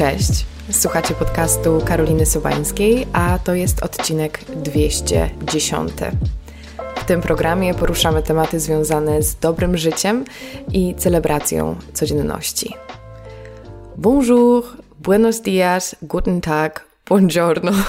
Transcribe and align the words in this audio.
Cześć. 0.00 0.46
Słuchacie 0.70 1.14
podcastu 1.14 1.82
Karoliny 1.84 2.26
Sobańskiej, 2.26 3.06
a 3.12 3.38
to 3.44 3.54
jest 3.54 3.82
odcinek 3.82 4.44
210. 4.44 5.92
W 6.96 7.04
tym 7.04 7.20
programie 7.20 7.74
poruszamy 7.74 8.22
tematy 8.22 8.60
związane 8.60 9.22
z 9.22 9.36
dobrym 9.36 9.76
życiem 9.76 10.24
i 10.72 10.94
celebracją 10.94 11.76
codzienności. 11.92 12.74
Bonjour, 13.96 14.64
buenos 15.00 15.40
dias, 15.40 15.96
guten 16.02 16.40
tag, 16.40 16.84
buongiorno. 17.08 17.72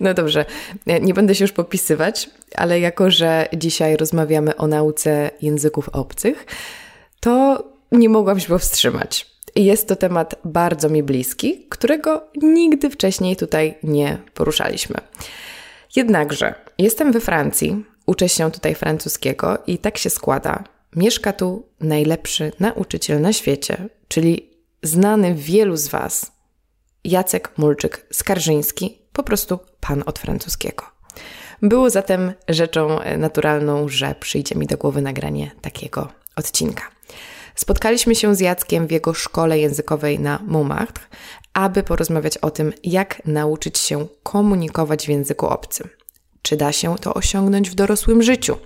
No 0.00 0.14
dobrze, 0.14 0.44
nie 1.00 1.14
będę 1.14 1.34
się 1.34 1.44
już 1.44 1.52
popisywać, 1.52 2.30
ale 2.54 2.80
jako, 2.80 3.10
że 3.10 3.48
dzisiaj 3.56 3.96
rozmawiamy 3.96 4.56
o 4.56 4.66
nauce 4.66 5.30
języków 5.42 5.88
obcych, 5.88 6.46
to 7.20 7.64
nie 7.92 8.08
mogłam 8.08 8.40
się 8.40 8.48
powstrzymać. 8.48 9.37
Jest 9.58 9.88
to 9.88 9.96
temat 9.96 10.34
bardzo 10.44 10.88
mi 10.88 11.02
bliski, 11.02 11.66
którego 11.68 12.28
nigdy 12.42 12.90
wcześniej 12.90 13.36
tutaj 13.36 13.78
nie 13.82 14.18
poruszaliśmy. 14.34 14.96
Jednakże 15.96 16.54
jestem 16.78 17.12
we 17.12 17.20
Francji, 17.20 17.84
uczę 18.06 18.28
się 18.28 18.50
tutaj 18.50 18.74
francuskiego 18.74 19.58
i 19.66 19.78
tak 19.78 19.98
się 19.98 20.10
składa. 20.10 20.64
Mieszka 20.96 21.32
tu 21.32 21.66
najlepszy 21.80 22.52
nauczyciel 22.60 23.20
na 23.20 23.32
świecie, 23.32 23.88
czyli 24.08 24.50
znany 24.82 25.34
wielu 25.34 25.76
z 25.76 25.88
Was, 25.88 26.32
Jacek 27.04 27.52
Mulczyk-Skarżyński, 27.58 28.90
po 29.12 29.22
prostu 29.22 29.58
pan 29.80 30.02
od 30.06 30.18
francuskiego. 30.18 30.84
Było 31.62 31.90
zatem 31.90 32.32
rzeczą 32.48 32.98
naturalną, 33.18 33.88
że 33.88 34.14
przyjdzie 34.20 34.54
mi 34.54 34.66
do 34.66 34.76
głowy 34.76 35.02
nagranie 35.02 35.50
takiego 35.60 36.08
odcinka. 36.36 36.97
Spotkaliśmy 37.58 38.14
się 38.14 38.34
z 38.34 38.40
Jackiem 38.40 38.86
w 38.86 38.90
jego 38.90 39.14
szkole 39.14 39.58
językowej 39.58 40.20
na 40.20 40.38
Montmartre, 40.46 41.04
aby 41.52 41.82
porozmawiać 41.82 42.38
o 42.38 42.50
tym, 42.50 42.72
jak 42.84 43.26
nauczyć 43.26 43.78
się 43.78 44.06
komunikować 44.22 45.06
w 45.06 45.08
języku 45.08 45.46
obcym. 45.46 45.88
Czy 46.42 46.56
da 46.56 46.72
się 46.72 46.96
to 46.98 47.14
osiągnąć 47.14 47.70
w 47.70 47.74
dorosłym 47.74 48.22
życiu? 48.22 48.56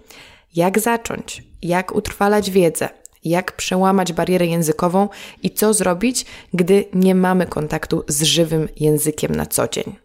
Jak 0.54 0.78
zacząć? 0.78 1.42
Jak 1.62 1.94
utrwalać 1.94 2.50
wiedzę? 2.50 2.88
Jak 3.24 3.52
przełamać 3.56 4.12
barierę 4.12 4.46
językową 4.46 5.08
i 5.42 5.50
co 5.50 5.74
zrobić, 5.74 6.26
gdy 6.54 6.84
nie 6.94 7.14
mamy 7.14 7.46
kontaktu 7.46 8.04
z 8.08 8.22
żywym 8.22 8.68
językiem 8.76 9.34
na 9.34 9.46
co 9.46 9.68
dzień? 9.68 9.96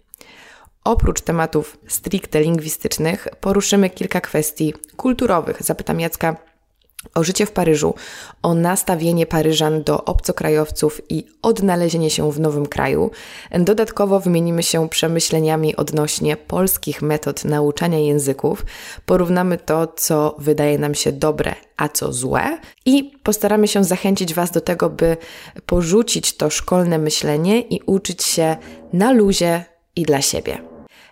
Oprócz 0.84 1.22
tematów 1.22 1.78
stricte 1.88 2.42
lingwistycznych 2.42 3.28
poruszymy 3.42 3.90
kilka 3.90 4.22
kwestii 4.22 4.74
kulturowych. 4.98 5.64
Zapytam 5.64 6.00
Jacka, 6.00 6.47
o 7.16 7.24
życie 7.24 7.46
w 7.46 7.52
Paryżu, 7.52 7.94
o 8.44 8.54
nastawienie 8.54 9.26
Paryżan 9.26 9.84
do 9.84 10.06
obcokrajowców 10.06 11.02
i 11.10 11.28
odnalezienie 11.42 12.10
się 12.10 12.32
w 12.32 12.40
nowym 12.40 12.66
kraju. 12.66 13.12
Dodatkowo 13.52 14.20
wymienimy 14.20 14.64
się 14.64 14.90
przemyśleniami 14.90 15.76
odnośnie 15.76 16.38
polskich 16.38 17.02
metod 17.02 17.46
nauczania 17.46 18.00
języków, 18.00 18.66
porównamy 19.06 19.58
to, 19.58 19.88
co 19.88 20.36
wydaje 20.40 20.78
nam 20.78 20.96
się 20.96 21.12
dobre, 21.12 21.56
a 21.78 21.90
co 21.90 22.14
złe 22.14 22.58
i 22.86 23.12
postaramy 23.24 23.68
się 23.68 23.84
zachęcić 23.84 24.34
Was 24.34 24.52
do 24.52 24.62
tego, 24.62 24.90
by 24.90 25.18
porzucić 25.66 26.38
to 26.38 26.50
szkolne 26.50 26.98
myślenie 26.98 27.62
i 27.62 27.82
uczyć 27.86 28.24
się 28.24 28.58
na 28.94 29.12
luzie 29.12 29.66
i 29.96 30.04
dla 30.04 30.22
siebie. 30.22 30.58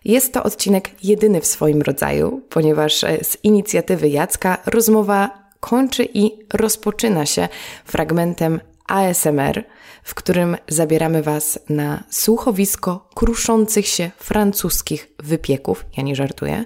Jest 0.05 0.33
to 0.33 0.43
odcinek 0.43 0.91
jedyny 1.03 1.41
w 1.41 1.45
swoim 1.45 1.81
rodzaju, 1.81 2.41
ponieważ 2.49 3.05
z 3.21 3.37
inicjatywy 3.43 4.09
Jacka 4.09 4.57
rozmowa 4.65 5.44
kończy 5.59 6.07
i 6.13 6.31
rozpoczyna 6.53 7.25
się 7.25 7.47
fragmentem 7.85 8.59
ASMR, 8.87 9.63
w 10.03 10.15
którym 10.15 10.57
zabieramy 10.67 11.23
Was 11.23 11.59
na 11.69 12.03
słuchowisko 12.09 13.09
kruszących 13.15 13.87
się 13.87 14.11
francuskich 14.17 15.11
wypieków, 15.19 15.85
ja 15.97 16.03
nie 16.03 16.15
żartuję, 16.15 16.65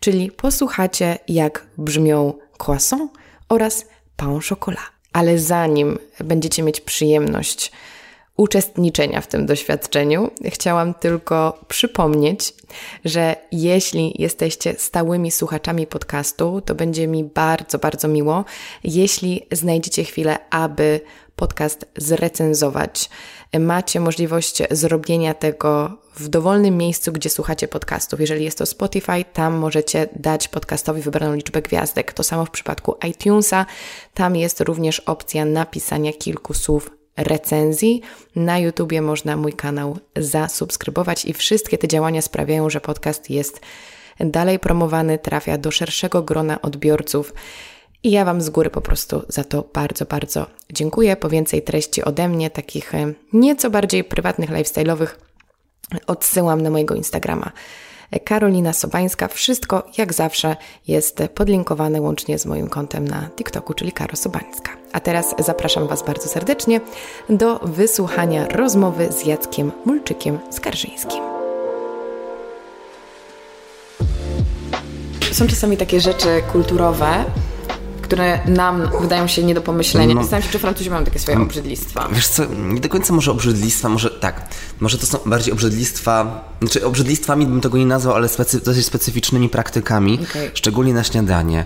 czyli 0.00 0.30
posłuchacie 0.30 1.18
jak 1.28 1.66
brzmią 1.78 2.32
croissant 2.66 3.12
oraz 3.48 3.86
pain 4.16 4.40
chocolat. 4.48 4.94
Ale 5.12 5.38
zanim 5.38 5.98
będziecie 6.24 6.62
mieć 6.62 6.80
przyjemność 6.80 7.72
uczestniczenia 8.36 9.20
w 9.20 9.26
tym 9.26 9.46
doświadczeniu, 9.46 10.30
chciałam 10.44 10.94
tylko 10.94 11.60
przypomnieć, 11.68 12.54
że 13.04 13.36
jeśli 13.52 14.14
jesteście 14.18 14.74
stałymi 14.78 15.30
słuchaczami 15.30 15.86
podcastu, 15.86 16.60
to 16.60 16.74
będzie 16.74 17.06
mi 17.06 17.24
bardzo, 17.24 17.78
bardzo 17.78 18.08
miło, 18.08 18.44
jeśli 18.84 19.46
znajdziecie 19.52 20.04
chwilę, 20.04 20.38
aby 20.50 21.00
podcast 21.36 21.86
zrecenzować. 21.96 23.10
Macie 23.60 24.00
możliwość 24.00 24.62
zrobienia 24.70 25.34
tego 25.34 25.98
w 26.16 26.28
dowolnym 26.28 26.76
miejscu, 26.76 27.12
gdzie 27.12 27.30
słuchacie 27.30 27.68
podcastów. 27.68 28.20
Jeżeli 28.20 28.44
jest 28.44 28.58
to 28.58 28.66
Spotify, 28.66 29.24
tam 29.32 29.54
możecie 29.54 30.08
dać 30.16 30.48
podcastowi 30.48 31.02
wybraną 31.02 31.34
liczbę 31.34 31.62
gwiazdek. 31.62 32.12
To 32.12 32.22
samo 32.22 32.44
w 32.44 32.50
przypadku 32.50 32.96
iTunesa. 33.08 33.66
Tam 34.14 34.36
jest 34.36 34.60
również 34.60 35.00
opcja 35.00 35.44
napisania 35.44 36.12
kilku 36.12 36.54
słów 36.54 37.03
recenzji. 37.16 38.02
Na 38.36 38.58
YouTubie 38.58 39.02
można 39.02 39.36
mój 39.36 39.52
kanał 39.52 39.98
zasubskrybować 40.16 41.24
i 41.24 41.32
wszystkie 41.32 41.78
te 41.78 41.88
działania 41.88 42.22
sprawiają, 42.22 42.70
że 42.70 42.80
podcast 42.80 43.30
jest 43.30 43.60
dalej 44.20 44.58
promowany, 44.58 45.18
trafia 45.18 45.58
do 45.58 45.70
szerszego 45.70 46.22
grona 46.22 46.62
odbiorców. 46.62 47.34
I 48.02 48.10
ja 48.10 48.24
Wam 48.24 48.40
z 48.40 48.50
góry 48.50 48.70
po 48.70 48.80
prostu 48.80 49.22
za 49.28 49.44
to 49.44 49.64
bardzo, 49.74 50.04
bardzo 50.04 50.46
dziękuję. 50.72 51.16
Po 51.16 51.28
więcej 51.28 51.62
treści 51.62 52.04
ode 52.04 52.28
mnie, 52.28 52.50
takich 52.50 52.94
e, 52.94 53.12
nieco 53.32 53.70
bardziej 53.70 54.04
prywatnych, 54.04 54.50
lifestyle'owych, 54.50 55.08
odsyłam 56.06 56.60
na 56.60 56.70
mojego 56.70 56.94
Instagrama. 56.94 57.52
Karolina 58.24 58.72
Sobańska. 58.72 59.28
Wszystko, 59.28 59.82
jak 59.98 60.12
zawsze, 60.12 60.56
jest 60.88 61.22
podlinkowane 61.34 62.00
łącznie 62.00 62.38
z 62.38 62.46
moim 62.46 62.68
kontem 62.68 63.08
na 63.08 63.28
TikToku, 63.36 63.74
czyli 63.74 63.92
Karo 63.92 64.16
Sobańska. 64.16 64.70
A 64.92 65.00
teraz 65.00 65.34
zapraszam 65.38 65.88
Was 65.88 66.04
bardzo 66.04 66.28
serdecznie 66.28 66.80
do 67.28 67.58
wysłuchania 67.58 68.48
rozmowy 68.48 69.08
z 69.12 69.26
Jackiem 69.26 69.72
Mulczykiem 69.84 70.38
Skarżyńskim. 70.50 71.20
Są 75.32 75.46
czasami 75.46 75.76
takie 75.76 76.00
rzeczy 76.00 76.42
kulturowe, 76.52 77.24
które 78.02 78.38
nam 78.46 78.90
wydają 79.00 79.26
się 79.26 79.42
nie 79.42 79.54
do 79.54 79.60
pomyślenia. 79.60 80.14
No, 80.14 80.20
Zastanawiam 80.20 80.46
się, 80.46 80.52
czy 80.52 80.58
Francuzi 80.58 80.90
mają 80.90 81.04
takie 81.04 81.18
swoje 81.18 81.38
no, 81.38 81.44
obrzydlistwa. 81.44 82.08
Wiesz 82.12 82.28
co, 82.28 82.44
nie 82.44 82.80
do 82.80 82.88
końca 82.88 83.12
może 83.12 83.30
obrzydlistwa, 83.30 83.88
może 83.88 84.10
tak, 84.10 84.48
może 84.80 84.98
to 84.98 85.06
są 85.06 85.18
bardziej 85.26 85.52
obrzydlistwa, 85.52 86.44
znaczy 86.66 86.86
obrzydlistwami 86.86 87.46
bym 87.46 87.60
tego 87.60 87.78
nie 87.78 87.86
nazwał, 87.86 88.14
ale 88.14 88.28
specy, 88.28 88.60
dosyć 88.60 88.86
specyficznymi 88.86 89.48
praktykami, 89.48 90.18
okay. 90.30 90.50
szczególnie 90.54 90.94
na 90.94 91.04
śniadanie. 91.04 91.64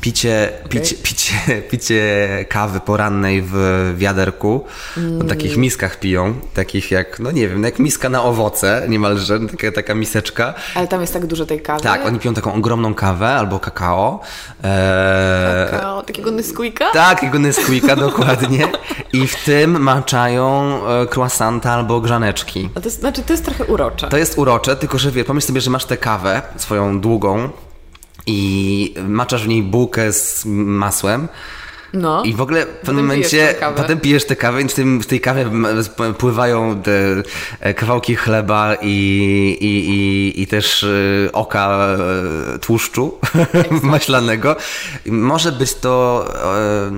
Picie, 0.00 0.52
okay. 0.58 0.68
picie, 0.68 0.96
picie, 0.96 1.62
picie 1.70 2.28
kawy 2.48 2.80
porannej 2.80 3.42
w 3.46 3.54
wiaderku, 3.96 4.64
mm. 4.96 5.18
w 5.18 5.28
takich 5.28 5.56
miskach 5.56 6.00
piją, 6.00 6.34
takich 6.54 6.90
jak, 6.90 7.20
no 7.20 7.30
nie 7.30 7.48
wiem, 7.48 7.64
jak 7.64 7.78
miska 7.78 8.08
na 8.08 8.22
owoce 8.22 8.86
niemalże, 8.88 9.40
taka, 9.40 9.72
taka 9.72 9.94
miseczka. 9.94 10.54
Ale 10.74 10.88
tam 10.88 11.00
jest 11.00 11.12
tak 11.12 11.26
dużo 11.26 11.46
tej 11.46 11.60
kawy? 11.60 11.82
Tak, 11.82 12.06
oni 12.06 12.18
piją 12.18 12.34
taką 12.34 12.54
ogromną 12.54 12.94
kawę 12.94 13.28
albo 13.28 13.58
kakao. 13.58 14.20
Eee, 14.64 15.70
kakao, 15.70 16.02
takiego 16.02 16.30
Nesquika? 16.30 16.90
Tak, 16.92 17.20
takiego 17.20 17.38
Nesquika, 17.38 17.96
dokładnie. 18.10 18.68
I 19.12 19.26
w 19.26 19.44
tym 19.44 19.82
maczają 19.82 20.80
e, 20.88 21.06
croissanta 21.06 21.72
albo 21.72 22.00
grzaneczki. 22.00 22.70
A 22.74 22.80
to 22.80 22.86
jest, 22.86 23.00
znaczy, 23.00 23.22
to 23.22 23.32
jest 23.32 23.44
trochę 23.44 23.64
urocze. 23.64 24.08
To 24.08 24.16
jest 24.16 24.38
urocze, 24.40 24.76
tylko 24.76 24.98
że 24.98 25.10
wie, 25.10 25.24
pomyśl 25.24 25.46
sobie, 25.46 25.60
że 25.60 25.70
masz 25.70 25.84
tę 25.84 25.96
kawę 25.96 26.42
swoją 26.56 27.00
długą 27.00 27.50
i 28.26 28.94
maczasz 29.08 29.44
w 29.44 29.48
niej 29.48 29.62
bułkę 29.62 30.12
z 30.12 30.44
masłem. 30.46 31.28
No. 31.92 32.22
I 32.22 32.34
w 32.34 32.40
ogóle 32.40 32.66
w 32.66 32.86
pewnym 32.86 33.04
momencie 33.04 33.54
potem 33.76 34.00
pijesz 34.00 34.26
tę 34.26 34.36
kawę 34.36 34.62
i 34.62 34.68
w, 34.68 34.74
tym, 34.74 35.00
w 35.00 35.06
tej 35.06 35.20
kawie 35.20 35.50
pływają 36.18 36.82
te 36.82 36.92
e, 37.60 37.74
kawałki 37.74 38.16
chleba 38.16 38.74
i, 38.82 39.56
i, 39.60 39.90
i, 39.90 40.42
i 40.42 40.46
też 40.46 40.84
e, 40.84 41.32
oka 41.32 41.96
e, 42.54 42.58
tłuszczu 42.58 43.18
maślanego. 43.82 44.56
Może 45.06 45.52
być 45.52 45.74
to 45.74 46.26
e, 46.44 46.90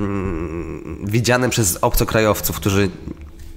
widziane 1.04 1.50
przez 1.50 1.78
obcokrajowców, 1.80 2.56
którzy, 2.56 2.90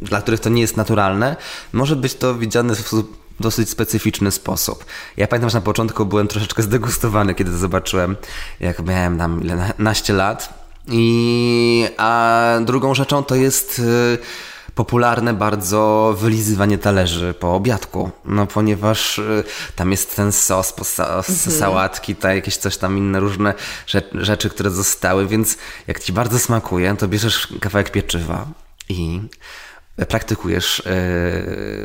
dla 0.01 0.21
których 0.21 0.39
to 0.39 0.50
nie 0.50 0.62
jest 0.62 0.77
naturalne. 0.77 1.36
Może 1.74 1.95
być 1.95 2.15
to 2.15 2.36
widziane 2.36 2.75
w 2.75 2.80
sposób 2.80 3.25
dosyć 3.39 3.69
specyficzny 3.69 4.31
sposób. 4.31 4.85
Ja 5.17 5.27
pamiętam, 5.27 5.49
że 5.49 5.57
na 5.57 5.61
początku 5.61 6.05
byłem 6.05 6.27
troszeczkę 6.27 6.63
zdegustowany, 6.63 7.35
kiedy 7.35 7.51
to 7.51 7.57
zobaczyłem, 7.57 8.15
jak 8.59 8.85
miałem 8.85 9.17
tam 9.17 9.41
naście 9.77 10.13
lat 10.13 10.65
i, 10.87 11.87
a 11.97 12.41
drugą 12.65 12.93
rzeczą 12.93 13.23
to 13.23 13.35
jest 13.35 13.79
y, 13.79 14.17
popularne 14.75 15.33
bardzo 15.33 16.15
wylizywanie 16.19 16.77
talerzy 16.77 17.33
po 17.39 17.55
obiadku, 17.55 18.11
no 18.25 18.47
ponieważ 18.47 19.19
y, 19.19 19.43
tam 19.75 19.91
jest 19.91 20.15
ten 20.15 20.31
sos, 20.31 20.73
sos 20.83 21.29
mhm. 21.29 21.59
sałatki, 21.59 22.15
ta 22.15 22.33
jakieś 22.33 22.57
coś 22.57 22.77
tam 22.77 22.97
inne 22.97 23.19
różne 23.19 23.53
rzeczy, 24.13 24.49
które 24.49 24.71
zostały, 24.71 25.27
więc 25.27 25.57
jak 25.87 25.99
ci 25.99 26.13
bardzo 26.13 26.39
smakuje, 26.39 26.95
to 26.95 27.07
bierzesz 27.07 27.47
kawałek 27.61 27.91
pieczywa 27.91 28.45
i 28.89 29.21
praktykujesz, 29.95 30.83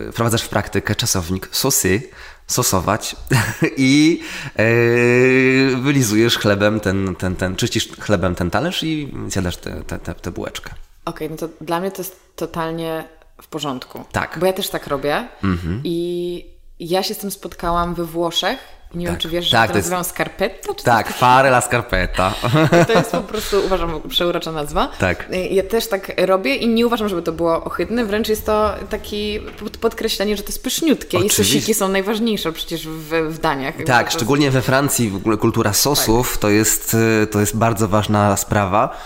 yy, 0.05 0.13
wprowadzasz 0.13 0.43
w 0.43 0.49
praktykę 0.49 0.95
czasownik 0.95 1.49
sosy, 1.53 2.03
sosować 2.47 3.17
i 3.77 4.21
yy, 4.59 5.77
wylizujesz 5.77 6.39
chlebem 6.39 6.81
ten, 6.81 7.17
ten, 7.17 7.37
ten, 7.37 7.57
czyścisz 7.57 7.89
chlebem 7.89 8.35
ten 8.35 8.51
talerz 8.51 8.83
i 8.83 9.15
zjadasz 9.29 9.57
tę 9.57 9.83
te, 9.87 9.99
te, 9.99 10.15
te, 10.15 10.31
bułeczkę. 10.31 10.71
Okej, 11.05 11.27
okay, 11.27 11.29
no 11.29 11.49
to 11.49 11.65
dla 11.65 11.81
mnie 11.81 11.91
to 11.91 12.03
jest 12.03 12.37
totalnie 12.37 13.05
w 13.43 13.47
porządku. 13.49 14.05
Tak. 14.13 14.39
Bo 14.41 14.47
ja 14.47 14.53
też 14.53 14.69
tak 14.69 14.87
robię 14.87 15.29
mhm. 15.45 15.81
i 15.85 16.47
ja 16.81 17.03
się 17.03 17.15
z 17.15 17.19
tym 17.19 17.31
spotkałam 17.31 17.95
we 17.95 18.05
Włoszech 18.05 18.59
nie 18.95 19.07
tak. 19.07 19.13
wiem, 19.13 19.21
czy 19.21 19.29
wiesz, 19.29 19.45
że 19.45 19.57
tak, 19.57 19.67
to, 19.67 19.73
to 19.73 19.79
nazywają 19.79 20.01
jest... 20.01 20.11
scarpetta? 20.11 20.75
Czy 20.75 20.85
tak, 20.85 21.13
fare 21.13 21.49
la 21.49 21.61
scarpetta. 21.61 22.35
To 22.87 22.93
jest 22.93 23.11
po 23.11 23.21
prostu, 23.21 23.63
uważam, 23.65 24.01
przeurocza 24.09 24.53
nazwa. 24.53 24.89
Tak. 24.99 25.29
Ja 25.51 25.63
też 25.63 25.89
tak 25.89 26.13
robię 26.17 26.55
i 26.55 26.69
nie 26.69 26.87
uważam, 26.87 27.09
żeby 27.09 27.23
to 27.23 27.33
było 27.33 27.65
ohydne, 27.65 28.05
wręcz 28.05 28.29
jest 28.29 28.47
to 28.47 28.75
taki 28.91 29.41
podkreślenie, 29.81 30.37
że 30.37 30.43
to 30.43 30.49
jest 30.49 30.63
pyszniutkie 30.63 31.19
Oczywiście. 31.19 31.43
i 31.43 31.47
sosiki 31.47 31.75
są 31.75 31.89
najważniejsze 31.89 32.53
przecież 32.53 32.89
w, 32.89 33.11
w 33.29 33.39
daniach. 33.39 33.75
Tak, 33.87 34.11
szczególnie 34.11 34.51
we 34.51 34.63
Francji 34.63 35.11
w 35.11 35.17
ogóle 35.17 35.37
kultura 35.37 35.73
sosów 35.73 36.33
tak. 36.33 36.41
to, 36.41 36.51
jest, 36.51 36.97
to 37.31 37.41
jest 37.41 37.57
bardzo 37.57 37.89
ważna 37.89 38.37
sprawa. 38.37 38.97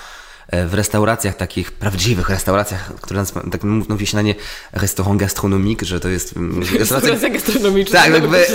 E, 0.49 0.67
w 0.67 0.75
restauracjach 0.75 1.37
takich, 1.37 1.73
prawdziwych 1.73 2.29
restauracjach, 2.29 2.95
które 3.01 3.25
tak 3.53 3.65
mówi 3.65 4.07
się 4.07 4.17
na 4.17 4.23
nie 4.23 4.35
restaurant 4.73 5.21
gastronomique, 5.21 5.87
że 5.87 6.01
to 6.01 6.09
jest... 6.09 6.37
Mm, 6.37 6.63
restauracja 6.79 7.31
gastronomiczna. 7.31 8.01
Tak, 8.01 8.13
jakby 8.13 8.47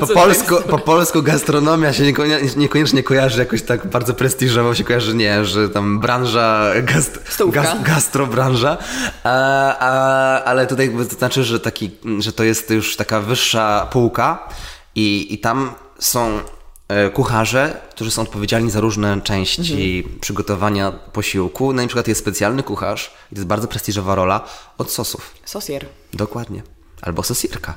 po, 0.00 0.06
polsku, 0.06 0.54
po 0.70 0.78
polsku 0.78 1.22
gastronomia 1.22 1.92
się 1.92 2.02
niekoniecznie, 2.02 2.60
niekoniecznie 2.60 3.02
kojarzy 3.02 3.40
jakoś 3.40 3.62
tak 3.62 3.86
bardzo 3.86 4.14
prestiżowo, 4.14 4.74
się 4.74 4.84
kojarzy, 4.84 5.14
nie, 5.14 5.44
że 5.44 5.68
tam 5.68 6.00
branża, 6.00 6.70
gast, 6.82 7.20
gast, 7.50 7.82
gastrobranża, 7.82 8.78
a, 9.24 9.78
a, 9.78 10.44
ale 10.44 10.66
tutaj 10.66 10.90
to 11.10 11.16
znaczy, 11.16 11.44
że, 11.44 11.60
taki, 11.60 11.90
że 12.18 12.32
to 12.32 12.44
jest 12.44 12.70
już 12.70 12.96
taka 12.96 13.20
wyższa 13.20 13.88
półka 13.92 14.48
i, 14.94 15.34
i 15.34 15.38
tam 15.38 15.74
są 15.98 16.40
kucharze, 17.14 17.80
którzy 17.90 18.10
są 18.10 18.22
odpowiedzialni 18.22 18.70
za 18.70 18.80
różne 18.80 19.20
części 19.20 19.98
mhm. 19.98 20.20
przygotowania 20.20 20.92
posiłku. 20.92 21.72
Na 21.72 21.86
przykład 21.86 22.08
jest 22.08 22.20
specjalny 22.20 22.62
kucharz 22.62 23.14
i 23.32 23.34
to 23.34 23.40
jest 23.40 23.48
bardzo 23.48 23.68
prestiżowa 23.68 24.14
rola 24.14 24.44
od 24.78 24.90
sosów. 24.90 25.34
Sosier. 25.44 25.86
Dokładnie. 26.12 26.62
Albo 27.02 27.22
sosierka. 27.22 27.74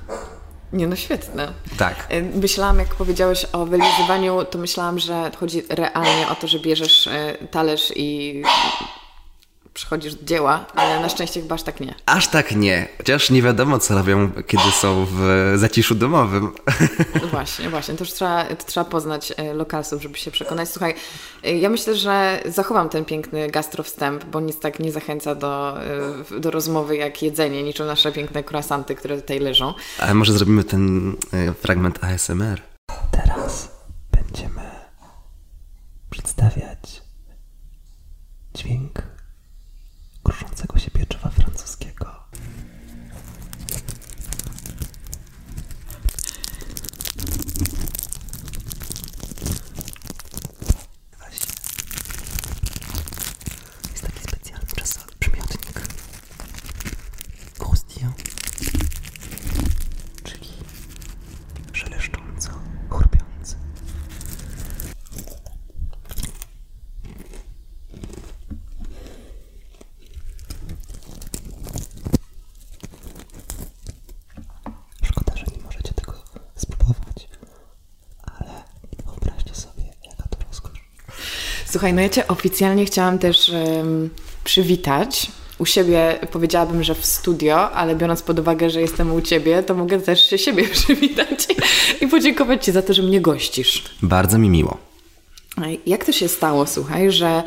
Nie 0.74 0.88
no, 0.88 0.96
świetne. 0.96 1.54
Tak. 1.78 2.08
E, 2.10 2.22
myślałam, 2.22 2.80
jak 2.80 2.96
powiedziałeś 2.96 3.46
o 3.54 3.66
wylizywaniu, 3.66 4.46
to 4.46 4.58
myślałam, 4.58 5.00
że 5.00 5.32
chodzi 5.40 5.64
realnie 5.70 6.28
o 6.32 6.36
to, 6.36 6.48
że 6.48 6.60
bierzesz 6.60 7.08
e, 7.08 7.38
talerz 7.52 7.94
i 7.96 8.42
przychodzisz 9.74 10.16
do 10.16 10.26
dzieła, 10.26 10.66
ale 10.76 11.00
na 11.00 11.10
szczęście 11.10 11.42
chyba 11.42 11.56
aż 11.56 11.64
tak 11.64 11.80
nie. 11.80 11.96
Aż 12.06 12.28
tak 12.28 12.56
nie, 12.56 12.88
chociaż 12.98 13.30
nie 13.30 13.42
wiadomo, 13.42 13.80
co 13.80 13.96
robią, 13.96 14.32
kiedy 14.48 14.72
są 14.72 15.08
w 15.12 15.54
zaciszu 15.56 15.96
domowym. 15.96 16.52
No 17.22 17.28
właśnie, 17.28 17.70
właśnie, 17.70 17.96
to 17.96 18.04
już 18.04 18.14
trzeba, 18.14 18.46
to 18.46 18.66
trzeba 18.66 18.86
poznać 18.86 19.34
e, 19.38 19.54
lokalsów, 19.54 20.02
żeby 20.02 20.18
się 20.18 20.32
przekonać. 20.32 20.70
Słuchaj, 20.70 20.96
e, 21.44 21.58
ja 21.58 21.70
myślę, 21.70 21.96
że 21.96 22.44
zachowam 22.46 22.90
ten 22.90 23.06
piękny 23.06 23.50
gastrowstęp, 23.50 24.26
bo 24.26 24.40
nic 24.40 24.60
tak 24.60 24.80
nie 24.80 24.92
zachęca 24.92 25.36
do, 25.36 25.78
e, 26.36 26.40
do 26.40 26.52
rozmowy 26.52 26.98
jak 26.98 27.22
jedzenie, 27.22 27.64
niczym 27.64 27.88
nasze 27.88 28.12
piękne 28.12 28.44
croissanty, 28.44 28.96
które 28.96 29.22
tutaj 29.22 29.40
leżą. 29.40 29.74
Ale 30.00 30.14
może 30.14 30.34
zrobimy 30.34 30.64
ten 30.64 31.16
fragment 31.62 32.04
ASMR. 32.04 32.62
Teraz 33.12 33.72
będziemy 34.12 34.62
przedstawiać 36.10 37.02
dźwięk 38.54 39.11
kruszącego 40.68 40.80
się 40.80 40.92
pieczywa 40.92 41.30
francuskiego. 41.30 42.06
Jest 53.92 54.04
taki 54.04 54.20
specjalny 54.24 54.68
czasowy 54.76 55.12
przymiotnik. 55.20 55.82
Croustillant. 57.60 58.22
Czyli 60.24 60.48
szeleszcząco, 61.74 62.50
chrupiący. 62.90 63.56
Słuchaj, 81.82 81.94
no 81.94 82.02
ja 82.02 82.10
Cię 82.10 82.28
oficjalnie 82.28 82.86
chciałam 82.86 83.20
też 83.20 83.50
um, 83.50 84.10
przywitać. 84.44 85.32
U 85.58 85.66
siebie 85.66 86.20
powiedziałabym, 86.32 86.84
że 86.84 86.96
w 86.96 87.06
studio, 87.06 87.72
ale 87.72 87.96
biorąc 87.96 88.22
pod 88.22 88.40
uwagę, 88.40 88.70
że 88.70 88.82
jestem 88.82 89.14
u 89.14 89.22
Ciebie, 89.22 89.64
to 89.64 89.74
mogę 89.74 90.00
też 90.00 90.26
się 90.26 90.38
siebie 90.38 90.68
przywitać 90.78 91.48
i 92.02 92.08
podziękować 92.08 92.66
Ci 92.66 92.72
za 92.72 92.82
to, 92.82 92.94
że 92.94 93.04
mnie 93.04 93.22
gościsz. 93.22 93.84
Bardzo 94.02 94.38
mi 94.38 94.50
miło. 94.50 94.78
Jak 95.86 96.06
to 96.06 96.12
się 96.12 96.28
stało, 96.28 96.68
słuchaj, 96.68 97.12
że 97.12 97.44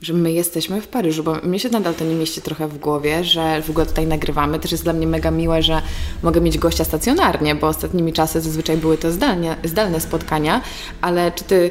że 0.00 0.12
my 0.12 0.32
jesteśmy 0.32 0.80
w 0.80 0.88
Paryżu, 0.88 1.22
bo 1.22 1.34
mnie 1.34 1.60
się 1.60 1.68
nadal 1.68 1.94
to 1.94 2.04
nie 2.04 2.14
mieści 2.14 2.42
trochę 2.42 2.68
w 2.68 2.78
głowie, 2.78 3.24
że 3.24 3.62
w 3.62 3.70
ogóle 3.70 3.86
tutaj 3.86 4.06
nagrywamy. 4.06 4.58
Też 4.58 4.72
jest 4.72 4.84
dla 4.84 4.92
mnie 4.92 5.06
mega 5.06 5.30
miłe, 5.30 5.62
że 5.62 5.82
mogę 6.22 6.40
mieć 6.40 6.58
gościa 6.58 6.84
stacjonarnie, 6.84 7.54
bo 7.54 7.66
ostatnimi 7.66 8.12
czasy 8.12 8.40
zazwyczaj 8.40 8.76
były 8.76 8.98
to 8.98 9.12
zdalnie, 9.12 9.56
zdalne 9.64 10.00
spotkania, 10.00 10.60
ale 11.00 11.32
czy 11.32 11.44
ty 11.44 11.70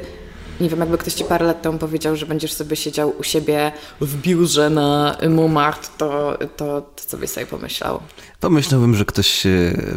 nie 0.59 0.69
wiem, 0.69 0.79
jakby 0.79 0.97
ktoś 0.97 1.13
ci 1.13 1.23
parę 1.23 1.45
lat 1.45 1.61
temu 1.61 1.77
powiedział, 1.77 2.15
że 2.15 2.25
będziesz 2.25 2.53
sobie 2.53 2.75
siedział 2.75 3.13
u 3.19 3.23
siebie 3.23 3.71
w 4.01 4.21
biurze 4.21 4.69
na 4.69 5.17
Montmartre, 5.29 5.89
to, 5.97 6.38
to, 6.57 6.81
to 6.81 7.03
co 7.07 7.17
byś 7.17 7.29
sobie 7.29 7.45
pomyślał? 7.45 8.00
Pomyślałbym, 8.39 8.95
że 8.95 9.05
ktoś 9.05 9.44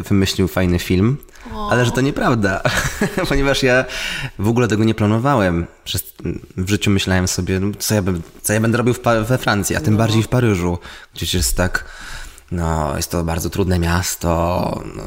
wymyślił 0.09 0.47
fajny 0.47 0.79
film, 0.79 1.17
o. 1.53 1.69
ale 1.71 1.85
że 1.85 1.91
to 1.91 2.01
nieprawda, 2.01 2.61
ponieważ 3.29 3.63
ja 3.63 3.85
w 4.39 4.47
ogóle 4.47 4.67
tego 4.67 4.83
nie 4.83 4.95
planowałem. 4.95 5.67
W 6.57 6.69
życiu 6.69 6.91
myślałem 6.91 7.27
sobie, 7.27 7.59
no, 7.59 7.71
co, 7.79 7.95
ja, 7.95 8.01
co 8.41 8.53
ja 8.53 8.59
będę 8.59 8.77
robił 8.77 8.95
we 9.27 9.37
Francji, 9.37 9.75
a 9.75 9.79
tym 9.79 9.93
no. 9.93 9.97
bardziej 9.97 10.23
w 10.23 10.27
Paryżu, 10.27 10.77
gdzie 11.13 11.37
jest 11.37 11.57
tak, 11.57 11.85
no, 12.51 12.93
jest 12.95 13.11
to 13.11 13.23
bardzo 13.23 13.49
trudne 13.49 13.79
miasto, 13.79 14.29
no, 14.95 15.03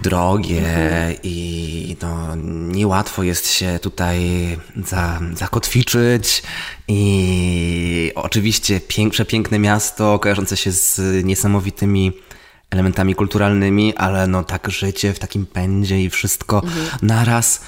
drogie 0.00 0.58
mhm. 0.58 1.14
i 1.22 1.96
no, 2.02 2.36
niełatwo 2.72 3.22
jest 3.22 3.50
się 3.52 3.78
tutaj 3.82 4.20
za, 4.84 5.20
zakotwiczyć 5.34 6.42
i 6.88 8.12
oczywiście 8.14 8.80
pięk, 8.80 9.12
przepiękne 9.12 9.58
miasto 9.58 10.18
kojarzące 10.18 10.56
się 10.56 10.72
z 10.72 11.00
niesamowitymi 11.24 12.12
elementami 12.70 13.14
kulturalnymi, 13.14 13.96
ale 13.96 14.26
no 14.26 14.44
tak 14.44 14.70
życie 14.70 15.12
w 15.12 15.18
takim 15.18 15.46
pędzie 15.46 16.02
i 16.02 16.10
wszystko 16.10 16.62
mhm. 16.64 16.86
naraz. 17.02 17.60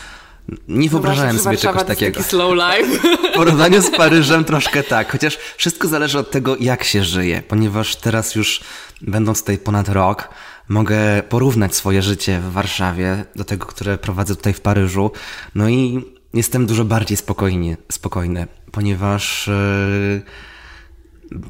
Nie 0.68 0.90
wyobrażałem 0.90 1.38
sobie 1.38 1.56
czegoś 1.56 1.84
takiego. 1.84 2.16
Taki 2.16 2.30
slow 2.30 2.54
life. 2.54 3.16
W 3.32 3.34
porównaniu 3.34 3.82
z 3.82 3.90
Paryżem 3.90 4.44
troszkę 4.44 4.82
tak, 4.82 5.12
chociaż 5.12 5.38
wszystko 5.56 5.88
zależy 5.88 6.18
od 6.18 6.30
tego, 6.30 6.56
jak 6.60 6.84
się 6.84 7.04
żyje, 7.04 7.42
ponieważ 7.48 7.96
teraz 7.96 8.34
już 8.34 8.60
będąc 9.00 9.40
tutaj 9.40 9.58
ponad 9.58 9.88
rok, 9.88 10.28
mogę 10.68 11.22
porównać 11.28 11.74
swoje 11.74 12.02
życie 12.02 12.40
w 12.40 12.52
Warszawie 12.52 13.24
do 13.36 13.44
tego, 13.44 13.66
które 13.66 13.98
prowadzę 13.98 14.36
tutaj 14.36 14.52
w 14.52 14.60
Paryżu. 14.60 15.10
No 15.54 15.68
i 15.68 16.04
jestem 16.34 16.66
dużo 16.66 16.84
bardziej 16.84 17.16
spokojnie, 17.16 17.76
spokojny, 17.92 18.46
ponieważ. 18.72 19.46
Yy, 19.46 20.22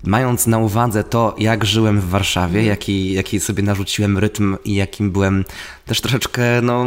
mając 0.04 0.46
na 0.46 0.58
uwadze 0.58 1.04
to, 1.04 1.34
jak 1.38 1.64
żyłem 1.64 2.00
w 2.00 2.08
Warszawie, 2.08 2.64
jaki, 2.64 3.12
jaki 3.12 3.40
sobie 3.40 3.62
narzuciłem 3.62 4.18
rytm 4.18 4.56
i 4.64 4.74
jakim 4.74 5.10
byłem 5.10 5.44
też 5.86 6.00
troszeczkę, 6.00 6.42
no, 6.62 6.86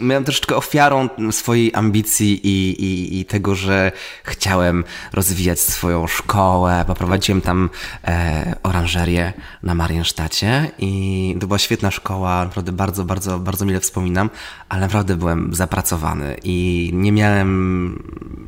miałem 0.00 0.24
troszeczkę 0.24 0.56
ofiarą 0.56 1.08
swojej 1.30 1.74
ambicji 1.74 2.46
i, 2.46 2.84
i, 2.84 3.20
i 3.20 3.24
tego, 3.24 3.54
że 3.54 3.92
chciałem 4.24 4.84
rozwijać 5.12 5.60
swoją 5.60 6.06
szkołę. 6.06 6.84
Poprowadziłem 6.86 7.40
tam 7.40 7.70
e, 8.04 8.56
oranżerię 8.62 9.32
na 9.62 9.74
Mariensztacie 9.74 10.70
i 10.78 11.36
to 11.40 11.46
była 11.46 11.58
świetna 11.58 11.90
szkoła, 11.90 12.44
naprawdę 12.44 12.72
bardzo, 12.72 13.04
bardzo, 13.04 13.38
bardzo 13.38 13.64
mile 13.64 13.80
wspominam, 13.80 14.30
ale 14.68 14.80
naprawdę 14.80 15.16
byłem 15.16 15.54
zapracowany 15.54 16.36
i 16.44 16.90
nie 16.92 17.12
miałem 17.12 18.02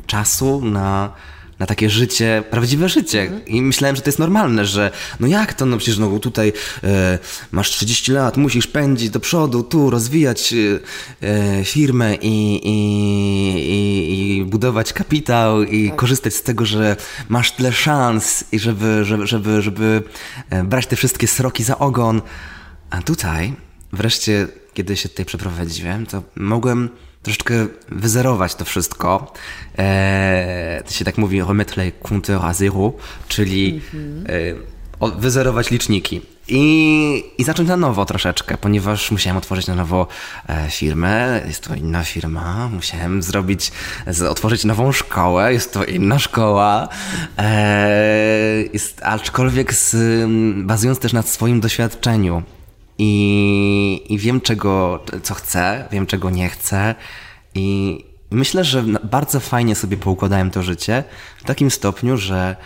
czasu 0.07 0.61
na 0.65 1.13
na 1.59 1.67
takie 1.67 1.91
życie, 1.91 2.43
prawdziwe 2.51 2.89
życie. 2.89 3.23
Mhm. 3.23 3.47
I 3.47 3.63
myślałem, 3.63 3.97
że 3.97 4.03
to 4.03 4.09
jest 4.09 4.19
normalne, 4.19 4.67
że 4.67 4.91
no 5.21 5.27
jak 5.27 5.55
to, 5.55 5.67
no 5.67 5.77
przecież 5.77 5.99
no 5.99 6.19
tutaj 6.19 6.53
e, 6.85 7.19
masz 7.53 7.71
30 7.71 8.13
lat, 8.13 8.37
musisz 8.37 8.67
pędzić 8.67 9.11
do 9.11 9.21
przodu, 9.21 9.63
tu 9.63 9.91
rozwijać 9.91 10.55
e, 11.23 11.29
e, 11.29 11.65
firmę 11.65 12.15
i, 12.15 12.61
i, 12.65 12.77
i, 13.71 14.37
i, 14.37 14.45
budować 14.45 14.93
kapitał 14.93 15.63
i 15.63 15.89
tak. 15.89 15.99
korzystać 15.99 16.35
z 16.35 16.43
tego, 16.43 16.67
że 16.67 16.97
masz 17.29 17.53
tyle 17.53 17.73
szans 17.73 18.45
i 18.53 18.59
żeby, 18.59 19.05
żeby, 19.05 19.27
żeby, 19.27 19.63
żeby 19.63 20.03
e, 20.51 20.65
brać 20.65 20.87
te 20.87 20.97
wszystkie 20.97 21.29
sroki 21.29 21.65
za 21.65 21.79
ogon. 21.79 22.23
A 22.91 23.03
tutaj 23.03 23.55
wreszcie, 23.93 24.49
kiedy 24.75 24.97
się 24.97 25.09
tutaj 25.09 25.27
przeprowadziłem, 25.27 26.07
to 26.07 26.23
mogłem 26.37 26.89
troszeczkę 27.25 27.55
wyzerować 27.89 28.55
to 28.55 28.65
wszystko. 28.65 29.33
E, 29.79 30.83
to 30.87 30.93
się 30.93 31.05
tak 31.05 31.19
mówi 31.19 31.43
remettre 31.43 31.85
les 31.85 31.93
compteurs 32.09 32.45
à 32.45 32.53
zéro, 32.55 32.93
czyli 33.29 33.81
e, 35.01 35.11
wyzerować 35.21 35.71
liczniki. 35.71 36.21
I, 36.49 37.25
I 37.39 37.45
zacząć 37.45 37.69
na 37.69 37.77
nowo 37.77 38.05
troszeczkę, 38.05 38.57
ponieważ 38.57 39.11
musiałem 39.11 39.37
otworzyć 39.37 39.67
na 39.67 39.75
nowo 39.75 40.07
e, 40.49 40.71
firmę, 40.71 41.43
jest 41.47 41.69
to 41.69 41.75
inna 41.75 42.05
firma, 42.05 42.69
musiałem 42.69 43.23
zrobić, 43.23 43.73
z, 44.07 44.23
otworzyć 44.23 44.65
nową 44.65 44.93
szkołę, 44.93 45.53
jest 45.53 45.73
to 45.73 45.85
inna 45.85 46.19
szkoła, 46.19 46.89
e, 47.39 48.63
jest, 48.73 49.01
aczkolwiek 49.03 49.75
z, 49.75 49.97
bazując 50.67 50.99
też 50.99 51.13
na 51.13 51.23
swoim 51.23 51.61
doświadczeniu 51.61 52.43
i, 52.99 54.07
i 54.09 54.19
wiem 54.19 54.41
czego, 54.41 55.05
co 55.23 55.35
chcę, 55.35 55.89
wiem 55.93 56.07
czego 56.07 56.31
nie 56.31 56.49
chcę 56.49 56.95
i 57.55 57.99
myślę, 58.31 58.65
że 58.65 58.83
bardzo 59.05 59.41
fajnie 59.41 59.75
sobie 59.75 59.97
poukładałem 59.97 60.51
to 60.51 60.63
życie 60.63 61.05
w 61.39 61.45
takim 61.45 61.71
stopniu, 61.71 62.17
że 62.17 62.57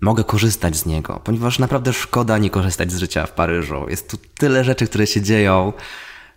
mogę 0.00 0.24
korzystać 0.24 0.76
z 0.76 0.86
niego, 0.86 1.20
ponieważ 1.24 1.58
naprawdę 1.58 1.92
szkoda 1.92 2.38
nie 2.38 2.50
korzystać 2.50 2.92
z 2.92 2.98
życia 2.98 3.26
w 3.26 3.32
Paryżu. 3.32 3.86
Jest 3.88 4.10
tu 4.10 4.16
tyle 4.38 4.64
rzeczy, 4.64 4.86
które 4.86 5.06
się 5.06 5.22
dzieją. 5.22 5.72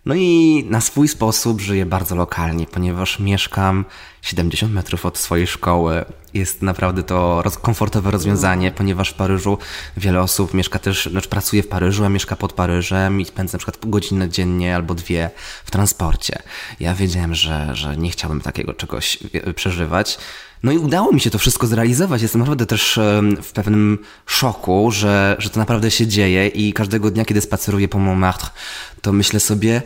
No 0.05 0.15
i 0.15 0.65
na 0.69 0.81
swój 0.81 1.07
sposób 1.07 1.61
żyję 1.61 1.85
bardzo 1.85 2.15
lokalnie, 2.15 2.65
ponieważ 2.65 3.19
mieszkam 3.19 3.85
70 4.21 4.73
metrów 4.73 5.05
od 5.05 5.17
swojej 5.17 5.47
szkoły. 5.47 6.05
Jest 6.33 6.61
naprawdę 6.61 7.03
to 7.03 7.41
roz 7.41 7.57
komfortowe 7.57 8.11
rozwiązanie, 8.11 8.71
ponieważ 8.71 9.09
w 9.09 9.13
Paryżu 9.13 9.57
wiele 9.97 10.21
osób 10.21 10.53
mieszka 10.53 10.79
też, 10.79 11.05
znaczy 11.11 11.29
pracuje 11.29 11.63
w 11.63 11.67
Paryżu, 11.67 12.05
a 12.05 12.09
mieszka 12.09 12.35
pod 12.35 12.53
Paryżem 12.53 13.21
i 13.21 13.25
spędza 13.25 13.55
na 13.55 13.59
przykład 13.59 13.89
godzinę 13.89 14.29
dziennie 14.29 14.75
albo 14.75 14.95
dwie 14.95 15.29
w 15.65 15.71
transporcie. 15.71 16.39
Ja 16.79 16.93
wiedziałem, 16.93 17.35
że, 17.35 17.75
że 17.75 17.97
nie 17.97 18.09
chciałbym 18.09 18.41
takiego 18.41 18.73
czegoś 18.73 19.17
przeżywać. 19.55 20.17
No 20.63 20.71
i 20.71 20.77
udało 20.77 21.11
mi 21.11 21.19
się 21.19 21.29
to 21.29 21.39
wszystko 21.39 21.67
zrealizować. 21.67 22.21
Jestem 22.21 22.39
naprawdę 22.39 22.65
też 22.65 22.99
w 23.43 23.51
pewnym 23.51 23.99
szoku, 24.25 24.91
że, 24.91 25.35
że 25.39 25.49
to 25.49 25.59
naprawdę 25.59 25.91
się 25.91 26.07
dzieje 26.07 26.47
i 26.47 26.73
każdego 26.73 27.11
dnia, 27.11 27.25
kiedy 27.25 27.41
spaceruję 27.41 27.87
po 27.87 27.99
Montmartre, 27.99 28.49
to 29.01 29.13
myślę 29.13 29.39
sobie, 29.39 29.81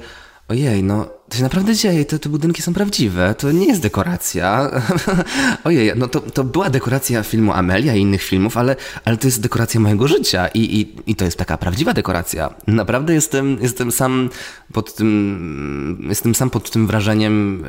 ojej, 0.48 0.84
no 0.84 1.10
to 1.30 1.38
się 1.38 1.44
naprawdę 1.44 1.76
dzieje, 1.76 2.06
te, 2.06 2.20
te 2.20 2.30
budynki 2.30 2.62
są 2.62 2.74
prawdziwe, 2.74 3.36
to 3.38 3.52
nie 3.52 3.68
jest 3.68 3.82
dekoracja. 3.82 4.72
ojej, 5.64 5.92
no 5.96 6.08
to, 6.08 6.22
to 6.22 6.44
była 6.44 6.70
dekoracja 6.70 7.24
filmu 7.24 7.54
Amelia 7.54 7.96
i 7.96 8.02
innych 8.02 8.24
filmów, 8.24 8.58
ale, 8.58 8.76
ale 9.06 9.18
to 9.18 9.28
jest 9.28 9.42
dekoracja 9.42 9.80
mojego 9.80 10.08
życia 10.08 10.48
i, 10.48 10.60
i, 10.60 11.12
i 11.12 11.16
to 11.16 11.26
jest 11.26 11.38
taka 11.38 11.58
prawdziwa 11.58 11.94
dekoracja. 11.94 12.54
Naprawdę 12.68 13.14
jestem, 13.14 13.58
jestem 13.62 13.92
sam 13.92 14.30
pod 14.74 14.96
tym, 14.96 16.06
jestem 16.10 16.36
sam 16.36 16.50
pod 16.50 16.72
tym 16.72 16.88
wrażeniem 16.88 17.64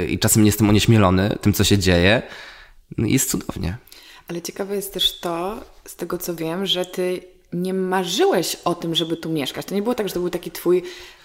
yy, 0.00 0.06
i 0.06 0.18
czasem 0.18 0.46
jestem 0.46 0.68
onieśmielony 0.68 1.36
tym, 1.40 1.52
co 1.52 1.64
się 1.64 1.78
dzieje. 1.78 2.22
No 2.98 3.06
jest 3.06 3.30
cudownie. 3.30 3.76
Ale 4.28 4.42
ciekawe 4.42 4.76
jest 4.76 4.94
też 4.94 5.20
to, 5.20 5.64
z 5.84 5.96
tego 5.96 6.18
co 6.18 6.34
wiem, 6.34 6.66
że 6.66 6.86
ty 6.86 7.20
nie 7.52 7.74
marzyłeś 7.74 8.56
o 8.64 8.74
tym, 8.74 8.94
żeby 8.94 9.16
tu 9.16 9.30
mieszkać. 9.30 9.66
To 9.66 9.74
nie 9.74 9.82
było 9.82 9.94
tak, 9.94 10.08
że 10.08 10.14
to 10.14 10.20
był 10.20 10.30
taki 10.30 10.50
twój 10.50 10.82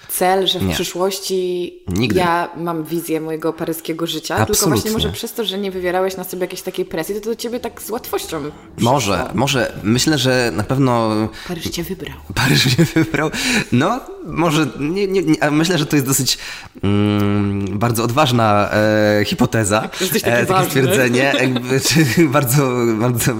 cel, 0.09 0.47
że 0.47 0.59
w 0.59 0.63
nie. 0.63 0.73
przyszłości 0.73 1.73
Nigdy. 1.87 2.19
ja 2.19 2.49
mam 2.57 2.83
wizję 2.83 3.21
mojego 3.21 3.53
paryskiego 3.53 4.07
życia, 4.07 4.35
Absolutnie. 4.35 4.55
tylko 4.55 4.69
właśnie 4.69 4.91
może 4.91 5.09
przez 5.09 5.33
to, 5.33 5.45
że 5.45 5.57
nie 5.57 5.71
wywierałeś 5.71 6.17
na 6.17 6.23
sobie 6.23 6.41
jakiejś 6.41 6.61
takiej 6.61 6.85
presji, 6.85 7.15
to 7.15 7.29
do 7.29 7.35
ciebie 7.35 7.59
tak 7.59 7.81
z 7.81 7.89
łatwością 7.89 8.39
przyszło. 8.75 8.93
Może, 8.93 9.29
może. 9.33 9.73
Myślę, 9.83 10.17
że 10.17 10.51
na 10.55 10.63
pewno... 10.63 11.09
Paryż 11.47 11.69
cię 11.69 11.83
wybrał. 11.83 12.17
Paryż 12.35 12.65
mnie 12.65 12.85
wybrał. 12.85 13.31
No, 13.71 13.99
może, 14.25 14.67
nie, 14.79 15.07
nie, 15.07 15.21
nie 15.21 15.51
myślę, 15.51 15.77
że 15.77 15.85
to 15.85 15.95
jest 15.95 16.07
dosyć 16.07 16.37
mm, 16.83 17.79
bardzo 17.79 18.03
odważna 18.03 18.69
e, 18.71 19.25
hipoteza, 19.25 19.81
tak, 19.81 19.91
e, 20.23 20.45
takie 20.45 20.65
stwierdzenie. 20.65 21.33
Jakby, 21.39 21.81
bardzo, 22.37 22.71
bardzo, 22.99 23.31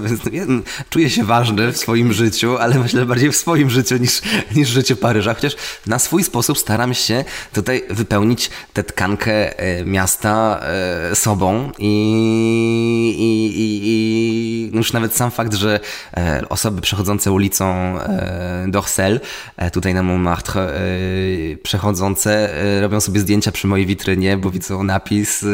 czuję 0.90 1.10
się 1.10 1.24
ważny 1.24 1.72
w 1.72 1.76
swoim 1.76 2.12
życiu, 2.12 2.56
ale 2.56 2.78
myślę 2.78 3.06
bardziej 3.06 3.32
w 3.32 3.36
swoim 3.36 3.70
życiu 3.70 3.96
niż, 3.96 4.20
niż 4.56 4.70
w 4.70 4.72
życiu 4.72 4.96
Paryża, 4.96 5.34
chociaż 5.34 5.56
na 5.86 5.98
swój 5.98 6.24
sposób 6.24 6.58
staram 6.60 6.94
się 6.94 7.24
tutaj 7.52 7.82
wypełnić 7.90 8.50
tę 8.72 8.84
tkankę 8.84 9.58
e, 9.58 9.84
miasta 9.84 10.60
e, 11.10 11.14
sobą 11.14 11.72
i, 11.78 11.92
i, 13.18 13.60
i, 13.60 13.80
i 13.84 14.76
już 14.76 14.92
nawet 14.92 15.16
sam 15.16 15.30
fakt, 15.30 15.54
że 15.54 15.80
e, 16.16 16.42
osoby 16.48 16.80
przechodzące 16.80 17.32
ulicą 17.32 17.70
Dorsel, 18.68 19.20
tutaj 19.72 19.94
na 19.94 20.02
Montmartre, 20.02 20.72
przechodzące 21.62 22.54
robią 22.80 23.00
sobie 23.00 23.20
zdjęcia 23.20 23.52
przy 23.52 23.66
mojej 23.66 23.86
witrynie, 23.86 24.36
bo 24.36 24.50
widzą 24.50 24.82
napis 24.82 25.44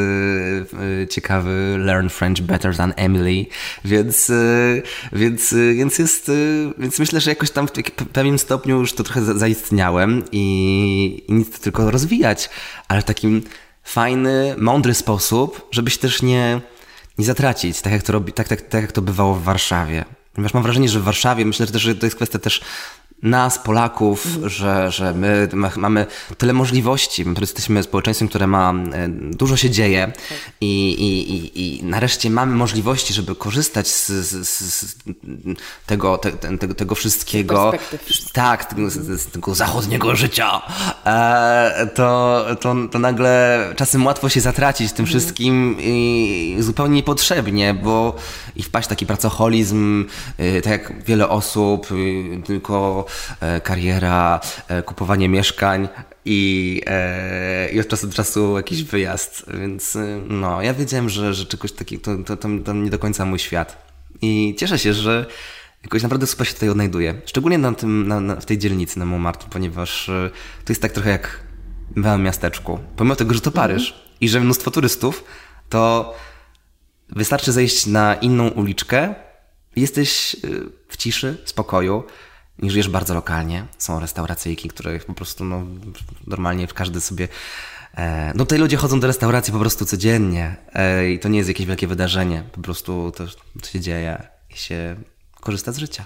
ciekawy 1.11 1.77
Learn 1.79 2.09
French 2.09 2.41
better 2.41 2.77
than 2.77 2.93
Emily, 2.97 3.47
więc, 3.85 4.33
więc, 5.13 5.55
więc 5.75 5.99
jest, 5.99 6.31
więc 6.79 6.99
myślę, 6.99 7.21
że 7.21 7.31
jakoś 7.31 7.51
tam 7.51 7.69
w 7.69 7.73
pewnym 8.13 8.39
stopniu 8.39 8.79
już 8.79 8.93
to 8.93 9.05
trochę 9.05 9.23
zaistniałem 9.39 10.23
i 10.33 10.96
i, 10.97 11.25
nic 11.29 11.61
tylko 11.61 11.91
rozwijać, 11.91 12.51
ale 12.89 13.03
w 13.03 13.05
takim 13.05 13.43
fajny, 13.85 14.55
mądry 14.59 14.95
sposób, 14.95 15.69
żeby 15.71 15.91
się 15.91 15.99
też 15.99 16.23
nie, 16.23 16.61
nie 17.19 17.25
zatracić, 17.25 17.81
tak 17.81 17.93
jak, 17.93 18.03
to 18.03 18.13
robi, 18.13 18.33
tak, 18.33 18.49
tak, 18.49 18.61
tak 18.61 18.83
jak 18.83 18.93
to 18.93 19.03
bywało 19.03 19.35
w 19.35 19.43
Warszawie. 19.43 20.05
Ponieważ 20.33 20.55
mam 20.55 20.63
wrażenie, 20.63 20.89
że 20.89 21.01
w 21.01 21.05
Warszawie, 21.05 21.45
myślę 21.45 21.67
też, 21.67 21.83
że 21.83 21.95
to 21.95 22.07
jest 22.07 22.17
kwestia 22.17 22.39
też 22.39 22.61
nas, 23.23 23.59
Polaków, 23.59 24.27
mhm. 24.27 24.49
że, 24.49 24.91
że 24.91 25.15
my 25.15 25.49
mamy 25.77 26.07
tyle 26.39 26.53
możliwości. 26.53 27.25
My 27.25 27.35
jesteśmy 27.41 27.83
społeczeństwem, 27.83 28.29
które 28.29 28.47
ma, 28.47 28.75
e, 28.93 29.09
dużo 29.09 29.57
się 29.57 29.71
dzieje 29.71 30.13
tak. 30.29 30.39
i, 30.61 30.91
i, 30.91 31.35
i, 31.35 31.79
i 31.81 31.85
nareszcie 31.85 32.31
mamy 32.31 32.55
możliwości, 32.55 33.15
żeby 33.15 33.35
korzystać 33.35 33.89
z, 33.89 34.07
z, 34.09 34.49
z 34.49 34.97
tego, 35.87 36.19
te, 36.19 36.33
tego, 36.33 36.75
tego 36.75 36.95
wszystkiego. 36.95 37.73
Tak, 38.33 38.65
tego, 38.65 38.91
z, 38.91 39.27
tego 39.27 39.55
zachodniego 39.55 40.17
życia. 40.17 40.63
E, 41.07 41.91
to, 41.95 42.45
to, 42.61 42.75
to 42.91 42.99
nagle 42.99 43.59
czasem 43.77 44.07
łatwo 44.07 44.29
się 44.29 44.41
zatracić 44.41 44.93
tym 44.93 45.05
mhm. 45.05 45.09
wszystkim 45.21 45.77
i 45.81 46.57
zupełnie 46.61 46.95
niepotrzebnie, 46.95 47.75
bo 47.75 48.17
i 48.57 48.63
wpaść 48.63 48.87
w 48.87 48.89
taki 48.89 49.07
pracoholizm, 49.07 50.05
e, 50.39 50.63
tak 50.63 50.73
jak 50.73 51.05
wiele 51.05 51.29
osób, 51.29 51.87
tylko 52.45 53.06
E, 53.06 53.06
kariera, 53.63 54.41
e, 54.69 54.83
kupowanie 54.83 55.29
mieszkań 55.29 55.89
i, 56.25 56.83
e, 56.87 57.71
i 57.71 57.81
od 57.81 57.89
czasu 57.89 58.07
do 58.07 58.13
czasu 58.13 58.57
jakiś 58.57 58.83
wyjazd. 58.83 59.45
Więc 59.61 59.99
no, 60.29 60.63
ja 60.63 60.75
wiedziałem, 60.75 61.09
że, 61.09 61.35
że 61.35 61.47
czegoś 61.47 61.73
takiego 61.73 62.03
to, 62.03 62.25
to, 62.25 62.37
to, 62.37 62.49
to 62.65 62.73
nie 62.73 62.91
do 62.91 62.99
końca 62.99 63.25
mój 63.25 63.39
świat. 63.39 63.87
I 64.23 64.55
cieszę 64.59 64.79
się, 64.79 64.95
że 64.95 65.27
jakoś 65.83 66.03
naprawdę 66.03 66.27
super 66.27 66.47
się 66.47 66.55
tutaj 66.55 66.69
odnajduję. 66.69 67.15
Szczególnie 67.27 67.59
na 67.59 67.73
tym, 67.73 68.09
na, 68.09 68.21
na, 68.21 68.37
w 68.37 68.45
tej 68.45 68.59
dzielnicy 68.59 68.99
na 68.99 69.05
Montmartre, 69.05 69.49
ponieważ 69.51 70.07
to 70.65 70.73
jest 70.73 70.83
tak 70.83 70.93
trochę 70.93 71.11
jak 71.11 71.41
w 71.91 71.97
małym 71.97 72.23
miasteczku. 72.23 72.79
Pomimo 72.97 73.17
tego, 73.17 73.35
że 73.35 73.41
to 73.41 73.51
Paryż 73.51 73.91
mhm. 73.91 74.09
i 74.21 74.29
że 74.29 74.41
mnóstwo 74.41 74.71
turystów, 74.71 75.25
to 75.69 76.15
wystarczy 77.09 77.53
zejść 77.53 77.87
na 77.87 78.15
inną 78.15 78.49
uliczkę 78.49 79.15
jesteś 79.77 80.37
w 80.89 80.97
ciszy, 80.97 81.37
spokoju 81.45 82.05
nie 82.59 82.71
żyjesz 82.71 82.89
bardzo 82.89 83.15
lokalnie. 83.15 83.67
Są 83.79 84.01
restauracyjki, 84.01 84.69
które 84.69 84.99
po 84.99 85.15
prostu 85.15 85.45
no, 85.45 85.63
normalnie 86.27 86.67
każdy 86.67 87.01
sobie. 87.01 87.29
E, 87.97 88.33
no 88.35 88.45
tutaj 88.45 88.59
ludzie 88.59 88.77
chodzą 88.77 89.01
do 89.01 89.07
restauracji 89.07 89.53
po 89.53 89.59
prostu 89.59 89.87
codziennie 89.87 90.57
e, 90.75 91.11
i 91.11 91.19
to 91.19 91.29
nie 91.29 91.39
jest 91.39 91.49
jakieś 91.49 91.67
wielkie 91.67 91.87
wydarzenie. 91.87 92.43
Po 92.53 92.61
prostu 92.61 93.13
to, 93.17 93.25
to 93.61 93.67
się 93.67 93.81
dzieje 93.81 94.29
i 94.51 94.57
się 94.57 94.97
korzysta 95.41 95.73
z 95.73 95.79
życia. 95.79 96.05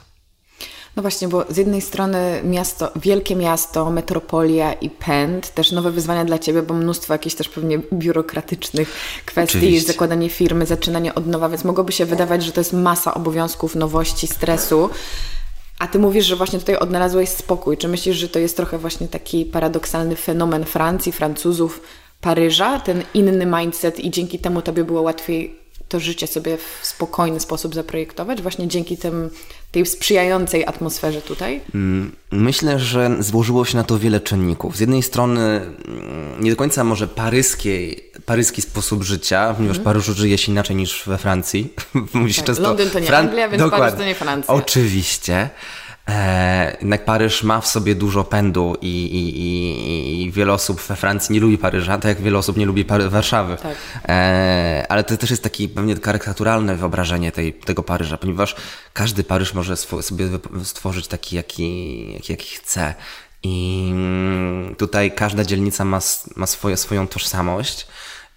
No 0.97 1.03
właśnie, 1.03 1.29
bo 1.29 1.45
z 1.49 1.57
jednej 1.57 1.81
strony 1.81 2.41
miasto, 2.45 2.93
wielkie 2.97 3.37
miasto, 3.37 3.91
metropolia 3.91 4.73
i 4.73 4.91
pęd, 4.91 5.55
też 5.55 5.73
nowe 5.73 5.91
wyzwania 5.91 6.25
dla 6.25 6.39
Ciebie, 6.39 6.63
bo 6.63 6.75
mnóstwo 6.75 7.15
jakichś 7.15 7.35
też 7.35 7.49
pewnie 7.49 7.79
biurokratycznych 7.93 8.93
kwestii, 9.27 9.59
Oczywiście. 9.59 9.93
zakładanie 9.93 10.29
firmy, 10.29 10.67
zaczynanie 10.67 11.15
od 11.15 11.27
nowa, 11.27 11.49
więc 11.49 11.65
mogłoby 11.65 11.93
się 11.93 12.07
wydawać, 12.07 12.45
że 12.45 12.53
to 12.53 12.61
jest 12.61 12.73
masa 12.73 13.15
obowiązków, 13.15 13.75
nowości, 13.75 14.27
stresu. 14.27 14.91
A 15.81 15.89
ty 15.89 15.99
mówisz, 15.99 16.27
że 16.27 16.37
właśnie 16.37 16.59
tutaj 16.59 16.77
odnalazłeś 16.77 17.29
spokój. 17.29 17.77
Czy 17.77 17.89
myślisz, 17.89 18.17
że 18.17 18.29
to 18.29 18.39
jest 18.39 18.57
trochę 18.57 18.79
właśnie 18.79 19.09
taki 19.09 19.45
paradoksalny 19.45 20.17
fenomen 20.17 20.65
Francji, 20.65 21.13
Francuzów, 21.13 21.81
Paryża, 22.21 22.81
ten 22.81 23.03
inny 23.15 23.47
mindset 23.47 24.01
i 24.01 24.11
dzięki 24.11 24.39
temu 24.39 24.63
tobie 24.63 24.85
było 24.85 25.03
łatwiej 25.03 25.61
to 25.89 26.01
życie 26.01 26.27
sobie 26.27 26.57
w 26.57 26.87
spokojny 26.87 27.41
sposób 27.41 27.75
zaprojektować, 27.75 28.43
właśnie 28.43 28.69
dzięki 28.69 28.97
tym, 28.97 29.31
tej 29.73 29.87
sprzyjającej 29.87 30.67
atmosferze 30.67 31.23
tutaj? 31.23 31.61
Mm, 31.75 32.17
myślę, 32.31 32.79
że 32.79 33.17
złożyło 33.21 33.65
się 33.65 33.77
na 33.77 33.85
to 33.85 33.99
wiele 33.99 34.21
czynników. 34.21 34.77
Z 34.77 34.81
jednej 34.81 35.03
strony 35.03 35.41
mm, 35.41 36.41
nie 36.41 36.51
do 36.51 36.57
końca 36.57 36.85
może 36.85 37.09
paryskiej, 37.09 38.11
paryski 38.27 38.63
sposób 38.63 39.03
życia, 39.03 39.55
ponieważ 39.57 39.77
mm. 39.77 39.85
Paryżu 39.85 40.15
żyje 40.15 40.39
się 40.39 40.53
inaczej 40.53 40.77
niż 40.77 41.03
we 41.07 41.19
Francji. 41.19 41.75
Mówisz 42.15 42.37
tak, 42.37 42.47
często, 42.47 42.63
Londyn 42.63 42.91
to 42.91 42.99
nie 42.99 43.07
Fran... 43.07 43.27
Anglia, 43.27 43.49
więc 43.49 43.63
Dokładnie. 43.63 43.87
Paryż 43.87 43.99
to 43.99 44.07
nie 44.07 44.15
Francja. 44.15 44.55
Oczywiście. 44.55 45.51
E, 46.11 46.77
jednak 46.81 47.05
Paryż 47.05 47.43
ma 47.43 47.61
w 47.61 47.67
sobie 47.67 47.95
dużo 47.95 48.25
pędu 48.25 48.77
i, 48.81 48.87
i, 48.87 50.23
i, 50.23 50.33
wiele 50.33 50.53
osób 50.53 50.81
we 50.81 50.97
Francji 50.97 51.33
nie 51.33 51.41
lubi 51.41 51.59
Paryża, 51.59 51.99
tak 51.99 52.05
jak 52.05 52.21
wiele 52.21 52.39
osób 52.39 52.57
nie 52.57 52.67
lubi 52.67 52.85
Pary 52.85 53.09
Warszawy. 53.09 53.57
Tak. 53.57 53.77
E, 54.09 54.87
ale 54.89 55.05
to 55.05 55.17
też 55.17 55.31
jest 55.31 55.43
takie 55.43 55.69
pewnie 55.69 55.97
karykaturalne 55.97 56.77
wyobrażenie 56.77 57.33
tej, 57.33 57.53
tego 57.53 57.83
Paryża, 57.83 58.17
ponieważ 58.17 58.57
każdy 58.93 59.25
Paryż 59.25 59.55
może 59.55 59.77
sobie 59.77 60.29
stworzyć 60.65 61.09
taki, 61.09 61.37
jaki, 61.37 62.13
jaki, 62.13 62.33
jaki 62.33 62.57
chce. 62.57 62.95
I 63.43 63.95
tutaj 64.79 65.13
każda 65.13 65.45
dzielnica 65.45 65.85
ma, 65.85 65.99
ma 66.37 66.47
swoje, 66.47 66.77
swoją 66.77 67.09
tożsamość. 67.09 67.87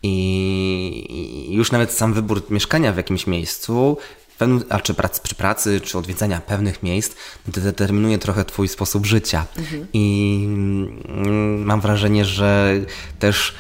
I 0.04 1.48
już 1.50 1.72
nawet 1.72 1.92
sam 1.92 2.14
wybór 2.14 2.44
mieszkania 2.50 2.94
w 2.94 2.98
jakimś 2.98 3.28
miejscu 3.28 3.98
pewnym, 4.44 4.64
a 4.70 4.80
czy 4.80 4.94
pracy, 4.94 5.22
przy 5.24 5.36
pracy, 5.36 5.82
czy 5.82 5.98
odwiedzania 5.98 6.42
pewnych 6.42 6.84
miejsc, 6.84 7.16
to 7.54 7.62
determinuje 7.62 8.18
trochę 8.18 8.46
Twój 8.46 8.68
sposób 8.68 9.06
życia. 9.06 9.46
Mhm. 9.58 9.88
I 9.94 10.48
mm, 10.48 11.64
mam 11.64 11.82
wrażenie, 11.82 12.26
że 12.26 12.74
też 13.20 13.54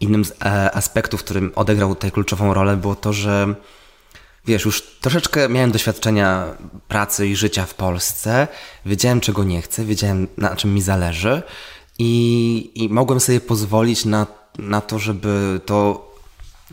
innym 0.00 0.24
z 0.24 0.30
e, 0.30 0.74
aspektów, 0.74 1.24
którym 1.24 1.52
odegrał 1.54 1.94
tutaj 1.94 2.12
kluczową 2.12 2.54
rolę, 2.54 2.76
było 2.76 2.94
to, 2.94 3.12
że 3.12 3.54
wiesz, 4.46 4.64
już 4.64 4.82
troszeczkę 4.82 5.48
miałem 5.48 5.72
doświadczenia 5.72 6.44
pracy 6.88 7.26
i 7.26 7.36
życia 7.36 7.66
w 7.66 7.74
Polsce, 7.74 8.48
wiedziałem 8.86 9.20
czego 9.20 9.44
nie 9.44 9.62
chcę, 9.62 9.84
wiedziałem 9.84 10.28
na 10.36 10.56
czym 10.56 10.74
mi 10.74 10.82
zależy 10.82 11.42
i, 11.98 12.70
i 12.74 12.88
mogłem 12.88 13.20
sobie 13.20 13.40
pozwolić 13.40 14.04
na, 14.04 14.26
na 14.58 14.80
to, 14.80 14.98
żeby 14.98 15.60
to 15.66 16.06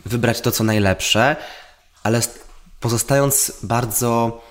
wybrać 0.05 0.41
to, 0.41 0.51
co 0.51 0.63
najlepsze, 0.63 1.35
ale 2.03 2.21
pozostając 2.83 3.53
bardzo 3.63 4.41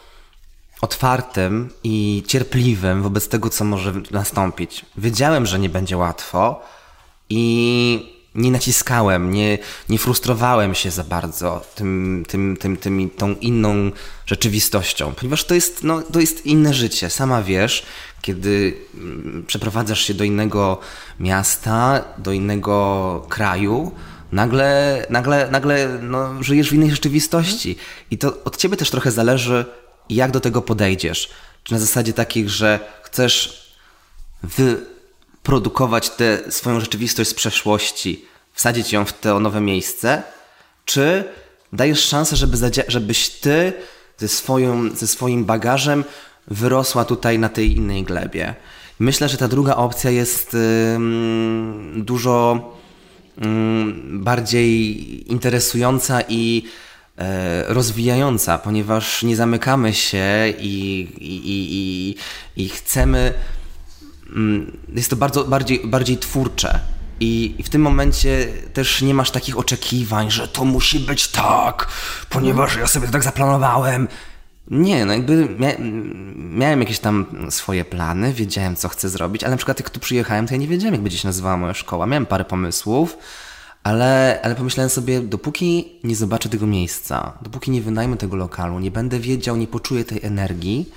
otwartym 0.80 1.70
i 1.84 2.22
cierpliwym 2.26 3.02
wobec 3.02 3.28
tego, 3.28 3.50
co 3.50 3.64
może 3.64 3.92
nastąpić. 4.10 4.84
Wiedziałem, 4.96 5.46
że 5.46 5.58
nie 5.58 5.68
będzie 5.68 5.96
łatwo 5.96 6.62
i 7.30 8.12
nie 8.34 8.50
naciskałem, 8.50 9.30
nie, 9.30 9.58
nie 9.88 9.98
frustrowałem 9.98 10.74
się 10.74 10.90
za 10.90 11.04
bardzo 11.04 11.64
tym, 11.74 12.24
tym, 12.28 12.56
tym, 12.60 12.76
tym, 12.76 13.10
tą 13.10 13.34
inną 13.34 13.90
rzeczywistością, 14.26 15.12
ponieważ 15.14 15.44
to 15.44 15.54
jest, 15.54 15.84
no, 15.84 16.02
to 16.02 16.20
jest 16.20 16.46
inne 16.46 16.74
życie. 16.74 17.10
Sama 17.10 17.42
wiesz, 17.42 17.82
kiedy 18.22 18.74
mm, 18.94 19.44
przeprowadzasz 19.46 20.00
się 20.00 20.14
do 20.14 20.24
innego 20.24 20.78
miasta, 21.20 22.04
do 22.18 22.32
innego 22.32 23.26
kraju, 23.28 23.92
nagle, 24.32 25.06
nagle, 25.10 25.48
nagle 25.50 25.98
no, 26.02 26.42
żyjesz 26.42 26.70
w 26.70 26.72
innej 26.72 26.90
rzeczywistości. 26.90 27.76
I 28.10 28.18
to 28.18 28.44
od 28.44 28.56
ciebie 28.56 28.76
też 28.76 28.90
trochę 28.90 29.10
zależy, 29.10 29.64
jak 30.10 30.30
do 30.30 30.40
tego 30.40 30.62
podejdziesz. 30.62 31.30
Czy 31.62 31.72
na 31.72 31.78
zasadzie 31.78 32.12
takich, 32.12 32.50
że 32.50 32.80
chcesz 33.02 33.62
wyprodukować 34.42 36.10
tę 36.10 36.38
swoją 36.50 36.80
rzeczywistość 36.80 37.30
z 37.30 37.34
przeszłości, 37.34 38.24
wsadzić 38.52 38.92
ją 38.92 39.04
w 39.04 39.12
to 39.12 39.40
nowe 39.40 39.60
miejsce, 39.60 40.22
czy 40.84 41.24
dajesz 41.72 42.04
szansę, 42.04 42.36
żeby 42.36 42.56
żebyś 42.88 43.28
ty 43.28 43.72
ze, 44.18 44.28
swoją, 44.28 44.96
ze 44.96 45.06
swoim 45.06 45.44
bagażem 45.44 46.04
wyrosła 46.48 47.04
tutaj 47.04 47.38
na 47.38 47.48
tej 47.48 47.76
innej 47.76 48.02
glebie. 48.02 48.54
Myślę, 48.98 49.28
że 49.28 49.36
ta 49.36 49.48
druga 49.48 49.76
opcja 49.76 50.10
jest 50.10 50.52
yy, 50.52 52.02
dużo 52.02 52.72
bardziej 54.10 55.32
interesująca 55.32 56.20
i 56.28 56.64
e, 57.18 57.64
rozwijająca, 57.74 58.58
ponieważ 58.58 59.22
nie 59.22 59.36
zamykamy 59.36 59.94
się 59.94 60.24
i, 60.58 61.00
i, 61.18 61.42
i, 61.46 62.16
i 62.64 62.68
chcemy. 62.68 63.34
Mm, 64.36 64.78
jest 64.94 65.10
to 65.10 65.16
bardzo 65.16 65.44
bardziej, 65.44 65.80
bardziej 65.84 66.18
twórcze. 66.18 66.80
I, 67.20 67.54
w 67.64 67.68
tym 67.68 67.82
momencie 67.82 68.48
też 68.72 69.02
nie 69.02 69.14
masz 69.14 69.30
takich 69.30 69.58
oczekiwań, 69.58 70.30
że 70.30 70.48
to 70.48 70.64
musi 70.64 71.00
być 71.00 71.28
tak, 71.28 71.88
ponieważ 72.30 72.76
ja 72.76 72.86
sobie 72.86 73.06
to 73.06 73.12
tak 73.12 73.22
zaplanowałem. 73.22 74.08
Nie, 74.70 75.04
no 75.04 75.12
jakby 75.12 75.48
mia 75.58 75.68
miałem 76.36 76.80
jakieś 76.80 76.98
tam 76.98 77.26
swoje 77.50 77.84
plany, 77.84 78.32
wiedziałem 78.32 78.76
co 78.76 78.88
chcę 78.88 79.08
zrobić, 79.08 79.44
ale 79.44 79.50
na 79.50 79.56
przykład 79.56 79.80
jak 79.80 79.90
tu 79.90 80.00
przyjechałem, 80.00 80.46
to 80.46 80.54
ja 80.54 80.60
nie 80.60 80.68
wiedziałem 80.68 80.94
jak 80.94 81.02
będzie 81.02 81.18
się 81.18 81.28
nazywała 81.28 81.56
moja 81.56 81.74
szkoła. 81.74 82.06
Miałem 82.06 82.26
parę 82.26 82.44
pomysłów, 82.44 83.18
ale, 83.82 84.40
ale 84.42 84.54
pomyślałem 84.54 84.90
sobie, 84.90 85.20
dopóki 85.20 85.92
nie 86.04 86.16
zobaczę 86.16 86.48
tego 86.48 86.66
miejsca, 86.66 87.38
dopóki 87.42 87.70
nie 87.70 87.82
wynajmę 87.82 88.16
tego 88.16 88.36
lokalu, 88.36 88.78
nie 88.78 88.90
będę 88.90 89.18
wiedział, 89.18 89.56
nie 89.56 89.66
poczuję 89.66 90.04
tej 90.04 90.20
energii, 90.22 90.90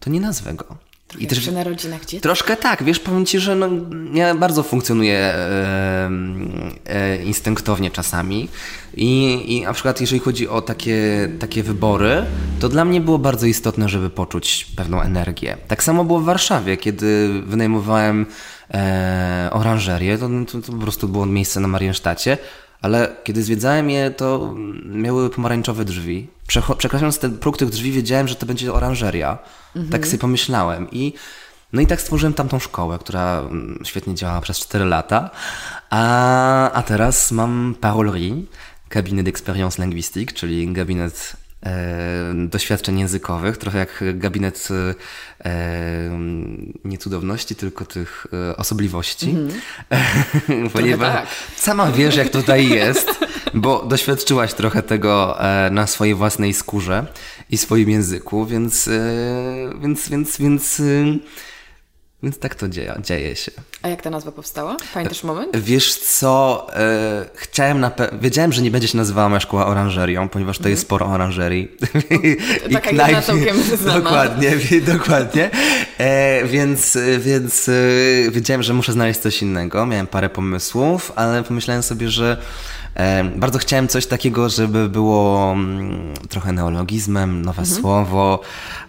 to 0.00 0.10
nie 0.10 0.20
nazwę 0.20 0.54
go. 0.54 0.91
I 1.18 1.26
też 1.26 1.50
na 1.50 1.64
rodzinach 1.64 2.00
dzieci? 2.00 2.20
Troszkę 2.20 2.56
tak, 2.56 2.82
wiesz, 2.82 3.00
powiem 3.00 3.26
Ci, 3.26 3.38
że 3.38 3.54
no, 3.54 3.68
ja 4.14 4.34
bardzo 4.34 4.62
funkcjonuję 4.62 5.18
e, 5.18 6.10
e, 6.86 7.16
instynktownie 7.16 7.90
czasami 7.90 8.48
I, 8.94 9.42
i 9.46 9.62
na 9.62 9.72
przykład 9.72 10.00
jeżeli 10.00 10.20
chodzi 10.20 10.48
o 10.48 10.62
takie, 10.62 11.28
takie 11.38 11.62
wybory, 11.62 12.24
to 12.60 12.68
dla 12.68 12.84
mnie 12.84 13.00
było 13.00 13.18
bardzo 13.18 13.46
istotne, 13.46 13.88
żeby 13.88 14.10
poczuć 14.10 14.66
pewną 14.76 15.02
energię. 15.02 15.56
Tak 15.68 15.82
samo 15.82 16.04
było 16.04 16.20
w 16.20 16.24
Warszawie, 16.24 16.76
kiedy 16.76 17.28
wynajmowałem 17.46 18.26
e, 18.74 19.48
oranżerię, 19.52 20.18
to, 20.18 20.28
to, 20.52 20.60
to 20.60 20.72
po 20.72 20.78
prostu 20.78 21.08
było 21.08 21.26
miejsce 21.26 21.60
na 21.60 21.68
Mariensztacie, 21.68 22.38
ale 22.82 23.16
kiedy 23.24 23.42
zwiedzałem 23.42 23.90
je, 23.90 24.10
to 24.10 24.54
miały 24.84 25.30
pomarańczowe 25.30 25.84
drzwi. 25.84 26.28
Przekraczając 26.78 27.18
ten 27.18 27.38
próg 27.38 27.58
tych 27.58 27.68
drzwi, 27.68 27.92
wiedziałem, 27.92 28.28
że 28.28 28.34
to 28.34 28.46
będzie 28.46 28.72
oranżeria. 28.72 29.38
Mhm. 29.76 29.92
Tak 29.92 30.06
sobie 30.06 30.18
pomyślałem. 30.18 30.90
I, 30.90 31.12
no 31.72 31.80
i 31.80 31.86
tak 31.86 32.00
stworzyłem 32.00 32.34
tamtą 32.34 32.58
szkołę, 32.58 32.98
która 32.98 33.40
mm, 33.40 33.78
świetnie 33.84 34.14
działała 34.14 34.40
przez 34.40 34.58
4 34.58 34.84
lata. 34.84 35.30
A, 35.90 36.72
a 36.72 36.82
teraz 36.82 37.32
mam 37.32 37.74
Parolerie, 37.80 38.42
kabinet 38.88 39.26
d'expérience 39.26 39.78
linguistique, 39.78 40.32
czyli 40.32 40.72
gabinet 40.72 41.36
doświadczeń 42.34 42.98
językowych, 42.98 43.56
trochę 43.56 43.78
jak 43.78 44.04
gabinet 44.14 44.68
e, 45.44 46.10
nie 46.84 46.98
cudowności, 46.98 47.56
tylko 47.56 47.84
tych 47.84 48.26
e, 48.50 48.56
osobliwości. 48.56 49.34
Mm. 50.48 50.70
Ponieważ 50.70 51.14
tak. 51.14 51.26
sama 51.56 51.92
wiesz, 51.92 52.16
jak 52.16 52.28
tutaj 52.28 52.68
jest, 52.68 53.08
bo 53.54 53.82
doświadczyłaś 53.82 54.54
trochę 54.54 54.82
tego 54.82 55.40
e, 55.40 55.70
na 55.70 55.86
swojej 55.86 56.14
własnej 56.14 56.54
skórze 56.54 57.06
i 57.50 57.58
swoim 57.58 57.90
języku, 57.90 58.46
więc, 58.46 58.88
e, 58.88 59.00
więc, 59.80 60.08
więc, 60.08 60.38
więc 60.38 60.80
e, 60.80 60.82
więc 62.22 62.38
tak 62.38 62.54
to 62.54 62.68
dzieje, 62.68 62.94
dzieje 63.00 63.36
się. 63.36 63.52
A 63.82 63.88
jak 63.88 64.02
ta 64.02 64.10
nazwa 64.10 64.32
powstała? 64.32 64.76
Pamiętasz 64.94 65.24
moment? 65.24 65.56
Wiesz 65.56 65.94
co, 65.94 66.66
e, 66.76 67.24
chciałem 67.34 67.80
na 67.80 67.90
wiedziałem, 68.20 68.52
że 68.52 68.62
nie 68.62 68.70
będzie 68.70 68.88
się 68.88 68.96
nazywała 68.96 69.28
moja 69.28 69.40
szkoła 69.40 69.66
oranżerią, 69.66 70.28
ponieważ 70.28 70.58
to 70.58 70.62
mm. 70.62 70.70
jest 70.70 70.82
sporo 70.82 71.06
oranżerii. 71.06 71.76
I 72.68 72.72
Taka 72.72 72.90
knajp... 72.90 73.24
całkiem 73.24 73.62
znana. 73.82 74.00
Dokładnie, 74.00 74.56
dokładnie. 74.86 75.50
E, 75.98 76.44
więc 76.44 76.98
więc 77.18 77.68
e, 77.68 77.72
wiedziałem, 78.30 78.62
że 78.62 78.74
muszę 78.74 78.92
znaleźć 78.92 79.20
coś 79.20 79.42
innego. 79.42 79.86
Miałem 79.86 80.06
parę 80.06 80.28
pomysłów, 80.30 81.12
ale 81.16 81.42
pomyślałem 81.42 81.82
sobie, 81.82 82.08
że 82.08 82.36
bardzo 83.36 83.58
chciałem 83.58 83.88
coś 83.88 84.06
takiego, 84.06 84.48
żeby 84.48 84.88
było 84.88 85.52
mm, 85.52 86.14
trochę 86.28 86.52
neologizmem, 86.52 87.44
nowe 87.44 87.62
mhm. 87.62 87.80
słowo, 87.80 88.40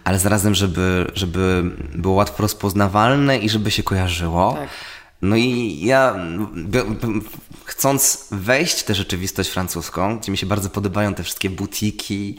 ale 0.04 0.18
zarazem, 0.18 0.54
żeby, 0.54 1.10
żeby 1.14 1.62
było 1.94 2.14
łatwo 2.14 2.42
rozpoznawalne 2.42 3.38
i 3.38 3.48
żeby 3.48 3.70
się 3.70 3.82
kojarzyło. 3.82 4.52
Tak. 4.52 4.68
No 5.22 5.36
i 5.36 5.78
ja, 5.84 6.16
chcąc 7.64 8.28
wejść 8.30 8.80
w 8.80 8.84
tę 8.84 8.94
rzeczywistość 8.94 9.50
francuską, 9.50 10.18
gdzie 10.18 10.32
mi 10.32 10.38
się 10.38 10.46
bardzo 10.46 10.70
podobają 10.70 11.14
te 11.14 11.22
wszystkie 11.22 11.50
butiki, 11.50 12.36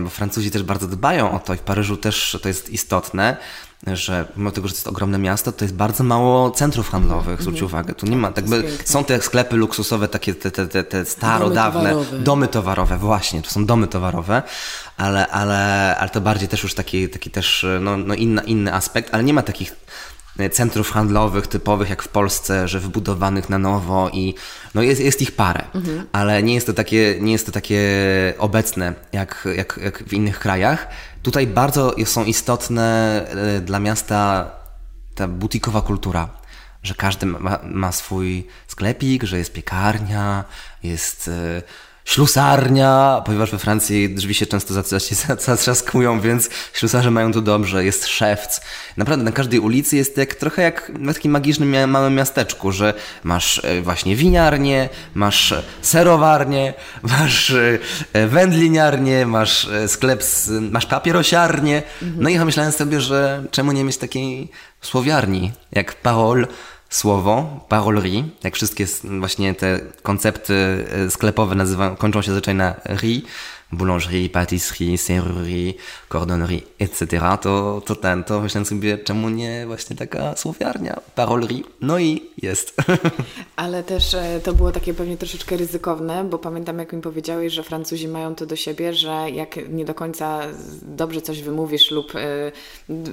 bo 0.00 0.10
Francuzi 0.10 0.50
też 0.50 0.62
bardzo 0.62 0.88
dbają 0.88 1.32
o 1.32 1.38
to 1.38 1.54
i 1.54 1.56
w 1.56 1.60
Paryżu 1.60 1.96
też 1.96 2.38
to 2.42 2.48
jest 2.48 2.70
istotne, 2.70 3.36
że 3.86 4.24
mimo 4.36 4.50
tego, 4.50 4.68
że 4.68 4.74
to 4.74 4.78
jest 4.78 4.88
ogromne 4.88 5.18
miasto, 5.18 5.52
to 5.52 5.64
jest 5.64 5.74
bardzo 5.74 6.04
mało 6.04 6.50
centrów 6.50 6.90
handlowych, 6.90 7.38
-hmm. 7.38 7.42
zwróćcie 7.42 7.64
uwagę. 7.64 7.94
Tu 7.94 8.06
nie 8.06 8.16
ma, 8.16 8.32
tak 8.32 8.44
by, 8.44 8.76
są 8.84 9.04
te 9.04 9.22
sklepy 9.22 9.56
luksusowe, 9.56 10.08
takie 10.08 10.34
te, 10.34 10.50
te, 10.50 10.66
te, 10.66 10.84
te 10.84 11.04
starodawne, 11.04 11.90
domy 11.90 12.04
towarowe. 12.04 12.24
domy 12.24 12.48
towarowe, 12.48 12.96
właśnie, 12.96 13.42
to 13.42 13.50
są 13.50 13.66
domy 13.66 13.86
towarowe, 13.86 14.42
ale, 14.96 15.28
ale, 15.28 15.96
ale 15.98 16.10
to 16.10 16.20
bardziej 16.20 16.48
też 16.48 16.62
już 16.62 16.74
taki, 16.74 17.08
taki 17.08 17.30
też, 17.30 17.66
no, 17.80 17.96
no 17.96 18.14
inny, 18.14 18.42
inny 18.42 18.74
aspekt, 18.74 19.14
ale 19.14 19.24
nie 19.24 19.34
ma 19.34 19.42
takich 19.42 19.76
centrów 20.50 20.90
handlowych 20.90 21.46
typowych 21.46 21.90
jak 21.90 22.02
w 22.02 22.08
Polsce, 22.08 22.68
że 22.68 22.80
wybudowanych 22.80 23.48
na 23.50 23.58
nowo 23.58 24.10
i 24.12 24.34
no 24.74 24.82
jest, 24.82 25.00
jest 25.00 25.22
ich 25.22 25.32
parę, 25.32 25.64
mhm. 25.74 26.06
ale 26.12 26.42
nie 26.42 26.54
jest 26.54 26.66
to 26.66 26.72
takie, 26.72 27.18
nie 27.20 27.32
jest 27.32 27.46
to 27.46 27.52
takie 27.52 27.82
obecne 28.38 28.94
jak, 29.12 29.48
jak, 29.56 29.80
jak 29.82 30.02
w 30.02 30.12
innych 30.12 30.38
krajach. 30.38 30.88
Tutaj 31.22 31.46
bardzo 31.46 31.94
są 32.04 32.24
istotne 32.24 33.20
e, 33.56 33.60
dla 33.60 33.78
miasta 33.78 34.50
ta 35.14 35.28
butikowa 35.28 35.80
kultura, 35.80 36.28
że 36.82 36.94
każdy 36.94 37.26
ma, 37.26 37.58
ma 37.64 37.92
swój 37.92 38.46
sklepik, 38.66 39.22
że 39.24 39.38
jest 39.38 39.52
piekarnia, 39.52 40.44
jest 40.82 41.28
e, 41.28 41.62
ślusarnia, 42.04 43.22
ponieważ 43.26 43.50
we 43.50 43.58
Francji 43.58 44.14
drzwi 44.14 44.34
się 44.34 44.46
często 44.46 44.74
zatrzaskują, 45.38 46.20
więc 46.20 46.48
ślusarze 46.72 47.10
mają 47.10 47.32
tu 47.32 47.40
dobrze, 47.40 47.84
jest 47.84 48.06
szewc. 48.06 48.60
Naprawdę 48.96 49.24
na 49.24 49.32
każdej 49.32 49.60
ulicy 49.60 49.96
jest 49.96 50.16
jak, 50.16 50.34
trochę 50.34 50.62
jak 50.62 50.92
w 50.94 51.14
takim 51.14 51.32
magicznym 51.32 51.90
małym 51.90 52.14
miasteczku, 52.14 52.72
że 52.72 52.94
masz 53.24 53.64
e, 53.64 53.82
właśnie 53.82 54.16
winiarnię, 54.16 54.88
masz 55.14 55.54
serowarnię, 55.82 56.74
masz 57.18 57.50
e, 58.12 58.26
wędliniarnię, 58.28 59.26
masz 59.26 59.68
sklep, 59.86 60.22
z, 60.22 60.48
masz 60.72 60.86
papierosiarnię. 60.86 61.82
No 62.16 62.28
i 62.28 62.34
ja 62.34 62.44
myślałem 62.44 62.72
sobie, 62.72 63.00
że 63.00 63.44
czemu 63.50 63.72
nie 63.72 63.84
mieć 63.84 63.96
takiej 63.96 64.50
słowiarni 64.80 65.52
jak 65.72 65.94
Parol, 65.94 66.46
słowo, 66.92 67.60
parolerie, 67.68 68.24
jak 68.44 68.54
wszystkie 68.54 68.86
właśnie 69.20 69.54
te 69.54 69.80
koncepty 70.02 70.54
e, 70.90 71.10
sklepowe 71.10 71.54
nazywa, 71.54 71.96
kończą 71.96 72.22
się 72.22 72.30
zazwyczaj 72.30 72.54
na 72.54 72.74
ri, 72.84 73.24
boulangerie, 73.72 74.28
pâtisserie, 74.28 74.98
serrurerie, 74.98 75.74
cordonnerie, 76.08 76.60
etc., 76.78 77.20
to, 77.40 77.82
to 77.86 77.96
ten, 77.96 78.24
to 78.24 78.40
myślałem 78.40 78.66
sobie, 78.66 78.98
czemu 78.98 79.28
nie 79.28 79.66
właśnie 79.66 79.96
taka 79.96 80.36
słowiarnia, 80.36 81.00
parolerie, 81.14 81.62
no 81.80 81.98
i 81.98 82.22
jest. 82.42 82.76
Ale 83.56 83.82
też 83.82 84.14
e, 84.14 84.40
to 84.44 84.52
było 84.52 84.72
takie 84.72 84.94
pewnie 84.94 85.16
troszeczkę 85.16 85.56
ryzykowne, 85.56 86.24
bo 86.24 86.38
pamiętam 86.38 86.78
jak 86.78 86.92
mi 86.92 87.02
powiedziałeś, 87.02 87.52
że 87.52 87.62
Francuzi 87.62 88.08
mają 88.08 88.34
to 88.34 88.46
do 88.46 88.56
siebie, 88.56 88.94
że 88.94 89.30
jak 89.32 89.70
nie 89.70 89.84
do 89.84 89.94
końca 89.94 90.40
dobrze 90.82 91.22
coś 91.22 91.42
wymówisz 91.42 91.90
lub 91.90 92.14
y, 92.14 92.52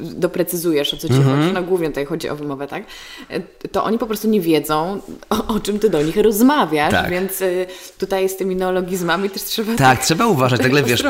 doprecyzujesz 0.02 0.94
o 0.94 0.98
co 0.98 1.08
ci 1.08 1.14
-hmm. 1.14 1.24
chodzi, 1.24 1.54
no 1.54 1.64
głównie 1.64 1.88
tutaj 1.88 2.06
chodzi 2.06 2.30
o 2.30 2.36
wymowę, 2.36 2.68
tak, 2.68 2.84
e, 3.30 3.40
to 3.72 3.84
oni 3.84 3.98
po 3.98 4.06
prostu 4.06 4.30
nie 4.30 4.42
wiedzą 4.42 5.02
o, 5.30 5.48
o 5.48 5.60
czym 5.60 5.80
ty 5.80 5.90
do 5.90 6.02
nich 6.02 6.18
rozmawiasz, 6.18 6.92
tak. 6.92 7.10
więc 7.10 7.44
tutaj 7.98 8.30
z 8.30 8.38
tymi 8.38 8.56
neologizmami 8.56 9.30
też 9.30 9.44
trzeba... 9.44 9.72
Tak, 9.72 9.78
tak 9.78 10.06
trzeba 10.06 10.28
uważać 10.28 10.49
uważać, 10.50 10.64
nagle 10.64 10.84
wiesz, 10.84 11.04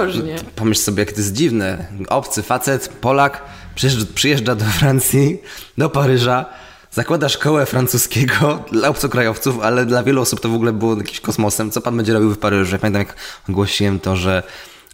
pomyśl 0.56 0.82
sobie, 0.82 1.00
jak 1.00 1.12
to 1.12 1.18
jest 1.18 1.34
dziwne. 1.34 1.86
Obcy 2.10 2.44
facet, 2.44 2.88
Polak, 2.88 3.44
przyjeżdża, 4.16 4.56
do 4.56 4.66
Francji, 4.66 5.42
do 5.78 5.90
Paryża, 5.90 6.46
zakłada 6.92 7.30
szkołę 7.30 7.66
francuskiego 7.66 8.64
dla 8.72 8.90
obcokrajowców, 8.90 9.60
ale 9.62 9.86
dla 9.86 10.04
wielu 10.04 10.22
osób 10.22 10.40
to 10.40 10.50
w 10.50 10.54
ogóle 10.54 10.74
było 10.74 10.98
jakimś 10.98 11.20
kosmosem. 11.20 11.72
Co 11.72 11.82
pan 11.82 11.98
będzie 11.98 12.14
robił 12.14 12.30
w 12.30 12.38
Paryżu? 12.38 12.72
Ja 12.72 12.80
pamiętam, 12.80 13.00
jak 13.00 13.16
ogłosiłem 13.50 14.00
to, 14.00 14.16
że 14.16 14.44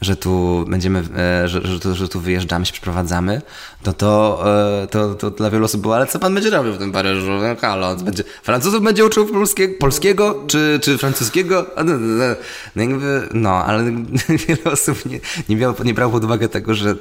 że 0.02 0.16
tu 0.16 0.66
będziemy, 0.68 1.00
e, 1.00 1.48
że, 1.48 1.68
że, 1.68 1.80
tu, 1.80 1.96
że 1.96 2.10
tu 2.10 2.20
wyjeżdżamy, 2.20 2.66
się 2.66 2.74
przeprowadzamy, 2.74 3.42
to 3.84 3.94
to, 3.94 4.44
e, 4.84 4.88
to 4.88 5.16
to 5.16 5.32
dla 5.32 5.50
wielu 5.50 5.66
osób 5.66 5.82
było, 5.82 5.96
ale 5.96 6.08
co 6.08 6.20
pan 6.20 6.34
będzie 6.34 6.50
robił 6.50 6.74
w 6.74 6.78
tym 6.78 6.92
Paryżu? 6.92 7.32
No, 7.32 7.56
halo, 7.62 7.96
będzie, 7.96 8.24
Francuzów 8.44 8.84
będzie 8.84 9.06
uczył 9.06 9.28
polskiego, 9.28 9.74
polskiego 9.80 10.44
czy, 10.48 10.80
czy 10.84 10.98
francuskiego? 10.98 11.66
No, 11.78 11.84
no, 11.84 11.98
no, 11.98 12.36
no, 12.76 12.82
jakby, 12.84 13.30
no 13.34 13.66
ale 13.66 13.84
wiele 14.48 14.64
osób 14.64 15.06
nie, 15.06 15.20
nie, 15.50 15.56
miało, 15.56 15.76
nie 15.84 15.94
brało 15.94 16.12
pod 16.12 16.24
uwagę 16.24 16.50
tego, 16.50 16.74
że 16.74 16.96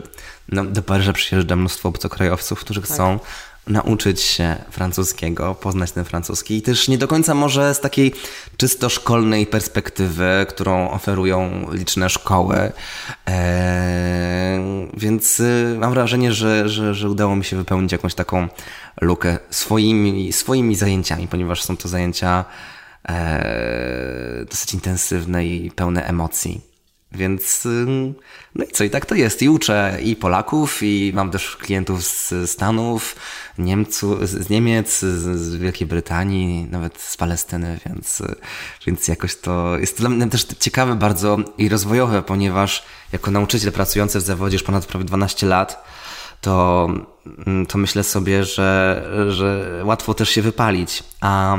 no, 0.49 0.65
do 0.65 0.83
Paryża 0.83 1.13
przyjeżdża 1.13 1.57
mnóstwo 1.57 1.89
obcokrajowców, 1.89 2.61
którzy 2.61 2.81
tak. 2.81 2.91
Nauczyć 3.67 4.21
się 4.21 4.57
francuskiego, 4.71 5.55
poznać 5.55 5.93
ten 5.93 6.05
francuski 6.05 6.57
i 6.57 6.63
też 6.63 6.89
nie 6.89 6.99
do 6.99 7.09
końca 7.09 7.35
może 7.35 7.75
z 7.75 7.81
takiej 7.81 8.15
czysto 8.57 8.89
szkolnej 8.89 9.47
perspektywy, 9.47 10.47
którą 10.49 10.91
oferują 10.91 11.67
liczne 11.73 12.11
szkoły. 12.11 12.73
Eee, 13.27 14.61
więc 14.97 15.41
y, 15.41 15.77
mam 15.79 15.91
wrażenie, 15.91 16.33
że, 16.33 16.69
że, 16.69 16.95
że 16.95 17.11
udało 17.11 17.37
mi 17.37 17.45
się 17.45 17.57
wypełnić 17.57 17.93
jakąś 17.93 18.15
taką 18.15 18.49
lukę 19.01 19.39
swoimi, 19.51 20.33
swoimi 20.33 20.75
zajęciami, 20.75 21.29
ponieważ 21.29 21.63
są 21.63 21.77
to 21.77 21.89
zajęcia 21.89 22.45
e, 23.09 24.45
dosyć 24.51 24.75
intensywne 24.75 25.47
i 25.47 25.71
pełne 25.71 26.07
emocji. 26.07 26.74
Więc 27.15 27.69
no 28.55 28.65
i 28.65 28.69
co, 28.69 28.85
i 28.85 28.91
tak 28.91 29.07
to 29.07 29.15
jest. 29.15 29.43
I 29.43 29.49
uczę 29.49 29.99
i 30.03 30.17
Polaków, 30.17 30.83
i 30.83 31.13
mam 31.15 31.31
też 31.31 31.57
klientów 31.57 32.05
z 32.05 32.51
Stanów, 32.51 33.17
Niemców, 33.59 34.29
z 34.29 34.51
Niemiec, 34.51 35.01
z 35.01 35.57
Wielkiej 35.57 35.87
Brytanii, 35.87 36.67
nawet 36.71 37.01
z 37.01 37.17
Palestyny, 37.17 37.79
więc, 37.87 38.23
więc 38.87 39.09
jakoś 39.09 39.37
to 39.37 39.79
jest 39.79 39.99
dla 39.99 40.09
mnie 40.09 40.27
też 40.27 40.45
ciekawe 40.45 40.95
bardzo 40.95 41.39
i 41.59 41.69
rozwojowe, 41.69 42.23
ponieważ 42.23 42.85
jako 43.13 43.31
nauczyciel 43.31 43.73
pracujący 43.73 44.19
w 44.19 44.23
zawodzie 44.23 44.55
już 44.55 44.63
ponad 44.63 44.87
prawie 44.87 45.05
12 45.05 45.47
lat, 45.47 45.85
to, 46.41 46.89
mm, 47.47 47.67
to 47.67 47.79
myślę 47.79 48.05
sobie, 48.05 48.45
że, 48.45 49.05
że 49.29 49.81
łatwo 49.85 50.15
też 50.15 50.31
się 50.31 50.43
wypalić. 50.43 51.03
A 51.21 51.59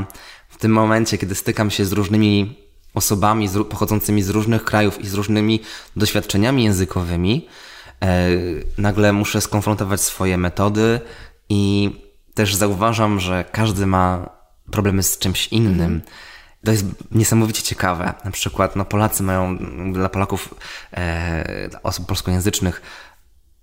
w 0.49 0.57
tym 0.57 0.71
momencie, 0.71 1.17
kiedy 1.17 1.35
stykam 1.35 1.71
się 1.71 1.85
z 1.85 1.91
różnymi 1.91 2.64
osobami 2.95 3.47
z, 3.47 3.67
pochodzącymi 3.67 4.23
z 4.23 4.29
różnych 4.29 4.63
krajów 4.63 5.01
i 5.01 5.07
z 5.07 5.13
różnymi 5.13 5.61
doświadczeniami 5.95 6.63
językowymi, 6.63 7.47
e, 8.01 8.27
nagle 8.77 9.13
muszę 9.13 9.41
skonfrontować 9.41 10.01
swoje 10.01 10.37
metody 10.37 10.99
i 11.49 11.91
też 12.33 12.55
zauważam, 12.55 13.19
że 13.19 13.45
każdy 13.51 13.85
ma 13.85 14.29
problemy 14.71 15.03
z 15.03 15.17
czymś 15.17 15.47
innym. 15.47 15.93
Mhm. 15.93 16.01
To 16.65 16.71
jest 16.71 16.85
niesamowicie 17.11 17.63
ciekawe. 17.63 18.13
Na 18.25 18.31
przykład 18.31 18.75
no, 18.75 18.85
Polacy 18.85 19.23
mają, 19.23 19.57
dla 19.93 20.09
Polaków, 20.09 20.55
e, 20.93 21.69
osób 21.83 22.07
polskojęzycznych, 22.07 22.81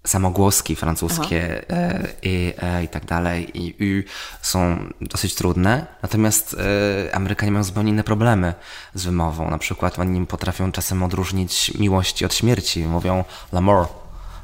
samogłoski 0.06 0.76
francuskie 0.76 1.70
e, 1.70 2.08
i, 2.22 2.52
e, 2.62 2.84
i 2.84 2.88
tak 2.88 3.04
dalej 3.04 3.50
i 3.54 3.74
y 3.84 4.04
są 4.42 4.76
dosyć 5.00 5.34
trudne, 5.34 5.86
natomiast 6.02 6.56
e, 7.08 7.14
Amerykanie 7.14 7.52
mają 7.52 7.64
zupełnie 7.64 7.90
inne 7.90 8.04
problemy 8.04 8.54
z 8.94 9.04
wymową. 9.04 9.50
Na 9.50 9.58
przykład 9.58 9.98
oni 9.98 10.26
potrafią 10.26 10.72
czasem 10.72 11.02
odróżnić 11.02 11.72
miłości 11.78 12.24
od 12.24 12.34
śmierci. 12.34 12.84
Mówią 12.84 13.24
l'amour. 13.52 13.86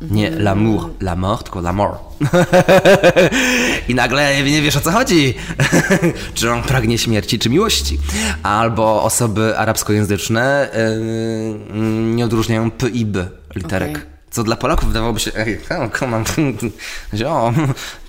Nie 0.00 0.28
mhm. 0.28 0.44
l'amour, 0.44 0.90
la 1.00 1.16
mort, 1.16 1.42
tylko 1.44 1.60
l'amour. 1.60 1.94
I 3.88 3.94
nagle 3.94 4.42
nie 4.42 4.62
wiesz 4.62 4.76
o 4.76 4.80
co 4.80 4.90
chodzi. 4.90 5.34
czy 6.34 6.52
on 6.52 6.62
pragnie 6.62 6.98
śmierci, 6.98 7.38
czy 7.38 7.50
miłości. 7.50 7.98
Albo 8.42 9.02
osoby 9.02 9.58
arabskojęzyczne 9.58 10.68
yy, 10.74 11.80
nie 12.14 12.24
odróżniają 12.24 12.70
p 12.70 12.88
i 12.88 13.06
b 13.06 13.28
literek. 13.54 13.90
Okay 13.90 14.17
co 14.30 14.44
dla 14.44 14.56
Polaków 14.56 14.88
wydawałoby 14.88 15.20
się, 15.20 15.30
ej, 15.34 15.60
on, 15.70 15.90
o, 17.26 17.52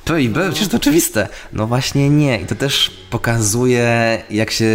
P 0.05 0.21
i 0.21 0.29
B, 0.29 0.49
przecież 0.49 0.67
to 0.67 0.77
oczywiste. 0.77 1.27
No 1.53 1.67
właśnie 1.67 2.09
nie. 2.09 2.41
I 2.41 2.45
to 2.45 2.55
też 2.55 2.91
pokazuje, 3.09 4.23
jak 4.29 4.51
się, 4.51 4.65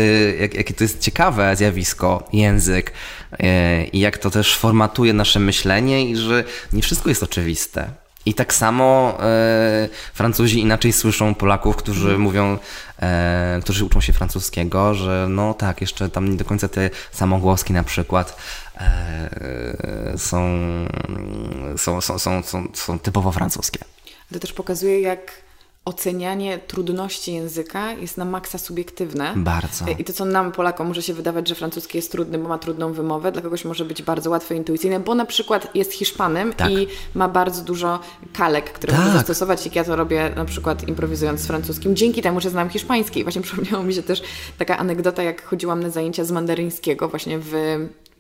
jak, 0.41 0.55
jakie 0.55 0.75
to 0.75 0.85
jest 0.85 1.01
ciekawe 1.01 1.57
zjawisko, 1.57 2.29
język 2.33 2.93
e, 3.33 3.85
i 3.85 4.01
jak 4.01 4.19
to 4.19 4.31
też 4.31 4.57
formatuje 4.57 5.13
nasze 5.13 5.41
myślenie 5.41 6.11
i 6.11 6.17
że 6.17 6.45
nie 6.73 6.83
wszystko 6.83 7.09
jest 7.09 7.23
oczywiste. 7.23 7.91
I 8.27 8.35
tak 8.35 8.55
samo 8.55 9.19
e, 9.23 9.89
Francuzi 10.15 10.61
inaczej 10.61 10.93
słyszą 10.93 11.35
Polaków, 11.35 11.77
którzy 11.77 12.09
mm. 12.09 12.21
mówią, 12.21 12.59
e, 13.05 13.61
którzy 13.63 13.85
uczą 13.85 14.01
się 14.01 14.13
francuskiego, 14.13 14.95
że 14.95 15.27
no 15.31 15.55
tak, 15.55 15.81
jeszcze 15.81 16.09
tam 16.09 16.29
nie 16.29 16.37
do 16.37 16.45
końca 16.45 16.69
te 16.69 16.91
samogłoski 17.13 17.73
na 17.73 17.85
przykład 17.85 18.37
e, 18.77 20.15
są, 20.17 20.59
są, 21.77 22.01
są, 22.01 22.19
są, 22.19 22.43
są, 22.43 22.69
są 22.75 22.99
typowo 22.99 23.33
francuskie. 23.33 23.79
To 24.33 24.39
też 24.39 24.53
pokazuje, 24.53 25.01
jak 25.01 25.44
ocenianie 25.85 26.59
trudności 26.59 27.33
języka 27.33 27.93
jest 27.93 28.17
na 28.17 28.25
maksa 28.25 28.59
subiektywne. 28.59 29.33
Bardzo. 29.37 29.85
I 29.99 30.05
to, 30.05 30.13
co 30.13 30.25
nam, 30.25 30.53
Polakom, 30.53 30.87
może 30.87 31.03
się 31.03 31.15
wydawać, 31.15 31.49
że 31.49 31.55
francuski 31.55 31.99
jest 31.99 32.13
trudny, 32.13 32.39
bo 32.39 32.49
ma 32.49 32.59
trudną 32.59 32.93
wymowę, 32.93 33.33
dla 33.33 33.43
kogoś 33.43 33.65
może 33.65 33.85
być 33.85 34.03
bardzo 34.03 34.31
łatwe, 34.31 34.55
intuicyjne, 34.55 35.01
bo 35.01 35.15
na 35.15 35.25
przykład 35.25 35.75
jest 35.75 35.93
Hiszpanem 35.93 36.53
tak. 36.53 36.71
i 36.71 36.87
ma 37.15 37.29
bardzo 37.29 37.63
dużo 37.63 38.01
kalek, 38.33 38.73
które 38.73 38.93
tak. 38.93 39.03
może 39.03 39.13
zastosować, 39.13 39.65
jak 39.65 39.77
ja 39.77 39.85
to 39.85 39.97
robię 39.97 40.33
na 40.37 40.45
przykład 40.45 40.89
improwizując 40.89 41.41
z 41.41 41.47
francuskim, 41.47 41.97
dzięki 41.97 42.23
temu, 42.23 42.41
że 42.41 42.51
znam 42.51 42.71
hiszpański. 42.71 43.21
I 43.21 43.23
właśnie 43.23 43.43
przypomniało 43.49 43.85
mi 43.85 43.95
się 43.95 44.03
też 44.03 44.23
taka 44.59 44.79
anegdota, 44.79 45.23
jak 45.23 45.45
chodziłam 45.45 45.83
na 45.83 45.91
zajęcia 45.91 46.25
z 46.25 46.31
mandaryńskiego 46.31 47.09
właśnie 47.09 47.39
w 47.39 47.53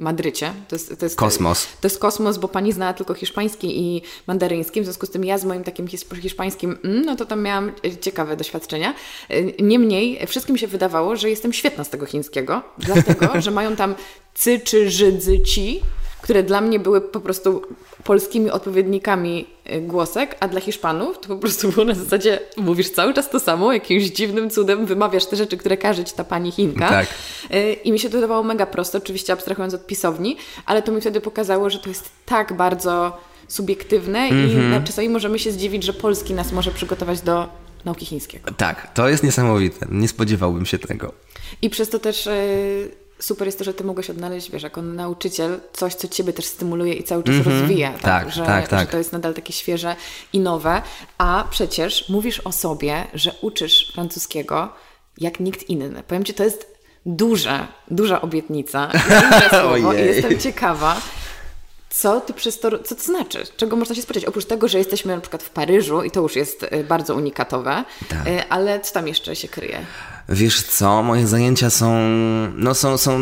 Madrycie. 0.04 0.52
To 0.68 0.76
jest, 0.76 0.98
to 0.98 1.06
jest 1.06 1.16
kosmos. 1.16 1.66
To 1.80 1.86
jest 1.86 1.98
kosmos, 1.98 2.38
bo 2.38 2.48
pani 2.48 2.72
znała 2.72 2.92
tylko 2.92 3.14
hiszpański 3.14 3.80
i 3.80 4.02
mandaryński, 4.26 4.80
w 4.80 4.84
związku 4.84 5.06
z 5.06 5.10
tym 5.10 5.24
ja 5.24 5.38
z 5.38 5.44
moim 5.44 5.64
takim 5.64 5.88
hiszpańskim, 6.22 6.78
mm, 6.84 7.04
no 7.04 7.16
to 7.16 7.26
tam 7.26 7.42
miałam 7.42 7.72
e, 7.84 7.96
ciekawe 7.96 8.36
doświadczenia. 8.36 8.94
E, 9.28 9.62
niemniej 9.62 10.26
wszystkim 10.26 10.58
się 10.58 10.66
wydawało, 10.66 11.16
że 11.16 11.30
jestem 11.30 11.52
świetna 11.52 11.84
z 11.84 11.90
tego 11.90 12.06
chińskiego, 12.06 12.62
dlatego, 12.78 13.28
że 13.42 13.50
mają 13.50 13.76
tam 13.76 13.94
cy 14.34 14.60
czy 14.60 14.90
żydzy 14.90 15.40
ci, 15.40 15.80
które 16.22 16.42
dla 16.42 16.60
mnie 16.60 16.80
były 16.80 17.00
po 17.00 17.20
prostu 17.20 17.62
polskimi 18.04 18.50
odpowiednikami 18.50 19.46
głosek, 19.80 20.36
a 20.40 20.48
dla 20.48 20.60
Hiszpanów 20.60 21.18
to 21.18 21.28
po 21.28 21.36
prostu 21.36 21.72
było 21.72 21.84
na 21.84 21.94
zasadzie 21.94 22.40
mówisz 22.56 22.90
cały 22.90 23.14
czas 23.14 23.30
to 23.30 23.40
samo, 23.40 23.72
jakimś 23.72 24.04
dziwnym 24.04 24.50
cudem 24.50 24.86
wymawiasz 24.86 25.26
te 25.26 25.36
rzeczy, 25.36 25.56
które 25.56 25.76
każe 25.76 26.04
ci 26.04 26.14
ta 26.14 26.24
pani 26.24 26.52
Chinka. 26.52 26.88
Tak. 26.88 27.06
Y, 27.54 27.72
I 27.72 27.92
mi 27.92 27.98
się 27.98 28.08
to 28.08 28.16
wydawało 28.16 28.42
mega 28.42 28.66
prosto, 28.66 28.98
oczywiście 28.98 29.32
abstrahując 29.32 29.74
od 29.74 29.86
pisowni, 29.86 30.36
ale 30.66 30.82
to 30.82 30.92
mi 30.92 31.00
wtedy 31.00 31.20
pokazało, 31.20 31.70
że 31.70 31.78
to 31.78 31.88
jest 31.88 32.10
tak 32.26 32.56
bardzo 32.56 33.18
subiektywne 33.48 34.18
mm 34.18 34.48
-hmm. 34.48 34.52
i 34.52 34.56
mhm. 34.56 34.84
czasami 34.84 35.08
możemy 35.08 35.38
się 35.38 35.52
zdziwić, 35.52 35.84
że 35.84 35.92
polski 35.92 36.34
nas 36.34 36.52
może 36.52 36.70
przygotować 36.70 37.20
do 37.20 37.48
nauki 37.84 38.06
chińskiego. 38.06 38.50
Tak, 38.56 38.94
to 38.94 39.08
jest 39.08 39.22
niesamowite. 39.22 39.86
Nie 39.90 40.08
spodziewałbym 40.08 40.66
się 40.66 40.78
tego. 40.78 41.12
I 41.62 41.70
przez 41.70 41.88
to 41.88 41.98
też 41.98 42.28
super 43.18 43.48
jest 43.48 43.58
to, 43.58 43.64
że 43.64 43.74
ty 43.74 43.84
mogłeś 43.84 44.10
odnaleźć, 44.10 44.50
wiesz, 44.50 44.62
jako 44.62 44.82
nauczyciel, 44.82 45.60
coś, 45.72 45.94
co 45.94 46.08
ciebie 46.08 46.32
też 46.32 46.44
stymuluje 46.44 46.94
i 46.94 47.04
cały 47.04 47.22
czas 47.22 47.34
mm 47.34 47.46
-hmm. 47.46 47.60
rozwija. 47.60 47.92
Tak, 47.92 48.02
tak, 48.02 48.30
że, 48.32 48.44
tak, 48.44 48.68
tak. 48.68 48.80
że 48.80 48.86
to 48.86 48.98
jest 48.98 49.12
nadal 49.12 49.34
takie 49.34 49.52
świeże 49.52 49.96
i 50.32 50.40
nowe. 50.40 50.82
A 51.18 51.44
przecież 51.50 52.08
mówisz 52.08 52.40
o 52.40 52.52
sobie, 52.52 53.04
że 53.14 53.34
uczysz 53.40 53.92
francuskiego 53.94 54.72
jak 55.18 55.40
nikt 55.40 55.70
inny. 55.70 56.02
Powiem 56.08 56.24
ci, 56.24 56.34
to 56.34 56.44
jest 56.44 56.74
duża, 57.06 57.68
duża 57.90 58.20
obietnica. 58.20 58.90
Duże 58.92 59.48
słowo 59.60 59.92
i 59.92 59.96
jestem 59.96 60.38
ciekawa, 60.38 61.00
co 61.90 62.20
ty 62.20 62.32
przez 62.32 62.60
to, 62.60 62.78
co 62.78 62.94
to 62.94 63.02
znaczy? 63.02 63.44
Czego 63.56 63.76
można 63.76 63.94
się 63.94 64.02
spodziewać? 64.02 64.28
Oprócz 64.28 64.44
tego, 64.44 64.68
że 64.68 64.78
jesteśmy 64.78 65.14
na 65.14 65.20
przykład 65.20 65.42
w 65.42 65.50
Paryżu 65.50 66.02
i 66.02 66.10
to 66.10 66.20
już 66.20 66.36
jest 66.36 66.62
y, 66.62 66.84
bardzo 66.84 67.14
unikatowe, 67.14 67.84
tak. 68.08 68.26
Y, 68.26 68.48
ale 68.48 68.80
co 68.80 68.94
tam 68.94 69.08
jeszcze 69.08 69.36
się 69.36 69.48
kryje? 69.48 69.86
Wiesz 70.28 70.62
co, 70.62 71.02
moje 71.02 71.26
zajęcia 71.26 71.70
są, 71.70 71.94
no 72.56 72.74
są, 72.74 72.98
są, 72.98 73.20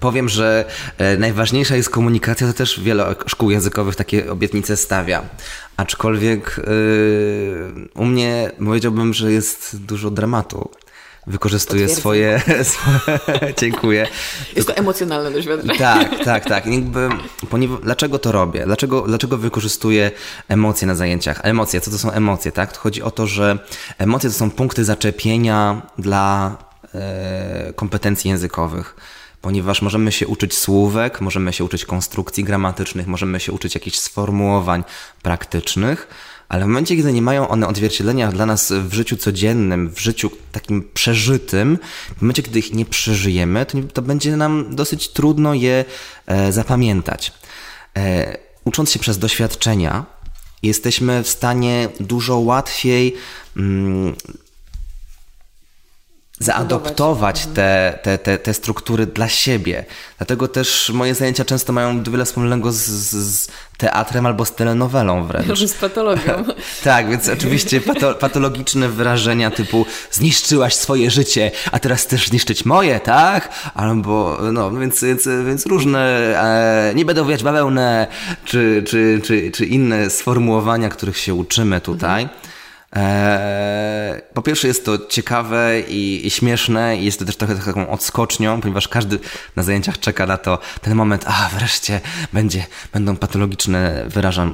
powiem, 0.00 0.28
że 0.28 0.64
e, 0.98 1.16
najważniejsza 1.16 1.76
jest 1.76 1.90
komunikacja, 1.90 2.46
to 2.46 2.52
też 2.52 2.80
wiele 2.80 3.14
szkół 3.26 3.50
językowych 3.50 3.96
takie 3.96 4.30
obietnice 4.30 4.76
stawia. 4.76 5.22
Aczkolwiek 5.76 6.60
yy, 6.66 7.88
u 7.94 8.04
mnie 8.04 8.50
powiedziałbym, 8.64 9.14
że 9.14 9.32
jest 9.32 9.76
dużo 9.84 10.10
dramatu 10.10 10.70
wykorzystuje 11.26 11.88
swoje, 11.88 12.40
swoje... 12.64 13.54
Dziękuję. 13.58 14.08
Jest 14.56 14.68
to 14.68 14.76
emocjonalne 14.76 15.30
doświadczenie. 15.30 15.78
Tak, 15.78 16.24
tak, 16.24 16.44
tak. 16.44 16.66
Jakby, 16.66 17.08
ponieważ, 17.50 17.80
dlaczego 17.80 18.18
to 18.18 18.32
robię? 18.32 18.64
Dlaczego, 18.66 19.02
dlaczego 19.02 19.38
wykorzystuję 19.38 20.10
emocje 20.48 20.86
na 20.86 20.94
zajęciach? 20.94 21.40
Emocje, 21.42 21.80
co 21.80 21.90
to 21.90 21.98
są 21.98 22.10
emocje, 22.10 22.52
tak? 22.52 22.72
To 22.72 22.80
chodzi 22.80 23.02
o 23.02 23.10
to, 23.10 23.26
że 23.26 23.58
emocje 23.98 24.30
to 24.30 24.36
są 24.36 24.50
punkty 24.50 24.84
zaczepienia 24.84 25.82
dla 25.98 26.56
e, 26.94 27.72
kompetencji 27.76 28.30
językowych 28.30 28.96
ponieważ 29.40 29.82
możemy 29.82 30.12
się 30.12 30.26
uczyć 30.26 30.58
słówek, 30.58 31.20
możemy 31.20 31.52
się 31.52 31.64
uczyć 31.64 31.84
konstrukcji 31.84 32.44
gramatycznych, 32.44 33.06
możemy 33.06 33.40
się 33.40 33.52
uczyć 33.52 33.74
jakichś 33.74 33.98
sformułowań 33.98 34.84
praktycznych, 35.22 36.08
ale 36.48 36.64
w 36.64 36.66
momencie, 36.66 36.96
kiedy 36.96 37.12
nie 37.12 37.22
mają 37.22 37.48
one 37.48 37.68
odzwierciedlenia 37.68 38.32
dla 38.32 38.46
nas 38.46 38.72
w 38.72 38.94
życiu 38.94 39.16
codziennym, 39.16 39.90
w 39.90 40.00
życiu 40.00 40.30
takim 40.52 40.88
przeżytym, 40.94 41.78
w 42.18 42.22
momencie, 42.22 42.42
kiedy 42.42 42.58
ich 42.58 42.74
nie 42.74 42.84
przeżyjemy, 42.84 43.66
to, 43.66 43.78
to 43.92 44.02
będzie 44.02 44.36
nam 44.36 44.76
dosyć 44.76 45.08
trudno 45.08 45.54
je 45.54 45.84
e, 46.26 46.52
zapamiętać. 46.52 47.32
E, 47.96 48.38
ucząc 48.64 48.90
się 48.90 48.98
przez 48.98 49.18
doświadczenia, 49.18 50.06
jesteśmy 50.62 51.22
w 51.22 51.28
stanie 51.28 51.88
dużo 52.00 52.38
łatwiej 52.38 53.14
mm, 53.56 54.14
zaadoptować 56.38 57.46
te, 57.46 57.98
te, 58.02 58.18
te, 58.18 58.38
te 58.38 58.54
struktury 58.54 59.06
dla 59.06 59.28
siebie. 59.28 59.84
Dlatego 60.18 60.48
też 60.48 60.90
moje 60.94 61.14
zajęcia 61.14 61.44
często 61.44 61.72
mają 61.72 62.02
wiele 62.02 62.24
wspólnego 62.24 62.72
z, 62.72 62.84
z 63.12 63.48
teatrem 63.76 64.26
albo 64.26 64.44
z 64.44 64.54
telenowelą 64.54 65.26
wręcz. 65.26 65.58
z 65.58 65.74
patologią. 65.74 66.44
tak, 66.84 67.10
więc 67.10 67.28
oczywiście 67.28 67.80
pato, 67.80 68.14
patologiczne 68.14 68.88
wyrażenia 68.88 69.50
typu 69.50 69.86
zniszczyłaś 70.10 70.74
swoje 70.74 71.10
życie, 71.10 71.50
a 71.72 71.78
teraz 71.78 72.02
chcesz 72.02 72.28
zniszczyć 72.28 72.64
moje, 72.64 73.00
tak? 73.00 73.48
Albo, 73.74 74.38
no, 74.52 74.70
więc, 74.70 75.04
więc, 75.04 75.28
więc 75.46 75.66
różne, 75.66 76.00
e, 76.90 76.94
nie 76.94 77.04
będę 77.04 77.22
owijać 77.22 77.42
bawełnę, 77.42 78.06
czy, 78.44 78.84
czy, 78.86 79.20
czy, 79.24 79.50
czy 79.50 79.66
inne 79.66 80.10
sformułowania, 80.10 80.88
których 80.88 81.18
się 81.18 81.34
uczymy 81.34 81.80
tutaj. 81.80 82.22
Mhm. 82.22 82.55
Eee, 82.96 84.22
po 84.34 84.42
pierwsze 84.42 84.68
jest 84.68 84.84
to 84.84 84.98
ciekawe 85.08 85.80
i, 85.80 86.26
i, 86.26 86.30
śmieszne 86.30 86.96
i 86.96 87.04
jest 87.04 87.18
to 87.18 87.24
też 87.24 87.36
trochę 87.36 87.54
taką 87.54 87.90
odskocznią, 87.90 88.60
ponieważ 88.60 88.88
każdy 88.88 89.18
na 89.56 89.62
zajęciach 89.62 89.98
czeka 89.98 90.26
na 90.26 90.38
to 90.38 90.58
ten 90.80 90.94
moment, 90.94 91.24
a 91.26 91.48
wreszcie 91.58 92.00
będzie, 92.32 92.66
będą 92.92 93.16
patologiczne 93.16 94.04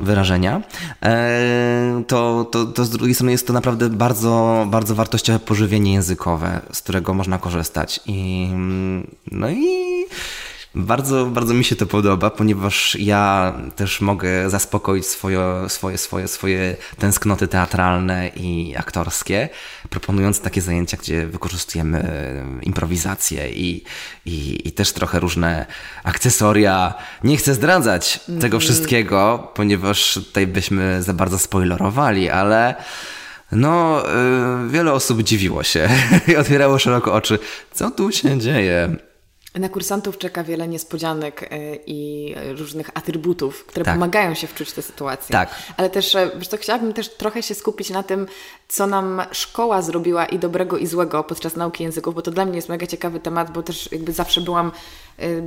wyrażenia. 0.03 0.63
Eee, 1.03 2.05
to, 2.05 2.45
to, 2.45 2.67
to 2.67 2.85
z 2.85 2.91
drugiej 2.91 3.15
strony 3.15 3.33
jest 3.33 3.47
to 3.47 3.53
naprawdę 3.53 3.91
bardzo, 3.91 4.67
bardzo 4.71 4.95
wartościowe 4.95 5.39
pożywienie 5.39 5.93
językowe, 5.93 6.61
z 6.73 6.81
którego 6.81 7.15
można 7.15 7.39
korzystać. 7.39 8.01
I, 8.07 8.49
no 9.33 9.51
i 9.51 9.67
bardzo, 10.75 11.27
bardzo 11.27 11.55
mi 11.55 11.65
się 11.65 11.77
to 11.77 11.87
podoba, 11.87 12.31
ponieważ 12.31 12.97
ja 13.01 13.53
też 13.77 14.01
mogę 14.01 14.51
zaspokoić 14.51 15.07
swoje, 15.07 15.41
swoje, 15.69 15.99
swoje, 15.99 16.29
swoje 16.29 16.77
tęsknoty 16.99 17.49
teatralne 17.49 18.29
i 18.29 18.75
aktorskie, 18.77 19.49
proponując 19.91 20.41
takie 20.41 20.61
zajęcia, 20.61 20.97
gdzie 20.97 21.27
wykorzystujemy 21.27 22.03
improwizację 22.63 23.51
i, 23.51 23.85
i, 24.27 24.69
i 24.69 24.73
też 24.73 24.93
trochę 24.93 25.21
różne 25.21 25.67
akcesoria. 26.05 26.95
Nie 27.25 27.37
chcę 27.37 27.55
zdradzać 27.55 28.21
mm 28.29 28.39
-hmm. 28.39 28.43
tego 28.43 28.61
wszystkiego, 28.61 29.51
ponieważ 29.55 30.15
tutaj 30.15 30.47
byśmy 30.47 31.03
za 31.03 31.13
bardzo 31.13 31.39
spoilerowali, 31.39 32.31
ale 32.31 32.75
no, 33.53 34.03
yy, 34.63 34.71
wiele 34.71 34.93
osób 34.93 35.23
dziwiło 35.23 35.63
się 35.63 35.89
i 36.29 36.37
otwierało 36.43 36.79
szeroko 36.79 37.15
oczy. 37.15 37.39
Co 37.73 37.91
tu 37.91 38.13
się 38.13 38.39
dzieje? 38.39 38.97
Na 39.55 39.69
kursantów 39.69 40.19
czeka 40.19 40.45
wiele 40.45 40.69
niespodzianek 40.69 41.43
e, 41.43 41.47
i 41.87 42.35
różnych 42.59 42.91
atrybutów, 42.95 43.67
które 43.67 43.85
tak. 43.85 43.95
pomagają 43.95 44.35
się 44.35 44.47
wczuć 44.47 44.73
tę 44.73 44.83
sytuację. 44.83 45.33
Tak. 45.33 45.55
Ale 45.77 45.91
też, 45.91 46.15
e, 46.15 46.31
wiesz 46.37 46.49
co, 46.49 46.57
chciałabym 46.57 46.93
też 46.93 47.09
trochę 47.09 47.43
się 47.43 47.55
skupić 47.55 47.91
na 47.91 48.03
tym, 48.03 48.27
co 48.69 48.87
nam 48.87 49.23
szkoła 49.33 49.83
zrobiła 49.83 50.27
i 50.27 50.39
dobrego 50.39 50.79
i 50.79 50.87
złego 50.87 51.25
podczas 51.25 51.57
nauki 51.57 51.85
języków, 51.85 52.15
bo 52.15 52.23
to 52.23 52.31
dla 52.31 52.45
mnie 52.45 52.57
jest 52.57 52.69
mega 52.69 52.87
ciekawy 52.87 53.21
temat, 53.21 53.53
bo 53.53 53.63
też 53.63 53.93
jakby 53.93 54.13
zawsze 54.13 54.41
byłam 54.41 54.73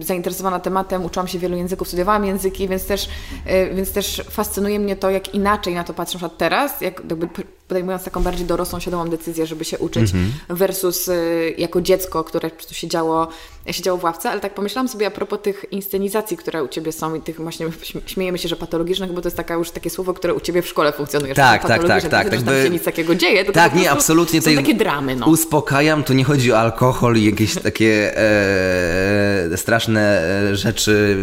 zainteresowana 0.01 0.59
tematem, 0.59 1.05
uczyłam 1.05 1.27
się 1.27 1.39
wielu 1.39 1.57
języków, 1.57 1.87
studiowałam 1.87 2.25
języki, 2.25 2.67
więc 2.67 2.85
też, 2.85 3.09
więc 3.75 3.91
też 3.91 4.23
fascynuje 4.29 4.79
mnie 4.79 4.95
to, 4.95 5.09
jak 5.09 5.33
inaczej 5.33 5.73
na 5.75 5.83
to 5.83 5.93
patrzę 5.93 6.19
na 6.21 6.29
teraz, 6.29 6.81
jak 6.81 7.01
jakby 7.09 7.27
podejmując 7.67 8.03
taką 8.03 8.23
bardziej 8.23 8.45
dorosłą, 8.45 8.79
świadomą 8.79 9.09
decyzję, 9.09 9.47
żeby 9.47 9.65
się 9.65 9.77
uczyć, 9.77 10.13
mm 10.13 10.25
-hmm. 10.25 10.55
versus 10.55 11.09
jako 11.57 11.81
dziecko, 11.81 12.23
które 12.23 12.49
po 12.49 12.55
prostu 12.55 12.73
siedziało 12.73 13.27
siedziało 13.73 13.97
w 13.97 14.03
ławce, 14.03 14.29
ale 14.29 14.41
tak 14.41 14.53
pomyślałam 14.53 14.87
sobie 14.87 15.07
a 15.07 15.11
propos 15.11 15.39
tych 15.41 15.65
inscenizacji, 15.71 16.37
które 16.37 16.63
u 16.63 16.67
Ciebie 16.67 16.91
są 16.91 17.15
i 17.15 17.21
tych 17.21 17.41
właśnie, 17.41 17.67
śmiejemy 18.05 18.37
się, 18.37 18.49
że 18.49 18.55
patologicznych, 18.55 19.13
bo 19.13 19.21
to 19.21 19.27
jest 19.27 19.37
taka 19.37 19.53
już 19.53 19.71
takie 19.71 19.89
słowo, 19.89 20.13
które 20.13 20.33
u 20.33 20.39
Ciebie 20.39 20.61
w 20.61 20.67
szkole 20.67 20.91
funkcjonuje. 20.91 21.35
Tak, 21.35 21.61
tak, 21.61 21.81
tak, 21.81 21.87
tak. 21.87 22.01
tak, 22.03 22.29
tak 22.29 22.43
tam 22.43 22.55
się 22.63 22.69
nic 22.69 22.83
takiego 22.83 23.15
dzieje. 23.15 23.45
To 23.45 23.51
tak, 23.51 23.73
to 23.73 23.79
nie, 23.79 23.91
absolutnie. 23.91 24.41
Są 24.41 24.55
takie 24.55 24.73
dramy, 24.73 25.15
no. 25.15 25.25
Uspokajam, 25.27 26.03
tu 26.03 26.13
nie 26.13 26.23
chodzi 26.23 26.51
o 26.51 26.59
alkohol 26.59 27.17
i 27.17 27.25
jakieś 27.25 27.55
takie 27.63 28.17
e, 28.17 29.54
straszne 29.57 30.21
e, 30.21 30.55
rzeczy 30.55 31.17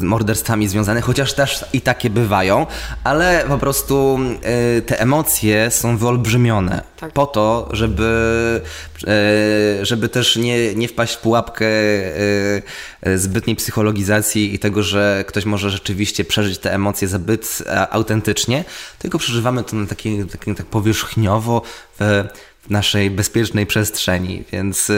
morderstwami 0.00 0.68
związane, 0.68 1.00
chociaż 1.00 1.32
też 1.32 1.64
i 1.72 1.80
takie 1.80 2.10
bywają, 2.10 2.66
ale 3.04 3.44
po 3.48 3.58
prostu 3.58 4.18
e, 4.42 4.82
te 4.82 5.00
emocje 5.00 5.70
są 5.70 5.96
wyolbrzymione 5.96 6.82
tak. 7.00 7.12
po 7.12 7.26
to, 7.26 7.68
żeby, 7.72 8.60
e, 9.06 9.86
żeby 9.86 10.08
też 10.08 10.36
nie, 10.36 10.74
nie 10.74 10.88
wpaść 10.88 11.14
w 11.14 11.18
pułapkę 11.18 11.66
e, 11.66 12.62
e, 13.00 13.18
zbytniej 13.18 13.56
psychologizacji 13.56 14.54
i 14.54 14.58
tego, 14.58 14.82
że 14.82 15.24
ktoś 15.28 15.44
może 15.44 15.70
rzeczywiście 15.70 16.24
przeżyć 16.24 16.58
te 16.58 16.74
emocje 16.74 17.08
zbyt 17.08 17.62
autentycznie, 17.90 18.64
tylko 18.98 19.18
przeżywamy 19.18 19.64
to 19.64 19.76
na 19.76 19.86
takie, 19.86 20.24
takie 20.24 20.54
tak 20.54 20.66
powierzchniowo 20.66 21.62
w 22.00 22.24
naszej 22.70 23.10
bezpiecznej 23.10 23.66
przestrzeni, 23.66 24.44
więc 24.52 24.92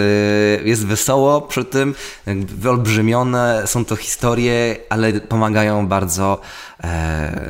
jest 0.64 0.86
wesoło 0.86 1.40
przy 1.40 1.64
tym, 1.64 1.94
wyolbrzymione 2.36 3.62
są 3.66 3.84
to 3.84 3.96
historie, 3.96 4.76
ale 4.88 5.12
pomagają 5.12 5.86
bardzo 5.86 6.40
e, 6.84 7.40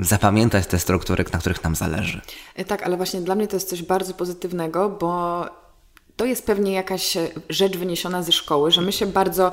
zapamiętać 0.00 0.66
te 0.66 0.78
struktury, 0.78 1.24
na 1.32 1.38
których 1.38 1.64
nam 1.64 1.74
zależy. 1.74 2.20
Tak, 2.66 2.82
ale 2.82 2.96
właśnie 2.96 3.20
dla 3.20 3.34
mnie 3.34 3.48
to 3.48 3.56
jest 3.56 3.68
coś 3.68 3.82
bardzo 3.82 4.14
pozytywnego, 4.14 4.88
bo 4.88 5.44
to 6.16 6.24
jest 6.24 6.46
pewnie 6.46 6.72
jakaś 6.72 7.16
rzecz 7.48 7.76
wyniesiona 7.76 8.22
ze 8.22 8.32
szkoły, 8.32 8.70
że 8.70 8.80
my 8.80 8.92
się 8.92 9.06
bardzo 9.06 9.52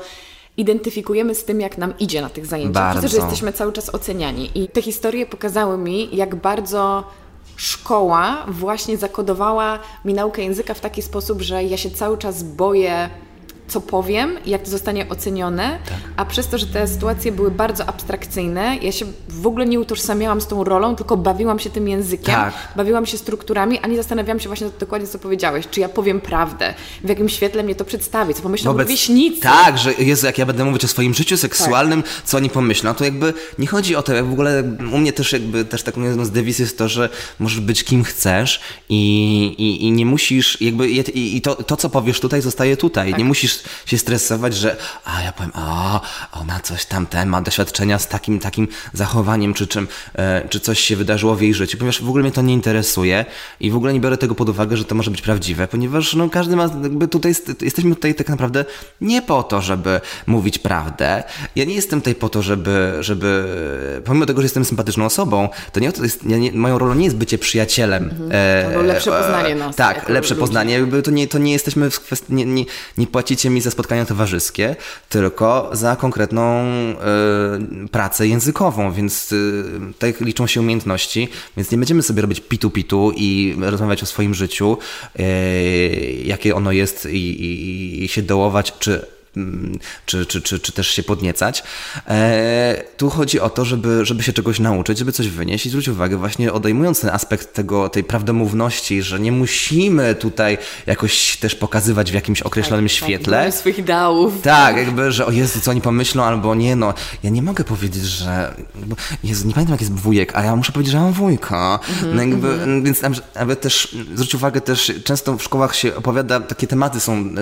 identyfikujemy 0.58 1.36
z 1.36 1.46
tym, 1.46 1.62
jak 1.62 1.78
nam 1.78 1.94
idzie 2.00 2.22
na 2.22 2.30
tych 2.30 2.46
zajęciach. 2.46 2.74
Bardzo. 2.74 3.02
Widzę, 3.02 3.16
że 3.16 3.22
jesteśmy 3.22 3.54
cały 3.54 3.74
czas 3.74 3.96
oceniani. 3.96 4.52
I 4.56 4.68
te 4.68 4.82
historie 4.82 5.26
pokazały 5.26 5.78
mi, 5.78 6.16
jak 6.16 6.36
bardzo 6.36 7.04
szkoła 7.60 8.46
właśnie 8.48 8.98
zakodowała 8.98 9.80
mi 10.06 10.14
naukę 10.14 10.42
języka 10.42 10.74
w 10.74 10.80
taki 10.80 11.02
sposób, 11.02 11.42
że 11.42 11.64
ja 11.64 11.78
się 11.78 11.92
cały 11.92 12.18
czas 12.18 12.44
boję 12.44 13.10
co 13.70 13.82
powiem 13.82 14.38
jak 14.46 14.62
to 14.62 14.70
zostanie 14.70 15.10
ocenione, 15.10 15.80
tak. 15.90 15.98
a 16.16 16.26
przez 16.26 16.48
to, 16.48 16.58
że 16.58 16.68
te 16.68 16.88
sytuacje 16.88 17.32
były 17.32 17.52
bardzo 17.52 17.86
abstrakcyjne, 17.86 18.78
ja 18.82 18.92
się 18.92 19.06
w 19.30 19.48
ogóle 19.48 19.66
nie 19.66 19.80
utożsamiałam 19.80 20.42
z 20.42 20.48
tą 20.48 20.64
rolą, 20.64 20.96
tylko 20.96 21.18
bawiłam 21.18 21.60
się 21.60 21.70
tym 21.70 21.88
językiem, 21.88 22.36
tak. 22.36 22.54
bawiłam 22.76 23.06
się 23.06 23.18
strukturami, 23.18 23.80
a 23.80 23.88
nie 23.88 23.98
zastanawiałam 23.98 24.40
się 24.40 24.50
właśnie 24.50 24.68
dokładnie, 24.80 25.08
co 25.08 25.20
powiedziałeś, 25.20 25.68
czy 25.72 25.80
ja 25.80 25.90
powiem 25.90 26.22
prawdę, 26.22 26.74
w 27.04 27.10
jakim 27.10 27.30
świetle 27.30 27.64
mnie 27.64 27.76
to 27.76 27.86
przedstawi, 27.86 28.34
co 28.34 28.42
pomyślą 28.42 28.72
Wobec... 28.72 28.88
wieśnicy. 28.88 29.42
Tak, 29.42 29.78
że 29.78 29.94
Jezu, 29.94 30.26
jak 30.26 30.38
ja 30.38 30.46
będę 30.46 30.66
mówić 30.66 30.86
o 30.86 30.88
swoim 30.88 31.14
życiu 31.14 31.38
seksualnym, 31.38 32.04
tak. 32.04 32.12
co 32.26 32.38
oni 32.38 32.50
pomyślą, 32.50 32.94
to 32.94 33.04
jakby 33.04 33.34
nie 33.60 33.68
chodzi 33.68 33.96
o 33.96 34.04
to, 34.04 34.14
jak 34.14 34.26
w 34.26 34.34
ogóle 34.34 34.64
u 34.94 34.98
mnie 34.98 35.14
też 35.14 35.34
jakby 35.34 35.66
też 35.66 35.84
tak 35.84 35.98
jedną 35.98 36.26
z 36.26 36.32
dewiz 36.32 36.60
jest 36.60 36.78
to, 36.78 36.90
że 36.90 37.10
możesz 37.40 37.60
być 37.60 37.84
kim 37.84 38.04
chcesz 38.04 38.62
i, 38.90 39.56
i, 39.58 39.86
i 39.86 39.92
nie 39.92 40.06
musisz, 40.06 40.62
jakby 40.62 40.90
i, 40.90 41.38
i 41.38 41.42
to, 41.42 41.56
to, 41.56 41.78
co 41.78 41.90
powiesz 41.90 42.20
tutaj, 42.20 42.42
zostaje 42.42 42.78
tutaj. 42.78 43.10
Tak. 43.10 43.20
Nie 43.20 43.26
musisz 43.26 43.59
się 43.86 43.98
stresować, 43.98 44.56
że 44.56 44.78
a 45.06 45.22
ja 45.22 45.32
powiem, 45.32 45.52
a 45.56 46.02
ona 46.32 46.60
coś 46.60 46.86
tam 46.86 47.06
ten 47.06 47.30
ma 47.30 47.42
doświadczenia 47.42 48.00
z 48.00 48.08
takim, 48.08 48.40
takim 48.40 48.68
zachowaniem, 48.94 49.54
czy 49.54 49.68
czym, 49.68 49.88
e, 50.16 50.48
czy 50.50 50.60
coś 50.60 50.80
się 50.80 50.96
wydarzyło 50.96 51.36
w 51.36 51.42
jej 51.42 51.54
życiu, 51.54 51.78
ponieważ 51.78 52.02
w 52.02 52.10
ogóle 52.10 52.24
mnie 52.24 52.32
to 52.32 52.42
nie 52.42 52.54
interesuje 52.54 53.26
i 53.60 53.72
w 53.72 53.76
ogóle 53.76 53.94
nie 53.94 54.00
biorę 54.00 54.18
tego 54.18 54.36
pod 54.36 54.50
uwagę, 54.50 54.78
że 54.78 54.86
to 54.86 54.96
może 54.96 55.12
być 55.12 55.22
prawdziwe, 55.22 55.68
ponieważ 55.68 56.14
no, 56.14 56.30
każdy 56.30 56.56
ma, 56.56 56.64
jakby 56.64 57.08
tutaj, 57.08 57.36
jesteśmy 57.62 57.96
tutaj 57.96 58.16
tak 58.16 58.30
naprawdę 58.30 58.66
nie 59.02 59.22
po 59.22 59.44
to, 59.44 59.62
żeby 59.62 60.02
mówić 60.28 60.60
prawdę. 60.60 61.24
Ja 61.56 61.66
nie 61.66 61.76
jestem 61.76 62.02
tutaj 62.02 62.16
po 62.16 62.30
to, 62.30 62.42
żeby, 62.42 62.98
żeby 63.00 63.46
pomimo 64.06 64.26
tego, 64.26 64.42
że 64.42 64.46
jestem 64.46 64.66
sympatyczną 64.66 65.06
osobą, 65.06 65.50
to 65.72 65.80
nie, 65.80 65.92
to 65.92 66.04
jest, 66.04 66.26
ja 66.26 66.38
nie, 66.38 66.52
moją 66.52 66.78
rolą 66.78 66.96
nie 66.96 67.06
jest 67.06 67.18
bycie 67.18 67.38
przyjacielem. 67.38 68.04
Mhm. 68.04 68.30
E, 68.34 68.84
lepsze 68.84 69.12
poznanie 69.12 69.56
nas. 69.56 69.76
Tak, 69.76 70.10
lepsze 70.10 70.34
ludzi. 70.34 70.42
poznanie. 70.42 70.80
To 71.04 71.12
nie, 71.12 71.28
to 71.28 71.38
nie 71.38 71.54
jesteśmy 71.54 71.90
w 71.90 72.00
kwestii, 72.00 72.34
nie, 72.34 72.46
nie, 72.46 72.66
nie 72.98 73.08
płacicie 73.08 73.49
mi 73.50 73.62
za 73.62 73.72
spotkania 73.72 74.06
towarzyskie, 74.06 74.76
tylko 75.10 75.70
za 75.74 75.96
konkretną 75.96 76.64
y, 77.86 77.88
pracę 77.88 78.28
językową, 78.28 78.92
więc 78.92 79.32
y, 79.32 79.64
tak 80.00 80.22
liczą 80.22 80.48
się 80.48 80.60
umiejętności, 80.60 81.28
więc 81.58 81.72
nie 81.72 81.78
będziemy 81.78 82.04
sobie 82.04 82.22
robić 82.22 82.42
pitu-pitu 82.42 83.12
i 83.16 83.56
rozmawiać 83.62 84.04
o 84.04 84.06
swoim 84.06 84.34
życiu, 84.34 84.78
y, 85.20 86.22
jakie 86.26 86.56
ono 86.56 86.72
jest 86.72 87.06
i, 87.06 87.18
i, 87.18 88.04
i 88.04 88.08
się 88.08 88.22
dołować, 88.22 88.74
czy 88.80 89.19
czy, 90.06 90.26
czy, 90.26 90.42
czy, 90.42 90.60
czy 90.60 90.72
też 90.72 90.88
się 90.88 91.04
podniecać. 91.04 91.64
E, 92.08 92.84
tu 92.98 93.10
chodzi 93.10 93.40
o 93.40 93.50
to, 93.50 93.66
żeby, 93.66 94.06
żeby 94.06 94.24
się 94.24 94.34
czegoś 94.34 94.60
nauczyć, 94.60 94.98
żeby 94.98 95.12
coś 95.12 95.28
wynieść 95.28 95.66
i 95.66 95.70
zwróć 95.70 95.88
uwagę 95.88 96.18
właśnie 96.18 96.54
odejmując 96.54 97.02
ten 97.02 97.10
aspekt 97.10 97.54
tego, 97.54 97.90
tej 97.90 98.04
prawdomówności, 98.04 99.02
że 99.02 99.20
nie 99.20 99.32
musimy 99.32 100.16
tutaj 100.16 100.58
jakoś 100.86 101.38
też 101.38 101.56
pokazywać 101.56 102.12
w 102.12 102.14
jakimś 102.14 102.42
określonym 102.42 102.86
tak, 102.88 103.00
tak 103.00 103.04
świetle. 103.08 103.44
Tak, 103.46 103.54
swoich 103.54 103.80
ideałów. 103.80 104.42
Tak, 104.42 104.78
jakby, 104.78 105.12
że 105.12 105.26
o 105.26 105.32
Jezu, 105.32 105.60
co 105.62 105.72
oni 105.72 105.82
pomyślą, 105.82 106.24
albo 106.24 106.56
nie, 106.56 106.76
no, 106.76 106.94
ja 107.24 107.30
nie 107.30 107.42
mogę 107.42 107.64
powiedzieć, 107.64 108.04
że 108.04 108.54
Jezu, 109.24 109.48
nie 109.48 109.54
pamiętam 109.54 109.74
jak 109.74 109.82
jest 109.82 109.94
wujek, 109.94 110.36
a 110.36 110.44
ja 110.44 110.56
muszę 110.56 110.72
powiedzieć, 110.72 110.92
że 110.92 111.00
mam 111.00 111.14
wujka. 111.14 111.80
Mm 111.90 112.00
-hmm, 112.00 112.16
no 112.16 112.22
jakby, 112.22 112.48
mm 112.48 112.82
-hmm. 112.82 112.86
Więc 112.86 113.02
nawet 113.36 113.62
też, 113.62 113.96
zwróć 114.14 114.36
uwagę 114.36 114.62
też, 114.62 114.92
często 115.04 115.38
w 115.38 115.44
szkołach 115.44 115.76
się 115.76 115.96
opowiada, 115.96 116.40
takie 116.40 116.68
tematy 116.68 117.00
są 117.00 117.20
y, 117.20 117.36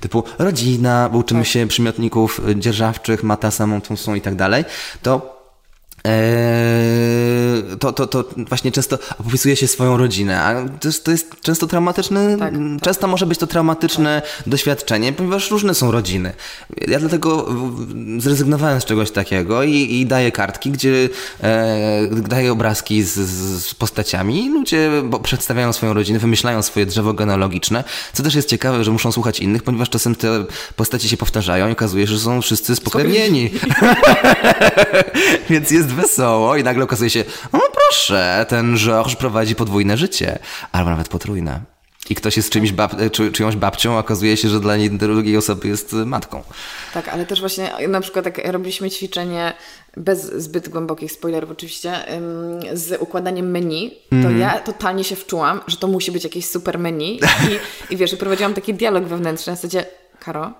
typu 0.00 0.24
rodzina, 0.38 1.08
uczymy 1.20 1.40
tak. 1.40 1.48
się 1.48 1.68
przymiotników 1.68 2.40
dzierżawczych, 2.56 3.22
mata, 3.22 3.66
montusą 3.66 4.14
i 4.14 4.20
tak 4.20 4.34
dalej, 4.34 4.64
to 5.02 5.39
to, 7.80 7.92
to, 7.92 8.06
to 8.06 8.24
właśnie 8.48 8.72
często 8.72 8.98
opisuje 9.26 9.56
się 9.56 9.68
swoją 9.68 9.96
rodzinę, 9.96 10.42
a 10.42 10.68
to 10.80 10.88
jest, 10.88 11.04
to 11.04 11.10
jest 11.10 11.40
często 11.42 11.66
traumatyczne, 11.66 12.36
tak, 12.38 12.54
często 12.82 13.00
tak. 13.00 13.10
może 13.10 13.26
być 13.26 13.38
to 13.38 13.46
traumatyczne 13.46 14.22
tak. 14.38 14.48
doświadczenie, 14.48 15.12
ponieważ 15.12 15.50
różne 15.50 15.74
są 15.74 15.90
rodziny. 15.90 16.32
Ja 16.88 16.98
dlatego 16.98 17.48
zrezygnowałem 18.18 18.80
z 18.80 18.84
czegoś 18.84 19.10
takiego 19.10 19.62
i, 19.62 19.74
i 19.74 20.06
daję 20.06 20.32
kartki, 20.32 20.70
gdzie 20.70 21.08
e, 21.42 22.08
daję 22.12 22.52
obrazki 22.52 23.02
z, 23.02 23.14
z 23.64 23.74
postaciami 23.74 24.44
i 24.44 24.48
ludzie 24.48 24.90
przedstawiają 25.22 25.72
swoją 25.72 25.94
rodzinę, 25.94 26.18
wymyślają 26.18 26.62
swoje 26.62 26.86
drzewo 26.86 27.14
genealogiczne, 27.14 27.84
co 28.12 28.22
też 28.22 28.34
jest 28.34 28.48
ciekawe, 28.48 28.84
że 28.84 28.90
muszą 28.90 29.12
słuchać 29.12 29.40
innych, 29.40 29.62
ponieważ 29.62 29.90
czasem 29.90 30.14
te 30.14 30.44
postacie 30.76 31.08
się 31.08 31.16
powtarzają 31.16 31.68
i 31.68 31.72
okazuje 31.72 32.06
się, 32.06 32.12
że 32.12 32.18
są 32.18 32.42
wszyscy 32.42 32.76
spokrewnieni. 32.76 33.50
Więc 35.50 35.70
jest 35.70 35.89
jest 35.90 36.02
wesoło 36.02 36.56
i 36.56 36.64
nagle 36.64 36.84
okazuje 36.84 37.10
się, 37.10 37.24
no 37.52 37.60
proszę, 37.74 38.46
ten 38.48 38.76
Georges 38.76 39.16
prowadzi 39.16 39.54
podwójne 39.54 39.96
życie, 39.96 40.38
albo 40.72 40.90
nawet 40.90 41.08
potrójne. 41.08 41.60
I 42.10 42.14
ktoś 42.14 42.36
jest 42.36 42.50
czymś 42.50 42.72
bab 42.72 42.94
czy, 43.12 43.32
czyjąś 43.32 43.56
babcią, 43.56 43.96
a 43.96 43.98
okazuje 43.98 44.36
się, 44.36 44.48
że 44.48 44.60
dla 44.60 44.74
drugiej 44.90 45.36
osoby 45.36 45.68
jest 45.68 45.92
matką. 45.92 46.42
Tak, 46.94 47.08
ale 47.08 47.26
też 47.26 47.40
właśnie 47.40 47.72
na 47.88 48.00
przykład 48.00 48.24
jak 48.24 48.40
robiliśmy 48.44 48.90
ćwiczenie 48.90 49.52
bez 49.96 50.32
zbyt 50.32 50.68
głębokich 50.68 51.12
spoilerów 51.12 51.50
oczywiście, 51.50 51.92
z 52.72 53.00
układaniem 53.02 53.50
menu, 53.50 53.90
to 54.10 54.16
mm. 54.16 54.38
ja 54.38 54.60
totalnie 54.60 55.04
się 55.04 55.16
wczułam, 55.16 55.60
że 55.66 55.76
to 55.76 55.86
musi 55.86 56.12
być 56.12 56.24
jakieś 56.24 56.46
super 56.46 56.78
menu 56.78 57.20
i, 57.90 57.94
i 57.94 57.96
wiesz, 57.96 58.14
prowadziłam 58.14 58.54
taki 58.54 58.74
dialog 58.74 59.04
wewnętrzny 59.04 59.50
na 59.50 59.56
zasadzie, 59.56 59.86
Karo, 60.20 60.52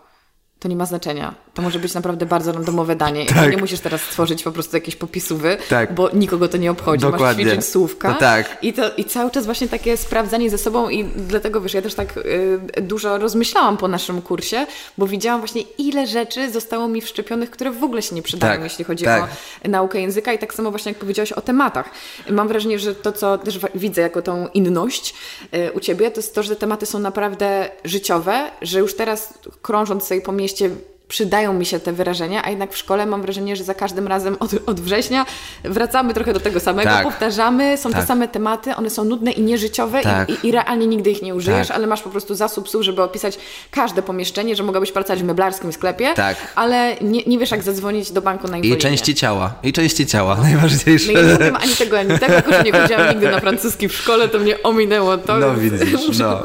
to 0.61 0.68
nie 0.68 0.77
ma 0.77 0.87
znaczenia. 0.87 1.35
To 1.55 1.62
może 1.62 1.79
być 1.79 1.94
naprawdę 1.94 2.27
bardzo 2.27 2.53
randomowe 2.53 2.96
danie. 2.96 3.27
Tak. 3.27 3.51
Nie 3.51 3.57
musisz 3.57 3.81
teraz 3.81 4.01
stworzyć 4.01 4.42
po 4.42 4.53
prostu 4.53 4.77
jakieś 4.77 4.96
popisówy, 4.96 5.57
tak. 5.68 5.94
bo 5.94 6.11
nikogo 6.11 6.49
to 6.49 6.57
nie 6.57 6.70
obchodzi. 6.70 7.03
Dokładnie. 7.03 7.44
Masz 7.44 7.55
ćwiczyć 7.55 7.70
słówka. 7.70 8.14
tak. 8.14 8.59
I, 8.62 8.73
to, 8.73 8.94
I 8.96 9.05
cały 9.05 9.31
czas 9.31 9.44
właśnie 9.44 9.68
takie 9.68 9.96
sprawdzanie 9.96 10.51
ze 10.51 10.59
sobą 10.59 10.88
i 10.88 11.05
dlatego, 11.05 11.61
wiesz, 11.61 11.75
ja 11.75 11.83
też 11.83 11.94
tak 11.94 12.16
y, 12.16 12.83
dużo 12.83 13.18
rozmyślałam 13.18 13.77
po 13.77 13.88
naszym 13.88 14.23
kursie, 14.23 14.66
bo 14.99 15.07
widziałam 15.07 15.40
właśnie 15.40 15.62
ile 15.79 16.07
rzeczy 16.07 16.51
zostało 16.51 16.88
mi 16.88 17.01
wszczepionych, 17.01 17.51
które 17.51 17.70
w 17.70 17.85
ogóle 17.85 18.03
się 18.03 18.14
nie 18.14 18.23
przydają, 18.23 18.55
tak. 18.55 18.62
jeśli 18.62 18.85
chodzi 18.85 19.05
tak. 19.05 19.23
o 19.66 19.68
naukę 19.68 20.01
języka 20.01 20.33
i 20.33 20.38
tak 20.38 20.55
samo 20.55 20.70
właśnie 20.70 20.90
jak 20.92 20.99
powiedziałaś 20.99 21.33
o 21.33 21.40
tematach. 21.40 21.90
Mam 22.31 22.49
wrażenie, 22.49 22.79
że 22.79 22.94
to, 22.94 23.12
co 23.12 23.38
też 23.38 23.61
widzę 23.75 24.01
jako 24.03 24.23
tą 24.23 24.49
inność 24.49 25.14
y, 25.55 25.73
u 25.73 25.81
Ciebie, 25.81 26.11
to 26.11 26.18
jest 26.18 26.35
to, 26.35 26.42
że 26.42 26.49
te 26.49 26.61
tematy 26.61 26.87
są 26.87 26.99
naprawdę 26.99 27.70
życiowe, 27.85 28.51
że 28.62 28.79
już 28.79 28.96
teraz 28.96 29.35
krążąc 29.62 30.05
sobie 30.05 30.20
po 30.20 30.33
mieście 30.33 30.50
mieście 30.51 30.71
przydają 31.11 31.53
mi 31.53 31.67
się 31.67 31.81
te 31.81 31.93
wyrażenia, 31.93 32.45
a 32.45 32.51
jednak 32.51 32.73
w 32.73 32.77
szkole 32.77 33.07
mam 33.07 33.23
wrażenie, 33.23 33.57
że 33.57 33.65
za 33.65 33.75
każdym 33.75 34.07
razem 34.07 34.37
od, 34.41 34.51
od 34.67 34.81
września 34.81 35.27
wracamy 35.65 36.15
trochę 36.15 36.33
do 36.33 36.41
tego 36.41 36.61
samego, 36.61 36.91
tak. 36.91 37.05
powtarzamy, 37.05 37.77
są 37.77 37.91
tak. 37.91 38.01
te 38.01 38.07
same 38.07 38.29
tematy, 38.29 38.77
one 38.77 38.91
są 38.91 39.05
nudne 39.05 39.31
i 39.31 39.43
nieżyciowe 39.43 40.03
tak. 40.03 40.31
i, 40.31 40.47
i, 40.47 40.53
realnie 40.53 40.87
nigdy 40.87 41.11
ich 41.11 41.23
nie 41.23 41.35
użyjesz, 41.35 41.69
tak. 41.69 41.77
ale 41.77 41.87
masz 41.87 42.03
po 42.03 42.11
prostu 42.11 42.35
zasób 42.35 42.69
słów, 42.69 42.83
żeby 42.83 43.03
opisać 43.03 43.39
każde 43.71 44.03
pomieszczenie, 44.03 44.57
że 44.57 44.63
mogłabyś 44.63 44.93
pracować 44.93 45.23
w 45.23 45.25
meblarskim 45.25 45.73
sklepie, 45.73 46.15
tak. 46.15 46.37
ale 46.55 46.97
nie, 47.01 47.23
nie 47.23 47.39
wiesz 47.39 47.51
jak 47.51 47.63
zadzwonić 47.63 48.13
do 48.13 48.23
banku 48.23 48.49
na 48.49 48.57
infolinię. 48.57 48.77
I 48.77 48.81
części 48.81 49.15
ciała, 49.15 49.55
i 49.63 49.73
części 49.73 50.07
ciała, 50.07 50.37
najważniejsze. 50.43 51.13
No 51.13 51.21
i 51.21 51.27
nie 51.27 51.39
wiem 51.39 51.57
ani 51.57 51.77
tego, 51.77 51.99
ani 51.99 52.19
tego, 52.19 52.53
że 52.53 52.63
nie 52.63 52.73
chodziłam 52.73 53.09
nigdy 53.09 53.31
na 53.31 53.41
francuski 53.41 53.89
w 53.89 53.93
szkole, 53.93 54.29
to 54.29 54.39
mnie 54.39 54.63
ominęło 54.63 55.19
to, 55.19 55.39
no, 55.39 55.55
widzisz, 55.55 56.19
no. 56.19 56.43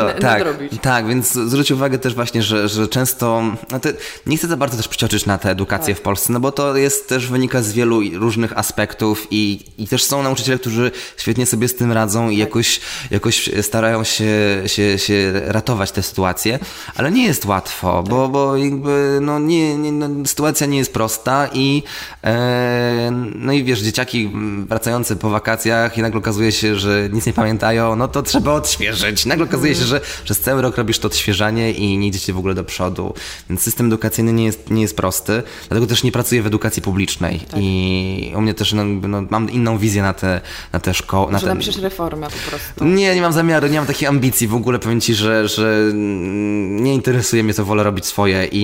To, 0.00 0.20
tak, 0.20 0.44
tak, 0.82 1.06
więc 1.06 1.32
zwróć 1.32 1.70
uwagę 1.70 1.98
też 1.98 2.14
właśnie, 2.14 2.42
że, 2.42 2.68
że 2.68 2.88
często 2.88 3.42
no 3.70 3.80
nie 4.26 4.36
chcę 4.36 4.48
za 4.48 4.56
bardzo 4.56 4.76
też 4.76 4.88
przycioczyć 4.88 5.26
na 5.26 5.38
tę 5.38 5.50
edukację 5.50 5.94
tak. 5.94 6.00
w 6.00 6.04
Polsce, 6.04 6.32
no 6.32 6.40
bo 6.40 6.52
to 6.52 6.76
jest 6.76 7.08
też 7.08 7.26
wynika 7.26 7.62
z 7.62 7.72
wielu 7.72 8.00
różnych 8.12 8.58
aspektów 8.58 9.26
i, 9.30 9.60
i 9.78 9.88
też 9.88 10.04
są 10.04 10.22
nauczyciele, 10.22 10.58
którzy 10.58 10.90
świetnie 11.16 11.46
sobie 11.46 11.68
z 11.68 11.76
tym 11.76 11.92
radzą 11.92 12.30
i 12.30 12.32
tak. 12.32 12.40
jakoś, 12.40 12.80
jakoś 13.10 13.50
starają 13.62 14.04
się, 14.04 14.62
się, 14.66 14.98
się 14.98 15.32
ratować 15.46 15.92
tę 15.92 16.02
sytuację, 16.02 16.58
ale 16.94 17.10
nie 17.10 17.24
jest 17.26 17.44
łatwo, 17.44 18.02
tak. 18.02 18.10
bo, 18.10 18.28
bo 18.28 18.56
jakby 18.56 19.18
no 19.22 19.38
nie, 19.38 19.78
nie 19.78 19.92
no, 19.92 20.26
sytuacja 20.26 20.66
nie 20.66 20.78
jest 20.78 20.92
prosta 20.92 21.48
i 21.52 21.82
e, 22.24 23.10
no 23.34 23.52
i 23.52 23.64
wiesz, 23.64 23.80
dzieciaki 23.80 24.30
wracające 24.68 25.16
po 25.16 25.30
wakacjach 25.30 25.98
i 25.98 26.02
nagle 26.02 26.18
okazuje 26.18 26.52
się, 26.52 26.76
że 26.76 27.08
nic 27.12 27.26
nie 27.26 27.32
pamiętają, 27.32 27.96
no 27.96 28.08
to 28.08 28.22
trzeba 28.22 28.52
odświeżyć. 28.52 29.26
Nagle 29.26 29.44
okazuje 29.44 29.74
się, 29.74 29.84
że 29.86 30.00
przez 30.24 30.40
cały 30.40 30.62
rok 30.62 30.76
robisz 30.76 30.98
to 30.98 31.06
odświeżanie 31.06 31.72
i 31.72 31.98
nie 31.98 32.06
idziecie 32.06 32.32
w 32.32 32.38
ogóle 32.38 32.54
do 32.54 32.64
przodu. 32.64 33.14
Więc 33.48 33.62
system 33.62 33.86
edukacyjny 33.86 34.32
nie 34.32 34.44
jest, 34.44 34.70
nie 34.70 34.82
jest 34.82 34.96
prosty, 34.96 35.42
dlatego 35.68 35.86
też 35.86 36.02
nie 36.02 36.12
pracuję 36.12 36.42
w 36.42 36.46
edukacji 36.46 36.82
publicznej 36.82 37.38
tak. 37.38 37.60
i 37.62 38.32
u 38.36 38.40
mnie 38.40 38.54
też 38.54 38.72
no, 38.72 38.84
no, 38.84 39.22
mam 39.30 39.50
inną 39.50 39.78
wizję 39.78 40.02
na 40.02 40.12
te, 40.12 40.40
na 40.72 40.80
te 40.80 40.94
szkoły. 40.94 41.32
Może 41.32 41.46
ten... 41.46 41.54
napiszesz 41.54 41.78
reformę 41.78 42.26
po 42.26 42.50
prostu. 42.50 42.84
Nie, 42.84 43.14
nie 43.14 43.20
mam 43.20 43.32
zamiaru, 43.32 43.66
nie 43.68 43.78
mam 43.78 43.86
takiej 43.86 44.08
ambicji 44.08 44.48
w 44.48 44.54
ogóle, 44.54 44.78
powiem 44.78 45.00
Ci, 45.00 45.14
że, 45.14 45.48
że 45.48 45.90
nie 45.92 46.94
interesuje 46.94 47.42
mnie 47.42 47.54
to, 47.54 47.64
wolę 47.64 47.82
robić 47.82 48.06
swoje 48.06 48.46
i, 48.46 48.62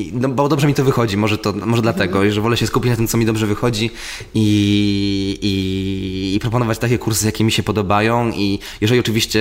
i 0.00 0.12
no, 0.12 0.28
bo 0.28 0.48
dobrze 0.48 0.66
mi 0.66 0.74
to 0.74 0.84
wychodzi, 0.84 1.16
może, 1.16 1.38
to, 1.38 1.52
może 1.52 1.82
dlatego, 1.82 2.14
mhm. 2.14 2.32
że 2.32 2.40
wolę 2.40 2.56
się 2.56 2.66
skupić 2.66 2.90
na 2.90 2.96
tym, 2.96 3.08
co 3.08 3.18
mi 3.18 3.26
dobrze 3.26 3.46
wychodzi 3.46 3.90
i, 4.34 5.38
i, 5.42 6.34
i 6.36 6.40
proponować 6.40 6.78
takie 6.78 6.98
kursy, 6.98 7.26
jakie 7.26 7.44
mi 7.44 7.52
się 7.52 7.62
podobają 7.62 8.30
i 8.30 8.58
jeżeli 8.80 9.00
oczywiście 9.00 9.40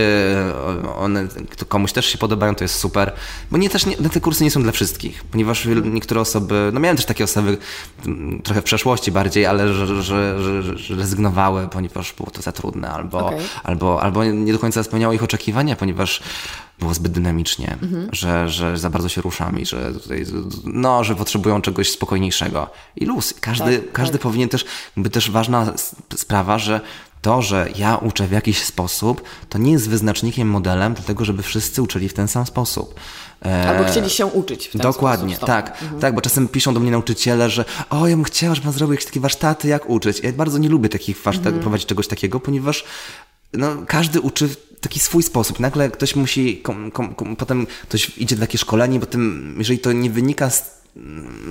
one 0.97 1.16
one 1.19 1.27
komuś 1.67 1.91
też 1.91 2.05
się 2.05 2.17
podobają, 2.17 2.55
to 2.55 2.63
jest 2.63 2.75
super, 2.75 3.13
bo 3.51 3.57
nie 3.57 3.69
też 3.69 3.85
nie, 3.85 3.97
te 3.97 4.19
kursy 4.19 4.43
nie 4.43 4.51
są 4.51 4.63
dla 4.63 4.71
wszystkich, 4.71 5.23
ponieważ 5.23 5.67
niektóre 5.83 6.21
osoby, 6.21 6.69
no 6.73 6.79
miałem 6.79 6.97
też 6.97 7.05
takie 7.05 7.23
osoby 7.23 7.57
mm, 8.05 8.41
trochę 8.41 8.61
w 8.61 8.63
przeszłości 8.63 9.11
bardziej, 9.11 9.45
ale 9.45 9.73
że, 9.73 9.87
że, 9.87 10.03
że, 10.03 10.77
że 10.77 10.95
rezygnowały, 10.95 11.67
ponieważ 11.67 12.13
było 12.13 12.31
to 12.31 12.41
za 12.41 12.51
trudne, 12.51 12.89
albo, 12.89 13.25
okay. 13.25 13.39
albo, 13.63 14.01
albo 14.01 14.23
nie 14.23 14.53
do 14.53 14.59
końca 14.59 14.83
spełniało 14.83 15.13
ich 15.13 15.23
oczekiwania, 15.23 15.75
ponieważ 15.75 16.21
było 16.79 16.93
zbyt 16.93 17.11
dynamicznie, 17.11 17.77
mhm. 17.81 18.09
że, 18.11 18.49
że 18.49 18.77
za 18.77 18.89
bardzo 18.89 19.09
się 19.09 19.21
ruszam 19.21 19.59
i 19.59 19.65
że 19.65 19.93
tutaj, 19.93 20.25
no, 20.63 21.03
że 21.03 21.15
potrzebują 21.15 21.61
czegoś 21.61 21.91
spokojniejszego. 21.91 22.69
I 22.95 23.05
luz. 23.05 23.33
Każdy, 23.39 23.79
tak, 23.79 23.91
każdy 23.91 24.13
tak. 24.13 24.21
powinien 24.21 24.49
też, 24.49 24.65
jakby 24.97 25.09
też 25.09 25.31
ważna 25.31 25.73
sprawa, 26.15 26.59
że 26.59 26.81
to, 27.21 27.41
że 27.41 27.69
ja 27.75 27.95
uczę 27.95 28.27
w 28.27 28.31
jakiś 28.31 28.63
sposób, 28.63 29.21
to 29.49 29.57
nie 29.57 29.71
jest 29.71 29.89
wyznacznikiem, 29.89 30.47
modelem, 30.47 30.93
dlatego 30.93 31.25
żeby 31.25 31.43
wszyscy 31.43 31.81
uczyli 31.81 32.09
w 32.09 32.13
ten 32.13 32.27
sam 32.27 32.45
sposób. 32.45 32.99
E, 33.45 33.69
Albo 33.69 33.91
chcieli 33.91 34.09
się 34.09 34.25
uczyć 34.25 34.67
w 34.67 34.71
ten 34.71 34.81
Dokładnie, 34.81 35.35
sposób. 35.35 35.47
tak, 35.47 35.81
mhm. 35.81 36.01
tak, 36.01 36.15
bo 36.15 36.21
czasem 36.21 36.47
piszą 36.47 36.73
do 36.73 36.79
mnie 36.79 36.91
nauczyciele, 36.91 37.49
że 37.49 37.65
o, 37.89 38.07
ja 38.07 38.15
bym 38.15 38.23
chciała, 38.23 38.55
żeby 38.55 38.65
pan 38.65 38.73
zrobił 38.73 38.93
jakieś 38.93 39.05
takie 39.05 39.19
warsztaty, 39.19 39.67
jak 39.67 39.89
uczyć. 39.89 40.19
Ja 40.19 40.33
bardzo 40.33 40.57
nie 40.57 40.69
lubię 40.69 40.89
takich 40.89 41.17
warsztatów, 41.23 41.47
mhm. 41.47 41.61
prowadzić 41.61 41.87
czegoś 41.87 42.07
takiego, 42.07 42.39
ponieważ 42.39 42.85
no, 43.53 43.67
każdy 43.87 44.21
uczy 44.21 44.47
w 44.47 44.79
taki 44.79 44.99
swój 44.99 45.23
sposób. 45.23 45.59
Nagle 45.59 45.91
ktoś 45.91 46.15
musi, 46.15 46.57
kom, 46.57 46.91
kom, 46.91 47.15
kom, 47.15 47.35
potem 47.35 47.67
ktoś 47.83 48.17
idzie 48.17 48.35
na 48.35 48.41
takie 48.41 48.57
szkolenie, 48.57 48.99
potem 48.99 49.55
jeżeli 49.57 49.79
to 49.79 49.91
nie 49.91 50.09
wynika 50.09 50.49
z, 50.49 50.81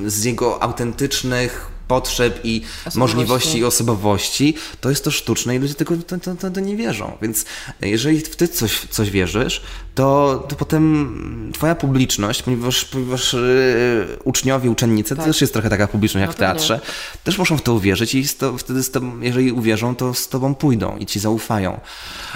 z 0.06 0.24
jego 0.24 0.62
autentycznych 0.62 1.75
potrzeb 1.88 2.40
i 2.44 2.62
możliwości 2.94 3.58
i 3.58 3.64
osobowości, 3.64 4.54
to 4.80 4.90
jest 4.90 5.04
to 5.04 5.10
sztuczne 5.10 5.56
i 5.56 5.58
ludzie 5.58 5.74
tego 5.74 5.96
to, 5.96 6.18
to, 6.18 6.34
to, 6.34 6.50
to, 6.50 6.60
nie 6.60 6.76
wierzą. 6.76 7.12
Więc 7.22 7.44
jeżeli 7.80 8.20
w 8.20 8.36
ty 8.36 8.48
coś, 8.48 8.86
coś 8.90 9.10
wierzysz, 9.10 9.62
to, 9.94 10.44
to 10.48 10.56
potem 10.56 11.50
twoja 11.54 11.74
publiczność, 11.74 12.42
ponieważ, 12.42 12.84
ponieważ 12.84 13.32
yy, 13.32 13.40
uczniowie, 14.24 14.70
uczennice, 14.70 15.16
tak. 15.16 15.24
to 15.24 15.30
też 15.30 15.40
jest 15.40 15.52
trochę 15.52 15.70
taka 15.70 15.86
publiczność 15.86 16.20
jak 16.20 16.30
no 16.30 16.32
w 16.34 16.36
teatrze, 16.36 16.74
nie. 16.74 17.18
też 17.24 17.38
muszą 17.38 17.56
w 17.56 17.62
to 17.62 17.74
uwierzyć 17.74 18.14
i 18.14 18.28
to, 18.28 18.58
wtedy 18.58 18.82
z 18.82 18.90
tobą, 18.90 19.20
jeżeli 19.20 19.52
uwierzą, 19.52 19.96
to 19.96 20.14
z 20.14 20.28
tobą 20.28 20.54
pójdą 20.54 20.96
i 20.96 21.06
ci 21.06 21.20
zaufają. 21.20 21.80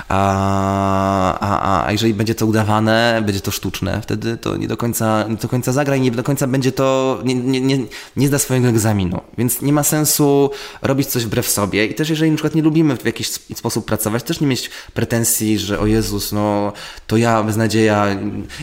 A, 0.09 1.39
a, 1.39 1.87
a 1.87 1.93
jeżeli 1.93 2.15
będzie 2.15 2.35
to 2.35 2.47
udawane, 2.47 3.23
będzie 3.27 3.41
to 3.41 3.51
sztuczne, 3.51 4.01
wtedy 4.03 4.37
to 4.37 4.57
nie 4.57 4.69
do 4.69 4.77
końca, 4.77 5.25
nie 5.29 5.37
do 5.37 5.49
końca 5.49 5.73
zagra 5.73 5.97
i 5.97 6.01
nie 6.01 6.11
do 6.11 6.23
końca 6.23 6.47
będzie 6.47 6.73
to, 6.73 7.19
nie, 7.25 7.35
nie, 7.35 7.61
nie, 7.61 7.79
nie 8.17 8.29
zda 8.29 8.39
swojego 8.39 8.69
egzaminu. 8.69 9.21
Więc 9.41 9.63
nie 9.63 9.73
ma 9.73 9.83
sensu 9.83 10.51
robić 10.83 11.09
coś 11.09 11.25
wbrew 11.25 11.49
sobie. 11.49 11.87
I 11.87 11.95
też 11.95 12.11
jeżeli 12.11 12.31
na 12.31 12.37
przykład 12.37 12.55
nie 12.55 12.63
lubimy 12.63 12.97
w 12.97 13.05
jakiś 13.05 13.29
sposób 13.31 13.85
pracować, 13.85 14.23
też 14.23 14.41
nie 14.41 14.47
mieć 14.47 14.71
pretensji, 14.95 15.59
że 15.59 15.79
o 15.79 15.87
Jezus, 15.87 16.33
no 16.33 16.73
to 17.07 17.17
ja 17.17 17.43
beznadzieja, 17.43 18.07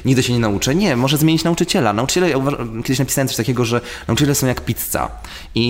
nigdy 0.05 0.23
się 0.23 0.33
nie 0.33 0.39
nauczę. 0.39 0.75
Nie, 0.75 0.95
może 0.95 1.17
zmienić 1.17 1.43
nauczyciela. 1.43 1.93
Nauczyciele, 1.93 2.29
ja 2.29 2.37
kiedyś 2.83 2.99
napisałem 2.99 3.27
coś 3.27 3.37
takiego, 3.37 3.65
że 3.65 3.81
nauczyciele 4.07 4.35
są 4.35 4.47
jak 4.47 4.61
pizza. 4.61 5.11
I, 5.55 5.65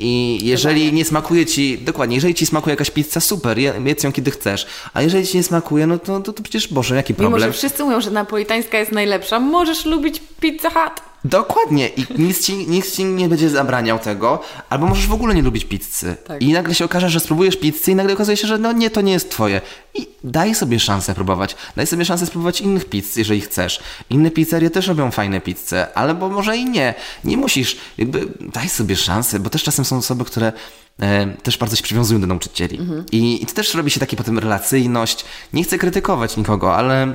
i 0.00 0.46
jeżeli 0.46 0.92
nie 0.92 1.04
smakuje 1.04 1.46
ci, 1.46 1.78
dokładnie, 1.78 2.14
jeżeli 2.14 2.34
ci 2.34 2.46
smakuje 2.46 2.72
jakaś 2.72 2.90
pizza, 2.90 3.20
super, 3.20 3.58
jedz 3.58 4.04
ją 4.04 4.12
kiedy 4.12 4.30
chcesz. 4.30 4.66
A 4.94 5.02
jeżeli 5.02 5.26
ci 5.26 5.36
nie 5.36 5.42
smakuje, 5.42 5.86
no 5.86 5.98
to, 5.98 6.20
to, 6.20 6.32
to 6.32 6.42
przecież, 6.42 6.68
Boże, 6.68 6.96
jaki 6.96 7.14
problem? 7.14 7.40
Mimo, 7.40 7.52
że 7.52 7.58
wszyscy 7.58 7.84
mówią, 7.84 8.00
że 8.00 8.10
napolitańska 8.10 8.78
jest 8.78 8.92
najlepsza, 8.92 9.40
możesz 9.40 9.84
lubić 9.84 10.22
Pizza 10.40 10.70
Hut. 10.70 11.07
Dokładnie 11.24 11.88
i 11.88 12.06
nic 12.18 12.46
ci, 12.46 12.56
nic 12.56 12.96
ci 12.96 13.04
nie 13.04 13.28
będzie 13.28 13.50
zabraniał 13.50 13.98
tego, 13.98 14.40
albo 14.70 14.86
możesz 14.86 15.06
w 15.06 15.12
ogóle 15.12 15.34
nie 15.34 15.42
lubić 15.42 15.64
pizzy. 15.64 16.16
Tak. 16.26 16.42
I 16.42 16.52
nagle 16.52 16.74
się 16.74 16.84
okaże, 16.84 17.10
że 17.10 17.20
spróbujesz 17.20 17.56
pizzy 17.56 17.90
i 17.90 17.94
nagle 17.94 18.14
okazuje 18.14 18.36
się, 18.36 18.48
że 18.48 18.58
no 18.58 18.72
nie, 18.72 18.90
to 18.90 19.00
nie 19.00 19.12
jest 19.12 19.30
twoje. 19.30 19.60
I 19.94 20.08
daj 20.24 20.54
sobie 20.54 20.80
szansę 20.80 21.14
próbować. 21.14 21.56
Daj 21.76 21.86
sobie 21.86 22.04
szansę 22.04 22.26
spróbować 22.26 22.60
innych 22.60 22.84
pizz, 22.84 23.16
jeżeli 23.16 23.40
chcesz. 23.40 23.80
Inne 24.10 24.30
pizzerie 24.30 24.70
też 24.70 24.86
robią 24.86 25.10
fajne 25.10 25.40
pizze, 25.40 25.88
ale 25.94 26.14
bo 26.14 26.28
może 26.28 26.56
i 26.56 26.64
nie. 26.64 26.94
Nie 27.24 27.36
musisz, 27.36 27.76
jakby 27.98 28.28
daj 28.40 28.68
sobie 28.68 28.96
szansę, 28.96 29.40
bo 29.40 29.50
też 29.50 29.62
czasem 29.62 29.84
są 29.84 29.96
osoby, 29.96 30.24
które 30.24 30.52
e, 31.00 31.26
też 31.26 31.58
bardzo 31.58 31.76
się 31.76 31.82
przywiązują 31.82 32.20
do 32.20 32.26
nauczycieli. 32.26 32.78
Mhm. 32.78 33.04
I, 33.12 33.42
I 33.42 33.46
też 33.46 33.74
robi 33.74 33.90
się 33.90 34.00
takie 34.00 34.16
potem 34.16 34.38
relacyjność. 34.38 35.24
Nie 35.52 35.64
chcę 35.64 35.78
krytykować 35.78 36.36
nikogo, 36.36 36.76
ale 36.76 37.14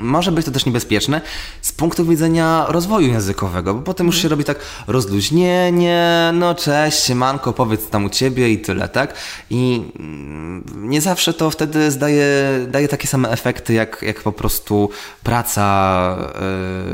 może 0.00 0.32
być 0.32 0.46
to 0.46 0.52
też 0.52 0.66
niebezpieczne 0.66 1.20
z 1.62 1.72
punktu 1.72 2.04
widzenia 2.04 2.66
rozwoju 2.68 3.08
językowego, 3.08 3.74
bo 3.74 3.82
potem 3.82 4.06
już 4.06 4.22
się 4.22 4.28
robi 4.28 4.44
tak 4.44 4.58
rozluźnienie, 4.86 6.30
no 6.34 6.54
cześć, 6.54 7.04
siemanko, 7.04 7.52
powiedz 7.52 7.88
tam 7.88 8.04
u 8.04 8.10
ciebie 8.10 8.52
i 8.52 8.58
tyle, 8.58 8.88
tak? 8.88 9.14
I 9.50 9.82
mm, 9.98 10.64
nie 10.76 11.00
zawsze 11.00 11.34
to 11.34 11.50
wtedy 11.50 11.90
zdaje, 11.90 12.26
daje 12.68 12.88
takie 12.88 13.08
same 13.08 13.30
efekty, 13.30 13.72
jak, 13.72 14.02
jak 14.02 14.22
po 14.22 14.32
prostu 14.32 14.90
praca, 15.22 16.16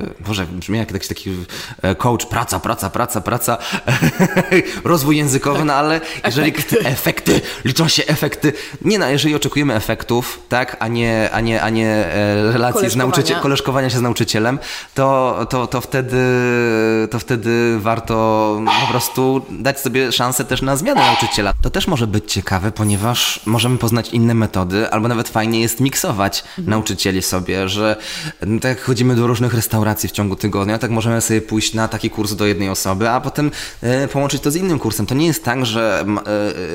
yy, 0.02 0.26
Boże, 0.26 0.46
brzmi 0.46 0.78
jak 0.78 0.92
jakiś 0.92 1.08
taki 1.08 1.30
e, 1.82 1.94
coach, 1.94 2.26
praca, 2.26 2.60
praca, 2.60 2.90
praca, 2.90 3.20
praca, 3.20 3.58
rozwój 4.84 5.16
językowy, 5.16 5.64
no 5.64 5.74
ale 5.74 6.00
jeżeli 6.24 6.50
efekty. 6.50 6.80
efekty, 6.80 7.40
liczą 7.64 7.88
się 7.88 8.06
efekty, 8.06 8.52
nie 8.82 8.98
no, 8.98 9.08
jeżeli 9.08 9.34
oczekujemy 9.34 9.74
efektów, 9.74 10.40
tak, 10.48 10.76
a 10.80 10.88
nie, 10.88 11.30
a 11.32 11.40
nie, 11.40 11.62
a 11.62 11.70
nie 11.70 11.75
E, 11.84 12.52
relacji 12.52 12.90
z 12.90 12.96
nauczycielem, 12.96 13.42
koleżkowania 13.42 13.90
się 13.90 13.98
z 13.98 14.02
nauczycielem, 14.02 14.58
to, 14.94 15.46
to, 15.50 15.66
to, 15.66 15.80
wtedy, 15.80 16.16
to 17.10 17.18
wtedy 17.18 17.78
warto 17.80 18.16
po 18.80 18.86
prostu 18.92 19.42
dać 19.50 19.80
sobie 19.80 20.12
szansę 20.12 20.44
też 20.44 20.62
na 20.62 20.76
zmianę 20.76 21.00
nauczyciela. 21.00 21.52
To 21.62 21.70
też 21.70 21.88
może 21.88 22.06
być 22.06 22.32
ciekawe, 22.32 22.72
ponieważ 22.72 23.40
możemy 23.46 23.78
poznać 23.78 24.10
inne 24.10 24.34
metody, 24.34 24.90
albo 24.90 25.08
nawet 25.08 25.28
fajnie 25.28 25.60
jest 25.60 25.80
miksować 25.80 26.44
mhm. 26.48 26.70
nauczycieli 26.70 27.22
sobie, 27.22 27.68
że 27.68 27.96
no, 28.46 28.60
tak 28.60 28.68
jak 28.68 28.82
chodzimy 28.82 29.16
do 29.16 29.26
różnych 29.26 29.54
restauracji 29.54 30.08
w 30.08 30.12
ciągu 30.12 30.36
tygodnia, 30.36 30.78
tak 30.78 30.90
możemy 30.90 31.20
sobie 31.20 31.40
pójść 31.40 31.74
na 31.74 31.88
taki 31.88 32.10
kurs 32.10 32.32
do 32.32 32.46
jednej 32.46 32.68
osoby, 32.68 33.10
a 33.10 33.20
potem 33.20 33.50
e, 33.82 34.08
połączyć 34.08 34.42
to 34.42 34.50
z 34.50 34.56
innym 34.56 34.78
kursem. 34.78 35.06
To 35.06 35.14
nie 35.14 35.26
jest 35.26 35.44
tak, 35.44 35.66
że 35.66 36.04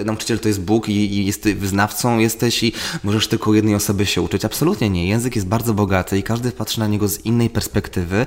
e, 0.01 0.03
nauczyciel 0.05 0.39
to 0.39 0.47
jest 0.47 0.61
Bóg 0.61 0.89
i, 0.89 0.91
i 0.91 1.25
jest 1.25 1.43
wyznawcą 1.43 2.17
jesteś 2.17 2.63
i 2.63 2.73
możesz 3.03 3.27
tylko 3.27 3.53
jednej 3.53 3.75
osoby 3.75 4.05
się 4.05 4.21
uczyć. 4.21 4.45
Absolutnie 4.45 4.89
nie. 4.91 5.07
Język 5.07 5.35
jest 5.35 5.47
bardzo 5.47 5.73
bogaty 5.73 6.17
i 6.17 6.23
każdy 6.23 6.51
patrzy 6.51 6.79
na 6.79 6.87
niego 6.87 7.07
z 7.07 7.25
innej 7.25 7.49
perspektywy 7.49 8.25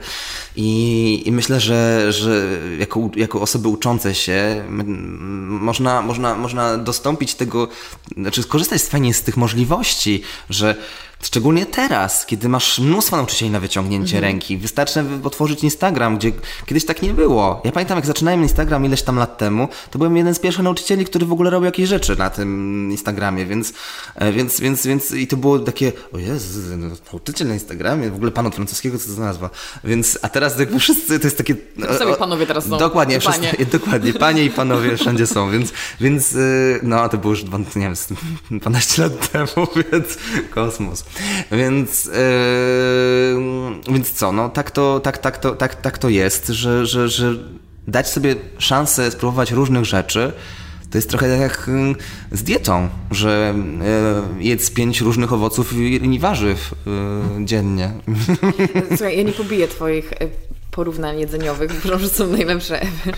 i, 0.56 1.22
i 1.26 1.32
myślę, 1.32 1.60
że, 1.60 2.12
że 2.12 2.60
jako, 2.78 3.10
jako 3.16 3.40
osoby 3.40 3.68
uczące 3.68 4.14
się 4.14 4.64
można, 5.48 6.02
można, 6.02 6.34
można 6.34 6.78
dostąpić 6.78 7.34
tego, 7.34 7.68
znaczy 8.16 8.42
skorzystać 8.42 8.82
fajnie 8.82 9.14
z 9.14 9.22
tych 9.22 9.36
możliwości, 9.36 10.22
że 10.50 10.76
Szczególnie 11.24 11.66
teraz, 11.66 12.26
kiedy 12.26 12.48
masz 12.48 12.78
mnóstwo 12.78 13.16
nauczycieli 13.16 13.50
na 13.50 13.60
wyciągnięcie 13.60 14.16
mhm. 14.16 14.32
ręki. 14.32 14.58
Wystarczy 14.58 15.04
otworzyć 15.24 15.64
Instagram, 15.64 16.18
gdzie 16.18 16.32
kiedyś 16.66 16.84
tak 16.84 17.02
nie 17.02 17.14
było. 17.14 17.60
Ja 17.64 17.72
pamiętam, 17.72 17.98
jak 17.98 18.06
zaczynałem 18.06 18.42
Instagram 18.42 18.84
ileś 18.84 19.02
tam 19.02 19.16
lat 19.16 19.38
temu, 19.38 19.68
to 19.90 19.98
byłem 19.98 20.16
jeden 20.16 20.34
z 20.34 20.38
pierwszych 20.38 20.64
nauczycieli, 20.64 21.04
który 21.04 21.26
w 21.26 21.32
ogóle 21.32 21.50
robił 21.50 21.64
jakieś 21.64 21.88
rzeczy 21.88 22.16
na 22.16 22.30
tym 22.30 22.88
Instagramie, 22.90 23.46
więc, 23.46 23.72
e, 24.14 24.32
więc, 24.32 24.60
więc, 24.60 24.86
więc 24.86 25.10
i 25.10 25.26
to 25.26 25.36
było 25.36 25.58
takie, 25.58 25.92
o 26.12 26.18
Jezu, 26.18 26.60
no, 26.76 26.86
nauczyciel 27.12 27.48
na 27.48 27.54
Instagramie, 27.54 28.10
w 28.10 28.14
ogóle 28.14 28.30
pan 28.30 28.46
od 28.46 28.54
francuskiego, 28.54 28.98
co 28.98 29.06
to 29.06 29.12
za 29.12 29.22
nazwa. 29.22 29.50
Więc, 29.84 30.18
a 30.22 30.28
teraz 30.28 30.58
jakby 30.58 30.78
wszyscy, 30.78 31.18
to 31.18 31.26
jest 31.26 31.38
takie... 31.38 31.56
Sami 31.98 32.14
panowie 32.18 32.46
teraz 32.46 32.64
są. 32.64 32.78
Dokładnie, 32.78 33.20
panie. 33.20 33.48
Wszyscy, 33.48 33.78
dokładnie, 33.78 34.12
panie 34.12 34.44
i 34.44 34.50
panowie 34.50 34.96
wszędzie 35.04 35.26
są, 35.26 35.50
więc, 35.50 35.72
więc 36.00 36.32
y, 36.32 36.80
no, 36.82 37.08
to 37.08 37.18
było 37.18 37.32
już, 37.32 37.44
nie 37.76 37.82
wiem, 37.82 37.94
12 38.60 39.02
lat 39.02 39.32
temu, 39.32 39.68
więc 39.92 40.18
kosmos. 40.50 41.04
Więc, 41.52 42.04
yy, 42.04 42.12
więc 43.94 44.12
co, 44.12 44.32
no 44.32 44.48
tak 44.48 44.70
to, 44.70 45.00
tak, 45.00 45.18
tak, 45.18 45.38
to, 45.38 45.54
tak, 45.54 45.74
tak 45.74 45.98
to 45.98 46.08
jest, 46.08 46.48
że, 46.48 46.86
że, 46.86 47.08
że 47.08 47.34
dać 47.88 48.10
sobie 48.10 48.36
szansę 48.58 49.10
spróbować 49.10 49.52
różnych 49.52 49.84
rzeczy, 49.84 50.32
to 50.90 50.98
jest 50.98 51.10
trochę 51.10 51.30
tak 51.30 51.40
jak 51.40 51.70
z 52.32 52.42
dietą, 52.42 52.88
że 53.10 53.54
jedz 54.38 54.70
pięć 54.70 55.00
różnych 55.00 55.32
owoców 55.32 55.72
i 55.72 56.18
warzyw 56.18 56.74
dziennie. 57.40 57.92
Słuchaj, 58.96 59.16
ja 59.16 59.22
nie 59.22 59.32
pobiję 59.32 59.68
twoich 59.68 60.12
porównań 60.70 61.20
jedzeniowych, 61.20 61.70
że 61.98 62.08
są 62.08 62.26
najlepsze 62.26 62.82
ever. 62.82 63.16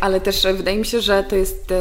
Ale 0.00 0.20
też 0.20 0.46
wydaje 0.56 0.78
mi 0.78 0.84
się, 0.84 1.00
że 1.00 1.24
to 1.24 1.36
jest 1.36 1.72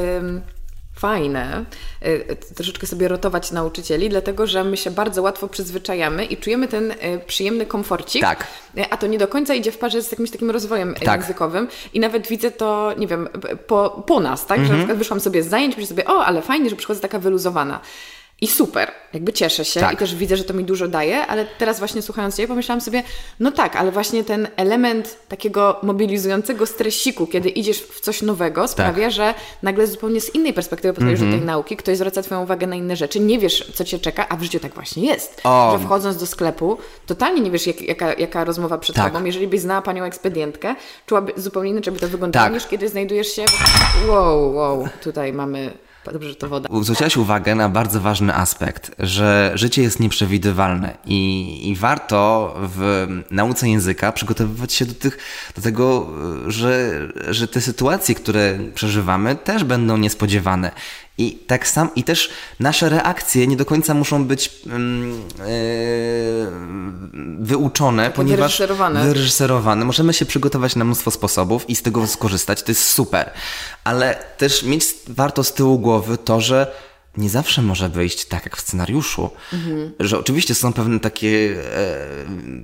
fajne 1.00 1.66
y, 2.06 2.38
troszeczkę 2.56 2.88
sobie 2.88 3.08
rotować 3.08 3.52
nauczycieli, 3.52 4.10
dlatego 4.10 4.48
że 4.48 4.64
my 4.64 4.78
się 4.78 4.92
bardzo 4.92 5.22
łatwo 5.22 5.48
przyzwyczajamy 5.48 6.26
i 6.26 6.38
czujemy 6.38 6.68
ten 6.68 6.92
y, 6.92 6.96
przyjemny 7.28 7.66
komforcik. 7.66 8.22
Tak. 8.22 8.48
Y, 8.78 8.90
a 8.90 8.98
to 8.98 9.08
nie 9.08 9.18
do 9.18 9.28
końca 9.28 9.54
idzie 9.54 9.72
w 9.72 9.78
parze 9.78 10.04
z 10.04 10.12
jakimś 10.12 10.32
takim 10.32 10.52
rozwojem 10.52 10.96
tak. 11.06 11.22
językowym. 11.22 11.68
I 11.94 12.00
nawet 12.00 12.28
widzę 12.28 12.52
to, 12.52 12.94
nie 12.98 13.08
wiem, 13.08 13.30
po, 13.68 14.04
po 14.08 14.20
nas, 14.20 14.46
tak? 14.46 14.58
Że 14.58 14.64
na 14.64 14.70
mhm. 14.70 14.80
przykład 14.80 14.98
wyszłam 14.98 15.20
sobie 15.20 15.44
z 15.44 15.48
zajęć, 15.48 15.78
myślę 15.78 15.88
sobie, 15.88 16.06
o, 16.06 16.26
ale 16.26 16.42
fajnie, 16.42 16.70
że 16.70 16.76
przychodzę 16.76 17.00
taka 17.00 17.20
wyluzowana. 17.20 17.80
I 18.42 18.48
super, 18.48 18.92
jakby 19.14 19.34
cieszę 19.34 19.66
się 19.66 19.80
tak. 19.80 19.94
i 19.94 19.98
też 19.98 20.16
widzę, 20.16 20.38
że 20.38 20.44
to 20.44 20.54
mi 20.54 20.64
dużo 20.64 20.88
daje, 20.88 21.28
ale 21.28 21.46
teraz 21.46 21.80
właśnie 21.80 22.02
słuchając 22.02 22.36
Ciebie 22.36 22.48
pomyślałam 22.48 22.82
sobie, 22.82 23.04
no 23.40 23.52
tak, 23.52 23.76
ale 23.76 23.92
właśnie 23.92 24.24
ten 24.24 24.48
element 24.56 25.18
takiego 25.28 25.80
mobilizującego 25.84 26.66
stresiku, 26.66 27.28
kiedy 27.28 27.50
idziesz 27.50 27.82
w 27.82 28.00
coś 28.00 28.22
nowego, 28.22 28.68
sprawia, 28.68 29.04
tak. 29.04 29.12
że 29.12 29.34
nagle 29.64 29.88
zupełnie 29.88 30.22
z 30.22 30.36
innej 30.36 30.54
perspektywy 30.54 30.94
podchodzisz 30.94 31.20
mm 31.20 31.30
-hmm. 31.30 31.32
do 31.32 31.38
tej 31.38 31.42
mhm. 31.42 31.48
nauki, 31.48 31.78
ktoś 31.78 31.98
zwraca 31.98 32.24
Twoją 32.24 32.44
uwagę 32.44 32.68
na 32.68 32.76
inne 32.76 32.96
rzeczy, 32.96 33.20
nie 33.20 33.40
wiesz, 33.40 33.72
co 33.74 33.86
Cię 33.86 34.00
czeka, 34.00 34.30
a 34.30 34.38
w 34.38 34.44
życiu 34.44 34.60
tak 34.60 34.74
właśnie 34.74 35.06
jest. 35.06 35.42
O. 35.44 35.78
Że 35.78 35.86
wchodząc 35.86 36.18
do 36.18 36.26
sklepu, 36.26 36.78
totalnie 37.06 37.42
nie 37.42 37.52
wiesz, 37.52 37.68
jak, 37.68 37.82
jaka, 37.82 38.14
jaka 38.14 38.44
rozmowa 38.44 38.78
przed 38.78 38.96
tak. 38.96 39.14
Tobą. 39.14 39.26
Jeżeli 39.26 39.48
byś 39.48 39.60
znała 39.60 39.82
Panią 39.82 40.04
ekspedientkę, 40.04 40.76
czułaby 41.06 41.34
zupełnie 41.38 41.72
inaczej 41.72 41.94
by 41.94 42.00
to 42.00 42.08
wyglądało, 42.08 42.46
tak. 42.46 42.54
niż 42.54 42.68
kiedy 42.68 42.90
znajdujesz 42.90 43.28
się, 43.28 43.46
wow, 44.08 44.56
wow, 44.56 44.88
tutaj 45.04 45.34
mamy 45.34 45.87
Dobrze, 46.14 46.30
że 46.30 46.36
to 46.36 46.50
woda. 46.50 46.70
Zwróciłaś 46.82 47.18
uwagę 47.18 47.56
na 47.56 47.70
bardzo 47.70 48.02
ważny 48.02 48.36
aspekt, 48.36 48.92
że 49.00 49.52
życie 49.56 49.82
jest 49.82 50.00
nieprzewidywalne 50.00 50.98
i, 51.06 51.70
i 51.70 51.76
warto 51.76 52.54
w 52.76 53.08
nauce 53.32 53.70
języka 53.70 54.12
przygotowywać 54.12 54.74
się 54.74 54.86
do, 54.86 54.94
tych, 54.94 55.18
do 55.56 55.62
tego, 55.62 56.10
że, 56.48 56.92
że 57.30 57.48
te 57.48 57.62
sytuacje, 57.62 58.16
które 58.16 58.60
przeżywamy, 58.74 59.36
też 59.36 59.64
będą 59.64 59.98
niespodziewane. 59.98 60.72
I 61.18 61.40
tak 61.48 61.68
sam, 61.68 61.90
i 61.96 62.04
też 62.04 62.30
nasze 62.60 62.90
reakcje 62.90 63.48
nie 63.48 63.58
do 63.58 63.66
końca 63.66 63.94
muszą 63.94 64.26
być 64.26 64.52
yy, 64.66 64.72
wyuczone, 67.40 68.12
ponieważ 68.12 68.38
wyreżyserowane. 68.38 69.04
wyreżyserowane. 69.06 69.86
Możemy 69.86 70.14
się 70.14 70.26
przygotować 70.26 70.76
na 70.76 70.86
mnóstwo 70.86 71.12
sposobów 71.12 71.70
i 71.70 71.76
z 71.76 71.82
tego 71.82 72.08
skorzystać, 72.08 72.64
to 72.64 72.72
jest 72.72 72.84
super. 72.90 73.32
Ale 73.84 74.16
też 74.38 74.64
mieć 74.64 74.86
warto 75.08 75.44
z 75.44 75.54
tyłu 75.54 75.80
głowy 75.80 76.18
to, 76.18 76.42
że 76.42 76.72
nie 77.18 77.30
zawsze 77.30 77.62
może 77.62 77.90
wyjść 77.90 78.26
tak 78.26 78.44
jak 78.46 78.58
w 78.58 78.62
scenariuszu. 78.62 79.30
Mhm. 79.54 79.92
Że 80.00 80.20
oczywiście 80.20 80.56
są 80.56 80.74
pewne 80.74 81.00
takie, 81.00 81.56
e, 81.76 82.08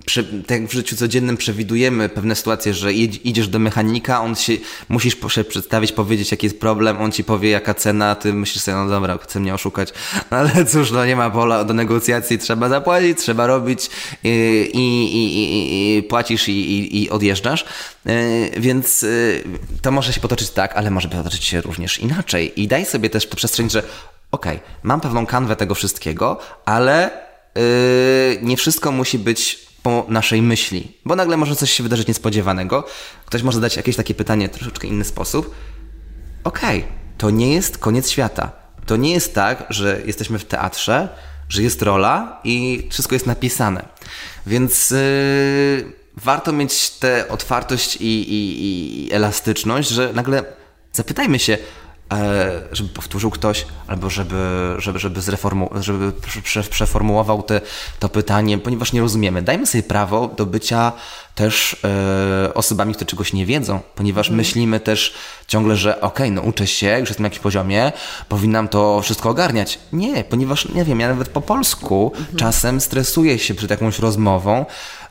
prze, 0.06 0.24
tak 0.24 0.62
jak 0.62 0.70
w 0.70 0.74
życiu 0.74 0.96
codziennym 0.96 1.38
przewidujemy 1.38 2.10
pewne 2.10 2.36
sytuacje, 2.36 2.74
że 2.74 2.94
idziesz 2.94 3.48
do 3.48 3.60
mechanika, 3.60 4.22
on 4.22 4.36
się, 4.36 4.54
musisz 4.90 5.16
przedstawić, 5.50 5.92
powiedzieć 5.92 6.32
jaki 6.32 6.46
jest 6.46 6.60
problem, 6.60 6.98
on 6.98 7.12
ci 7.12 7.24
powie 7.24 7.50
jaka 7.50 7.74
cena, 7.74 8.16
ty 8.16 8.34
myślisz 8.34 8.64
sobie, 8.64 8.78
no 8.78 8.88
dobra, 8.88 9.18
chce 9.18 9.40
mnie 9.40 9.54
oszukać, 9.54 9.94
no 10.32 10.38
ale 10.38 10.66
cóż, 10.66 10.92
no 10.92 11.06
nie 11.06 11.16
ma 11.16 11.30
pola 11.30 11.64
do 11.64 11.74
negocjacji, 11.74 12.38
trzeba 12.38 12.70
zapłacić, 12.70 13.18
trzeba 13.18 13.48
robić 13.48 13.90
i, 14.24 14.30
i, 14.74 15.18
i, 15.18 15.98
i 15.98 16.04
płacisz 16.04 16.50
i, 16.50 17.10
odjeżdżasz. 17.10 17.66
E, 18.06 18.60
więc 18.60 19.04
e, 19.04 19.08
to 19.82 19.92
może 19.92 20.14
się 20.14 20.22
potoczyć 20.22 20.50
tak, 20.50 20.74
ale 20.76 20.92
może 20.92 21.10
potoczyć 21.10 21.44
się 21.44 21.62
również 21.62 22.00
inaczej. 22.00 22.62
I 22.62 22.68
daj 22.68 22.86
sobie 22.86 23.10
też 23.10 23.28
tę 23.28 23.36
przestrzeń, 23.36 23.70
że 23.70 23.84
ok, 24.34 24.46
mam 24.84 25.02
pewną 25.02 25.26
kanwę 25.26 25.56
tego 25.56 25.76
wszystkiego, 25.76 26.40
ale 26.66 27.12
yy, 27.56 27.62
nie 28.42 28.58
wszystko 28.58 28.92
musi 28.92 29.20
być 29.20 29.68
po 29.84 30.06
naszej 30.10 30.42
myśli, 30.42 30.98
bo 31.06 31.16
nagle 31.16 31.38
może 31.38 31.56
coś 31.56 31.72
się 31.72 31.84
wydarzyć 31.84 32.08
niespodziewanego. 32.08 32.86
Ktoś 33.26 33.44
może 33.44 33.56
zadać 33.56 33.76
jakieś 33.76 33.96
takie 33.96 34.14
pytanie 34.14 34.50
w 34.50 34.52
troszeczkę 34.52 34.88
inny 34.88 35.04
sposób. 35.04 35.56
Ok, 36.44 36.62
to 37.18 37.30
nie 37.30 37.54
jest 37.54 37.78
koniec 37.78 38.10
świata. 38.10 38.52
To 38.86 38.96
nie 38.96 39.14
jest 39.14 39.36
tak, 39.36 39.66
że 39.70 40.02
jesteśmy 40.06 40.40
w 40.40 40.46
teatrze, 40.46 41.10
że 41.50 41.64
jest 41.64 41.82
rola 41.82 42.42
i 42.44 42.88
wszystko 42.92 43.16
jest 43.16 43.28
napisane. 43.28 43.86
Więc 44.48 44.90
yy, 44.92 45.94
warto 46.18 46.52
mieć 46.52 46.90
tę 46.90 47.28
otwartość 47.30 47.96
i, 47.96 48.34
i, 48.34 49.08
i 49.08 49.14
elastyczność, 49.14 49.90
że 49.90 50.14
nagle 50.14 50.44
zapytajmy 50.94 51.40
się, 51.40 51.58
żeby 52.72 52.90
powtórzył 52.90 53.32
ktoś, 53.32 53.66
albo 53.88 54.10
żeby, 54.10 54.76
żeby, 54.78 55.00
żeby, 55.00 55.20
zreformu- 55.20 55.82
żeby 55.82 56.12
przeformułował 56.70 57.44
te, 57.44 57.62
to 58.00 58.10
pytanie, 58.10 58.58
ponieważ 58.58 58.94
nie 58.94 59.02
rozumiemy. 59.02 59.42
Dajmy 59.42 59.66
sobie 59.66 59.84
prawo 59.84 60.28
do 60.28 60.46
bycia 60.46 60.92
też 61.36 61.78
e, 61.84 62.54
osobami, 62.54 62.94
które 62.94 63.08
czegoś 63.08 63.34
nie 63.34 63.46
wiedzą, 63.46 63.80
ponieważ 63.96 64.28
mm. 64.28 64.38
myślimy 64.38 64.80
też 64.80 65.14
ciągle, 65.48 65.76
że 65.76 66.02
okej, 66.02 66.08
okay, 66.08 66.32
no 66.32 66.42
uczę 66.42 66.68
się, 66.68 67.00
już 67.00 67.10
jestem 67.10 67.24
na 67.24 67.28
jakimś 67.28 67.44
poziomie, 67.44 67.92
powinnam 68.30 68.68
to 68.68 69.02
wszystko 69.02 69.30
ogarniać. 69.30 69.80
Nie, 69.94 70.24
ponieważ, 70.24 70.70
nie 70.70 70.86
wiem, 70.86 71.00
ja 71.00 71.10
nawet 71.10 71.30
po 71.30 71.42
polsku 71.42 72.12
mm 72.16 72.24
czasem 72.38 72.82
stresuję 72.82 73.40
się 73.40 73.54
przed 73.54 73.70
jakąś 73.70 74.00
rozmową, 74.00 74.66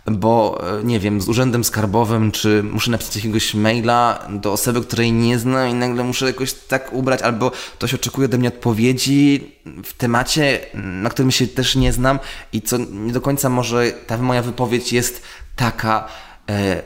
bo 0.06 0.62
e, 0.80 0.84
nie 0.84 1.00
wiem, 1.00 1.20
z 1.20 1.28
urzędem 1.28 1.64
skarbowym, 1.64 2.32
czy 2.32 2.62
muszę 2.62 2.90
napisać 2.90 3.16
jakiegoś 3.16 3.54
maila 3.54 4.28
do 4.30 4.52
osoby, 4.52 4.82
której 4.82 5.12
nie 5.12 5.38
znam 5.38 5.68
i 5.68 5.74
nagle 5.74 6.04
muszę 6.04 6.26
jakoś 6.26 6.52
tak 6.52 6.92
ubrać, 6.92 7.22
albo 7.22 7.50
ktoś 7.50 7.94
oczekuje 7.94 8.24
ode 8.24 8.38
mnie 8.38 8.48
odpowiedzi 8.48 9.52
w 9.84 9.92
temacie, 9.92 10.60
na 10.74 11.10
którym 11.10 11.30
się 11.30 11.46
też 11.46 11.76
nie 11.76 11.92
znam 11.92 12.18
i 12.52 12.62
co 12.62 12.78
nie 12.78 13.12
do 13.12 13.20
końca 13.20 13.48
może 13.48 13.92
ta 14.06 14.18
moja 14.18 14.42
wypowiedź 14.42 14.92
jest 14.92 15.22
taka 15.56 16.08
e, 16.50 16.82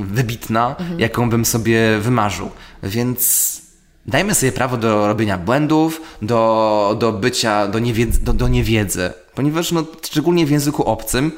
wybitna, 0.00 0.76
mhm. 0.78 1.00
jaką 1.00 1.30
bym 1.30 1.44
sobie 1.44 1.98
wymarzył. 1.98 2.50
Więc 2.82 3.62
dajmy 4.06 4.34
sobie 4.34 4.52
prawo 4.52 4.76
do 4.76 5.06
robienia 5.06 5.38
błędów, 5.38 6.00
do, 6.22 6.96
do 7.00 7.12
bycia, 7.12 7.68
do 7.68 7.78
niewiedzy, 7.78 8.24
do, 8.24 8.32
do 8.32 8.48
niewiedzy. 8.48 9.12
Ponieważ 9.34 9.72
no, 9.72 9.84
szczególnie 10.02 10.46
w 10.46 10.50
języku 10.50 10.84
obcym 10.84 11.32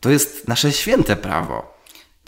to 0.00 0.10
jest 0.10 0.48
nasze 0.48 0.72
święte 0.72 1.16
prawo. 1.16 1.78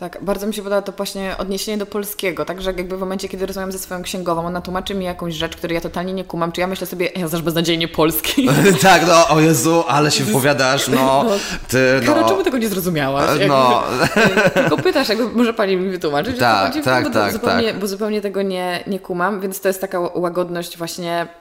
Tak, 0.01 0.19
bardzo 0.23 0.47
mi 0.47 0.55
się 0.55 0.63
podoba 0.63 0.83
to 0.83 0.93
właśnie 0.93 1.37
odniesienie 1.39 1.79
do 1.79 1.87
polskiego, 1.87 2.45
także 2.45 2.73
jakby 2.77 2.97
w 2.97 3.01
momencie, 3.01 3.29
kiedy 3.29 3.47
rozmawiam 3.47 3.73
ze 3.73 3.79
swoją 3.79 4.03
księgową, 4.03 4.47
ona 4.47 4.61
tłumaczy 4.61 4.95
mi 4.95 5.05
jakąś 5.05 5.35
rzecz, 5.35 5.57
której 5.57 5.75
ja 5.75 5.81
totalnie 5.81 6.13
nie 6.13 6.25
kumam, 6.25 6.53
czy 6.53 6.61
ja 6.61 6.67
myślę 6.67 6.87
sobie, 6.87 7.07
ja 7.17 7.29
znasz 7.29 7.43
beznadziejnie 7.43 7.89
polski. 7.89 8.49
tak, 8.83 9.07
no, 9.07 9.29
o 9.29 9.41
Jezu, 9.41 9.85
ale 9.89 10.11
się 10.11 10.25
wypowiadasz, 10.25 10.89
no, 10.89 10.97
no 11.29 11.31
ty, 11.69 12.01
no. 12.07 12.15
Karo, 12.15 12.29
czemu 12.29 12.43
tego 12.43 12.59
nie 12.59 12.69
zrozumiałaś? 12.69 13.29
Jakby, 13.29 13.47
no. 13.49 13.83
tylko 14.55 14.77
pytasz, 14.77 15.09
jakby 15.09 15.29
może 15.29 15.55
Pani 15.55 15.77
mi 15.77 15.91
wytłumaczyć? 15.91 16.39
Tak, 16.39 16.85
tak, 16.85 17.05
bo, 17.05 17.11
tak, 17.11 17.33
zupełnie, 17.33 17.69
tak. 17.69 17.81
Bo 17.81 17.87
zupełnie 17.87 18.21
tego 18.21 18.43
nie, 18.43 18.85
nie 18.87 19.01
kumam, 19.01 19.41
więc 19.41 19.61
to 19.61 19.69
jest 19.69 19.81
taka 19.81 20.01
łagodność 20.01 20.79
właśnie 20.79 21.11
E, 21.11 21.40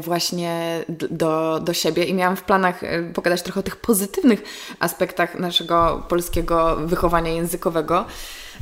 właśnie 0.00 0.84
do, 0.88 1.60
do 1.60 1.74
siebie 1.74 2.04
i 2.04 2.14
miałam 2.14 2.36
w 2.36 2.42
planach 2.42 2.84
e, 2.84 3.02
pogadać 3.02 3.42
trochę 3.42 3.60
o 3.60 3.62
tych 3.62 3.76
pozytywnych 3.76 4.42
aspektach 4.78 5.38
naszego 5.38 6.06
polskiego 6.08 6.76
wychowania 6.76 7.30
językowego. 7.30 8.04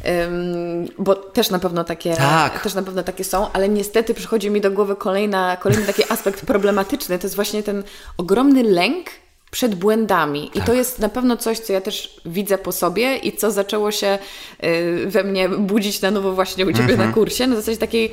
Um, 0.05 0.89
bo 0.99 1.15
też 1.15 1.51
na 1.51 1.59
pewno 1.59 1.85
takie 1.85 2.17
tak. 2.17 2.63
też 2.63 2.75
na 2.75 2.83
pewno 2.83 3.03
takie 3.03 3.25
są, 3.25 3.53
ale 3.53 3.69
niestety 3.69 4.15
przychodzi 4.15 4.51
mi 4.51 4.61
do 4.61 4.71
głowy 4.71 4.97
kolejna, 4.97 5.57
kolejny 5.57 5.87
taki 5.87 6.03
aspekt 6.09 6.47
problematyczny, 6.47 7.19
to 7.19 7.27
jest 7.27 7.37
właśnie 7.37 7.63
ten 7.63 7.83
ogromny 8.17 8.63
lęk 8.63 9.07
przed 9.51 9.75
błędami. 9.75 10.51
Tak. 10.55 10.63
I 10.63 10.67
to 10.67 10.75
jest 10.75 10.99
na 10.99 11.09
pewno 11.09 11.37
coś, 11.37 11.59
co 11.59 11.73
ja 11.73 11.81
też 11.81 12.21
widzę 12.27 12.59
po 12.59 12.73
sobie 12.73 13.17
i 13.17 13.33
co 13.33 13.51
zaczęło 13.51 13.91
się 13.91 14.19
y, 14.65 15.07
we 15.07 15.25
mnie 15.25 15.49
budzić 15.49 16.01
na 16.01 16.11
nowo 16.11 16.33
właśnie 16.33 16.67
u 16.67 16.73
Ciebie 16.73 16.85
mm 16.85 16.95
-hmm. 16.95 16.99
na 16.99 17.05
mhm. 17.05 17.15
kursie, 17.15 17.47
na 17.47 17.57
zasadzie 17.57 17.79
takiej 17.79 18.13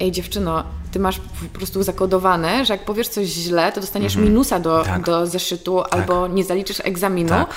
ej 0.00 0.12
dziewczyno, 0.12 0.64
ty 0.92 0.98
masz 0.98 1.18
po 1.52 1.58
prostu 1.58 1.82
zakodowane, 1.82 2.64
że 2.64 2.74
jak 2.74 2.84
powiesz 2.84 3.08
coś 3.08 3.26
źle, 3.26 3.72
to 3.72 3.80
dostaniesz 3.80 4.12
mhm. 4.12 4.32
minusa 4.32 4.60
do, 4.60 4.82
tak. 4.84 5.04
do 5.04 5.26
zeszytu 5.26 5.82
tak. 5.82 5.94
albo 5.94 6.28
nie 6.28 6.44
zaliczysz 6.44 6.80
egzaminu. 6.84 7.28
Tak. 7.28 7.54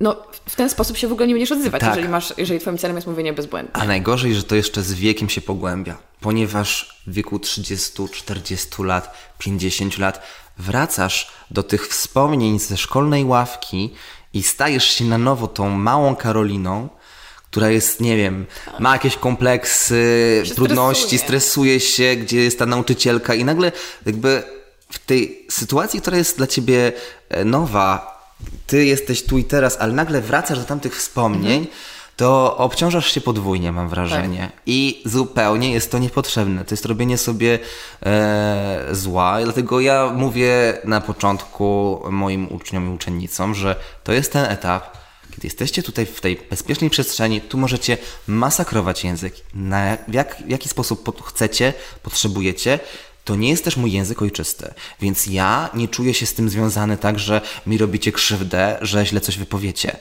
No, 0.00 0.16
w 0.46 0.56
ten 0.56 0.70
sposób 0.70 0.96
się 0.96 1.08
w 1.08 1.12
ogóle 1.12 1.26
nie 1.26 1.34
będziesz 1.34 1.52
odzywać, 1.52 1.80
tak. 1.80 1.90
jeżeli, 1.90 2.08
masz, 2.08 2.34
jeżeli 2.38 2.60
twoim 2.60 2.78
celem 2.78 2.96
jest 2.96 3.08
mówienie 3.08 3.32
bez 3.32 3.46
błędu. 3.46 3.70
A 3.74 3.84
najgorzej, 3.84 4.34
że 4.34 4.42
to 4.42 4.54
jeszcze 4.54 4.82
z 4.82 4.92
wiekiem 4.92 5.28
się 5.28 5.40
pogłębia, 5.40 5.96
ponieważ 6.20 7.00
w 7.06 7.12
wieku 7.12 7.38
30, 7.38 8.08
40 8.12 8.82
lat, 8.82 9.14
50 9.38 9.98
lat 9.98 10.22
wracasz 10.58 11.30
do 11.50 11.62
tych 11.62 11.88
wspomnień 11.88 12.58
ze 12.58 12.76
szkolnej 12.76 13.24
ławki 13.24 13.94
i 14.34 14.42
stajesz 14.42 14.84
się 14.84 15.04
na 15.04 15.18
nowo 15.18 15.48
tą 15.48 15.70
małą 15.70 16.16
Karoliną, 16.16 16.88
która 17.52 17.70
jest, 17.70 18.00
nie 18.00 18.16
wiem, 18.16 18.46
ma 18.78 18.92
jakieś 18.92 19.16
kompleksy, 19.16 20.42
trudności, 20.54 21.04
stresuje. 21.04 21.40
stresuje 21.40 21.80
się, 21.80 22.16
gdzie 22.16 22.44
jest 22.44 22.58
ta 22.58 22.66
nauczycielka 22.66 23.34
i 23.34 23.44
nagle 23.44 23.72
jakby 24.06 24.42
w 24.88 24.98
tej 24.98 25.46
sytuacji, 25.50 26.00
która 26.00 26.16
jest 26.16 26.36
dla 26.36 26.46
ciebie 26.46 26.92
e, 27.28 27.44
nowa, 27.44 28.18
ty 28.66 28.84
jesteś 28.84 29.22
tu 29.22 29.38
i 29.38 29.44
teraz, 29.44 29.76
ale 29.80 29.92
nagle 29.92 30.20
wracasz 30.20 30.58
do 30.58 30.64
tamtych 30.64 30.96
wspomnień, 30.96 31.58
mhm. 31.58 31.76
to 32.16 32.56
obciążasz 32.56 33.12
się 33.12 33.20
podwójnie, 33.20 33.72
mam 33.72 33.88
wrażenie. 33.88 34.40
Tak. 34.40 34.62
I 34.66 35.02
zupełnie 35.04 35.72
jest 35.72 35.90
to 35.90 35.98
niepotrzebne. 35.98 36.64
To 36.64 36.72
jest 36.72 36.86
robienie 36.86 37.18
sobie 37.18 37.58
e, 38.06 38.86
zła. 38.92 39.40
I 39.40 39.44
dlatego 39.44 39.80
ja 39.80 40.12
mówię 40.14 40.78
na 40.84 41.00
początku 41.00 42.00
moim 42.10 42.52
uczniom 42.52 42.90
i 42.90 42.94
uczennicom, 42.94 43.54
że 43.54 43.76
to 44.04 44.12
jest 44.12 44.32
ten 44.32 44.44
etap, 44.44 45.01
kiedy 45.34 45.46
jesteście 45.46 45.82
tutaj 45.82 46.06
w 46.06 46.20
tej 46.20 46.36
bezpiecznej 46.50 46.90
przestrzeni, 46.90 47.40
tu 47.40 47.58
możecie 47.58 47.98
masakrować 48.26 49.04
język. 49.04 49.34
Na 49.54 49.98
jak, 50.08 50.42
jaki 50.48 50.68
sposób 50.68 51.22
chcecie, 51.24 51.72
potrzebujecie, 52.02 52.78
to 53.24 53.36
nie 53.36 53.50
jest 53.50 53.64
też 53.64 53.76
mój 53.76 53.92
język 53.92 54.22
ojczysty, 54.22 54.74
więc 55.00 55.26
ja 55.26 55.70
nie 55.74 55.88
czuję 55.88 56.14
się 56.14 56.26
z 56.26 56.34
tym 56.34 56.48
związany 56.48 56.96
tak, 56.96 57.18
że 57.18 57.40
mi 57.66 57.78
robicie 57.78 58.12
krzywdę, 58.12 58.78
że 58.80 59.06
źle 59.06 59.20
coś 59.20 59.38
wypowiecie. 59.38 59.96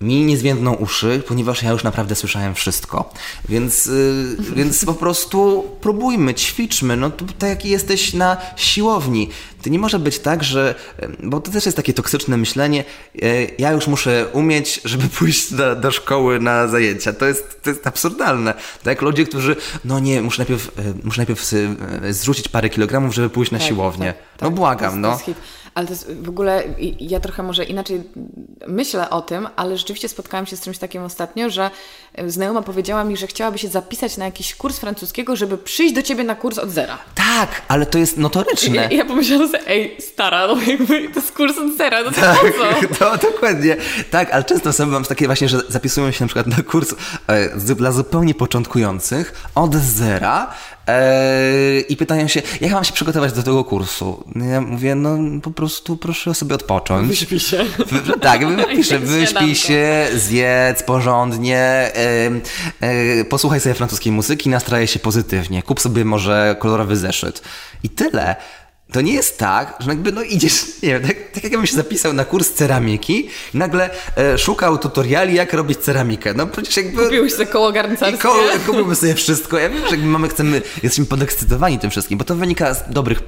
Mi 0.00 0.24
nie 0.24 0.36
zwiędną 0.36 0.74
uszy, 0.74 1.22
ponieważ 1.28 1.62
ja 1.62 1.70
już 1.70 1.84
naprawdę 1.84 2.14
słyszałem 2.14 2.54
wszystko. 2.54 3.12
Więc, 3.48 3.86
yy, 3.86 4.36
więc 4.54 4.84
po 4.84 4.94
prostu 4.94 5.70
próbujmy, 5.80 6.34
ćwiczmy. 6.34 6.96
No 6.96 7.10
tak 7.38 7.48
jak 7.48 7.64
jesteś 7.64 8.14
na 8.14 8.36
siłowni. 8.56 9.30
To 9.62 9.70
nie 9.70 9.78
może 9.78 9.98
być 9.98 10.18
tak, 10.18 10.44
że, 10.44 10.74
bo 11.22 11.40
to 11.40 11.50
też 11.50 11.66
jest 11.66 11.76
takie 11.76 11.92
toksyczne 11.94 12.36
myślenie, 12.36 12.84
yy, 13.14 13.50
ja 13.58 13.72
już 13.72 13.86
muszę 13.86 14.26
umieć, 14.32 14.80
żeby 14.84 15.08
pójść 15.18 15.52
do, 15.52 15.76
do 15.76 15.90
szkoły 15.90 16.40
na 16.40 16.68
zajęcia. 16.68 17.12
To 17.12 17.26
jest, 17.26 17.62
to 17.62 17.70
jest 17.70 17.86
absurdalne. 17.86 18.54
Tak 18.54 18.86
jak 18.86 19.02
ludzie, 19.02 19.24
którzy, 19.24 19.56
no 19.84 19.98
nie, 19.98 20.22
muszę 20.22 20.38
najpierw, 20.38 20.78
yy, 20.78 20.94
muszę 21.04 21.20
najpierw 21.20 21.52
zrzucić 22.10 22.48
parę 22.48 22.70
kilogramów, 22.70 23.14
żeby 23.14 23.30
pójść 23.30 23.52
na 23.52 23.58
tak, 23.58 23.68
siłownię. 23.68 24.06
Tak, 24.06 24.22
tak, 24.36 24.42
no 24.42 24.50
błagam, 24.50 24.92
to 24.92 24.98
no. 24.98 25.18
Ale 25.74 25.86
to 25.86 25.92
jest 25.92 26.12
w 26.22 26.28
ogóle, 26.28 26.62
ja 27.00 27.20
trochę 27.20 27.42
może 27.42 27.64
inaczej 27.64 28.02
myślę 28.66 29.10
o 29.10 29.22
tym, 29.22 29.48
ale 29.56 29.76
rzeczywiście 29.76 30.08
spotkałam 30.08 30.46
się 30.46 30.56
z 30.56 30.60
czymś 30.60 30.78
takim 30.78 31.02
ostatnio, 31.02 31.50
że 31.50 31.70
znajoma 32.26 32.62
powiedziała 32.62 33.04
mi, 33.04 33.16
że 33.16 33.26
chciałaby 33.26 33.58
się 33.58 33.68
zapisać 33.68 34.16
na 34.16 34.24
jakiś 34.24 34.54
kurs 34.54 34.78
francuskiego, 34.78 35.36
żeby 35.36 35.58
przyjść 35.58 35.94
do 35.94 36.02
ciebie 36.02 36.24
na 36.24 36.34
kurs 36.34 36.58
od 36.58 36.70
zera. 36.70 36.98
Tak, 37.14 37.62
ale 37.68 37.86
to 37.86 37.98
jest 37.98 38.16
notoryczne. 38.16 38.88
I 38.90 38.96
ja 38.96 39.04
pomyślałam 39.04 39.46
sobie, 39.46 39.66
ej, 39.66 39.96
stara, 40.00 40.46
no 40.46 40.56
jakby 40.66 41.08
to 41.08 41.20
jest 41.20 41.32
kurs 41.32 41.58
od 41.58 41.76
zera, 41.76 42.02
no 42.02 42.10
to 42.10 42.20
tak, 42.20 42.38
to 42.98 43.16
dokładnie. 43.32 43.76
Tak, 44.10 44.30
ale 44.30 44.44
często 44.44 44.70
osoby 44.70 44.92
mam 44.92 45.04
takie 45.04 45.26
właśnie, 45.26 45.48
że 45.48 45.60
zapisują 45.68 46.10
się 46.10 46.24
na 46.24 46.28
przykład 46.28 46.46
na 46.46 46.62
kurs 46.62 46.94
e, 47.26 47.74
dla 47.74 47.92
zupełnie 47.92 48.34
początkujących 48.34 49.50
od 49.54 49.74
zera 49.74 50.54
I 51.88 51.96
pytają 51.96 52.28
się, 52.28 52.42
jak 52.60 52.72
mam 52.72 52.84
się 52.84 52.92
przygotować 52.92 53.32
do 53.32 53.42
tego 53.42 53.64
kursu? 53.64 54.24
Ja 54.52 54.60
mówię, 54.60 54.94
no 54.94 55.18
po 55.42 55.50
prostu 55.50 55.96
proszę 55.96 56.34
sobie 56.34 56.54
odpocząć. 56.54 57.08
Wyśpij 57.08 57.40
się. 57.40 57.64
tak, 58.20 58.46
wypiszę, 58.56 58.98
wyśpij 59.18 59.54
się, 59.54 60.06
zjedz 60.14 60.82
porządnie, 60.82 61.92
posłuchaj 63.28 63.60
sobie 63.60 63.74
francuskiej 63.74 64.12
muzyki, 64.12 64.48
nastrajaj 64.48 64.86
się 64.86 64.98
pozytywnie, 64.98 65.62
kup 65.62 65.80
sobie 65.80 66.04
może 66.04 66.56
kolorowy 66.58 66.96
zeszyt. 66.96 67.42
I 67.82 67.88
tyle 67.88 68.36
to 68.92 69.00
nie 69.00 69.12
jest 69.12 69.38
tak, 69.38 69.76
że 69.80 69.90
jakby 69.90 70.12
no 70.12 70.22
idziesz, 70.22 70.66
nie 70.82 70.88
wiem, 70.88 71.02
tak, 71.02 71.16
tak 71.32 71.42
jakbym 71.42 71.66
się 71.66 71.76
zapisał 71.76 72.12
na 72.12 72.24
kurs 72.24 72.52
ceramiki 72.52 73.28
i 73.54 73.58
nagle 73.58 73.90
e, 74.16 74.38
szukał 74.38 74.78
tutoriali, 74.78 75.34
jak 75.34 75.52
robić 75.52 75.78
ceramikę. 75.78 76.34
No 76.34 76.46
przecież 76.46 76.76
jakby... 76.76 77.04
Kupiłeś 77.04 77.32
sobie 77.32 77.46
koło 77.46 77.72
garncarskie. 77.72 78.18
Koło, 78.18 78.42
kupiłbym 78.66 78.96
sobie 78.96 79.14
wszystko. 79.14 79.58
Ja 79.58 79.68
wiem, 79.68 79.82
że 79.84 79.90
jakby 79.90 80.06
mamy, 80.06 80.28
chcemy, 80.28 80.62
jesteśmy 80.82 81.06
podekscytowani 81.06 81.78
tym 81.78 81.90
wszystkim, 81.90 82.18
bo 82.18 82.24
to 82.24 82.34
wynika 82.34 82.74
z 82.74 82.90
dobrych, 82.90 83.22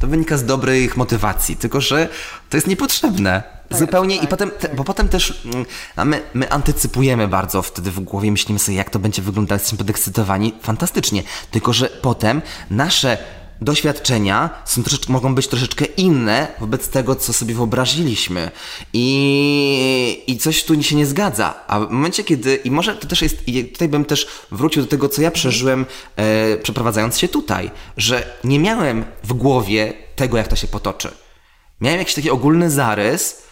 to 0.00 0.06
wynika 0.06 0.36
z 0.36 0.44
dobrych 0.44 0.96
motywacji, 0.96 1.56
tylko 1.56 1.80
że 1.80 2.08
to 2.50 2.56
jest 2.56 2.66
niepotrzebne. 2.66 3.42
Tak, 3.68 3.78
Zupełnie 3.78 4.16
tak, 4.16 4.24
i 4.24 4.28
potem, 4.28 4.50
te, 4.50 4.68
bo 4.68 4.84
potem 4.84 5.08
też 5.08 5.42
mm, 5.44 5.66
a 5.96 6.04
my, 6.04 6.22
my 6.34 6.50
antycypujemy 6.50 7.28
bardzo 7.28 7.62
wtedy 7.62 7.90
w 7.90 8.00
głowie, 8.00 8.32
myślimy 8.32 8.58
sobie, 8.58 8.78
jak 8.78 8.90
to 8.90 8.98
będzie 8.98 9.22
wyglądać, 9.22 9.60
jesteśmy 9.60 9.78
podekscytowani. 9.78 10.54
Fantastycznie. 10.62 11.22
Tylko, 11.50 11.72
że 11.72 11.86
potem 11.88 12.42
nasze 12.70 13.18
doświadczenia 13.64 14.50
są 14.64 14.82
troszeczkę, 14.82 15.12
mogą 15.12 15.34
być 15.34 15.48
troszeczkę 15.48 15.84
inne 15.84 16.48
wobec 16.60 16.88
tego, 16.88 17.14
co 17.14 17.32
sobie 17.32 17.54
wyobraziliśmy. 17.54 18.50
I, 18.92 20.22
I 20.26 20.38
coś 20.38 20.64
tu 20.64 20.82
się 20.82 20.96
nie 20.96 21.06
zgadza. 21.06 21.54
A 21.66 21.80
w 21.80 21.90
momencie, 21.90 22.24
kiedy, 22.24 22.54
i 22.54 22.70
może 22.70 22.94
to 22.94 23.06
też 23.06 23.22
jest, 23.22 23.48
i 23.48 23.64
tutaj 23.64 23.88
bym 23.88 24.04
też 24.04 24.26
wrócił 24.50 24.82
do 24.82 24.88
tego, 24.88 25.08
co 25.08 25.22
ja 25.22 25.30
przeżyłem, 25.30 25.86
e, 26.16 26.56
przeprowadzając 26.56 27.18
się 27.18 27.28
tutaj, 27.28 27.70
że 27.96 28.36
nie 28.44 28.58
miałem 28.58 29.04
w 29.24 29.32
głowie 29.32 29.92
tego, 30.16 30.36
jak 30.36 30.48
to 30.48 30.56
się 30.56 30.66
potoczy. 30.66 31.10
Miałem 31.80 31.98
jakiś 31.98 32.14
taki 32.14 32.30
ogólny 32.30 32.70
zarys, 32.70 33.42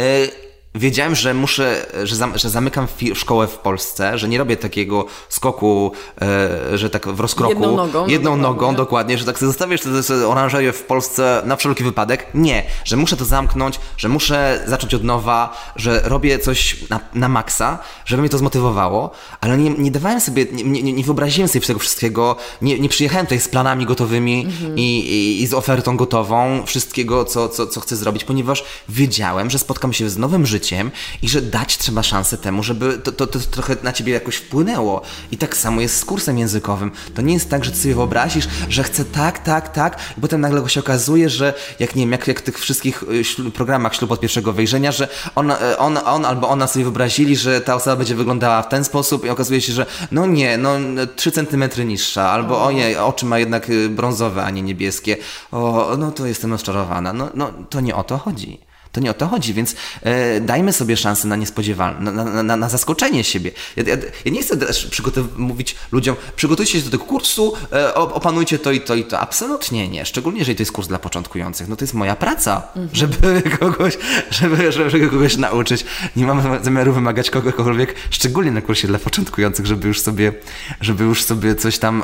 e, 0.00 0.45
wiedziałem, 0.78 1.14
że 1.14 1.34
muszę, 1.34 1.86
że, 2.04 2.16
zam, 2.16 2.38
że 2.38 2.50
zamykam 2.50 2.86
szkołę 3.14 3.46
w 3.46 3.58
Polsce, 3.58 4.18
że 4.18 4.28
nie 4.28 4.38
robię 4.38 4.56
takiego 4.56 5.06
skoku, 5.28 5.92
e, 6.22 6.78
że 6.78 6.90
tak 6.90 7.08
w 7.08 7.20
rozkroku. 7.20 7.52
Jedną 7.52 7.76
nogą. 7.76 8.06
Jedną 8.06 8.36
nogą, 8.36 8.74
dokładnie, 8.74 9.18
że 9.18 9.24
tak 9.24 9.38
sobie 9.38 9.48
zostawiasz 9.48 9.80
tę 9.80 10.28
oranżerię 10.28 10.72
w 10.72 10.82
Polsce 10.82 11.42
na 11.44 11.56
wszelki 11.56 11.84
wypadek. 11.84 12.26
Nie, 12.34 12.62
że 12.84 12.96
muszę 12.96 13.16
to 13.16 13.24
zamknąć, 13.24 13.80
że 13.96 14.08
muszę 14.08 14.64
zacząć 14.66 14.94
od 14.94 15.04
nowa, 15.04 15.56
że 15.76 16.00
robię 16.04 16.38
coś 16.38 16.88
na, 16.90 17.00
na 17.14 17.28
maksa, 17.28 17.78
żeby 18.04 18.22
mnie 18.22 18.30
to 18.30 18.38
zmotywowało, 18.38 19.10
ale 19.40 19.58
nie, 19.58 19.70
nie 19.70 19.90
dawałem 19.90 20.20
sobie, 20.20 20.46
nie, 20.52 20.82
nie, 20.82 20.92
nie 20.92 21.04
wyobraziłem 21.04 21.48
sobie 21.48 21.66
tego 21.66 21.78
wszystkiego, 21.78 22.36
nie, 22.62 22.78
nie 22.78 22.88
przyjechałem 22.88 23.26
tutaj 23.26 23.40
z 23.40 23.48
planami 23.48 23.86
gotowymi 23.86 24.44
mhm. 24.44 24.78
i, 24.78 24.82
i, 24.82 25.42
i 25.42 25.46
z 25.46 25.54
ofertą 25.54 25.96
gotową, 25.96 26.62
wszystkiego, 26.66 27.24
co, 27.24 27.48
co, 27.48 27.66
co 27.66 27.80
chcę 27.80 27.96
zrobić, 27.96 28.24
ponieważ 28.24 28.64
wiedziałem, 28.88 29.50
że 29.50 29.58
spotkam 29.58 29.92
się 29.92 30.10
z 30.10 30.16
nowym 30.16 30.46
życiem, 30.46 30.65
życiem 30.66 30.90
i 31.22 31.28
że 31.28 31.42
dać 31.42 31.78
trzeba 31.78 32.02
szansę 32.02 32.38
temu, 32.38 32.62
żeby 32.62 32.98
to, 32.98 33.12
to, 33.12 33.26
to 33.26 33.38
trochę 33.38 33.76
na 33.82 33.92
ciebie 33.92 34.12
jakoś 34.12 34.36
wpłynęło. 34.36 35.02
I 35.30 35.38
tak 35.38 35.56
samo 35.56 35.80
jest 35.80 35.96
z 35.96 36.04
kursem 36.04 36.38
językowym. 36.38 36.90
To 37.14 37.22
nie 37.22 37.34
jest 37.34 37.50
tak, 37.50 37.64
że 37.64 37.70
ty 37.70 37.76
sobie 37.76 37.94
wyobrazisz, 37.94 38.48
że 38.68 38.82
chcę 38.82 39.04
tak, 39.04 39.38
tak, 39.38 39.72
tak, 39.72 39.98
i 40.18 40.20
potem 40.20 40.40
nagle 40.40 40.68
się 40.68 40.80
okazuje, 40.80 41.30
że 41.30 41.54
jak 41.78 41.96
nie 41.96 42.02
wiem, 42.02 42.12
jak, 42.12 42.28
jak 42.28 42.40
w 42.40 42.42
tych 42.42 42.58
wszystkich 42.58 43.02
y, 43.46 43.50
programach 43.50 43.94
ślub 43.94 44.10
od 44.10 44.20
pierwszego 44.20 44.52
wejrzenia, 44.52 44.92
że 44.92 45.08
on, 45.34 45.50
y, 45.50 45.78
on, 45.78 45.98
on 46.04 46.24
albo 46.24 46.48
ona 46.48 46.66
sobie 46.66 46.84
wyobrazili, 46.84 47.36
że 47.36 47.60
ta 47.60 47.74
osoba 47.74 47.96
będzie 47.96 48.14
wyglądała 48.14 48.62
w 48.62 48.68
ten 48.68 48.84
sposób 48.84 49.24
i 49.24 49.28
okazuje 49.28 49.60
się, 49.60 49.72
że 49.72 49.86
no 50.10 50.26
nie, 50.26 50.58
no 50.58 50.70
3 51.16 51.32
centymetry 51.32 51.84
niższa, 51.84 52.30
albo 52.30 52.64
o 52.64 52.72
nie, 52.72 53.02
oczy 53.02 53.26
ma 53.26 53.38
jednak 53.38 53.70
y, 53.70 53.88
brązowe, 53.88 54.44
a 54.44 54.50
nie 54.50 54.62
niebieskie. 54.62 55.16
O, 55.52 55.94
no 55.98 56.10
to 56.10 56.26
jestem 56.26 56.52
rozczarowana. 56.52 57.12
No, 57.12 57.28
no 57.34 57.52
to 57.70 57.80
nie 57.80 57.94
o 57.94 58.04
to 58.04 58.18
chodzi. 58.18 58.65
To 58.96 59.00
nie 59.00 59.10
o 59.10 59.14
to 59.14 59.26
chodzi, 59.26 59.54
więc 59.54 59.74
e, 60.02 60.40
dajmy 60.40 60.72
sobie 60.72 60.96
szansę 60.96 61.28
na 61.28 61.36
niespodziewane, 61.36 62.12
na, 62.12 62.42
na, 62.42 62.56
na, 62.56 62.68
zaskoczenie 62.68 63.24
siebie. 63.24 63.50
Ja, 63.76 63.82
ja, 63.86 63.96
ja 64.24 64.32
nie 64.32 64.42
chcę 64.42 64.56
też 64.56 64.90
mówić 65.36 65.76
ludziom, 65.92 66.16
przygotujcie 66.36 66.72
się 66.72 66.84
do 66.84 66.90
tego 66.90 67.04
kursu, 67.04 67.52
e, 67.72 67.94
opanujcie 67.94 68.58
to 68.58 68.72
i 68.72 68.80
to 68.80 68.94
i 68.94 69.04
to. 69.04 69.20
Absolutnie 69.20 69.88
nie. 69.88 70.06
Szczególnie, 70.06 70.38
jeżeli 70.38 70.56
to 70.56 70.62
jest 70.62 70.72
kurs 70.72 70.88
dla 70.88 70.98
początkujących. 70.98 71.68
No 71.68 71.76
to 71.76 71.84
jest 71.84 71.94
moja 71.94 72.16
praca, 72.16 72.62
mhm. 72.76 72.88
żeby, 72.92 73.42
kogoś, 73.60 73.98
żeby, 74.30 74.72
żeby 74.72 75.08
kogoś 75.08 75.36
nauczyć. 75.36 75.84
Nie 76.16 76.26
mam 76.26 76.64
zamiaru 76.64 76.92
wymagać 76.92 77.30
kogokolwiek, 77.30 77.94
szczególnie 78.10 78.50
na 78.50 78.62
kursie 78.62 78.88
dla 78.88 78.98
początkujących, 78.98 79.66
żeby 79.66 79.88
już 79.88 80.00
sobie, 80.00 80.32
żeby 80.80 81.04
już 81.04 81.24
sobie 81.24 81.54
coś 81.54 81.78
tam 81.78 82.02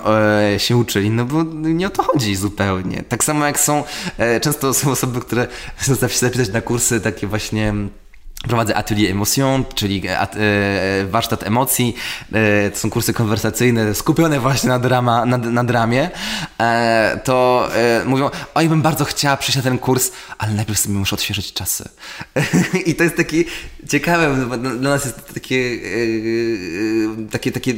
e, 0.55 0.59
się 0.59 0.76
uczyli, 0.76 1.11
no 1.11 1.24
bo 1.24 1.43
nie 1.53 1.86
o 1.86 1.90
to 1.90 2.03
chodzi 2.03 2.36
zupełnie. 2.36 3.05
Tak 3.09 3.24
samo 3.24 3.47
jak 3.47 3.61
są, 3.61 3.84
e, 4.18 4.40
często 4.40 4.74
są 4.74 4.90
osoby, 4.90 5.20
które 5.20 5.47
chcą 5.76 5.95
się 5.95 6.18
zapisać 6.18 6.49
na 6.49 6.61
kurs 6.61 6.82
kursy 6.83 7.01
takie 7.01 7.26
właśnie 7.26 7.74
Prowadzę 8.49 8.76
Atelier 8.76 9.11
Emotion, 9.11 9.64
czyli 9.74 10.03
e, 10.07 10.20
e, 10.20 11.07
warsztat 11.07 11.43
emocji. 11.43 11.97
E, 12.33 12.70
to 12.70 12.78
są 12.78 12.91
kursy 12.91 13.12
konwersacyjne 13.12 13.95
skupione 13.95 14.41
właśnie 14.41 14.68
na, 14.68 14.78
drama, 14.78 15.26
na, 15.26 15.39
na 15.39 15.64
dramie. 15.64 16.11
To 17.24 17.68
mówią, 18.05 18.30
oj, 18.55 18.68
bym 18.68 18.83
bardzo 18.83 19.05
chciała 19.05 19.37
przyjść 19.37 19.57
na 19.57 19.62
ten 19.62 19.78
kurs, 19.78 20.11
ale 20.39 20.53
najpierw 20.53 20.78
sobie 20.78 20.95
muszę 20.95 21.16
odświeżyć 21.16 21.53
czasy. 21.53 21.89
I 22.87 22.95
to 22.95 23.05
jest 23.05 23.16
taki 23.16 23.45
ciekawe, 23.89 24.49
dla 24.59 24.91
nas 24.91 25.05
jest 25.05 25.35
takie, 25.35 25.78
takie, 27.30 27.53
takie 27.53 27.74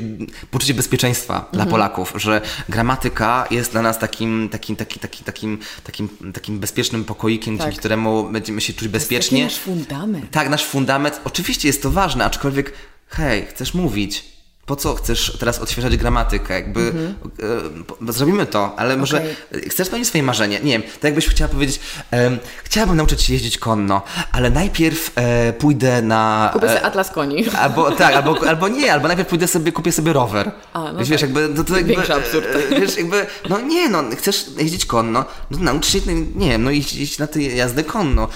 poczucie 0.51 0.75
bezpieczeństwa 0.75 1.35
mhm. 1.35 1.53
dla 1.53 1.67
Polaków, 1.67 2.13
że 2.17 2.41
gramatyka 2.69 3.47
jest 3.51 3.73
dla 3.73 3.83
nas 3.83 3.99
takim, 3.99 4.49
takim, 4.49 4.77
takim, 4.77 5.01
takim, 5.01 5.25
takim, 5.25 5.59
takim, 5.85 6.09
takim 6.33 6.59
bezpiecznym 6.59 7.05
pokoikiem, 7.05 7.59
tak. 7.59 7.67
dzięki 7.67 7.79
któremu 7.79 8.29
będziemy 8.31 8.61
się 8.61 8.73
czuć 8.73 8.89
bezpiecznie. 8.89 9.39
To 9.39 9.45
jest 9.45 9.57
taki 9.65 9.71
nasz 9.71 9.87
fundament. 9.87 10.31
Tak, 10.31 10.49
nasz 10.49 10.65
fundament, 10.65 11.21
oczywiście 11.25 11.69
jest 11.69 11.83
to 11.83 11.91
ważne, 11.91 12.25
aczkolwiek 12.25 12.73
hej, 13.09 13.47
chcesz 13.47 13.75
mówić, 13.75 14.34
po 14.67 14.77
co 14.77 14.95
chcesz 14.95 15.37
teraz 15.41 15.59
odświeżać 15.59 15.97
gramatykę? 15.97 16.55
Jakby 16.55 16.93
mm-hmm. 16.93 18.09
e, 18.09 18.13
zrobimy 18.13 18.47
to, 18.47 18.75
ale 18.77 18.97
może 18.97 19.17
okay. 19.17 19.71
chcesz 19.71 19.87
spełnić 19.87 20.09
swoje 20.09 20.25
marzenie. 20.25 20.61
Nie 20.61 20.73
wiem, 20.73 20.83
tak 20.83 21.05
jakbyś 21.05 21.29
chciała 21.29 21.49
powiedzieć, 21.49 21.81
e, 22.13 22.39
chciałabym 22.65 22.97
nauczyć 22.97 23.23
się 23.23 23.33
jeździć 23.33 23.59
konno, 23.59 24.03
ale 24.33 24.51
najpierw 24.51 25.13
e, 25.17 25.53
pójdę 25.53 26.03
na. 26.03 26.51
Kupię 26.53 26.69
sobie 26.69 26.83
atlas 26.83 27.11
koni. 27.11 27.45
Albo 27.59 27.91
tak, 27.91 28.15
albo, 28.15 28.49
albo 28.49 28.69
nie, 28.69 28.93
albo 28.93 29.09
najpierw 29.09 29.29
pójdę 29.29 29.47
sobie, 29.47 29.73
kupię 29.73 29.93
sobie 29.93 30.13
rower. 30.13 30.51
A, 30.73 30.93
no 30.93 30.99
wiesz, 30.99 31.09
tak. 31.09 31.21
jakby. 31.21 31.49
To, 31.49 31.65
to 31.65 31.77
jakby 31.77 31.93
Większy 31.93 32.15
absurd. 32.15 32.47
E, 32.71 32.81
wiesz, 32.81 32.97
jakby, 32.97 33.27
no 33.49 33.61
nie, 33.61 33.89
no, 33.89 34.03
chcesz 34.19 34.47
jeździć 34.59 34.87
konno, 34.87 35.25
no 35.51 35.59
naucz 35.59 35.87
się, 35.87 35.99
nie 36.35 36.49
wiem, 36.49 36.65
no 36.65 36.71
iść, 36.71 36.95
iść 36.95 37.19
na 37.19 37.27
tę 37.27 37.43
jazdę 37.43 37.85
konno. 37.85 38.29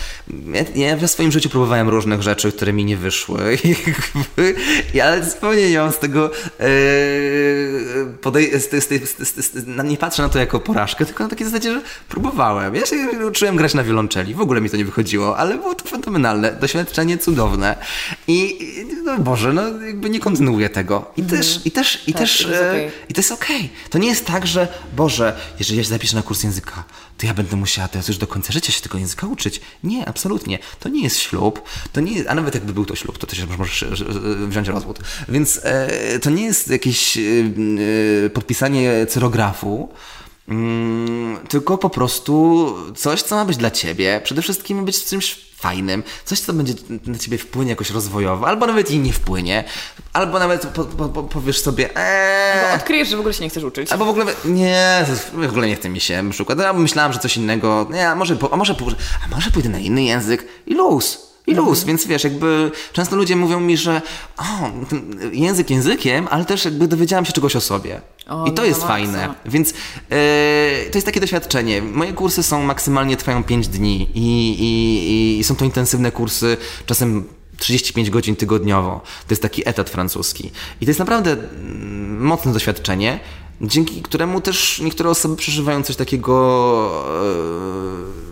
Ja, 0.75 0.87
ja 0.87 0.97
w 0.97 1.09
swoim 1.09 1.33
życiu 1.33 1.51
próbowałem 1.51 1.89
różnych 1.89 2.23
rzeczy, 2.23 2.53
które 2.53 2.73
mi 2.73 2.85
nie 2.85 2.97
wyszły, 2.97 3.59
ale 5.05 5.25
zupełnie 5.25 5.71
nie 5.71 5.79
mam 5.79 5.93
z 5.93 5.99
tego 5.99 6.18
tego 6.19 6.31
podej- 8.21 8.61
z, 8.61 8.85
z, 8.85 9.55
z, 9.55 9.67
nie 9.85 9.97
patrzę 9.97 10.23
na 10.23 10.29
to 10.29 10.39
jako 10.39 10.61
porażkę, 10.61 11.07
tylko 11.07 11.25
na 11.25 11.31
takiej 11.31 11.47
zasadzie, 11.47 11.73
że 11.73 11.83
próbowałem. 12.09 12.75
Ja 12.75 12.87
się 12.87 12.97
uczyłem 13.29 13.57
grać 13.57 13.75
na 13.75 13.85
wiolonczeli, 13.85 14.35
w 14.35 14.41
ogóle 14.41 14.61
mi 14.61 14.71
to 14.71 14.77
nie 14.77 14.85
wychodziło, 14.85 15.37
ale 15.37 15.59
było 15.59 15.75
to 15.75 15.85
fenomenalne, 15.89 16.53
doświadczenie 16.53 17.19
cudowne. 17.19 17.77
I 18.29 18.59
no 19.05 19.19
Boże, 19.19 19.53
no 19.53 19.63
jakby 19.85 20.11
nie 20.11 20.21
kontynuuję 20.21 20.71
tego. 20.71 21.11
I 21.17 21.21
mhm. 21.21 21.43
też, 21.43 21.61
i 21.65 21.71
też, 21.71 22.09
i 22.09 22.13
tak, 22.13 22.23
też, 22.23 22.47
okay. 22.47 22.91
i 23.09 23.15
to 23.15 23.21
jest 23.21 23.33
okej. 23.33 23.57
Okay. 23.57 23.91
To 23.91 23.99
nie 23.99 24.09
jest 24.09 24.27
tak, 24.27 24.47
że 24.47 24.69
Boże, 24.97 25.37
jeżeli 25.59 25.79
ja 25.79 25.85
się 25.85 25.91
zapiszę 25.91 26.17
na 26.17 26.23
kurs 26.23 26.43
języka, 26.43 26.85
to 27.19 27.27
ja 27.27 27.35
będę 27.35 27.57
musiała 27.57 27.89
teraz 27.89 28.09
już 28.09 28.19
do 28.19 28.27
końca 28.27 28.53
życia 28.53 28.73
się 28.73 28.83
tego 28.83 28.99
języka 28.99 29.27
uczyć. 29.27 29.61
Nie, 29.85 30.09
absolutnie. 30.09 30.59
To 30.81 30.89
nie 30.89 31.03
jest 31.03 31.19
ślub, 31.19 31.63
to 31.93 32.01
nie 32.01 32.13
jest, 32.13 32.29
a 32.29 32.35
nawet 32.35 32.55
jakby 32.55 32.73
był 32.73 32.85
to 32.85 32.97
ślub, 32.97 33.19
to 33.19 33.27
też 33.27 33.47
możesz 33.59 33.85
wziąć 34.49 34.69
rozwód. 34.69 34.99
Więc 35.29 35.61
e, 35.65 35.89
to 36.23 36.31
nie 36.31 36.45
jest 36.45 36.71
jakieś 36.71 37.17
e, 37.17 37.21
e 38.27 38.31
podpisanie 38.31 39.07
cyrografu, 39.07 39.89
mm, 40.49 41.39
tylko 41.49 41.79
po 41.79 41.91
prostu 41.91 42.75
coś, 42.97 43.23
co 43.23 43.37
ma 43.37 43.45
być 43.45 43.57
dla 43.57 43.71
ciebie. 43.71 44.21
Przede 44.25 44.43
wszystkim 44.43 44.79
ma 44.79 44.85
być 44.85 45.05
czymś 45.05 45.49
fajnym, 45.59 46.03
coś, 46.25 46.41
co 46.41 46.53
będzie 46.53 46.75
na 47.07 47.19
ciebie 47.19 47.39
wpłynie 47.39 47.71
jakoś 47.71 47.91
rozwojowo, 47.91 48.47
albo 48.47 48.67
nawet 48.67 48.91
i 48.91 48.99
nie 48.99 49.13
wpłynie, 49.13 49.65
albo 50.13 50.39
nawet 50.39 50.67
po, 50.67 50.85
po, 50.85 51.09
po, 51.09 51.23
powiesz 51.23 51.61
sobie 51.61 51.97
eee, 51.97 52.65
Albo 52.65 52.75
odkryjesz, 52.75 53.09
że 53.09 53.17
w 53.17 53.21
ogóle 53.21 53.35
się 53.35 53.45
nie 53.45 53.51
chcesz 53.51 53.65
uczyć. 53.65 53.93
Albo 53.93 54.05
w 54.05 54.09
ogóle, 54.09 54.27
nie, 54.45 55.07
w 55.33 55.49
ogóle 55.49 55.67
nie 55.67 55.77
chce 55.77 55.89
mi 55.89 56.01
się 56.01 56.23
na 56.23 56.31
przykład, 56.31 56.59
ja 56.59 56.73
myślałem, 56.73 57.13
że 57.13 57.19
coś 57.19 57.37
innego, 57.37 57.87
nie, 57.93 58.09
a 58.09 58.15
może, 58.15 58.37
a 58.51 58.57
może, 58.57 58.75
a 59.27 59.35
może 59.35 59.51
pójdę 59.51 59.69
na 59.69 59.79
inny 59.79 60.03
język 60.03 60.47
i 60.67 60.75
luz 60.75 61.28
i 61.49 61.55
luz, 61.55 61.85
więc 61.85 62.07
wiesz, 62.07 62.25
jakby 62.25 62.71
często 62.93 63.17
ludzie 63.17 63.37
mówią 63.37 63.61
mi, 63.61 63.77
że 63.77 64.03
o, 64.37 64.45
język 65.33 65.71
językiem, 65.71 66.29
ale 66.31 66.45
też 66.45 66.65
jakby 66.65 66.89
dowiedziałam 66.89 67.25
się 67.25 67.33
czegoś 67.33 67.57
o 67.57 67.61
sobie. 67.61 68.01
O, 68.29 68.47
I 68.47 68.53
to 68.53 68.65
jest 68.65 68.83
fajne. 68.83 69.35
Więc 69.47 69.71
yy, 69.71 69.77
to 70.91 70.99
jest 70.99 71.07
takie 71.07 71.21
doświadczenie. 71.21 71.83
Moje 71.83 72.13
kursy 72.13 72.43
są 72.43 72.63
maksymalnie 72.63 73.17
trwają 73.17 73.45
5 73.45 73.69
dni 73.69 74.11
i, 74.15 74.57
i, 74.59 75.39
i 75.39 75.45
są 75.45 75.57
to 75.57 75.65
intensywne 75.65 76.13
kursy, 76.13 76.57
czasem 76.87 77.25
35 77.59 78.11
godzin 78.11 78.37
tygodniowo. 78.37 79.01
To 79.01 79.33
jest 79.33 79.43
taki 79.43 79.69
etat 79.69 79.91
francuski. 79.91 80.51
I 80.81 80.85
to 80.85 80.91
jest 80.91 80.99
naprawdę 80.99 81.33
mm, 81.33 82.25
mocne 82.25 82.53
doświadczenie, 82.53 83.21
dzięki 83.61 84.03
któremu 84.03 84.41
też 84.41 84.81
niektóre 84.81 85.11
osoby 85.11 85.37
przeżywają 85.37 85.83
coś 85.83 85.97
takiego. 85.97 87.05
Yy, 88.23 88.28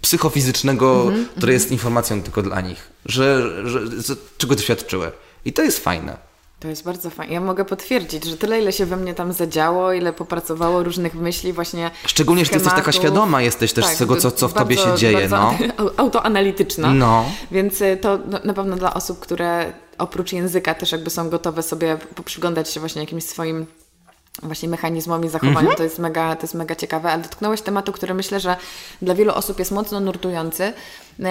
psychofizycznego, 0.00 1.02
mm 1.02 1.14
-hmm, 1.14 1.28
które 1.28 1.52
mm 1.52 1.60
-hmm. 1.60 1.62
jest 1.62 1.72
informacją 1.72 2.22
tylko 2.22 2.42
dla 2.42 2.60
nich, 2.60 2.90
że, 3.06 3.50
że, 3.68 4.02
że, 4.02 4.16
czego 4.38 4.54
doświadczyły. 4.54 5.12
I 5.44 5.52
to 5.52 5.62
jest 5.62 5.78
fajne. 5.78 6.28
To 6.60 6.68
jest 6.68 6.84
bardzo 6.84 7.10
fajne. 7.10 7.34
Ja 7.34 7.40
mogę 7.40 7.64
potwierdzić, 7.64 8.24
że 8.24 8.36
tyle, 8.36 8.60
ile 8.60 8.72
się 8.72 8.86
we 8.86 8.96
mnie 8.96 9.14
tam 9.14 9.32
zadziało, 9.32 9.92
ile 9.92 10.12
popracowało 10.12 10.82
różnych 10.82 11.14
myśli 11.14 11.52
właśnie. 11.52 11.90
Szczególnie, 12.06 12.44
że 12.44 12.50
ty 12.50 12.56
jesteś 12.56 12.72
taka 12.72 12.92
świadoma, 12.92 13.42
jesteś 13.42 13.72
też 13.72 13.84
tak, 13.84 13.94
z 13.94 13.98
tego, 13.98 14.16
co, 14.16 14.30
co 14.30 14.48
w 14.48 14.54
bardzo, 14.54 14.64
tobie 14.64 14.76
się 14.76 14.98
dzieje. 14.98 15.28
no. 15.28 15.54
Autoanalityczna. 15.96 16.94
No. 16.94 17.24
Więc 17.50 17.80
y, 17.80 17.98
to 18.00 18.18
na 18.44 18.54
pewno 18.54 18.76
dla 18.76 18.94
osób, 18.94 19.18
które 19.18 19.72
oprócz 19.98 20.32
języka 20.32 20.74
też 20.74 20.92
jakby 20.92 21.10
są 21.10 21.30
gotowe 21.30 21.62
sobie 21.62 21.98
przyglądać 22.24 22.70
się 22.70 22.80
właśnie 22.80 23.00
jakimś 23.00 23.24
swoim 23.24 23.66
właśnie 24.42 24.68
mechanizmami 24.68 25.28
zachowania. 25.28 25.58
Mhm. 25.58 25.76
To, 25.76 25.82
jest 25.82 25.98
mega, 25.98 26.36
to 26.36 26.42
jest 26.42 26.54
mega 26.54 26.74
ciekawe, 26.74 27.12
ale 27.12 27.22
dotknąłeś 27.22 27.60
tematu, 27.62 27.92
który 27.92 28.14
myślę, 28.14 28.40
że 28.40 28.56
dla 29.02 29.14
wielu 29.14 29.32
osób 29.32 29.58
jest 29.58 29.70
mocno 29.70 30.00
nurtujący, 30.00 30.72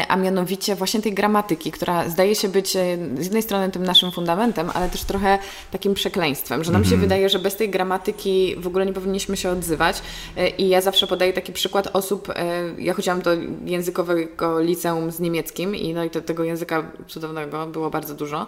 a 0.08 0.16
mianowicie 0.16 0.76
właśnie 0.76 1.02
tej 1.02 1.14
gramatyki, 1.14 1.72
która 1.72 2.10
zdaje 2.10 2.36
się 2.36 2.50
być 2.50 2.76
e, 2.76 2.98
z 3.18 3.24
jednej 3.24 3.42
strony 3.42 3.72
tym 3.72 3.84
naszym 3.84 4.12
fundamentem, 4.12 4.72
ale 4.74 4.90
też 4.90 5.04
trochę 5.04 5.40
takim 5.72 5.94
przekleństwem, 5.94 6.64
że 6.64 6.72
nam 6.72 6.84
się 6.84 6.94
mhm. 6.94 7.02
wydaje, 7.02 7.30
że 7.30 7.40
bez 7.40 7.56
tej 7.56 7.70
gramatyki 7.70 8.56
w 8.58 8.68
ogóle 8.68 8.86
nie 8.86 8.94
powinniśmy 8.94 9.38
się 9.38 9.50
odzywać 9.50 10.02
e, 10.38 10.50
i 10.50 10.70
ja 10.70 10.82
zawsze 10.82 11.08
podaję 11.08 11.34
taki 11.34 11.54
przykład 11.54 11.88
osób, 11.94 12.30
e, 12.30 12.36
ja 12.78 12.94
chodziłam 12.94 13.22
do 13.22 13.32
językowego 13.66 14.60
liceum 14.60 15.12
z 15.12 15.20
niemieckim 15.20 15.76
i 15.76 15.94
no 15.94 16.04
i 16.04 16.10
to, 16.10 16.22
tego 16.22 16.44
języka 16.44 16.84
cudownego 17.08 17.68
było 17.68 17.90
bardzo 17.90 18.14
dużo. 18.14 18.48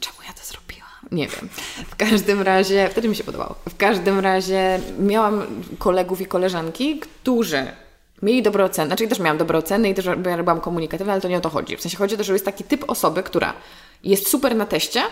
Czemu 0.00 0.16
ja 0.28 0.32
to 0.32 0.44
zrobiłam? 0.44 0.85
Nie 1.16 1.28
wiem. 1.28 1.48
W 1.88 1.96
każdym 1.96 2.42
razie, 2.42 2.88
wtedy 2.88 3.08
mi 3.08 3.16
się 3.16 3.24
podobało. 3.24 3.54
W 3.68 3.76
każdym 3.76 4.20
razie 4.20 4.80
miałam 4.98 5.46
kolegów 5.78 6.20
i 6.20 6.26
koleżanki, 6.26 6.98
którzy 6.98 7.66
mieli 8.22 8.42
dobre 8.42 8.64
oceny. 8.64 8.86
Znaczy, 8.88 9.08
też 9.08 9.18
miałam 9.18 9.38
dobre 9.38 9.58
oceny 9.58 9.88
i 9.90 9.94
też 9.94 10.08
byłam 10.16 10.60
komunikatywna, 10.60 11.12
ale 11.12 11.22
to 11.22 11.28
nie 11.28 11.36
o 11.36 11.40
to 11.40 11.50
chodzi. 11.50 11.76
W 11.76 11.80
sensie 11.80 11.96
chodzi 11.96 12.14
o 12.14 12.18
to, 12.18 12.24
że 12.24 12.32
jest 12.32 12.44
taki 12.44 12.64
typ 12.64 12.90
osoby, 12.90 13.22
która 13.22 13.52
jest 14.04 14.28
super 14.28 14.56
na 14.56 14.66
teście, 14.66 15.02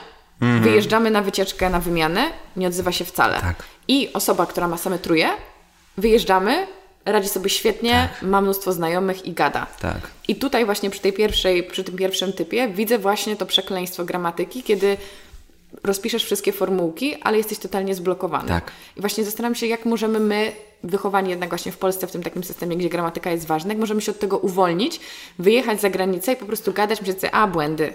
mhm. 0.40 0.62
wyjeżdżamy 0.62 1.11
na 1.11 1.22
wycieczkę, 1.22 1.70
na 1.70 1.80
wymianę, 1.80 2.30
nie 2.57 2.66
odzywa 2.66 2.92
się 2.92 3.05
wcale. 3.05 3.40
Tak. 3.40 3.62
I 3.88 4.12
osoba, 4.12 4.46
która 4.46 4.68
ma 4.68 4.76
same 4.76 4.98
truje, 4.98 5.28
wyjeżdżamy, 5.98 6.66
radzi 7.05 7.28
sobie 7.28 7.50
świetnie, 7.50 8.09
tak. 8.12 8.22
ma 8.22 8.40
mnóstwo 8.40 8.72
znajomych 8.72 9.26
i 9.26 9.32
gada. 9.32 9.66
Tak. 9.80 10.00
I 10.28 10.36
tutaj 10.36 10.64
właśnie 10.64 10.90
przy 10.90 11.00
tej 11.00 11.12
pierwszej, 11.12 11.62
przy 11.62 11.84
tym 11.84 11.96
pierwszym 11.96 12.32
typie 12.32 12.68
widzę 12.68 12.98
właśnie 12.98 13.36
to 13.36 13.46
przekleństwo 13.46 14.05
gramatyki, 14.05 14.62
kiedy 14.62 14.96
rozpiszesz 15.83 16.25
wszystkie 16.25 16.53
formułki, 16.53 17.14
ale 17.22 17.37
jesteś 17.37 17.59
totalnie 17.59 17.95
zblokowany. 17.95 18.49
Tak. 18.49 18.72
I 18.97 19.01
właśnie 19.01 19.25
zastanawiam 19.25 19.55
się, 19.55 19.66
jak 19.66 19.85
możemy 19.85 20.20
my, 20.20 20.53
wychowani 20.85 21.31
jednak 21.31 21.49
właśnie 21.49 21.72
w 21.72 21.79
Polsce, 21.79 22.07
w 22.07 22.12
tym 22.12 22.22
takim 22.22 22.45
systemie, 22.45 22.77
gdzie 22.77 22.89
gramatyka 22.89 23.31
jest 23.31 23.47
ważna, 23.47 23.68
jak 23.72 23.79
możemy 23.79 24.01
się 24.01 24.12
od 24.12 24.18
tego 24.18 24.39
uwolnić, 24.39 25.01
wyjechać 25.39 25.81
za 25.81 25.91
granicę 25.91 26.33
i 26.33 26.37
po 26.37 26.47
prostu 26.47 26.72
gadać, 26.72 27.01
myśleć 27.01 27.20
sobie, 27.20 27.35
a 27.35 27.47
błędy. 27.47 27.93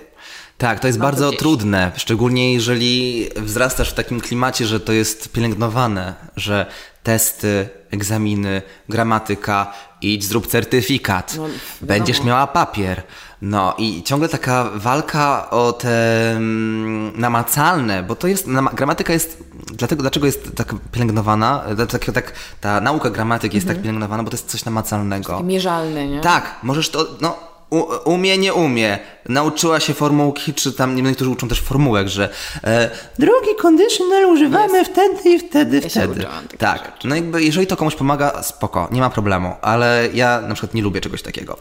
Tak, 0.58 0.80
to 0.80 0.88
jest 0.88 1.00
bardzo 1.00 1.32
to 1.32 1.38
trudne, 1.38 1.92
szczególnie 1.96 2.54
jeżeli 2.54 3.30
wzrastasz 3.36 3.92
w 3.92 3.94
takim 3.94 4.22
klimacie, 4.22 4.66
że 4.66 4.80
to 4.80 4.94
jest 4.94 5.32
pielęgnowane, 5.32 6.14
że 6.36 6.66
testy, 7.04 7.70
egzaminy, 7.92 8.62
gramatyka, 8.90 9.74
idź 10.02 10.26
zrób 10.26 10.48
certyfikat, 10.48 11.36
no, 11.38 11.46
będziesz 11.82 12.24
miała 12.24 12.48
papier. 12.48 13.04
No 13.42 13.76
i 13.78 14.04
ciągle 14.04 14.30
taka 14.30 14.70
walka 14.76 15.50
o 15.50 15.74
te 15.74 16.32
mm, 16.32 17.20
namacalne, 17.20 18.04
bo 18.04 18.16
to 18.16 18.28
jest, 18.28 18.48
gramatyka 18.74 19.14
jest, 19.14 19.44
dlatego, 19.74 20.02
dlaczego 20.02 20.26
jest 20.26 20.56
tak 20.56 20.76
pielęgnowana, 20.92 21.64
tak, 21.92 22.06
tak, 22.14 22.34
ta 22.62 22.82
nauka 22.82 23.10
gramatyki 23.10 23.58
jest 23.58 23.68
tak 23.68 23.78
mhm. 23.78 23.84
pielęgnowana, 23.84 24.24
bo 24.24 24.30
to 24.30 24.38
jest 24.38 24.48
coś 24.48 24.66
namacalnego. 24.66 25.44
Mierzalne, 25.44 26.08
nie? 26.08 26.22
Tak, 26.22 26.56
możesz 26.64 26.90
to, 26.90 27.08
no 27.22 27.49
u, 27.70 27.84
umie, 28.06 28.38
nie 28.38 28.54
umie. 28.54 29.00
Nauczyła 29.30 29.80
się 29.80 29.94
formułki, 29.94 30.54
czy 30.54 30.74
tam 30.74 30.96
niektórzy 30.96 31.30
uczą 31.30 31.48
też 31.48 31.62
formułek, 31.62 32.08
że 32.08 32.30
e, 32.64 32.90
drugi 33.20 33.56
conditional 33.62 34.26
używamy 34.26 34.82
yes. 34.82 34.88
wtedy 34.88 35.30
i 35.30 35.40
wtedy, 35.40 35.82
ja 35.84 35.90
wtedy. 35.90 36.26
Tak, 36.58 36.94
no 37.04 37.16
jakby 37.16 37.44
jeżeli 37.44 37.68
to 37.68 37.78
komuś 37.78 37.96
pomaga, 37.96 38.44
spoko, 38.44 38.88
nie 38.92 39.02
ma 39.02 39.10
problemu, 39.10 39.56
ale 39.62 40.10
ja 40.14 40.42
na 40.42 40.54
przykład 40.54 40.74
nie 40.74 40.82
lubię 40.82 41.02
czegoś 41.02 41.22
takiego, 41.22 41.58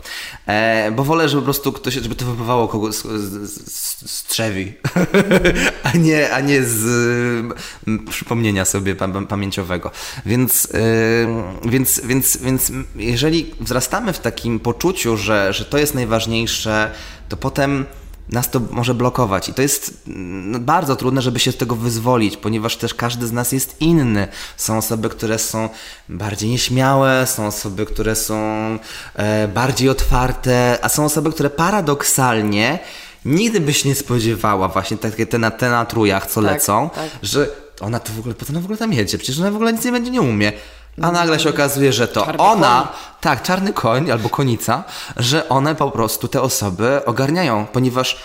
e, 0.47 0.91
bo 0.91 1.05
wolę, 1.05 1.29
żeby 1.29 1.43
po 1.43 1.45
prostu 1.45 1.73
ktoś, 1.73 1.95
żeby 1.95 2.15
to 2.15 2.25
wypływało 2.25 2.69
kogoś 2.69 2.95
z, 2.95 3.03
z, 3.03 3.51
z, 3.73 4.11
z 4.11 4.25
trzewi, 4.25 4.73
a, 5.93 5.97
nie, 5.97 6.33
a 6.33 6.41
nie 6.41 6.63
z 6.63 6.85
m, 7.87 8.07
przypomnienia 8.11 8.65
sobie 8.65 8.97
pamięciowego. 9.29 9.91
Więc, 10.27 10.69
e, 10.75 11.69
więc, 11.69 12.01
więc, 12.05 12.37
więc 12.37 12.73
jeżeli 12.97 13.55
wzrastamy 13.61 14.13
w 14.13 14.19
takim 14.19 14.61
poczuciu, 14.61 15.17
że, 15.17 15.53
że 15.53 15.65
to 15.65 15.79
jest 15.79 15.95
najważniejsze, 15.99 16.91
to 17.29 17.37
potem 17.37 17.87
nas 18.29 18.51
to 18.51 18.61
może 18.71 18.95
blokować. 18.95 19.49
I 19.49 19.55
to 19.55 19.63
jest 19.63 20.03
no, 20.07 20.59
bardzo 20.59 20.97
trudne, 20.97 21.23
żeby 21.23 21.39
się 21.39 21.53
z 21.53 21.57
tego 21.57 21.77
wyzwolić, 21.77 22.37
ponieważ 22.37 22.77
też 22.77 22.95
każdy 22.95 23.27
z 23.27 23.33
nas 23.33 23.53
jest 23.53 23.81
inny. 23.81 24.29
Są 24.57 24.79
osoby, 24.79 25.09
które 25.09 25.39
są 25.39 25.69
bardziej 26.09 26.51
nieśmiałe, 26.51 27.27
są 27.27 27.47
osoby, 27.47 27.87
które 27.87 28.17
są 28.17 28.39
e, 29.15 29.49
bardziej 29.49 29.89
otwarte, 29.89 30.79
a 30.83 30.89
są 30.89 31.05
osoby, 31.05 31.33
które 31.33 31.51
paradoksalnie 31.51 32.79
nigdy 33.25 33.61
byś 33.61 33.85
nie 33.85 33.95
spodziewała 33.95 34.69
właśnie 34.69 34.97
takie 34.97 35.27
te 35.27 35.39
na, 35.39 35.51
te 35.51 35.71
na 35.71 35.87
trujach, 35.87 36.27
co 36.27 36.43
tak, 36.43 36.53
lecą, 36.53 36.91
tak. 36.95 37.11
że 37.23 37.49
ona 37.81 38.01
to 38.01 38.13
w 38.13 38.19
ogóle, 38.19 38.35
po 38.35 38.45
co 38.45 38.53
ona 38.53 38.61
w 38.61 38.65
ogóle 38.65 38.79
tam 38.79 38.93
jedzie? 38.93 39.19
Przecież 39.19 39.41
ona 39.41 39.51
w 39.51 39.55
ogóle 39.55 39.73
nic 39.73 39.85
nie 39.85 39.93
będzie 39.93 40.11
nie 40.11 40.21
umie. 40.21 40.53
A 41.03 41.13
nagle 41.13 41.41
się 41.41 41.51
okazuje, 41.51 41.93
że 41.93 42.09
to 42.09 42.25
czarny 42.25 42.43
ona, 42.43 42.83
koń. 42.83 42.97
tak, 43.21 43.43
czarny 43.43 43.73
koń 43.73 44.11
albo 44.11 44.29
konica, 44.29 44.85
że 45.17 45.49
one 45.49 45.75
po 45.75 45.91
prostu 45.91 46.29
te 46.29 46.43
osoby 46.43 47.05
ogarniają, 47.05 47.67
ponieważ 47.73 48.17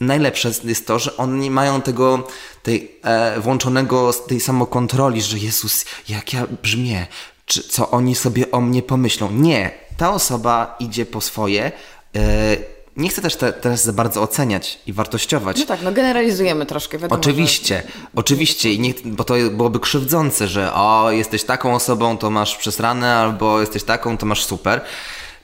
najlepsze 0.00 0.50
jest 0.64 0.86
to, 0.86 0.98
że 0.98 1.16
oni 1.16 1.50
mają 1.50 1.82
tego, 1.82 2.28
tej 2.62 3.00
e, 3.02 3.40
włączonego, 3.40 4.12
tej 4.12 4.40
samokontroli, 4.40 5.22
że 5.22 5.38
Jezus, 5.38 5.84
jak 6.08 6.32
ja 6.32 6.46
brzmię, 6.62 7.06
czy, 7.46 7.62
co 7.62 7.90
oni 7.90 8.14
sobie 8.14 8.50
o 8.50 8.60
mnie 8.60 8.82
pomyślą. 8.82 9.30
Nie, 9.30 9.70
ta 9.96 10.12
osoba 10.12 10.76
idzie 10.80 11.06
po 11.06 11.20
swoje, 11.20 11.72
e, 12.16 12.73
nie 12.96 13.08
chcę 13.08 13.22
też 13.22 13.36
te, 13.36 13.52
teraz 13.52 13.84
za 13.84 13.92
bardzo 13.92 14.22
oceniać 14.22 14.78
i 14.86 14.92
wartościować. 14.92 15.58
No 15.58 15.66
tak, 15.66 15.82
no 15.82 15.92
generalizujemy 15.92 16.66
troszkę. 16.66 16.98
Wiadomo, 16.98 17.20
oczywiście, 17.20 17.82
że... 17.86 18.08
oczywiście, 18.14 18.72
i 18.72 18.80
nie, 18.80 18.94
bo 19.04 19.24
to 19.24 19.34
byłoby 19.50 19.80
krzywdzące, 19.80 20.48
że 20.48 20.74
o, 20.74 21.10
jesteś 21.10 21.44
taką 21.44 21.74
osobą, 21.74 22.18
to 22.18 22.30
masz 22.30 22.56
przesrane, 22.56 23.14
albo 23.14 23.60
jesteś 23.60 23.84
taką, 23.84 24.18
to 24.18 24.26
masz 24.26 24.44
super. 24.44 24.80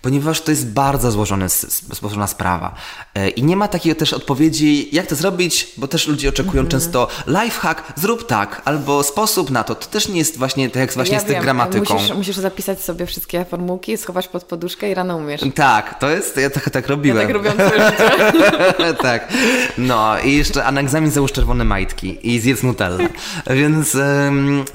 Ponieważ 0.02 0.40
to 0.40 0.50
jest 0.50 0.66
bardzo 0.66 1.10
złożony, 1.10 1.46
złożona 1.92 2.26
sprawa. 2.26 2.74
E, 3.14 3.28
I 3.28 3.42
nie 3.42 3.56
ma 3.56 3.68
takiej 3.68 3.96
też 3.96 4.12
odpowiedzi, 4.12 4.88
jak 4.92 5.06
to 5.06 5.16
zrobić, 5.16 5.68
bo 5.76 5.88
też 5.88 6.08
ludzie 6.08 6.28
oczekują 6.28 6.60
mm 6.60 6.66
-hmm. 6.66 6.70
często 6.70 7.08
lifehack, 7.26 7.82
zrób 7.96 8.26
tak, 8.26 8.62
albo 8.64 9.02
sposób 9.02 9.50
na 9.50 9.64
to. 9.64 9.74
To 9.74 9.86
też 9.86 10.08
nie 10.08 10.18
jest 10.18 10.38
właśnie 10.38 10.70
tak 10.70 10.80
jak 10.80 10.92
właśnie 10.92 11.14
ja 11.14 11.20
z 11.20 11.42
gramatyką. 11.42 11.94
Musisz, 11.94 12.16
musisz 12.16 12.36
zapisać 12.36 12.80
sobie 12.80 13.06
wszystkie 13.06 13.44
formułki, 13.44 13.96
schować 13.96 14.28
pod 14.28 14.44
poduszkę 14.44 14.90
i 14.90 14.94
rano 14.94 15.16
umiesz. 15.16 15.40
Tak, 15.54 15.98
to 15.98 16.10
jest, 16.10 16.36
ja 16.36 16.50
tak, 16.50 16.70
tak 16.70 16.88
robiłem. 16.88 17.16
Ja 17.16 17.22
tak 17.22 17.34
robiłam 17.34 17.56
całe 17.56 18.94
tak. 19.10 19.32
No 19.78 20.20
i 20.24 20.36
jeszcze, 20.36 20.64
a 20.64 20.72
na 20.72 20.80
egzamin 20.80 21.10
załóż 21.10 21.32
czerwone 21.32 21.64
majtki 21.64 22.18
i 22.22 22.40
zjedz 22.40 22.62
Nutella. 22.62 22.98
więc, 23.50 23.96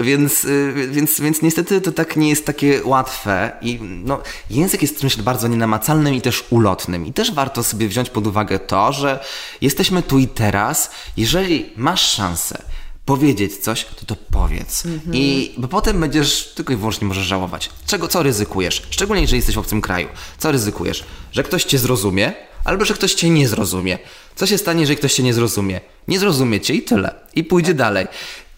więc, 0.00 0.44
y, 0.44 0.88
więc, 0.90 1.20
więc 1.20 1.42
niestety 1.42 1.80
to 1.80 1.92
tak 1.92 2.16
nie 2.16 2.28
jest 2.28 2.46
takie 2.46 2.80
łatwe 2.84 3.52
i 3.62 3.78
no, 3.82 4.20
język 4.50 4.82
jest 4.82 5.00
czymś 5.00 5.15
bardzo 5.22 5.48
nienamacalnym 5.48 6.14
i 6.14 6.20
też 6.20 6.44
ulotnym. 6.50 7.06
I 7.06 7.12
też 7.12 7.32
warto 7.32 7.62
sobie 7.62 7.88
wziąć 7.88 8.10
pod 8.10 8.26
uwagę 8.26 8.58
to, 8.58 8.92
że 8.92 9.24
jesteśmy 9.60 10.02
tu 10.02 10.18
i 10.18 10.28
teraz. 10.28 10.90
Jeżeli 11.16 11.72
masz 11.76 12.10
szansę 12.10 12.62
powiedzieć 13.04 13.56
coś, 13.56 13.84
to 13.84 14.06
to 14.06 14.16
powiedz. 14.30 14.86
Mhm. 14.86 15.14
I 15.14 15.54
bo 15.58 15.68
potem 15.68 16.00
będziesz 16.00 16.52
tylko 16.54 16.72
i 16.72 16.76
wyłącznie 16.76 17.06
możesz 17.06 17.26
żałować. 17.26 17.70
Czego, 17.86 18.08
co 18.08 18.22
ryzykujesz? 18.22 18.82
Szczególnie 18.90 19.22
jeżeli 19.22 19.38
jesteś 19.38 19.54
w 19.54 19.58
obcym 19.58 19.80
kraju. 19.80 20.08
Co 20.38 20.52
ryzykujesz? 20.52 21.04
Że 21.32 21.42
ktoś 21.42 21.64
cię 21.64 21.78
zrozumie, 21.78 22.32
albo 22.64 22.84
że 22.84 22.94
ktoś 22.94 23.14
cię 23.14 23.30
nie 23.30 23.48
zrozumie. 23.48 23.98
Co 24.36 24.46
się 24.46 24.58
stanie, 24.58 24.80
jeżeli 24.80 24.96
ktoś 24.96 25.14
cię 25.14 25.22
nie 25.22 25.34
zrozumie? 25.34 25.80
Nie 26.08 26.18
zrozumie 26.18 26.60
cię 26.60 26.74
i 26.74 26.82
tyle. 26.82 27.14
I 27.34 27.44
pójdzie 27.44 27.74
dalej 27.74 28.06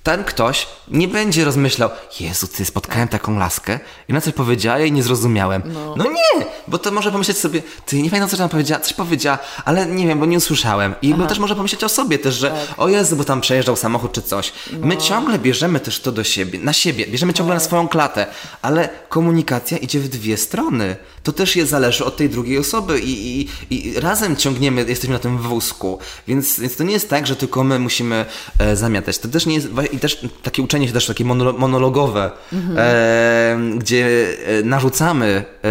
ten 0.02 0.24
ktoś 0.24 0.66
nie 0.88 1.08
będzie 1.08 1.44
rozmyślał, 1.44 1.90
Jezu, 2.20 2.48
ty 2.48 2.64
spotkałem 2.64 3.08
taką 3.08 3.38
laskę 3.38 3.80
i 4.08 4.12
na 4.12 4.20
coś 4.20 4.34
powiedziała 4.34 4.78
i 4.78 4.92
nie 4.92 5.02
zrozumiałem. 5.02 5.62
No. 5.66 5.94
no. 5.96 6.04
nie, 6.04 6.46
bo 6.68 6.78
to 6.78 6.90
może 6.90 7.12
pomyśleć 7.12 7.38
sobie, 7.38 7.62
ty 7.86 8.02
nie 8.02 8.10
pamiętam, 8.10 8.30
co 8.30 8.36
tam 8.36 8.48
powiedziała, 8.48 8.80
coś 8.80 8.92
powiedziała, 8.92 9.38
ale 9.64 9.86
nie 9.86 10.06
wiem, 10.06 10.20
bo 10.20 10.26
nie 10.26 10.36
usłyszałem. 10.36 10.94
I 11.02 11.14
bo 11.14 11.26
też 11.26 11.38
może 11.38 11.56
pomyśleć 11.56 11.84
o 11.84 11.88
sobie 11.88 12.18
też, 12.18 12.34
że 12.34 12.50
tak. 12.50 12.78
o 12.78 12.88
Jezu, 12.88 13.16
bo 13.16 13.24
tam 13.24 13.40
przejeżdżał 13.40 13.76
samochód 13.76 14.12
czy 14.12 14.22
coś. 14.22 14.52
No. 14.72 14.86
My 14.86 14.96
ciągle 14.96 15.38
bierzemy 15.38 15.80
też 15.80 16.00
to 16.00 16.12
do 16.12 16.24
siebie, 16.24 16.58
na 16.58 16.72
siebie, 16.72 17.06
bierzemy 17.06 17.34
ciągle 17.34 17.54
tak. 17.54 17.62
na 17.62 17.66
swoją 17.66 17.88
klatę, 17.88 18.26
ale 18.62 18.88
komunikacja 19.08 19.78
idzie 19.78 20.00
w 20.00 20.08
dwie 20.08 20.36
strony. 20.36 20.96
To 21.28 21.32
też 21.32 21.56
je 21.56 21.66
zależy 21.66 22.04
od 22.04 22.16
tej 22.16 22.28
drugiej 22.28 22.58
osoby 22.58 23.00
i, 23.00 23.40
i, 23.40 23.48
i 23.70 24.00
razem 24.00 24.36
ciągniemy, 24.36 24.84
jesteśmy 24.88 25.14
na 25.14 25.18
tym 25.18 25.38
wózku. 25.38 25.98
Więc, 26.28 26.60
więc 26.60 26.76
to 26.76 26.84
nie 26.84 26.92
jest 26.92 27.08
tak, 27.08 27.26
że 27.26 27.36
tylko 27.36 27.64
my 27.64 27.78
musimy 27.78 28.26
e, 28.58 28.76
zamiatać. 28.76 29.18
To 29.18 29.28
też 29.28 29.46
nie 29.46 29.54
jest 29.54 29.68
i 29.92 29.98
też 29.98 30.26
takie 30.42 30.62
uczenie 30.62 30.86
się 30.86 30.92
też 30.92 31.06
takie 31.06 31.24
monologowe, 31.58 32.30
mhm. 32.52 32.76
e, 32.78 33.78
gdzie 33.78 34.28
e, 34.46 34.62
narzucamy 34.62 35.44
e, 35.64 35.68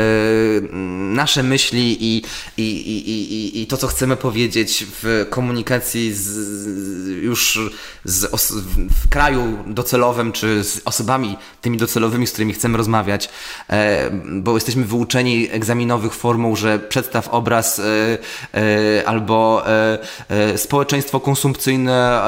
nasze 1.13 1.43
myśli 1.43 1.97
i, 1.99 2.23
i, 2.57 2.63
i, 2.63 3.09
i, 3.09 3.61
i 3.61 3.67
to, 3.67 3.77
co 3.77 3.87
chcemy 3.87 4.15
powiedzieć 4.15 4.85
w 5.01 5.25
komunikacji 5.29 6.13
z, 6.13 6.37
już 7.23 7.59
z 8.05 8.25
w 9.05 9.09
kraju 9.09 9.57
docelowym, 9.67 10.31
czy 10.31 10.63
z 10.63 10.81
osobami 10.85 11.37
tymi 11.61 11.77
docelowymi, 11.77 12.27
z 12.27 12.31
którymi 12.31 12.53
chcemy 12.53 12.77
rozmawiać, 12.77 13.29
e, 13.69 14.09
bo 14.25 14.55
jesteśmy 14.55 14.85
wyuczeni 14.85 15.46
egzaminowych 15.51 16.13
formuł, 16.13 16.55
że 16.55 16.79
przedstaw 16.79 17.27
obraz 17.27 17.79
e, 17.79 17.83
e, 18.53 19.07
albo 19.07 19.63
społeczeństwo 20.55 21.19
konsumpcyjne 21.19 22.21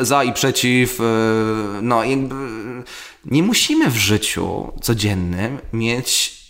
za 0.00 0.24
i 0.24 0.32
przeciw, 0.32 0.98
no 1.82 2.04
jakby 2.04 2.34
nie 3.24 3.42
musimy 3.42 3.90
w 3.90 3.96
życiu 3.96 4.72
codziennym 4.82 5.58
mieć 5.72 6.40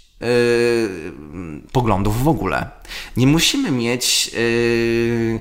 poglądów 1.73 2.25
w 2.25 2.29
ogóle. 2.29 2.71
Nie 3.17 3.27
musimy 3.27 3.71
mieć 3.71 4.31
yy, 4.33 5.41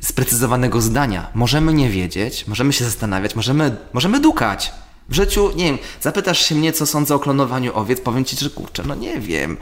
sprecyzowanego 0.00 0.80
zdania. 0.80 1.30
Możemy 1.34 1.72
nie 1.72 1.90
wiedzieć, 1.90 2.46
możemy 2.46 2.72
się 2.72 2.84
zastanawiać, 2.84 3.34
możemy, 3.34 3.76
możemy 3.92 4.20
dukać. 4.20 4.72
W 5.08 5.14
życiu, 5.14 5.50
nie 5.56 5.64
wiem, 5.64 5.78
zapytasz 6.00 6.46
się 6.46 6.54
mnie, 6.54 6.72
co 6.72 6.86
sądzę 6.86 7.14
o 7.14 7.18
klonowaniu 7.18 7.72
owiec, 7.74 8.00
powiem 8.00 8.24
ci, 8.24 8.36
że 8.36 8.50
kurczę, 8.50 8.82
no 8.86 8.94
nie 8.94 9.20
wiem. 9.20 9.56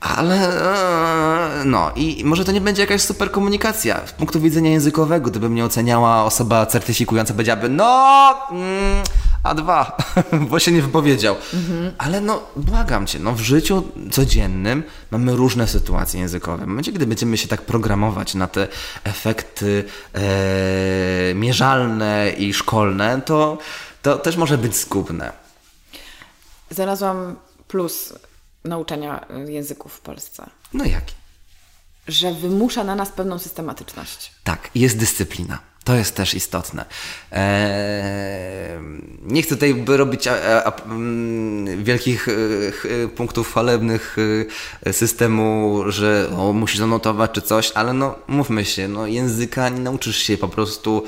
Ale 0.00 0.36
e, 1.60 1.64
no 1.64 1.92
i 1.96 2.24
może 2.24 2.44
to 2.44 2.52
nie 2.52 2.60
będzie 2.60 2.82
jakaś 2.82 3.02
super 3.02 3.30
komunikacja. 3.30 4.06
Z 4.06 4.12
punktu 4.12 4.40
widzenia 4.40 4.70
językowego, 4.70 5.30
gdyby 5.30 5.48
mnie 5.48 5.64
oceniała 5.64 6.24
osoba 6.24 6.66
certyfikująca, 6.66 7.34
powiedziałaby, 7.34 7.68
no 7.68 8.34
mm, 8.50 9.02
A2, 9.44 9.92
bo 10.50 10.58
się 10.58 10.72
nie 10.72 10.82
wypowiedział. 10.82 11.36
Mhm. 11.54 11.92
Ale 11.98 12.20
no 12.20 12.42
błagam 12.56 13.06
cię, 13.06 13.18
no 13.18 13.32
w 13.32 13.40
życiu 13.40 13.82
codziennym 14.10 14.82
mamy 15.10 15.36
różne 15.36 15.68
sytuacje 15.68 16.20
językowe. 16.20 16.64
W 16.64 16.68
momencie, 16.68 16.92
gdy 16.92 17.06
będziemy 17.06 17.36
się 17.36 17.48
tak 17.48 17.62
programować 17.62 18.34
na 18.34 18.46
te 18.46 18.68
efekty 19.04 19.84
e, 20.14 21.34
mierzalne 21.34 22.30
i 22.38 22.54
szkolne, 22.54 23.22
to, 23.24 23.58
to 24.02 24.18
też 24.18 24.36
może 24.36 24.58
być 24.58 24.76
zgubne. 24.76 25.32
Znalazłam 26.70 27.36
plus 27.68 28.12
nauczania 28.64 29.26
języków 29.46 29.92
w 29.92 30.00
Polsce. 30.00 30.46
No 30.72 30.84
jaki? 30.84 31.14
Że 32.08 32.34
wymusza 32.34 32.84
na 32.84 32.94
nas 32.94 33.08
pewną 33.08 33.38
systematyczność. 33.38 34.32
Tak, 34.44 34.70
jest 34.74 34.98
dyscyplina. 34.98 35.58
To 35.84 35.94
jest 35.94 36.16
też 36.16 36.34
istotne. 36.34 36.84
Eee, 37.32 38.80
nie 39.22 39.42
chcę 39.42 39.54
tutaj 39.54 39.84
robić 39.86 40.26
a, 40.28 40.64
a, 40.64 40.82
mm, 40.84 41.84
wielkich 41.84 42.28
e, 42.28 43.08
punktów 43.08 43.48
chwalebnych 43.48 44.16
e, 44.86 44.92
systemu, 44.92 45.82
że 45.86 46.28
o, 46.36 46.52
musisz 46.52 46.78
zanotować 46.78 47.30
czy 47.30 47.42
coś, 47.42 47.72
ale 47.74 47.92
no 47.92 48.14
mówmy 48.28 48.64
się, 48.64 48.88
no, 48.88 49.06
języka 49.06 49.68
nie 49.68 49.80
nauczysz 49.80 50.16
się 50.16 50.36
po 50.36 50.48
prostu 50.48 51.04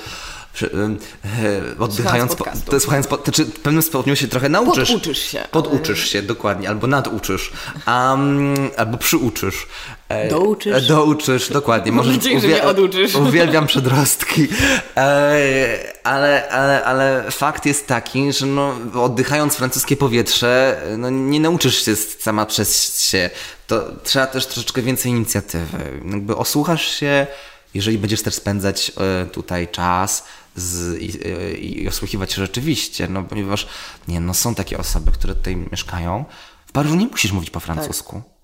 e, 0.62 1.78
oddychając, 1.78 2.36
po, 2.36 2.44
słuchając, 2.80 3.07
po, 3.07 3.16
to, 3.16 3.32
czy 3.32 3.44
w 3.44 3.61
pewnym 3.61 3.82
stopniu 3.82 4.16
się 4.16 4.28
trochę 4.28 4.48
nauczysz. 4.48 4.88
Poduczysz 4.88 5.18
się. 5.18 5.44
Poduczysz 5.50 6.00
ale... 6.00 6.09
się, 6.09 6.22
dokładnie, 6.22 6.68
albo 6.68 6.86
naduczysz, 6.86 7.52
um, 7.86 8.54
albo 8.76 8.98
przyuczysz. 8.98 9.66
E, 10.09 10.28
douczysz. 10.28 10.86
Douczysz, 10.86 11.48
dokładnie. 11.48 11.92
Możesz, 11.92 12.18
oduczysz. 12.64 13.14
Uwielbiam 13.28 13.66
przedrostki. 13.66 14.48
E, 14.96 15.78
ale, 16.04 16.48
ale, 16.48 16.84
ale 16.84 17.30
fakt 17.30 17.66
jest 17.66 17.86
taki, 17.86 18.32
że 18.32 18.46
no, 18.46 18.74
oddychając 18.94 19.57
francuskie 19.57 19.96
powietrze, 19.96 20.82
no, 20.98 21.11
nie 21.11 21.40
nauczysz 21.40 21.84
się 21.84 21.96
sama 21.96 22.46
przez 22.46 23.00
się. 23.00 23.30
To 23.66 23.84
trzeba 24.04 24.26
też 24.26 24.46
troszeczkę 24.46 24.82
więcej 24.82 25.12
inicjatywy. 25.12 25.78
Jakby 26.11 26.36
osłuchasz 26.36 26.86
się, 26.86 27.26
jeżeli 27.74 27.98
będziesz 27.98 28.22
też 28.22 28.34
spędzać 28.34 28.92
e, 28.96 29.26
tutaj 29.26 29.68
czas, 29.68 30.24
z, 30.57 31.02
i, 31.02 31.82
i, 31.82 31.88
osłuchiwać 31.88 32.34
rzeczywiście, 32.34 33.09
no 33.09 33.22
ponieważ 33.22 33.68
nie, 34.09 34.20
no 34.20 34.34
są 34.34 34.54
takie 34.54 34.78
osoby, 34.78 35.11
które 35.11 35.34
tutaj 35.34 35.57
mieszkają. 35.57 36.24
W 36.66 36.72
Paryżu 36.72 36.94
nie 36.94 37.07
musisz 37.07 37.32
mówić 37.32 37.50
po 37.50 37.61
francusku. 37.61 38.16
Tak. 38.16 38.36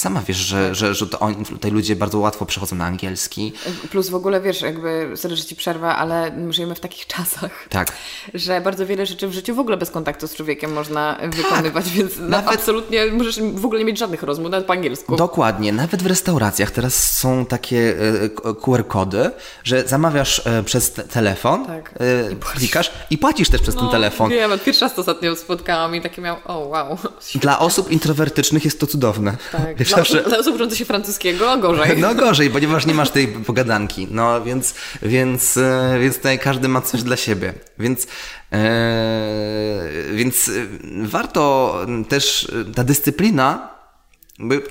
Sama 0.00 0.22
wiesz, 0.26 0.36
że, 0.36 0.74
że, 0.74 0.94
że 0.94 1.06
to 1.06 1.18
oni, 1.18 1.44
tutaj 1.44 1.70
ludzie 1.70 1.96
bardzo 1.96 2.18
łatwo 2.18 2.46
przechodzą 2.46 2.76
na 2.76 2.84
angielski. 2.84 3.52
Plus 3.90 4.08
w 4.08 4.14
ogóle 4.14 4.40
wiesz, 4.40 4.62
jakby, 4.62 5.12
sorry, 5.16 5.36
że 5.36 5.44
ci 5.44 5.56
przerwę, 5.56 5.88
ale 5.88 6.32
żyjemy 6.50 6.74
w 6.74 6.80
takich 6.80 7.06
czasach, 7.06 7.68
tak. 7.68 7.92
że 8.34 8.60
bardzo 8.60 8.86
wiele 8.86 9.06
rzeczy 9.06 9.28
w 9.28 9.32
życiu 9.32 9.54
w 9.54 9.58
ogóle 9.58 9.76
bez 9.76 9.90
kontaktu 9.90 10.28
z 10.28 10.34
człowiekiem 10.34 10.72
można 10.72 11.16
tak. 11.20 11.34
wykonywać, 11.34 11.90
więc 11.90 12.18
nawet 12.18 12.54
absolutnie 12.54 13.06
możesz 13.06 13.40
w 13.40 13.64
ogóle 13.64 13.78
nie 13.78 13.84
mieć 13.84 13.98
żadnych 13.98 14.22
rozmów, 14.22 14.50
nawet 14.50 14.66
po 14.66 14.72
angielsku. 14.72 15.16
Dokładnie, 15.16 15.72
nawet 15.72 16.02
w 16.02 16.06
restauracjach 16.06 16.70
teraz 16.70 17.12
są 17.12 17.46
takie 17.46 17.94
e, 18.44 18.54
QR-kody, 18.54 19.30
że 19.64 19.88
zamawiasz 19.88 20.46
e, 20.46 20.62
przez 20.62 20.92
te 20.92 21.02
telefon, 21.02 21.66
tak. 21.66 21.94
e, 22.28 22.32
I 22.32 22.36
klikasz 22.36 22.92
i 23.10 23.18
płacisz 23.18 23.48
też 23.48 23.60
przez 23.60 23.74
no, 23.74 23.80
ten 23.80 23.90
telefon. 23.90 24.30
Wiem, 24.30 24.50
pierwszy 24.64 24.84
raz 24.84 24.94
to 24.94 25.00
ostatnio 25.00 25.36
spotkałam 25.36 25.96
i 25.96 26.00
takie 26.00 26.22
miał, 26.22 26.36
o 26.44 26.58
wow. 26.58 26.98
Dla 27.34 27.58
osób 27.58 27.90
introwertycznych 27.90 28.64
jest 28.64 28.80
to 28.80 28.86
cudowne. 28.86 29.36
Tak. 29.52 29.76
Wiesz, 29.76 29.89
zawsze... 29.96 30.22
dla 30.22 30.38
osób 30.38 30.54
uczących 30.54 30.78
się 30.78 30.84
francuskiego 30.84 31.58
gorzej. 31.58 31.98
No 31.98 32.14
gorzej, 32.14 32.50
ponieważ 32.50 32.86
nie 32.86 32.94
masz 32.94 33.10
tej 33.10 33.28
pogadanki. 33.28 34.08
No 34.10 34.42
więc, 34.42 34.74
więc, 35.02 35.56
e, 35.56 35.98
więc 36.00 36.16
tutaj 36.16 36.38
każdy 36.38 36.68
ma 36.68 36.80
coś 36.80 37.02
dla 37.02 37.16
siebie. 37.16 37.52
Więc, 37.78 38.06
e, 38.52 39.88
więc 40.12 40.48
e, 40.48 40.52
warto 41.02 41.74
też 42.08 42.52
ta 42.74 42.84
dyscyplina, 42.84 43.68
by 44.38 44.62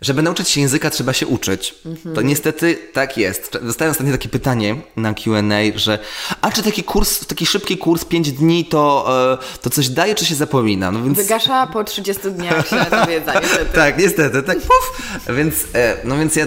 żeby 0.00 0.22
nauczyć 0.22 0.48
się 0.48 0.60
języka, 0.60 0.90
trzeba 0.90 1.12
się 1.12 1.26
uczyć. 1.26 1.74
Mhm. 1.86 2.14
To 2.14 2.22
niestety 2.22 2.78
tak 2.92 3.18
jest. 3.18 3.58
Dostałem 3.62 3.90
ostatnio 3.90 4.12
takie 4.12 4.28
pytanie 4.28 4.76
na 4.96 5.14
QA, 5.14 5.42
że 5.74 5.98
a 6.40 6.50
czy 6.50 6.62
taki 6.62 6.82
kurs, 6.82 7.26
taki 7.26 7.46
szybki 7.46 7.78
kurs 7.78 8.04
5 8.04 8.32
dni 8.32 8.64
to, 8.64 9.06
e, 9.32 9.60
to 9.62 9.70
coś 9.70 9.88
daje, 9.88 10.14
czy 10.14 10.24
się 10.24 10.34
zapomina? 10.34 10.90
No 10.90 11.02
więc... 11.02 11.18
Wygasza 11.18 11.66
po 11.66 11.84
30 11.84 12.30
dniach 12.30 12.68
się 12.68 12.76
wiedza, 13.08 13.40
niestety. 13.40 13.66
tak, 13.74 13.98
niestety, 13.98 14.42
tak 14.42 14.58
puf. 14.58 15.02
Więc, 15.36 15.54
e, 15.74 15.96
no 16.04 16.16
więc 16.18 16.36
ja 16.36 16.46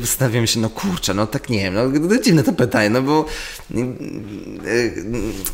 zastanawiam 0.00 0.46
się, 0.46 0.60
no 0.60 0.70
kurczę, 0.70 1.14
no 1.14 1.26
tak 1.26 1.48
nie 1.48 1.58
wiem, 1.58 1.74
no 1.74 2.18
dziwne 2.18 2.42
to 2.42 2.52
pytanie, 2.52 2.90
no 2.90 3.02
bo 3.02 3.24
nie, 3.70 3.86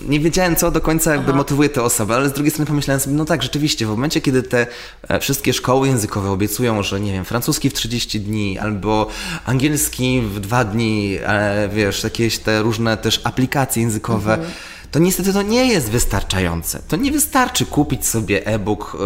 nie 0.03 0.21
wiedziałem, 0.21 0.57
co 0.57 0.71
do 0.71 0.81
końca 0.81 1.13
jakby 1.13 1.29
Aha. 1.29 1.37
motywuje 1.37 1.69
te 1.69 1.83
osoby, 1.83 2.15
ale 2.15 2.29
z 2.29 2.33
drugiej 2.33 2.51
strony 2.51 2.67
pomyślałem 2.67 3.01
sobie, 3.01 3.17
no 3.17 3.25
tak, 3.25 3.43
rzeczywiście, 3.43 3.87
w 3.87 3.89
momencie, 3.89 4.21
kiedy 4.21 4.43
te 4.43 4.67
e, 5.09 5.21
wszystkie 5.21 5.53
szkoły 5.53 5.89
językowe 5.89 6.31
obiecują, 6.31 6.83
że 6.83 6.98
nie 6.99 7.13
wiem, 7.13 7.25
francuski 7.25 7.71
w 7.71 7.75
30 7.75 8.21
dni, 8.21 8.59
albo 8.59 9.07
angielski 9.47 10.21
w 10.21 10.41
dwa 10.41 10.65
dni, 10.65 11.19
ale 11.27 11.69
wiesz, 11.69 12.05
jakieś 12.05 12.39
te 12.39 12.63
różne 12.63 12.97
też 12.97 13.21
aplikacje 13.25 13.83
językowe, 13.83 14.35
mhm 14.35 14.53
to 14.91 14.99
niestety 14.99 15.33
to 15.33 15.43
nie 15.43 15.67
jest 15.67 15.91
wystarczające. 15.91 16.83
To 16.89 16.97
nie 16.97 17.13
wystarczy 17.13 17.67
kupić 17.67 18.07
sobie 18.07 18.47
e-book, 18.47 18.97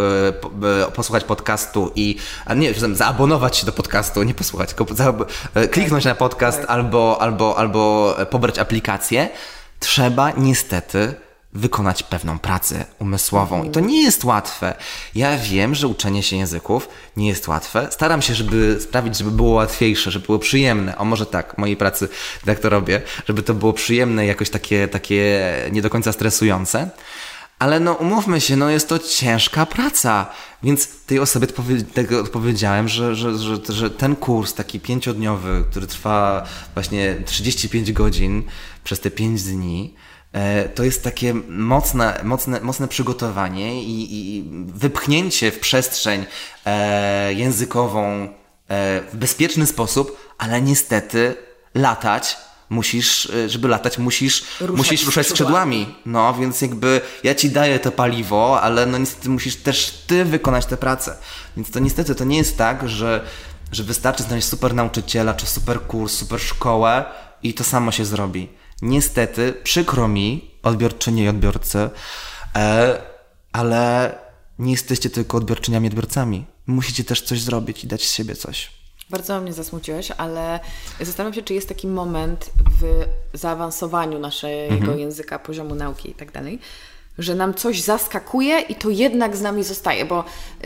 yy, 0.62 0.92
posłuchać 0.94 1.24
podcastu 1.24 1.92
i, 1.94 2.16
a 2.44 2.54
nie, 2.54 2.74
zaabonować 2.74 3.56
się 3.56 3.66
do 3.66 3.72
podcastu, 3.72 4.22
nie 4.22 4.34
posłuchać, 4.34 4.74
tylko 4.74 4.94
za, 4.94 5.14
yy, 5.54 5.68
kliknąć 5.68 6.04
na 6.04 6.14
podcast 6.14 6.60
tak. 6.60 6.70
albo, 6.70 7.18
albo, 7.20 7.58
albo 7.58 8.14
pobrać 8.30 8.58
aplikację. 8.58 9.28
Trzeba 9.80 10.30
niestety 10.30 11.14
wykonać 11.52 12.02
pewną 12.02 12.38
pracę 12.38 12.84
umysłową. 12.98 13.64
I 13.64 13.70
to 13.70 13.80
nie 13.80 14.02
jest 14.02 14.24
łatwe. 14.24 14.74
Ja 15.14 15.38
wiem, 15.38 15.74
że 15.74 15.88
uczenie 15.88 16.22
się 16.22 16.36
języków 16.36 16.88
nie 17.16 17.28
jest 17.28 17.48
łatwe. 17.48 17.88
Staram 17.90 18.22
się, 18.22 18.34
żeby 18.34 18.78
sprawić, 18.80 19.18
żeby 19.18 19.30
było 19.30 19.50
łatwiejsze, 19.50 20.10
żeby 20.10 20.26
było 20.26 20.38
przyjemne. 20.38 20.98
O 20.98 21.04
może 21.04 21.26
tak, 21.26 21.58
mojej 21.58 21.76
pracy 21.76 22.08
tak 22.44 22.58
to 22.58 22.68
robię, 22.68 23.02
żeby 23.26 23.42
to 23.42 23.54
było 23.54 23.72
przyjemne, 23.72 24.26
jakoś 24.26 24.50
takie, 24.50 24.88
takie 24.88 25.42
nie 25.72 25.82
do 25.82 25.90
końca 25.90 26.12
stresujące. 26.12 26.90
Ale 27.58 27.80
no 27.80 27.92
umówmy 27.92 28.40
się, 28.40 28.56
no 28.56 28.70
jest 28.70 28.88
to 28.88 28.98
ciężka 28.98 29.66
praca. 29.66 30.26
Więc 30.62 30.88
tej 31.06 31.18
osobie 31.18 31.46
tego 31.94 32.20
odpowiedziałem, 32.20 32.88
że, 32.88 33.14
że, 33.14 33.38
że, 33.38 33.58
że 33.68 33.90
ten 33.90 34.16
kurs 34.16 34.54
taki 34.54 34.80
pięciodniowy, 34.80 35.64
który 35.70 35.86
trwa 35.86 36.46
właśnie 36.74 37.16
35 37.26 37.92
godzin 37.92 38.42
przez 38.84 39.00
te 39.00 39.10
5 39.10 39.42
dni, 39.42 39.94
to 40.74 40.84
jest 40.84 41.04
takie 41.04 41.34
mocne, 41.48 42.20
mocne, 42.24 42.60
mocne 42.60 42.88
przygotowanie 42.88 43.82
i, 43.82 44.36
i 44.36 44.44
wypchnięcie 44.66 45.50
w 45.50 45.58
przestrzeń 45.58 46.26
e, 46.66 47.34
językową 47.34 48.02
e, 48.08 48.28
w 49.12 49.16
bezpieczny 49.16 49.66
sposób, 49.66 50.34
ale 50.38 50.62
niestety 50.62 51.34
latać 51.74 52.36
musisz, 52.70 53.30
e, 53.30 53.48
żeby 53.48 53.68
latać, 53.68 53.98
musisz 53.98 54.44
ruszać, 54.60 54.76
musisz 54.76 55.06
ruszać 55.06 55.26
skrzydłami. 55.26 55.94
No, 56.06 56.34
więc 56.34 56.60
jakby 56.60 57.00
ja 57.24 57.34
ci 57.34 57.50
daję 57.50 57.78
to 57.78 57.92
paliwo, 57.92 58.60
ale 58.60 58.86
no 58.86 58.98
niestety 58.98 59.28
musisz 59.28 59.56
też 59.56 60.04
ty 60.06 60.24
wykonać 60.24 60.66
tę 60.66 60.76
pracę. 60.76 61.16
Więc 61.56 61.70
to 61.70 61.78
niestety 61.78 62.14
to 62.14 62.24
nie 62.24 62.36
jest 62.36 62.58
tak, 62.58 62.88
że, 62.88 63.24
że 63.72 63.84
wystarczy 63.84 64.22
znaleźć 64.22 64.48
super 64.48 64.74
nauczyciela, 64.74 65.34
czy 65.34 65.46
super 65.46 65.80
kurs, 65.80 66.14
super 66.14 66.40
szkołę 66.40 67.04
i 67.42 67.54
to 67.54 67.64
samo 67.64 67.92
się 67.92 68.04
zrobi 68.04 68.61
niestety, 68.82 69.54
przykro 69.64 70.08
mi, 70.08 70.50
odbiorczynie 70.62 71.24
i 71.24 71.28
odbiorcy, 71.28 71.90
e, 72.56 73.02
ale 73.52 74.14
nie 74.58 74.70
jesteście 74.72 75.10
tylko 75.10 75.36
odbiorczyniami, 75.36 75.88
odbiorcami. 75.88 76.44
Musicie 76.66 77.04
też 77.04 77.22
coś 77.22 77.42
zrobić 77.42 77.84
i 77.84 77.86
dać 77.86 78.08
z 78.08 78.14
siebie 78.14 78.36
coś. 78.36 78.70
Bardzo 79.10 79.40
mnie 79.40 79.52
zasmuciłeś, 79.52 80.10
ale 80.10 80.60
zastanawiam 81.00 81.34
się, 81.34 81.42
czy 81.42 81.54
jest 81.54 81.68
taki 81.68 81.86
moment 81.86 82.50
w 82.80 83.04
zaawansowaniu 83.34 84.18
naszego 84.18 84.74
mhm. 84.74 84.98
języka, 84.98 85.38
poziomu 85.38 85.74
nauki 85.74 86.10
i 86.10 86.14
tak 86.14 86.32
dalej, 86.32 86.58
że 87.18 87.34
nam 87.34 87.54
coś 87.54 87.80
zaskakuje 87.80 88.60
i 88.60 88.74
to 88.74 88.90
jednak 88.90 89.36
z 89.36 89.40
nami 89.40 89.64
zostaje, 89.64 90.04
bo 90.04 90.24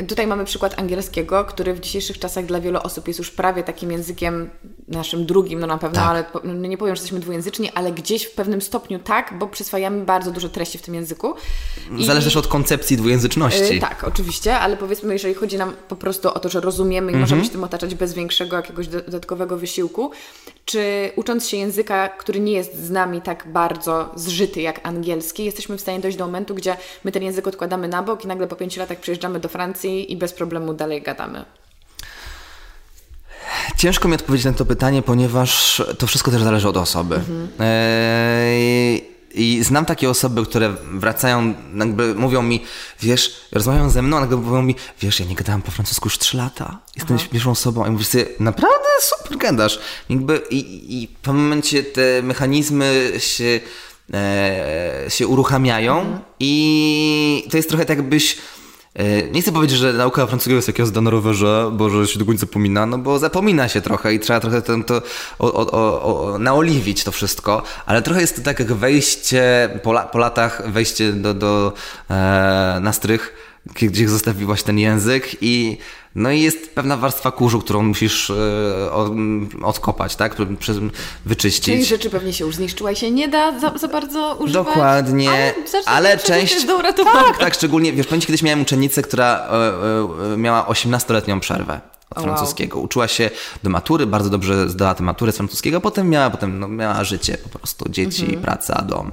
tutaj 0.09 0.27
mamy 0.27 0.45
przykład 0.45 0.79
angielskiego, 0.79 1.45
który 1.45 1.75
w 1.75 1.81
dzisiejszych 1.81 2.19
czasach 2.19 2.47
dla 2.47 2.61
wielu 2.61 2.79
osób 2.83 3.09
jest 3.09 3.19
już 3.19 3.31
prawie 3.31 3.63
takim 3.63 3.93
językiem 3.93 4.51
naszym 4.89 5.27
drugim, 5.27 5.61
no 5.61 5.67
na 5.67 5.79
pewno, 5.79 6.01
tak. 6.01 6.09
ale 6.09 6.25
no 6.45 6.69
nie 6.69 6.79
powiem, 6.79 6.97
że 6.97 7.01
jesteśmy 7.01 7.21
dwujęzyczni, 7.21 7.71
ale 7.75 7.93
gdzieś 7.93 8.25
w 8.25 8.31
pewnym 8.31 8.63
stopniu 8.63 8.99
tak, 8.99 9.35
bo 9.39 9.47
przyswajamy 9.47 10.05
bardzo 10.05 10.31
dużo 10.31 10.49
treści 10.49 10.79
w 10.79 10.83
tym 10.83 10.95
języku. 10.95 11.35
Zależy 12.01 12.27
też 12.27 12.37
od 12.37 12.47
koncepcji 12.47 12.97
dwujęzyczności. 12.97 13.75
Yy, 13.75 13.81
tak, 13.81 14.05
oczywiście, 14.05 14.59
ale 14.59 14.77
powiedzmy, 14.77 15.13
jeżeli 15.13 15.35
chodzi 15.35 15.59
nam 15.59 15.73
po 15.89 15.97
prostu 15.97 16.29
o 16.29 16.39
to, 16.39 16.49
że 16.49 16.61
rozumiemy 16.61 17.13
i 17.13 17.15
mhm. 17.15 17.21
możemy 17.21 17.45
się 17.45 17.51
tym 17.51 17.65
otaczać 17.65 17.95
bez 17.95 18.15
większego 18.15 18.57
jakiegoś 18.57 18.89
dodatkowego 18.89 19.57
wysiłku, 19.57 20.11
czy 20.65 21.11
ucząc 21.17 21.49
się 21.49 21.57
języka, 21.57 22.09
który 22.09 22.41
nie 22.41 22.53
jest 22.53 22.85
z 22.85 22.91
nami 22.91 23.23
tak 23.23 23.53
bardzo 23.53 24.11
zżyty 24.15 24.61
jak 24.61 24.81
angielski, 24.83 25.45
jesteśmy 25.45 25.77
w 25.77 25.81
stanie 25.81 26.01
dojść 26.01 26.19
do 26.19 26.25
momentu, 26.37 26.55
gdzie 26.55 26.77
my 27.05 27.13
ten 27.13 27.23
język 27.23 27.47
odkładamy 27.47 27.89
na 27.89 28.03
bok 28.03 28.25
i 28.25 28.27
nagle 28.29 28.47
po 28.47 28.57
pięciu 28.57 28.81
latach 28.81 28.99
przyjeżdżamy 29.01 29.41
do 29.41 29.49
Francji 29.49 30.13
i 30.13 30.17
bez 30.17 30.33
problemu 30.33 30.75
dalej 30.75 31.03
gadamy? 31.03 31.45
Ciężko 33.77 34.09
mi 34.09 34.15
odpowiedzieć 34.15 34.45
na 34.45 34.53
to 34.53 34.65
pytanie, 34.65 35.03
ponieważ 35.03 35.83
to 35.99 36.07
wszystko 36.07 36.31
też 36.31 36.43
zależy 36.43 36.69
od 36.69 36.77
osoby. 36.77 37.15
Mhm. 37.15 37.49
Eee, 37.61 39.17
i 39.35 39.63
znam 39.63 39.85
takie 39.85 40.11
osoby, 40.11 40.45
które 40.47 40.75
wracają, 40.93 41.55
jakby 41.75 42.15
mówią 42.15 42.43
mi, 42.43 42.65
wiesz, 43.01 43.41
rozmawiają 43.53 43.91
ze 43.91 44.03
mną, 44.03 44.17
a 44.17 44.21
nagle 44.21 44.37
mówią 44.37 44.63
mi, 44.63 44.75
wiesz, 45.01 45.21
ja 45.21 45.27
nie 45.27 45.35
gadałem 45.35 45.63
po 45.63 45.71
francusku 45.71 46.07
już 46.07 46.19
3 46.19 46.37
lata, 46.37 46.79
jestem 46.97 47.17
Aha. 47.17 47.27
pierwszą 47.33 47.51
osobą. 47.51 47.87
I 47.87 47.91
mówisz 47.91 48.09
sobie, 48.09 48.27
naprawdę 48.41 48.89
super 49.01 49.39
gadasz. 49.39 49.79
Jakby 50.09 50.43
i, 50.51 51.03
i 51.03 51.07
w 51.07 51.21
pewnym 51.21 51.43
momencie 51.43 51.83
te 51.83 52.23
mechanizmy 52.23 53.13
się, 53.19 53.61
e, 54.15 55.05
się 55.09 55.27
uruchamiają 55.27 55.99
mhm. 55.99 56.19
i 56.41 57.49
to 57.51 57.57
jest 57.57 57.69
trochę 57.69 57.85
tak, 57.85 57.99
jakbyś 57.99 58.37
E, 58.97 59.31
nie 59.31 59.43
chcę 59.43 59.53
powiedzieć, 59.53 59.79
że 59.79 59.93
nauka 59.93 60.27
francuskiego 60.27 60.57
jest 60.57 60.69
jak 60.69 60.79
jazda 60.79 61.01
na 61.01 61.11
rowerze, 61.11 61.71
bo 61.73 61.91
że 61.91 62.07
się 62.07 62.19
do 62.19 62.25
końca 62.25 62.41
zapomina, 62.41 62.87
no 62.87 62.99
bo 62.99 63.19
zapomina 63.19 63.69
się 63.69 63.81
trochę 63.81 64.15
i 64.15 64.21
trzeba 64.21 64.41
trochę 64.41 64.63
to, 64.63 64.85
to 64.85 65.03
o, 65.39 65.55
o, 65.55 66.03
o, 66.33 66.39
naoliwić 66.39 67.05
to 67.05 67.13
wszystko, 67.13 67.63
ale 67.87 68.03
trochę 68.03 68.21
jest 68.21 68.37
to 68.37 68.43
tak 68.43 68.59
jak 68.59 68.73
wejście 68.73 69.69
po, 69.83 69.91
la, 69.91 70.03
po 70.03 70.19
latach, 70.19 70.71
wejście 70.71 71.13
do, 71.13 71.35
do 71.35 71.73
e, 72.11 72.15
na 72.83 72.93
strych, 72.93 73.35
gdzie 73.75 74.09
zostawiłaś 74.09 74.63
ten 74.63 74.79
język 74.79 75.37
i 75.41 75.79
no 76.17 76.31
i 76.31 76.41
jest 76.41 76.75
pewna 76.75 76.97
warstwa 76.97 77.31
kurzu, 77.31 77.61
którą 77.61 77.83
musisz 77.83 78.31
e, 78.31 78.93
odkopać, 79.63 80.17
tak? 80.17 80.37
Wyczyścić. 81.27 81.65
Czyli 81.65 81.85
rzeczy 81.85 82.11
pewnie 82.11 82.33
się 82.33 82.45
już 82.45 82.57
zniszczyła 82.57 82.93
i 82.93 82.97
się 82.97 83.11
nie 83.11 83.29
da 83.29 83.59
za, 83.59 83.79
za 83.79 83.89
bardzo 83.89 84.37
używać. 84.41 84.67
Dokładnie. 84.67 85.31
Ale, 85.31 85.55
ale 85.87 86.19
część... 86.19 86.65
Do 86.67 86.83
tak, 87.05 87.39
tak, 87.39 87.55
szczególnie, 87.55 87.93
wiesz, 87.93 88.07
pamiętam 88.07 88.27
kiedyś 88.27 88.43
miałem 88.43 88.63
uczennicę, 88.63 89.03
która 89.03 89.49
e, 89.51 90.33
e, 90.33 90.37
miała 90.37 90.67
18-letnią 90.67 91.41
przerwę 91.41 91.81
od 92.11 92.23
francuskiego. 92.23 92.77
Wow. 92.77 92.85
Uczyła 92.85 93.09
się 93.09 93.31
do 93.63 93.71
matury, 93.71 94.07
bardzo 94.07 94.31
dobrze 94.31 94.69
zdała 94.69 94.95
tę 94.95 95.03
maturę 95.03 95.33
z 95.33 95.37
francuskiego, 95.37 95.81
potem 95.81 96.09
miała, 96.09 96.31
potem 96.31 96.59
no, 96.59 96.69
miała 96.69 97.05
życie 97.05 97.39
po 97.39 97.59
prostu, 97.59 97.89
dzieci, 97.89 98.25
mhm. 98.25 98.43
praca, 98.43 98.83
dom. 98.83 99.13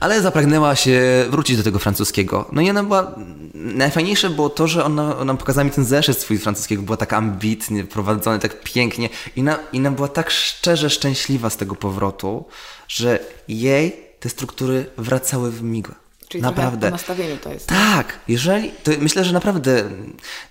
Ale 0.00 0.22
zapragnęła 0.22 0.76
się 0.76 1.24
wrócić 1.30 1.56
do 1.56 1.62
tego 1.62 1.78
francuskiego. 1.78 2.48
No 2.52 2.62
i 2.62 2.70
ona 2.70 2.82
była, 2.84 3.14
najfajniejsze 3.54 4.30
było 4.30 4.50
to, 4.50 4.68
że 4.68 4.84
ona, 4.84 5.16
ona 5.16 5.34
pokazała 5.34 5.64
mi 5.64 5.70
ten 5.70 5.84
zeszyt 5.84 6.18
swój 6.18 6.38
francuskiego, 6.38 6.82
była 6.82 6.96
tak 6.96 7.12
ambitnie 7.12 7.84
prowadzony, 7.84 8.38
tak 8.38 8.62
pięknie 8.62 9.08
i 9.36 9.40
ona, 9.40 9.58
i 9.72 9.78
ona 9.78 9.90
była 9.90 10.08
tak 10.08 10.30
szczerze 10.30 10.90
szczęśliwa 10.90 11.50
z 11.50 11.56
tego 11.56 11.74
powrotu, 11.74 12.44
że 12.88 13.18
jej 13.48 14.08
te 14.20 14.28
struktury 14.28 14.86
wracały 14.96 15.50
w 15.50 15.62
migłę. 15.62 15.94
Czyli 16.28 16.42
naprawdę. 16.42 16.86
Po 16.86 16.90
nastawieniu 16.90 17.36
to 17.36 17.52
jest. 17.52 17.66
Tak, 17.66 18.18
jeżeli, 18.28 18.70
to 18.82 18.90
myślę, 19.00 19.24
że 19.24 19.32
naprawdę 19.32 19.90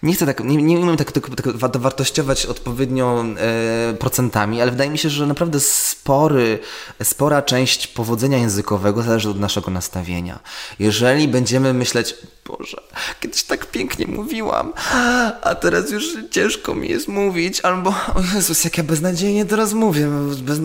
nie 0.04 0.14
chcę 0.14 0.26
tak, 0.26 0.44
nie, 0.44 0.58
nie 0.58 0.80
umiem 0.80 0.98
tak, 0.98 1.12
tak, 1.12 1.30
tak 1.30 1.72
dowartościować 1.72 2.46
odpowiednio 2.46 3.26
e, 3.38 3.94
procentami, 3.94 4.62
ale 4.62 4.72
wydaje 4.72 4.90
mi 4.90 4.98
się, 4.98 5.10
że 5.10 5.28
naprawdę 5.28 5.60
spory, 5.60 6.60
spora 7.04 7.42
część 7.42 7.88
powodzenia 7.88 8.38
językowego 8.38 9.04
zależy 9.04 9.30
od 9.30 9.40
naszego 9.40 9.72
nastawienia. 9.72 10.40
Jeżeli 10.80 11.28
będziemy 11.28 11.74
myśleć, 11.74 12.16
Boże, 12.46 12.82
kiedyś 13.20 13.44
tak 13.44 13.66
pięknie 13.66 14.08
mówiłam, 14.08 14.74
a 15.42 15.56
teraz 15.56 15.92
już 15.92 16.18
ciężko 16.32 16.76
mi 16.76 16.90
jest 16.90 17.08
mówić, 17.08 17.62
albo 17.62 17.90
o 17.90 18.22
Jezus, 18.36 18.64
jak 18.64 18.78
ja 18.78 18.84
beznadziejnie 18.84 19.46
teraz 19.46 19.74
mówię, 19.74 20.08
bez, 20.42 20.60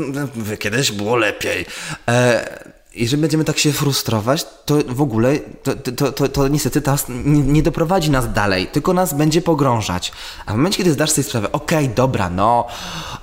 kiedyś 0.59 0.93
było 0.93 1.17
lepiej. 1.17 1.67
E, 2.09 2.82
jeżeli 2.95 3.21
będziemy 3.21 3.45
tak 3.45 3.59
się 3.59 3.73
frustrować, 3.73 4.47
to 4.65 4.75
w 4.89 5.03
ogóle 5.03 5.39
to, 5.39 5.75
to, 5.75 6.13
to, 6.13 6.29
to 6.29 6.49
niestety 6.49 6.83
to 6.83 6.97
nie, 7.09 7.43
nie, 7.43 7.63
doprowadzi 7.63 8.11
nas 8.11 8.33
dalej, 8.33 8.67
tylko 8.67 8.93
nas 8.93 9.15
będzie 9.15 9.43
pogrążać. 9.43 10.13
A 10.47 10.53
w 10.53 10.57
momencie, 10.57 10.79
kiedy 10.79 10.93
zdasz 10.93 11.11
sobie 11.11 11.29
sprawę, 11.29 11.53
okej, 11.53 11.85
okay, 11.85 11.95
dobra, 11.95 12.31
no, 12.31 12.67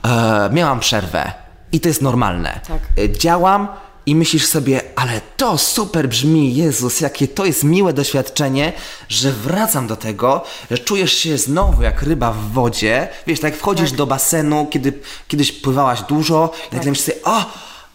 e, 0.04 0.50
miałam 0.54 0.80
przerwę 0.80 1.34
i 1.72 1.80
to 1.80 1.88
jest 1.88 2.02
normalne. 2.02 2.60
Tak. 2.68 2.80
E, 3.04 3.10
działam, 3.10 3.68
i 4.06 4.16
myślisz 4.16 4.46
sobie, 4.46 4.82
ale 4.96 5.22
to 5.38 5.58
super 5.58 6.10
brzmi, 6.10 6.56
Jezus, 6.56 7.02
jakie 7.02 7.28
to 7.28 7.46
jest 7.46 7.64
miłe 7.64 7.94
doświadczenie, 7.94 8.74
że 9.10 9.32
wracam 9.32 9.88
do 9.88 9.96
tego, 9.96 10.44
że 10.72 10.78
czujesz 10.78 11.14
się 11.14 11.38
znowu 11.38 11.82
jak 11.84 12.02
ryba 12.02 12.32
w 12.32 12.52
wodzie. 12.52 13.08
Wiesz, 13.28 13.40
tak 13.40 13.52
jak 13.52 13.60
wchodzisz 13.60 13.90
tak. 13.90 13.98
do 13.98 14.08
basenu, 14.08 14.68
kiedy 14.72 14.94
kiedyś 15.28 15.52
pływałaś 15.52 16.02
dużo, 16.02 16.52
i 16.58 16.64
tak. 16.64 16.74
nagle 16.74 16.92
myślisz 16.92 17.06
sobie, 17.06 17.24
o, 17.24 17.46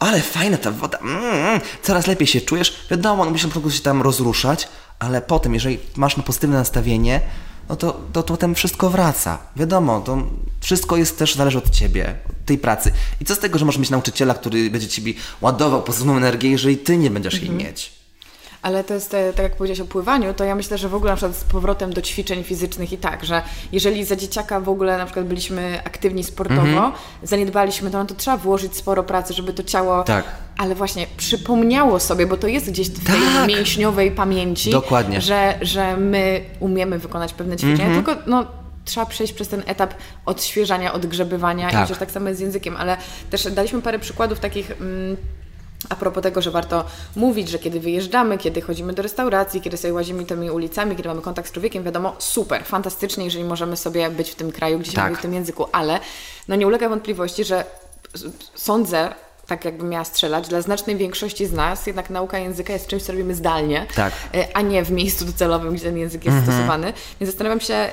ale 0.05 0.21
fajna 0.21 0.57
ta 0.57 0.71
woda, 0.71 0.99
mm, 0.99 1.61
coraz 1.83 2.07
lepiej 2.07 2.27
się 2.27 2.41
czujesz. 2.41 2.87
Wiadomo, 2.91 3.25
no 3.25 3.31
musisz 3.31 3.47
po 3.47 3.61
prostu 3.61 3.79
się 3.79 3.83
tam 3.83 4.03
rozruszać, 4.03 4.69
ale 4.99 5.23
potem, 5.23 5.55
jeżeli 5.55 5.79
masz 5.97 6.15
pozytywne 6.15 6.57
nastawienie, 6.57 7.21
no 7.69 7.77
to, 7.77 7.93
to, 8.13 8.23
to 8.23 8.33
potem 8.33 8.55
wszystko 8.55 8.91
wraca. 8.91 9.39
Wiadomo, 9.57 10.01
to 10.01 10.23
wszystko 10.61 10.97
jest 10.97 11.19
też 11.19 11.35
zależy 11.35 11.59
od 11.59 11.71
ciebie, 11.71 12.15
od 12.31 12.47
tej 12.47 12.59
pracy. 12.59 12.93
I 13.21 13.25
co 13.25 13.35
z 13.35 13.39
tego, 13.39 13.59
że 13.59 13.65
możesz 13.65 13.79
mieć 13.79 13.91
nauczyciela, 13.91 14.35
który 14.35 14.71
będzie 14.71 14.89
ci 14.89 15.17
ładował 15.41 15.83
pozytywną 15.83 16.17
energię, 16.17 16.51
jeżeli 16.51 16.77
ty 16.77 16.97
nie 16.97 17.11
będziesz 17.11 17.35
mhm. 17.35 17.53
jej 17.53 17.67
mieć? 17.67 18.04
Ale 18.65 18.85
to 18.85 18.95
jest, 18.95 19.11
tak 19.11 19.43
jak 19.43 19.57
powiedziałeś 19.57 19.81
o 19.81 19.85
pływaniu, 19.85 20.35
to 20.35 20.45
ja 20.45 20.55
myślę, 20.55 20.79
że 20.79 20.89
w 20.89 20.95
ogóle 20.95 21.13
na 21.13 21.17
przykład 21.17 21.37
z 21.37 21.45
powrotem 21.45 21.93
do 21.93 22.03
ćwiczeń 22.03 22.45
fizycznych 22.45 22.93
i 22.93 22.99
tak, 22.99 23.25
że 23.25 23.43
jeżeli 23.73 24.05
za 24.05 24.17
dzieciaka 24.17 24.61
w 24.61 24.69
ogóle 24.69 24.99
na 24.99 25.05
przykład 25.05 25.27
byliśmy 25.27 25.81
aktywni 25.85 26.25
sportowo, 26.25 26.63
mm-hmm. 26.63 26.93
zaniedbaliśmy 27.23 27.91
to, 27.91 27.99
no 27.99 28.05
to 28.05 28.15
trzeba 28.15 28.37
włożyć 28.37 28.77
sporo 28.77 29.03
pracy, 29.03 29.35
żeby 29.35 29.53
to 29.53 29.63
ciało, 29.63 30.03
tak. 30.03 30.25
ale 30.57 30.75
właśnie 30.75 31.07
przypomniało 31.17 32.01
sobie, 32.01 32.27
bo 32.27 32.37
to 32.37 32.47
jest 32.47 32.71
gdzieś 32.71 32.91
w 32.91 33.07
tej 33.07 33.21
tak. 33.35 33.49
mięśniowej 33.49 34.11
pamięci, 34.11 34.71
Dokładnie. 34.71 35.21
Że, 35.21 35.59
że 35.63 35.97
my 35.97 36.41
umiemy 36.61 36.99
wykonać 36.99 37.35
pewne 37.35 37.57
ćwiczenia, 37.57 37.89
mm-hmm. 37.89 38.05
tylko 38.05 38.23
no, 38.27 38.47
trzeba 38.85 39.07
przejść 39.07 39.33
przez 39.33 39.49
ten 39.49 39.63
etap 39.67 39.95
odświeżania, 40.27 40.93
odgrzebywania 40.93 41.71
tak. 41.71 41.75
i 41.75 41.85
przecież 41.85 41.99
tak 41.99 42.11
samo 42.11 42.29
jest 42.29 42.39
z 42.39 42.43
językiem, 42.43 42.77
ale 42.77 42.97
też 43.31 43.53
daliśmy 43.53 43.83
parę 43.83 43.99
przykładów 43.99 44.41
takich... 44.41 44.71
Mm, 44.71 45.17
a 45.89 45.97
propos 45.97 46.23
tego, 46.23 46.43
że 46.43 46.51
warto 46.51 46.85
mówić, 47.17 47.49
że 47.49 47.59
kiedy 47.59 47.81
wyjeżdżamy, 47.81 48.39
kiedy 48.39 48.61
chodzimy 48.61 48.93
do 48.93 49.03
restauracji, 49.03 49.61
kiedy 49.61 49.77
sobie 49.77 49.95
łazimy 49.95 50.25
tymi 50.25 50.51
ulicami, 50.51 50.97
kiedy 50.97 51.09
mamy 51.09 51.23
kontakt 51.23 51.49
z 51.49 51.53
człowiekiem, 51.53 51.85
wiadomo, 51.85 52.17
super, 52.19 52.65
fantastycznie, 52.65 53.25
jeżeli 53.25 53.45
możemy 53.45 53.77
sobie 53.77 54.11
być 54.11 54.31
w 54.31 54.35
tym 54.35 54.53
kraju, 54.53 54.79
gdzie 54.79 54.91
się 54.91 54.97
tak. 54.97 55.11
mówi 55.11 55.19
w 55.19 55.23
tym 55.23 55.35
języku, 55.35 55.67
ale 55.73 56.01
no 56.49 56.57
nie 56.57 56.67
ulega 56.67 56.89
wątpliwości, 56.89 57.45
że 57.45 57.65
sądzę, 58.55 59.15
tak 59.47 59.65
jakbym 59.65 59.89
miała 59.89 60.05
strzelać, 60.05 60.49
dla 60.49 60.63
znacznej 60.63 60.97
większości 60.97 61.47
z 61.47 61.53
nas 61.53 61.87
jednak 61.87 62.11
nauka 62.11 62.39
języka 62.39 62.73
jest 62.73 62.87
czymś, 62.87 63.03
co 63.03 63.13
robimy 63.13 63.35
zdalnie, 63.35 63.87
tak. 63.95 64.13
E, 64.35 64.57
a 64.57 64.61
nie 64.61 64.85
w 64.85 64.91
miejscu 64.91 65.25
docelowym, 65.25 65.75
gdzie 65.75 65.85
ten 65.85 65.99
język 65.99 66.25
jest 66.25 66.37
mhm. 66.37 66.57
stosowany. 66.57 66.93
Więc 67.21 67.33
zastanawiam 67.33 67.61
się, 67.61 67.75
e, 67.75 67.91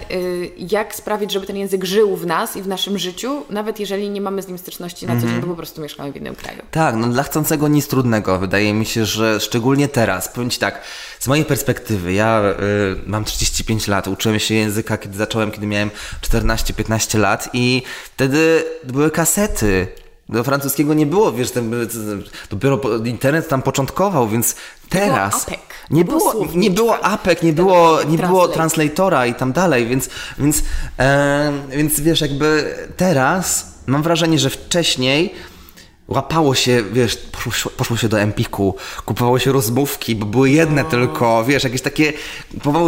jak 0.58 0.95
sprawić, 0.95 1.32
żeby 1.32 1.47
ten 1.47 1.58
język 1.58 1.84
żył 1.84 2.18
w 2.18 2.26
nas 2.26 2.56
i 2.56 2.62
w 2.62 2.68
naszym 2.68 2.97
życiu, 2.97 3.43
nawet 3.49 3.80
jeżeli 3.80 4.10
nie 4.10 4.22
mamy 4.22 4.41
z 4.41 4.47
nim 4.47 4.58
styczności 4.58 5.08
na 5.08 5.14
co 5.14 5.20
dzień, 5.20 5.30
mhm. 5.30 5.41
bo 5.41 5.47
po 5.47 5.58
prostu 5.58 5.82
mieszkamy 5.82 6.12
w 6.12 6.16
innym 6.16 6.36
kraju. 6.36 6.60
Tak, 6.72 6.95
no 6.95 7.08
dla 7.08 7.24
chcącego 7.24 7.68
nic 7.68 7.88
trudnego. 7.88 8.39
Wydaje 8.39 8.74
mi 8.74 8.86
się, 8.86 9.06
że 9.06 9.39
szczególnie 9.39 9.88
teraz, 9.88 10.30
powiem 10.30 10.49
Ci 10.49 10.60
tak, 10.60 10.82
z 11.20 11.28
mojej 11.28 11.45
perspektywy, 11.45 12.14
ja 12.14 12.41
y, 12.41 13.10
mam 13.10 13.26
35 13.26 13.88
lat, 13.88 14.08
uczyłem 14.08 14.39
się 14.39 14.56
języka, 14.56 14.97
kiedy 14.97 15.18
zacząłem, 15.18 15.52
kiedy 15.52 15.68
miałem 15.68 15.91
14-15 16.22 17.20
lat 17.20 17.49
i 17.54 17.84
wtedy 18.16 18.64
były 18.84 19.12
kasety, 19.12 19.88
do 20.32 20.43
francuskiego 20.43 20.93
nie 20.93 21.05
było, 21.05 21.32
wiesz, 21.32 21.51
ten, 21.51 21.71
dopiero 22.49 22.79
internet 23.05 23.47
tam 23.47 23.61
początkował, 23.61 24.27
więc 24.27 24.55
teraz 24.89 25.45
nie 25.89 26.05
było, 26.05 26.47
nie 26.55 26.71
było 26.71 27.03
APEK, 27.03 27.43
nie 27.43 27.53
było, 27.53 28.03
nie 28.03 28.17
było 28.17 28.47
translatora 28.47 29.25
i 29.25 29.36
tam 29.36 29.51
dalej, 29.51 29.88
więc, 29.88 30.09
więc, 30.39 30.63
e, 30.99 31.51
więc 31.69 31.99
wiesz, 31.99 32.21
jakby 32.21 32.75
teraz 32.97 33.71
mam 33.88 34.03
wrażenie, 34.03 34.39
że 34.39 34.49
wcześniej 34.49 35.34
łapało 36.12 36.55
się, 36.55 36.84
wiesz, 36.91 37.18
poszło, 37.78 37.97
się 37.97 38.09
do 38.09 38.20
Empiku, 38.20 38.76
kupowało 39.05 39.39
się 39.39 39.51
rozmówki, 39.51 40.16
bo 40.16 40.26
były 40.26 40.49
jedne 40.49 40.86
tylko, 40.86 41.43
wiesz, 41.43 41.64
jakieś 41.64 41.82
takie, 41.82 42.14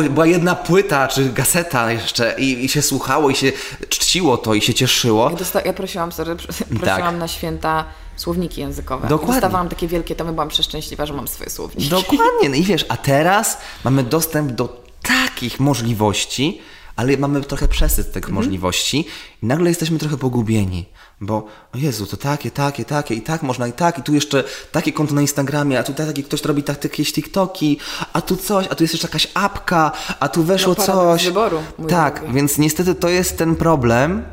była 0.09 0.25
jedna 0.25 0.55
płyta 0.55 1.07
czy 1.07 1.29
gaseta 1.29 1.91
jeszcze 1.91 2.35
i, 2.37 2.65
i 2.65 2.69
się 2.69 2.81
słuchało 2.81 3.29
i 3.29 3.35
się 3.35 3.51
czciło 3.89 4.37
to 4.37 4.53
i 4.53 4.61
się 4.61 4.73
cieszyło. 4.73 5.29
Ja, 5.29 5.37
dosta- 5.37 5.65
ja 5.65 5.73
prosiłam, 5.73 6.11
sorry, 6.11 6.35
prosiłam 6.35 6.79
tak. 6.81 7.17
na 7.19 7.27
święta 7.27 7.85
słowniki 8.15 8.61
językowe. 8.61 9.07
Dokładnie. 9.07 9.33
Dostawałam 9.33 9.69
takie 9.69 9.87
wielkie 9.87 10.15
tomy, 10.15 10.33
byłam 10.33 10.49
przeszczęśliwa, 10.49 11.05
że 11.05 11.13
mam 11.13 11.27
swoje 11.27 11.49
słowniki. 11.49 11.89
Dokładnie, 11.89 12.49
no 12.49 12.55
i 12.55 12.63
wiesz, 12.63 12.85
a 12.89 12.97
teraz 12.97 13.57
mamy 13.83 14.03
dostęp 14.03 14.51
do 14.51 14.83
takich 15.01 15.59
możliwości, 15.59 16.61
ale 16.95 17.17
mamy 17.17 17.41
trochę 17.41 17.67
przesyt 17.67 18.07
tych 18.11 18.23
mhm. 18.23 18.35
możliwości 18.35 19.05
i 19.43 19.45
nagle 19.45 19.69
jesteśmy 19.69 19.99
trochę 19.99 20.17
pogubieni. 20.17 20.85
Bo, 21.21 21.35
o 21.73 21.77
Jezu, 21.77 22.05
to 22.05 22.17
takie, 22.17 22.51
takie, 22.51 22.85
takie, 22.85 23.15
i 23.15 23.21
tak 23.21 23.43
można, 23.43 23.67
i 23.67 23.73
tak, 23.73 23.97
i 23.97 24.03
tu 24.03 24.13
jeszcze 24.13 24.43
takie 24.71 24.93
konto 24.93 25.13
na 25.13 25.21
Instagramie, 25.21 25.79
a 25.79 25.83
tutaj 25.83 26.07
taki 26.07 26.23
ktoś 26.23 26.43
robi 26.43 26.63
tak, 26.63 26.83
jakieś 26.83 27.13
TikToki, 27.13 27.79
a 28.13 28.21
tu 28.21 28.37
coś, 28.37 28.67
a 28.67 28.75
tu 28.75 28.83
jest 28.83 28.93
jeszcze 28.93 29.07
jakaś 29.07 29.27
apka, 29.33 29.91
a 30.19 30.29
tu 30.29 30.43
weszło 30.43 30.75
no, 30.77 30.85
coś. 30.85 31.25
wyboru. 31.25 31.63
Tak, 31.89 32.19
drogi. 32.19 32.33
więc 32.33 32.57
niestety 32.57 32.95
to 32.95 33.09
jest 33.09 33.37
ten 33.37 33.55
problem, 33.55 34.25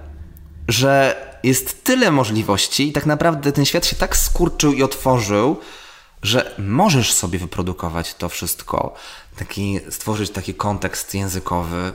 że 0.69 1.17
jest 1.43 1.85
tyle 1.85 2.11
możliwości 2.11 2.89
i 2.89 2.93
tak 2.93 3.07
naprawdę 3.07 3.53
ten 3.53 3.65
świat 3.65 3.87
się 3.87 3.97
tak 3.97 4.17
skurczył 4.17 4.73
i 4.73 4.83
otworzył, 4.83 5.57
że 6.23 6.55
możesz 6.59 7.13
sobie 7.13 7.39
wyprodukować 7.39 8.15
to 8.15 8.29
wszystko, 8.29 8.95
taki, 9.39 9.81
stworzyć 9.91 10.31
taki 10.31 10.55
kontekst 10.55 11.15
językowy 11.15 11.93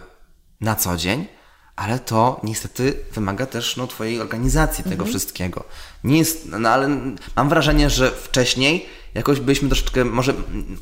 na 0.61 0.75
co 0.75 0.97
dzień, 0.97 1.25
ale 1.75 1.99
to 1.99 2.39
niestety 2.43 2.93
wymaga 3.11 3.45
też 3.45 3.77
no, 3.77 3.87
Twojej 3.87 4.21
organizacji 4.21 4.83
tego 4.83 4.95
mhm. 4.95 5.09
wszystkiego. 5.09 5.63
Nie 6.03 6.17
jest, 6.17 6.47
no 6.59 6.69
ale 6.69 6.89
mam 7.35 7.49
wrażenie, 7.49 7.89
że 7.89 8.11
wcześniej 8.11 8.85
jakoś 9.15 9.39
byliśmy 9.39 9.69
troszeczkę, 9.69 10.05
może, 10.05 10.33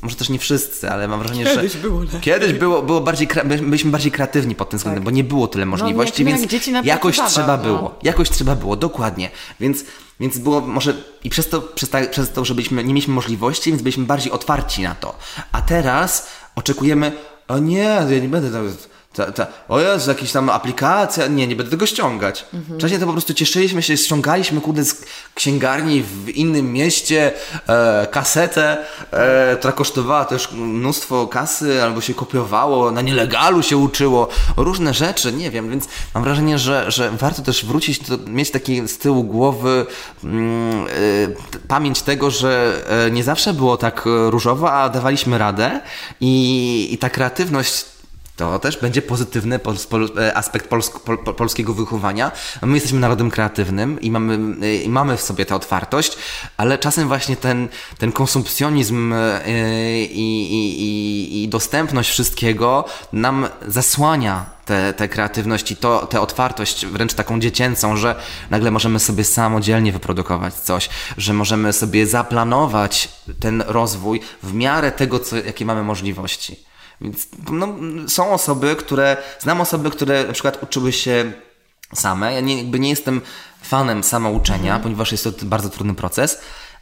może 0.02 0.16
też 0.16 0.28
nie 0.28 0.38
wszyscy, 0.38 0.90
ale 0.90 1.08
mam 1.08 1.18
wrażenie, 1.18 1.44
kiedyś 1.44 1.72
że. 1.72 1.78
Było 1.78 2.00
kiedyś 2.20 2.52
było, 2.52 2.82
było 2.82 3.00
bardziej, 3.00 3.28
byliśmy 3.44 3.90
bardziej 3.90 4.12
kreatywni 4.12 4.54
pod 4.54 4.70
tym 4.70 4.78
względem, 4.78 5.02
tak. 5.02 5.04
bo 5.04 5.16
nie 5.16 5.24
było 5.24 5.48
tyle 5.48 5.64
no, 5.64 5.70
możliwości, 5.70 6.24
no, 6.24 6.30
więc 6.30 6.66
jak 6.66 6.84
jakoś 6.84 7.20
trzeba 7.28 7.56
no. 7.56 7.62
było. 7.62 7.98
Jakoś 8.02 8.30
trzeba 8.30 8.56
było, 8.56 8.76
dokładnie. 8.76 9.30
Więc, 9.60 9.84
więc 10.20 10.38
było 10.38 10.60
może 10.60 10.94
i 11.24 11.30
przez 11.30 11.48
to, 11.48 11.62
przez, 11.62 11.90
ta, 11.90 12.06
przez 12.06 12.32
to, 12.32 12.44
że 12.44 12.54
byliśmy, 12.54 12.84
nie 12.84 12.94
mieliśmy 12.94 13.14
możliwości, 13.14 13.70
więc 13.70 13.82
byliśmy 13.82 14.04
bardziej 14.04 14.32
otwarci 14.32 14.82
na 14.82 14.94
to. 14.94 15.18
A 15.52 15.62
teraz 15.62 16.28
oczekujemy, 16.54 17.12
o 17.48 17.58
nie, 17.58 17.82
ja 18.10 18.18
nie 18.20 18.28
będę 18.28 18.50
ta, 19.14 19.32
ta, 19.32 19.46
o 19.68 19.80
jest 19.80 20.08
jakaś 20.08 20.32
tam 20.32 20.50
aplikacja, 20.50 21.26
nie, 21.26 21.46
nie 21.46 21.56
będę 21.56 21.70
tego 21.70 21.86
ściągać. 21.86 22.46
Mhm. 22.54 22.78
Wcześniej 22.78 23.00
to 23.00 23.06
po 23.06 23.12
prostu 23.12 23.34
cieszyliśmy 23.34 23.82
się, 23.82 23.96
ściągaliśmy 23.96 24.60
kurde 24.60 24.84
z 24.84 25.04
księgarni 25.34 26.02
w 26.02 26.28
innym 26.28 26.72
mieście 26.72 27.32
e, 27.66 28.06
kasetę, 28.10 28.76
e, 29.10 29.56
która 29.56 29.72
kosztowała 29.72 30.24
też 30.24 30.52
mnóstwo 30.52 31.26
kasy, 31.26 31.82
albo 31.82 32.00
się 32.00 32.14
kopiowało, 32.14 32.90
na 32.90 33.00
nielegalu 33.00 33.62
się 33.62 33.76
uczyło, 33.76 34.28
różne 34.56 34.94
rzeczy, 34.94 35.32
nie 35.32 35.50
wiem, 35.50 35.70
więc 35.70 35.88
mam 36.14 36.24
wrażenie, 36.24 36.58
że, 36.58 36.90
że 36.90 37.10
warto 37.10 37.42
też 37.42 37.64
wrócić, 37.64 37.98
do, 37.98 38.18
mieć 38.26 38.50
taki 38.50 38.88
z 38.88 38.98
tyłu 38.98 39.24
głowy 39.24 39.86
mm, 40.24 40.86
e, 40.86 40.88
pamięć 41.68 42.02
tego, 42.02 42.30
że 42.30 42.82
e, 43.06 43.10
nie 43.10 43.24
zawsze 43.24 43.52
było 43.52 43.76
tak 43.76 44.04
różowo, 44.30 44.72
a 44.72 44.88
dawaliśmy 44.88 45.38
radę 45.38 45.80
i, 46.20 46.88
i 46.92 46.98
ta 46.98 47.10
kreatywność 47.10 47.93
to 48.36 48.58
też 48.58 48.76
będzie 48.76 49.02
pozytywny 49.02 49.60
e, 50.18 50.36
aspekt 50.36 50.68
polsk, 50.68 51.00
pol, 51.00 51.18
polskiego 51.18 51.74
wychowania. 51.74 52.32
My 52.62 52.74
jesteśmy 52.74 53.00
narodem 53.00 53.30
kreatywnym 53.30 54.00
i 54.00 54.10
mamy, 54.10 54.66
e, 54.66 54.74
i 54.76 54.88
mamy 54.88 55.16
w 55.16 55.20
sobie 55.20 55.46
tę 55.46 55.54
otwartość, 55.54 56.16
ale 56.56 56.78
czasem 56.78 57.08
właśnie 57.08 57.36
ten, 57.36 57.68
ten 57.98 58.12
konsumpcjonizm 58.12 59.12
e, 59.12 59.40
i, 60.04 60.52
i, 60.52 61.42
i 61.42 61.48
dostępność 61.48 62.10
wszystkiego 62.10 62.84
nam 63.12 63.48
zasłania 63.66 64.54
tę 64.96 65.08
kreatywność 65.08 65.70
i 65.70 65.76
to, 65.76 66.06
tę 66.06 66.20
otwartość, 66.20 66.86
wręcz 66.86 67.14
taką 67.14 67.40
dziecięcą, 67.40 67.96
że 67.96 68.20
nagle 68.50 68.70
możemy 68.70 69.00
sobie 69.00 69.24
samodzielnie 69.24 69.92
wyprodukować 69.92 70.54
coś, 70.54 70.88
że 71.18 71.32
możemy 71.32 71.72
sobie 71.72 72.06
zaplanować 72.06 73.08
ten 73.40 73.64
rozwój 73.66 74.20
w 74.42 74.54
miarę 74.54 74.92
tego, 74.92 75.18
co, 75.18 75.36
jakie 75.36 75.64
mamy 75.64 75.82
możliwości. 75.82 76.64
Więc 77.00 77.28
no, 77.50 77.68
są 78.08 78.30
osoby, 78.30 78.76
które, 78.76 79.16
znam 79.40 79.60
osoby, 79.60 79.90
które 79.90 80.24
na 80.24 80.32
przykład 80.32 80.62
uczyły 80.62 80.92
się 80.92 81.32
same. 81.94 82.34
Ja 82.34 82.40
nie, 82.40 82.58
jakby 82.58 82.80
nie 82.80 82.90
jestem 82.90 83.20
fanem 83.62 84.04
samouczenia, 84.04 84.74
mhm. 84.74 84.82
ponieważ 84.82 85.12
jest 85.12 85.24
to 85.24 85.32
bardzo 85.42 85.70
trudny 85.70 85.94
proces. 85.94 86.38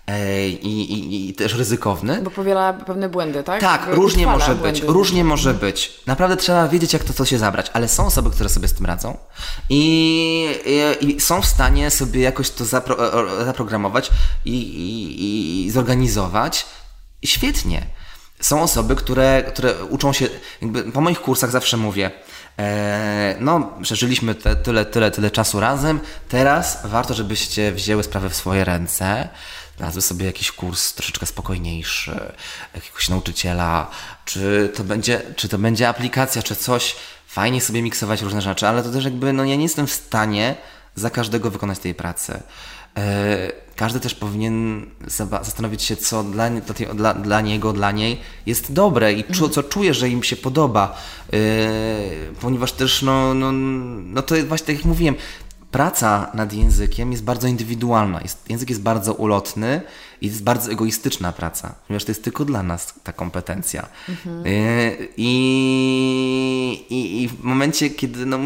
E, 0.06 0.48
I, 0.48 0.92
i, 0.92 1.28
i, 1.28 1.34
też 1.34 1.54
ryzykowny. 1.54 2.22
Bo 2.22 2.30
powiela 2.30 2.72
pewne 2.72 3.08
błędy, 3.08 3.42
tak? 3.42 3.60
Tak, 3.60 3.86
różnie 3.90 4.26
może 4.26 4.54
być, 4.54 4.82
różnie 4.82 5.24
może 5.24 5.54
być. 5.54 6.00
Naprawdę 6.06 6.36
trzeba 6.36 6.68
wiedzieć, 6.68 6.92
jak 6.92 7.04
to 7.04 7.12
co 7.12 7.24
się 7.24 7.38
zabrać, 7.38 7.70
ale 7.72 7.88
są 7.88 8.06
osoby, 8.06 8.30
które 8.30 8.48
sobie 8.48 8.68
z 8.68 8.72
tym 8.72 8.86
radzą 8.86 9.16
i, 9.70 10.48
i 11.00 11.20
są 11.20 11.42
w 11.42 11.46
stanie 11.46 11.90
sobie 11.90 12.20
jakoś 12.20 12.50
to 12.50 12.64
zapro, 12.64 13.22
e, 13.40 13.44
zaprogramować 13.44 14.10
i, 14.44 15.70
zorganizować. 15.72 16.66
Świetnie 17.24 17.86
są 18.42 18.62
osoby, 18.62 18.96
które, 18.96 19.42
które 19.42 19.84
uczą 19.84 20.12
się, 20.12 20.28
po 20.94 21.00
moich 21.00 21.20
kursach 21.20 21.50
zawsze 21.50 21.76
mówię, 21.76 22.10
e, 22.58 23.36
no, 23.40 23.72
przeżyliśmy 23.82 24.34
te, 24.34 24.56
tyle, 24.56 24.84
tyle, 24.84 25.10
tyle 25.10 25.30
czasu 25.30 25.60
razem, 25.60 26.00
teraz 26.28 26.78
warto, 26.84 27.14
żebyście 27.14 27.72
wzięły 27.72 28.02
sprawę 28.02 28.30
w 28.30 28.36
swoje 28.36 28.64
ręce, 28.64 29.28
znalazły 29.76 30.02
sobie 30.02 30.26
jakiś 30.26 30.52
kurs 30.52 30.94
troszeczkę 30.94 31.26
spokojniejszy, 31.26 32.32
jakiegoś 32.74 33.08
nauczyciela, 33.08 33.90
czy 34.24 34.72
to 34.76 34.84
będzie, 34.84 35.22
czy 35.36 35.48
to 35.48 35.58
będzie 35.58 35.88
aplikacja, 35.88 36.42
czy 36.42 36.56
coś, 36.56 36.96
fajnie 37.26 37.60
sobie 37.60 37.82
miksować 37.82 38.22
różne 38.22 38.42
rzeczy, 38.42 38.68
ale 38.68 38.82
to 38.82 38.90
też 38.90 39.04
jakby, 39.04 39.32
no 39.32 39.44
ja 39.44 39.56
nie 39.56 39.62
jestem 39.62 39.86
w 39.86 39.92
stanie 39.92 40.54
za 40.94 41.10
każdego 41.10 41.50
wykonać 41.50 41.78
tej 41.78 41.94
pracy. 41.94 42.42
E, 42.96 43.52
każdy 43.76 44.00
też 44.00 44.14
powinien 44.14 44.86
zastanowić 45.42 45.82
się, 45.82 45.96
co 45.96 46.24
dla, 46.24 46.50
dla, 46.94 47.14
dla 47.14 47.40
niego, 47.40 47.72
dla 47.72 47.92
niej 47.92 48.20
jest 48.46 48.72
dobre 48.72 49.12
i 49.12 49.24
czu, 49.24 49.48
co 49.48 49.62
czuje, 49.62 49.94
że 49.94 50.08
im 50.08 50.22
się 50.22 50.36
podoba. 50.36 50.96
Yy, 51.32 51.38
ponieważ 52.40 52.72
też, 52.72 53.02
no, 53.02 53.34
no, 53.34 53.52
no 54.02 54.22
to 54.22 54.34
właśnie 54.46 54.66
tak 54.66 54.76
jak 54.76 54.84
mówiłem, 54.84 55.14
praca 55.70 56.30
nad 56.34 56.52
językiem 56.52 57.12
jest 57.12 57.24
bardzo 57.24 57.48
indywidualna. 57.48 58.20
Jest, 58.20 58.50
język 58.50 58.68
jest 58.68 58.82
bardzo 58.82 59.14
ulotny 59.14 59.80
i 60.20 60.26
jest 60.26 60.42
bardzo 60.42 60.72
egoistyczna 60.72 61.32
praca, 61.32 61.74
ponieważ 61.86 62.04
to 62.04 62.10
jest 62.10 62.24
tylko 62.24 62.44
dla 62.44 62.62
nas 62.62 62.94
ta 63.04 63.12
kompetencja. 63.12 63.88
Mhm. 64.08 64.44
I, 64.46 65.32
i, 66.90 67.22
I 67.22 67.28
w 67.28 67.42
momencie, 67.42 67.90
kiedy 67.90 68.26
no, 68.26 68.38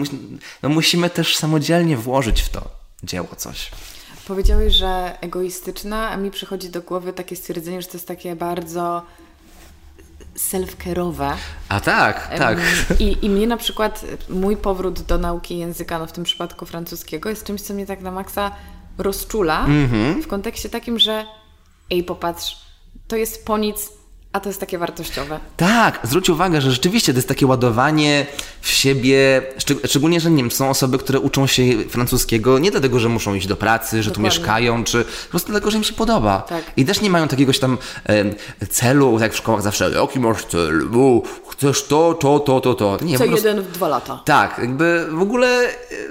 no, 0.62 0.68
musimy 0.68 1.10
też 1.10 1.36
samodzielnie 1.36 1.96
włożyć 1.96 2.42
w 2.42 2.48
to 2.48 2.70
dzieło 3.02 3.28
coś. 3.36 3.70
Powiedziałeś, 4.26 4.74
że 4.74 5.18
egoistyczna, 5.20 6.10
a 6.10 6.16
mi 6.16 6.30
przychodzi 6.30 6.68
do 6.68 6.82
głowy 6.82 7.12
takie 7.12 7.36
stwierdzenie, 7.36 7.82
że 7.82 7.88
to 7.88 7.96
jest 7.96 8.08
takie 8.08 8.36
bardzo 8.36 9.02
self-care'owe. 10.36 11.34
A 11.68 11.80
tak, 11.80 12.38
tak. 12.38 12.58
I, 12.98 13.16
I 13.22 13.30
mnie 13.30 13.46
na 13.46 13.56
przykład 13.56 14.04
mój 14.28 14.56
powrót 14.56 15.00
do 15.00 15.18
nauki 15.18 15.58
języka, 15.58 15.98
no 15.98 16.06
w 16.06 16.12
tym 16.12 16.24
przypadku 16.24 16.66
francuskiego, 16.66 17.28
jest 17.28 17.44
czymś, 17.44 17.62
co 17.62 17.74
mnie 17.74 17.86
tak 17.86 18.00
na 18.00 18.10
maksa 18.10 18.50
rozczula 18.98 19.64
mm 19.64 19.88
-hmm. 19.88 20.22
w 20.22 20.26
kontekście 20.26 20.68
takim, 20.68 20.98
że 20.98 21.24
ej, 21.90 22.04
popatrz, 22.04 22.56
to 23.08 23.16
jest 23.16 23.46
po 23.46 23.58
nic 23.58 23.95
a 24.36 24.40
to 24.40 24.48
jest 24.48 24.60
takie 24.60 24.78
wartościowe. 24.78 25.40
Tak, 25.56 26.00
zwróć 26.02 26.30
uwagę, 26.30 26.60
że 26.60 26.72
rzeczywiście 26.72 27.12
to 27.12 27.18
jest 27.18 27.28
takie 27.28 27.46
ładowanie 27.46 28.26
w 28.60 28.68
siebie, 28.68 29.42
szczególnie, 29.84 30.20
że 30.20 30.30
nie 30.30 30.42
wiem, 30.42 30.50
są 30.50 30.70
osoby, 30.70 30.98
które 30.98 31.20
uczą 31.20 31.46
się 31.46 31.62
francuskiego 31.88 32.58
nie 32.58 32.70
dlatego, 32.70 32.98
że 32.98 33.08
muszą 33.08 33.34
iść 33.34 33.46
do 33.46 33.56
pracy, 33.56 34.02
że 34.02 34.10
Dokładnie. 34.10 34.30
tu 34.30 34.36
mieszkają, 34.36 34.84
czy 34.84 35.04
po 35.04 35.30
prostu 35.30 35.50
dlatego, 35.50 35.70
że 35.70 35.78
im 35.78 35.84
się 35.84 35.92
podoba. 35.92 36.40
Tak. 36.48 36.64
I 36.76 36.84
też 36.84 37.00
nie 37.00 37.10
mają 37.10 37.28
takiegoś 37.28 37.58
tam 37.58 37.78
e, 38.60 38.66
celu, 38.66 39.18
jak 39.20 39.32
w 39.32 39.36
szkołach 39.36 39.62
zawsze, 39.62 39.90
jaki 39.90 40.20
masz 40.20 40.44
cel, 40.44 40.82
bo 40.88 41.22
chcesz 41.48 41.82
to, 41.82 42.14
to, 42.14 42.40
to, 42.40 42.60
to, 42.60 42.74
to. 42.74 42.98
Nie, 43.02 43.18
Co 43.18 43.24
prostu, 43.24 43.46
jeden 43.46 43.64
w 43.64 43.72
dwa 43.72 43.88
lata. 43.88 44.22
Tak, 44.24 44.58
jakby 44.58 45.06
w 45.10 45.22
ogóle 45.22 45.68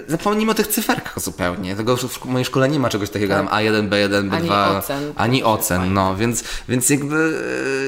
zapomnijmy 0.07 0.51
o 0.51 0.55
tych 0.55 0.67
cyferkach 0.67 1.21
zupełnie. 1.21 1.75
Tego 1.75 1.97
w 1.97 2.25
mojej 2.25 2.45
szkole 2.45 2.69
nie 2.69 2.79
ma 2.79 2.89
czegoś 2.89 3.09
takiego 3.09 3.33
tak. 3.33 3.49
tam 3.49 3.59
A1, 3.59 3.89
B1, 3.89 4.29
B2. 4.29 4.35
Ani 4.35 4.77
ocen. 4.77 5.13
Ani 5.15 5.43
ocen, 5.43 5.93
no, 5.93 6.15
więc, 6.15 6.43
więc 6.69 6.89
jakby 6.89 7.39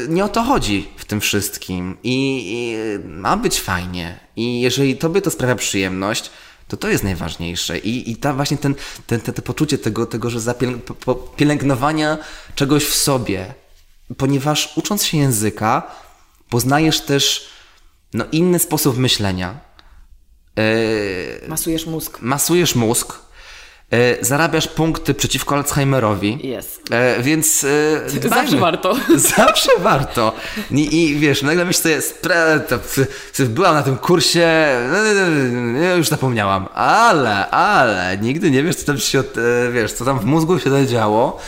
e, 0.06 0.08
nie 0.08 0.26
o 0.26 0.30
to 0.30 0.44
chodzi 0.44 0.90
w 0.98 1.06
tym 1.06 1.22
wszystkim 1.22 1.98
i, 2.04 2.44
i 2.52 2.78
ma 3.10 3.38
być 3.38 3.62
fajnie. 3.62 4.20
I 4.36 4.62
jeżeli 4.62 4.98
tobie 4.98 5.22
to 5.22 5.32
sprawia 5.32 5.56
przyjemność, 5.56 6.32
to 6.68 6.78
to 6.78 6.90
jest 6.90 7.04
najważniejsze. 7.04 7.78
I, 7.78 8.12
i 8.12 8.16
ta 8.16 8.34
właśnie 8.34 8.58
ten, 8.58 8.76
ten, 9.08 9.22
te, 9.22 9.34
te 9.34 9.42
poczucie 9.42 9.78
tego, 9.78 10.06
tego 10.06 10.30
że 10.30 10.56
pielęgnowania 11.36 12.18
czegoś 12.56 12.86
w 12.86 12.96
sobie, 12.96 13.54
ponieważ 14.18 14.74
ucząc 14.78 15.04
się 15.06 15.18
języka, 15.18 15.92
poznajesz 16.50 17.02
też 17.02 17.50
no, 18.14 18.26
inny 18.32 18.60
sposób 18.60 18.98
myślenia. 18.98 19.67
Masujesz 21.48 21.86
mózg. 21.86 22.22
Masujesz 22.22 22.76
mózg, 22.76 23.28
E, 23.92 24.26
zarabiasz 24.26 24.68
punkty 24.68 25.14
przeciwko 25.14 25.56
Alzheimerowi. 25.56 26.48
Jest. 26.48 26.82
E, 26.92 27.24
więc. 27.24 27.66
E, 28.24 28.30
zawsze 28.30 28.58
warto. 28.68 28.96
Zawsze 29.38 29.70
warto. 29.80 30.36
I, 30.72 31.04
i 31.04 31.16
wiesz, 31.16 31.42
nagle 31.42 31.66
myślę 31.66 32.02
sobie, 32.02 33.50
byłam 33.50 33.74
na 33.76 33.84
tym 33.84 33.98
kursie, 33.98 34.68
no, 34.92 34.98
no, 34.98 35.28
no, 35.80 35.96
już 35.96 36.08
zapomniałam, 36.08 36.68
ale, 36.74 37.50
ale, 37.50 38.18
nigdy 38.18 38.52
nie 38.52 38.64
wiesz, 38.64 38.76
co 38.76 38.86
tam 38.86 38.98
się, 38.98 39.24
wiesz, 39.74 39.94
co 39.94 40.06
tam 40.06 40.20
w 40.20 40.26
mózgu 40.26 40.60
się 40.60 40.88
działo. 40.88 41.40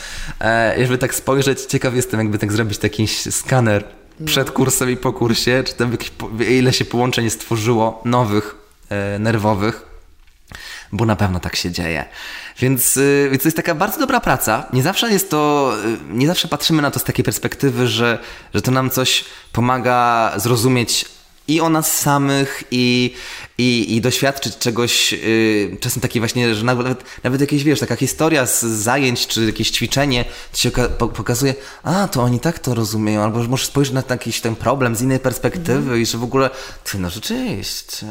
Jeżeli 0.77 0.99
tak 0.99 1.15
spojrzeć, 1.15 1.61
ciekaw 1.61 1.95
jestem, 1.95 2.19
jakby 2.19 2.37
tak 2.37 2.51
zrobić 2.51 2.77
taki 2.77 3.07
skaner 3.07 3.83
przed 4.25 4.51
kursem 4.51 4.89
i 4.89 4.97
po 4.97 5.13
kursie, 5.13 5.63
czy 5.65 5.73
tam 5.73 5.91
jakieś, 5.91 6.11
ile 6.49 6.73
się 6.73 6.85
połączeń 6.85 7.29
stworzyło 7.29 8.01
nowych, 8.05 8.58
nerwowych 9.19 9.89
bo 10.91 11.05
na 11.05 11.15
pewno 11.15 11.39
tak 11.39 11.55
się 11.55 11.71
dzieje. 11.71 12.05
Więc, 12.59 12.97
y, 12.97 13.27
więc 13.31 13.43
to 13.43 13.47
jest 13.47 13.57
taka 13.57 13.75
bardzo 13.75 13.99
dobra 13.99 14.19
praca. 14.19 14.65
Nie 14.73 14.83
zawsze 14.83 15.11
jest 15.11 15.29
to, 15.29 15.73
y, 15.85 15.97
nie 16.09 16.27
zawsze 16.27 16.47
patrzymy 16.47 16.81
na 16.81 16.91
to 16.91 16.99
z 16.99 17.03
takiej 17.03 17.25
perspektywy, 17.25 17.87
że, 17.87 18.19
że 18.53 18.61
to 18.61 18.71
nam 18.71 18.89
coś 18.89 19.25
pomaga 19.51 20.31
zrozumieć 20.35 21.05
i 21.49 21.61
o 21.61 21.69
nas 21.69 21.97
samych, 21.97 22.63
i, 22.71 23.13
i, 23.57 23.95
i 23.95 24.01
doświadczyć 24.01 24.57
czegoś, 24.57 25.11
yy, 25.11 25.77
czasem 25.79 26.01
takie 26.01 26.19
właśnie, 26.19 26.55
że 26.55 26.65
nawet, 26.65 27.03
nawet 27.23 27.41
jakieś, 27.41 27.63
wiesz, 27.63 27.79
taka 27.79 27.95
historia 27.95 28.45
z 28.45 28.65
zajęć, 28.65 29.27
czy 29.27 29.45
jakieś 29.45 29.71
ćwiczenie 29.71 30.25
ci 30.53 30.61
się 30.61 30.71
pokazuje, 30.97 31.55
a, 31.83 32.07
to 32.07 32.21
oni 32.21 32.39
tak 32.39 32.59
to 32.59 32.75
rozumieją, 32.75 33.21
albo 33.21 33.43
możesz 33.43 33.67
spojrzeć 33.67 33.93
na 33.93 34.03
jakiś 34.09 34.41
ten 34.41 34.55
problem 34.55 34.95
z 34.95 35.01
innej 35.01 35.19
perspektywy 35.19 35.89
mm. 35.89 36.01
i 36.01 36.05
że 36.05 36.17
w 36.17 36.23
ogóle, 36.23 36.49
ty, 36.83 36.99
no 36.99 37.09
rzeczywiście. 37.09 38.07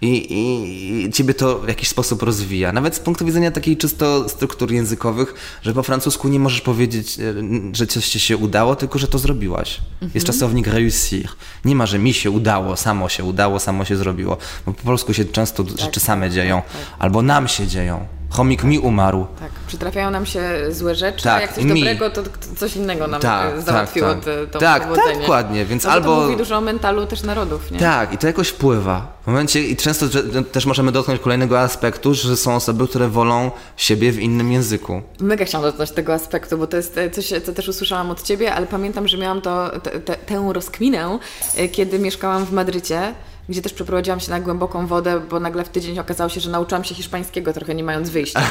I, 0.00 0.08
i, 0.08 1.04
I 1.04 1.12
ciebie 1.12 1.34
to 1.34 1.58
w 1.58 1.68
jakiś 1.68 1.88
sposób 1.88 2.22
rozwija. 2.22 2.72
Nawet 2.72 2.94
z 2.94 3.00
punktu 3.00 3.24
widzenia 3.24 3.50
takiej 3.50 3.76
czysto 3.76 4.28
struktur 4.28 4.72
językowych, 4.72 5.34
że 5.62 5.74
po 5.74 5.82
francusku 5.82 6.28
nie 6.28 6.38
możesz 6.38 6.60
powiedzieć, 6.60 7.18
e, 7.18 7.34
że 7.72 7.86
coś 7.86 8.08
ci 8.08 8.20
się 8.20 8.36
udało, 8.36 8.76
tylko 8.76 8.98
że 8.98 9.08
to 9.08 9.18
zrobiłaś. 9.18 9.78
Mm 9.78 10.10
-hmm. 10.10 10.14
Jest 10.14 10.26
mhm. 10.26 10.38
czasownik 10.38 10.66
réussir. 10.66 11.28
Nie 11.64 11.74
ma, 11.76 11.86
że 11.86 11.98
mi 11.98 12.12
się 12.12 12.30
udało, 12.30 12.69
samo 12.76 13.08
się 13.08 13.24
udało, 13.24 13.60
samo 13.60 13.84
się 13.84 13.96
zrobiło. 13.96 14.36
Bo 14.66 14.72
po 14.72 14.82
polsku 14.82 15.14
się 15.14 15.24
często 15.24 15.64
tak, 15.64 15.78
rzeczy 15.78 16.00
same 16.00 16.30
dzieją, 16.30 16.62
tak. 16.62 16.96
albo 16.98 17.22
nam 17.22 17.48
się 17.48 17.66
dzieją. 17.66 18.19
Chomik 18.30 18.64
mi 18.64 18.78
umarł. 18.78 19.26
Tak, 19.40 19.50
przytrafiają 19.66 20.10
nam 20.10 20.26
się 20.26 20.42
złe 20.70 20.94
rzeczy, 20.94 21.24
tak, 21.24 21.38
a 21.38 21.40
jak 21.40 21.52
coś 21.52 21.64
mi. 21.64 21.80
dobrego, 21.80 22.10
to 22.10 22.22
coś 22.56 22.76
innego 22.76 23.06
nam 23.06 23.20
tak, 23.20 23.54
e, 23.54 23.62
załatwiło 23.62 24.08
tak, 24.08 24.24
tak. 24.24 24.34
to 24.50 24.58
tak, 24.58 24.82
Tak, 24.96 25.18
dokładnie, 25.20 25.64
więc 25.64 25.84
no, 25.84 25.90
albo... 25.90 26.16
To 26.16 26.22
mówi 26.22 26.36
dużo 26.36 26.56
o 26.56 26.60
mentalu 26.60 27.06
też 27.06 27.22
narodów, 27.22 27.70
nie? 27.70 27.78
Tak, 27.78 28.12
i 28.12 28.18
to 28.18 28.26
jakoś 28.26 28.48
wpływa. 28.48 29.18
W 29.22 29.26
momencie, 29.26 29.62
i 29.62 29.76
często 29.76 30.06
też 30.52 30.66
możemy 30.66 30.92
dotknąć 30.92 31.20
kolejnego 31.20 31.60
aspektu, 31.60 32.14
że 32.14 32.36
są 32.36 32.54
osoby, 32.54 32.88
które 32.88 33.08
wolą 33.08 33.50
siebie 33.76 34.12
w 34.12 34.18
innym 34.18 34.52
języku. 34.52 35.02
Mega 35.20 35.44
chciałam 35.44 35.66
dotknąć 35.66 35.90
tego 35.90 36.14
aspektu, 36.14 36.58
bo 36.58 36.66
to 36.66 36.76
jest 36.76 36.98
e, 36.98 37.10
coś, 37.10 37.32
co 37.46 37.52
też 37.52 37.68
usłyszałam 37.68 38.10
od 38.10 38.22
Ciebie, 38.22 38.54
ale 38.54 38.66
pamiętam, 38.66 39.08
że 39.08 39.18
miałam 39.18 39.40
to, 39.40 39.80
te, 39.80 39.90
te, 39.90 40.16
tę 40.16 40.50
rozkminę, 40.52 41.18
e, 41.56 41.68
kiedy 41.68 41.98
mieszkałam 41.98 42.46
w 42.46 42.52
Madrycie 42.52 43.14
gdzie 43.50 43.62
też 43.62 43.72
przeprowadziłam 43.72 44.20
się 44.20 44.30
na 44.30 44.40
głęboką 44.40 44.86
wodę, 44.86 45.20
bo 45.20 45.40
nagle 45.40 45.64
w 45.64 45.68
tydzień 45.68 45.98
okazało 45.98 46.30
się, 46.30 46.40
że 46.40 46.50
nauczyłam 46.50 46.84
się 46.84 46.94
hiszpańskiego 46.94 47.52
trochę 47.52 47.74
nie 47.74 47.84
mając 47.84 48.10
wyjścia. 48.10 48.40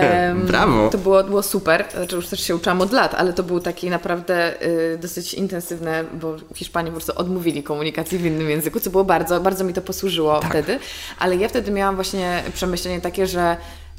Um, 0.00 0.46
Brawo! 0.46 0.90
To 0.90 0.98
było, 0.98 1.24
było 1.24 1.42
super, 1.42 1.84
znaczy 1.94 2.16
już 2.16 2.28
też 2.28 2.40
się 2.40 2.56
uczyłam 2.56 2.80
od 2.80 2.92
lat, 2.92 3.14
ale 3.14 3.32
to 3.32 3.42
był 3.42 3.60
taki 3.60 3.90
naprawdę 3.90 4.62
y, 4.62 4.98
dosyć 4.98 5.34
intensywne, 5.34 6.04
bo 6.20 6.36
w 6.54 6.58
Hiszpanii 6.58 6.92
po 6.92 6.96
prostu 6.96 7.20
odmówili 7.20 7.62
komunikacji 7.62 8.18
w 8.18 8.26
innym 8.26 8.50
języku, 8.50 8.80
co 8.80 8.90
było 8.90 9.04
bardzo, 9.04 9.40
bardzo 9.40 9.64
mi 9.64 9.72
to 9.72 9.82
posłużyło 9.82 10.40
tak. 10.40 10.50
wtedy, 10.50 10.78
ale 11.18 11.36
ja 11.36 11.48
wtedy 11.48 11.70
miałam 11.70 11.94
właśnie 11.94 12.42
przemyślenie 12.54 13.00
takie, 13.00 13.26
że 13.26 13.56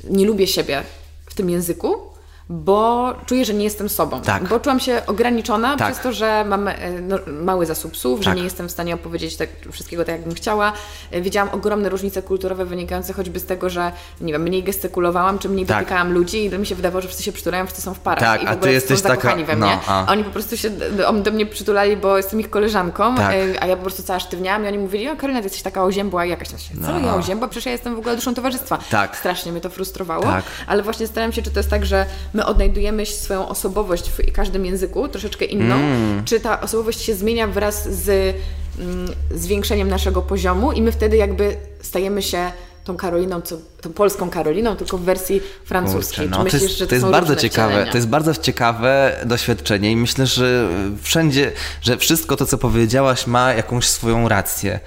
nie 0.09 0.25
lubię 0.25 0.47
siebie 0.47 0.83
w 1.25 1.33
tym 1.33 1.49
języku, 1.49 2.10
bo 2.51 3.13
czuję, 3.25 3.45
że 3.45 3.53
nie 3.53 3.63
jestem 3.63 3.89
sobą. 3.89 4.21
Tak. 4.21 4.43
Bo 4.43 4.59
czułam 4.59 4.79
się 4.79 5.01
ograniczona 5.07 5.77
tak. 5.77 5.91
przez 5.91 6.03
to, 6.03 6.13
że 6.13 6.45
mam 6.45 6.67
e, 6.67 6.75
no, 7.01 7.17
mały 7.27 7.65
zasób 7.65 7.97
słów, 7.97 8.19
tak. 8.19 8.23
że 8.23 8.35
nie 8.35 8.43
jestem 8.43 8.67
w 8.67 8.71
stanie 8.71 8.93
opowiedzieć 8.93 9.37
tak, 9.37 9.49
wszystkiego 9.71 10.05
tak, 10.05 10.15
jakbym 10.15 10.33
chciała. 10.33 10.73
E, 11.11 11.21
widziałam 11.21 11.49
ogromne 11.53 11.89
różnice 11.89 12.21
kulturowe 12.21 12.65
wynikające 12.65 13.13
choćby 13.13 13.39
z 13.39 13.45
tego, 13.45 13.69
że 13.69 13.91
nie 14.21 14.33
wiem, 14.33 14.41
mniej 14.41 14.63
gestykulowałam, 14.63 15.39
czy 15.39 15.49
mniej 15.49 15.65
tak. 15.65 15.77
dotykałam 15.77 16.13
ludzi 16.13 16.45
i 16.45 16.59
mi 16.59 16.65
się 16.65 16.75
wydawało, 16.75 17.01
że 17.01 17.07
wszyscy 17.07 17.23
się 17.23 17.31
przytulają, 17.31 17.65
wszyscy 17.65 17.81
są 17.81 17.93
w 17.93 17.99
parach 17.99 18.23
tak, 18.23 18.43
i 18.43 18.45
w 18.45 18.49
a 18.49 18.55
ty 18.55 18.71
jesteś 18.71 18.99
są 18.99 19.07
taka... 19.07 19.35
we 19.35 19.43
mnie. 19.43 19.55
No, 19.55 19.79
a... 19.87 20.05
a... 20.05 20.11
oni 20.11 20.23
po 20.23 20.31
prostu 20.31 20.57
się 20.57 20.69
do, 20.69 21.13
do, 21.13 21.31
mnie 21.31 21.45
przytulali, 21.45 21.97
bo 21.97 22.17
jestem 22.17 22.39
ich 22.39 22.49
koleżanką, 22.49 23.15
tak. 23.15 23.33
E, 23.33 23.63
a 23.63 23.67
ja 23.67 23.75
po 23.75 23.81
prostu 23.81 24.03
cała 24.03 24.19
sztywniałam 24.19 24.65
i 24.65 24.67
oni 24.67 24.77
mówili, 24.77 25.09
o 25.09 25.15
Karolina, 25.15 25.39
ty 25.39 25.45
jesteś 25.45 25.61
taka 25.61 25.83
oziębła, 25.83 26.25
jakaś 26.25 26.49
tam 26.49 26.59
się, 26.59 26.73
co 26.85 26.99
no. 26.99 26.99
ja 26.99 27.15
oziębła? 27.15 27.47
Przecież 27.47 27.65
ja 27.65 27.71
jestem 27.71 27.95
w 27.95 27.99
ogóle 27.99 28.15
duszą 28.15 28.33
towarzystwa. 28.33 28.77
Tak. 28.89 29.17
Strasznie 29.17 29.51
mnie 29.51 29.61
to 29.61 29.69
frustrowało, 29.69 30.23
tak. 30.23 30.43
ale 30.67 30.83
właśnie 30.83 31.07
starałam 31.07 31.31
się, 31.31 31.41
czy 31.41 31.51
to 31.51 31.59
jest 31.59 31.69
tak, 31.69 31.85
że 31.85 32.05
my 32.41 32.45
odnajdujemy 32.45 33.05
swoją 33.05 33.47
osobowość 33.47 34.09
w 34.09 34.31
każdym 34.31 34.65
języku, 34.65 35.07
troszeczkę 35.07 35.45
inną, 35.45 35.75
mm. 35.75 36.25
czy 36.25 36.39
ta 36.39 36.61
osobowość 36.61 37.01
się 37.01 37.15
zmienia 37.15 37.47
wraz 37.47 37.89
z 37.89 38.35
mm, 38.79 39.07
zwiększeniem 39.31 39.89
naszego 39.89 40.21
poziomu 40.21 40.71
i 40.71 40.81
my 40.81 40.91
wtedy 40.91 41.17
jakby 41.17 41.55
stajemy 41.81 42.21
się 42.21 42.51
tą 42.83 42.97
Karoliną, 42.97 43.41
co, 43.41 43.57
tą 43.81 43.93
polską 43.93 44.29
Karoliną, 44.29 44.75
tylko 44.75 44.97
w 44.97 45.01
wersji 45.01 45.41
francuskiej. 45.65 46.25
Kurczę, 46.25 46.37
no, 46.37 46.43
myślisz, 46.43 46.61
to 46.61 46.67
jest, 46.67 46.79
to, 46.79 46.87
to 46.87 46.95
jest 46.95 47.07
bardzo 47.07 47.35
ciekawe. 47.35 47.69
Wcielenia? 47.69 47.91
To 47.91 47.97
jest 47.97 48.07
bardzo 48.07 48.35
ciekawe 48.35 49.19
doświadczenie 49.25 49.91
i 49.91 49.95
myślę, 49.95 50.25
że 50.27 50.67
wszędzie, 51.01 51.51
że 51.81 51.97
wszystko 51.97 52.37
to, 52.37 52.45
co 52.45 52.57
powiedziałaś, 52.57 53.27
ma 53.27 53.53
jakąś 53.53 53.85
swoją 53.85 54.29
rację. 54.29 54.79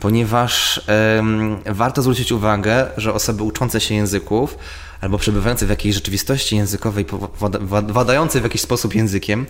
Ponieważ 0.00 0.80
warto 1.66 2.02
zwrócić 2.02 2.32
uwagę, 2.32 2.86
że 2.96 3.14
osoby 3.14 3.42
uczące 3.42 3.80
się 3.80 3.94
języków 3.94 4.58
albo 5.00 5.18
przebywający 5.18 5.66
w 5.66 5.70
jakiejś 5.70 5.94
rzeczywistości 5.94 6.56
językowej, 6.56 7.06
władający 7.88 8.40
w 8.40 8.44
jakiś 8.44 8.60
sposób 8.60 8.94
językiem, 8.94 9.46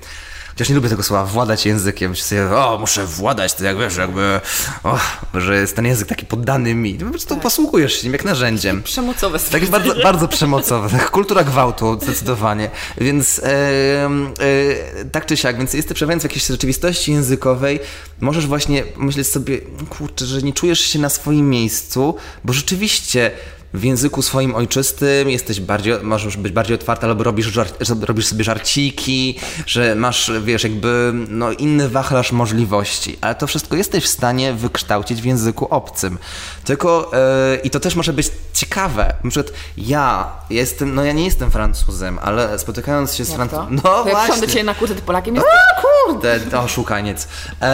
Chociaż 0.50 0.68
nie 0.68 0.74
lubię 0.74 0.88
tego 0.88 1.02
słowa, 1.02 1.24
władać 1.24 1.66
językiem. 1.66 2.10
Myślę 2.10 2.24
sobie, 2.24 2.56
o, 2.56 2.78
muszę 2.78 3.06
władać, 3.06 3.54
to 3.54 3.64
jak 3.64 3.78
wiesz, 3.78 3.96
jakby, 3.96 4.40
o, 4.84 4.98
że 5.34 5.56
jest 5.56 5.76
ten 5.76 5.86
język 5.86 6.08
taki 6.08 6.26
poddany 6.26 6.74
mi. 6.74 6.94
Po 6.94 7.10
prostu 7.10 7.34
tak. 7.34 7.42
posługujesz 7.42 7.92
się 7.92 8.02
nim 8.04 8.12
jak 8.12 8.24
narzędziem. 8.24 8.82
Przemocowe. 8.82 9.38
Tak 9.38 9.66
bardzo, 9.66 9.94
bardzo 10.02 10.28
przemocowe. 10.28 10.98
Kultura 10.98 11.44
gwałtu, 11.44 11.98
zdecydowanie. 12.02 12.70
Więc 12.98 13.38
e, 13.38 13.44
e, 13.44 15.04
tak 15.12 15.26
czy 15.26 15.36
siak, 15.36 15.58
więc 15.58 15.74
jesteś 15.74 15.94
przebywając 15.94 16.22
w 16.22 16.24
jakiejś 16.24 16.46
rzeczywistości 16.46 17.12
językowej, 17.12 17.80
możesz 18.20 18.46
właśnie 18.46 18.84
myśleć 18.96 19.26
sobie, 19.26 19.58
kurczę, 19.90 20.26
że 20.26 20.42
nie 20.42 20.52
czujesz 20.52 20.80
się 20.80 20.98
na 20.98 21.08
swoim 21.08 21.50
miejscu, 21.50 22.16
bo 22.44 22.52
rzeczywiście 22.52 23.30
w 23.74 23.84
języku 23.84 24.22
swoim 24.22 24.54
ojczystym 24.54 25.30
jesteś 25.30 25.60
bardziej, 25.60 25.94
możesz 26.02 26.36
być 26.36 26.52
bardziej 26.52 26.74
otwarty, 26.74 27.06
albo 27.06 27.24
robisz, 27.24 27.46
żart, 27.46 27.78
robisz 28.00 28.26
sobie 28.26 28.44
żarciki, 28.44 29.38
że 29.66 29.94
masz, 29.94 30.32
wiesz, 30.44 30.64
jakby 30.64 31.12
no, 31.28 31.52
inny 31.52 31.88
wachlarz 31.88 32.32
możliwości, 32.32 33.18
ale 33.20 33.34
to 33.34 33.46
wszystko 33.46 33.76
jesteś 33.76 34.04
w 34.04 34.08
stanie 34.08 34.52
wykształcić 34.52 35.22
w 35.22 35.24
języku 35.24 35.66
obcym. 35.70 36.18
Tylko, 36.64 37.10
yy, 37.52 37.56
i 37.56 37.70
to 37.70 37.80
też 37.80 37.96
może 37.96 38.12
być 38.12 38.30
ciekawe. 38.52 39.14
Na 39.24 39.30
przykład 39.30 39.56
ja 39.76 40.32
jestem, 40.50 40.94
no 40.94 41.04
ja 41.04 41.12
nie 41.12 41.24
jestem 41.24 41.50
Francuzem, 41.50 42.18
ale 42.22 42.58
spotykając 42.58 43.14
się 43.14 43.24
z 43.24 43.32
Francuzem... 43.32 43.66
No 43.70 43.82
to 43.82 44.04
właśnie. 44.04 44.34
Jak 44.34 44.40
do 44.40 44.46
Ciebie 44.46 44.64
na 44.64 44.74
kursy, 44.74 44.94
ty 44.94 45.02
Polakiem 45.02 45.34
jest... 45.34 45.46
A, 45.46 45.80
kurde, 45.82 46.40
to 46.40 46.68
szukaniec. 46.68 47.28
Yy, 47.60 47.66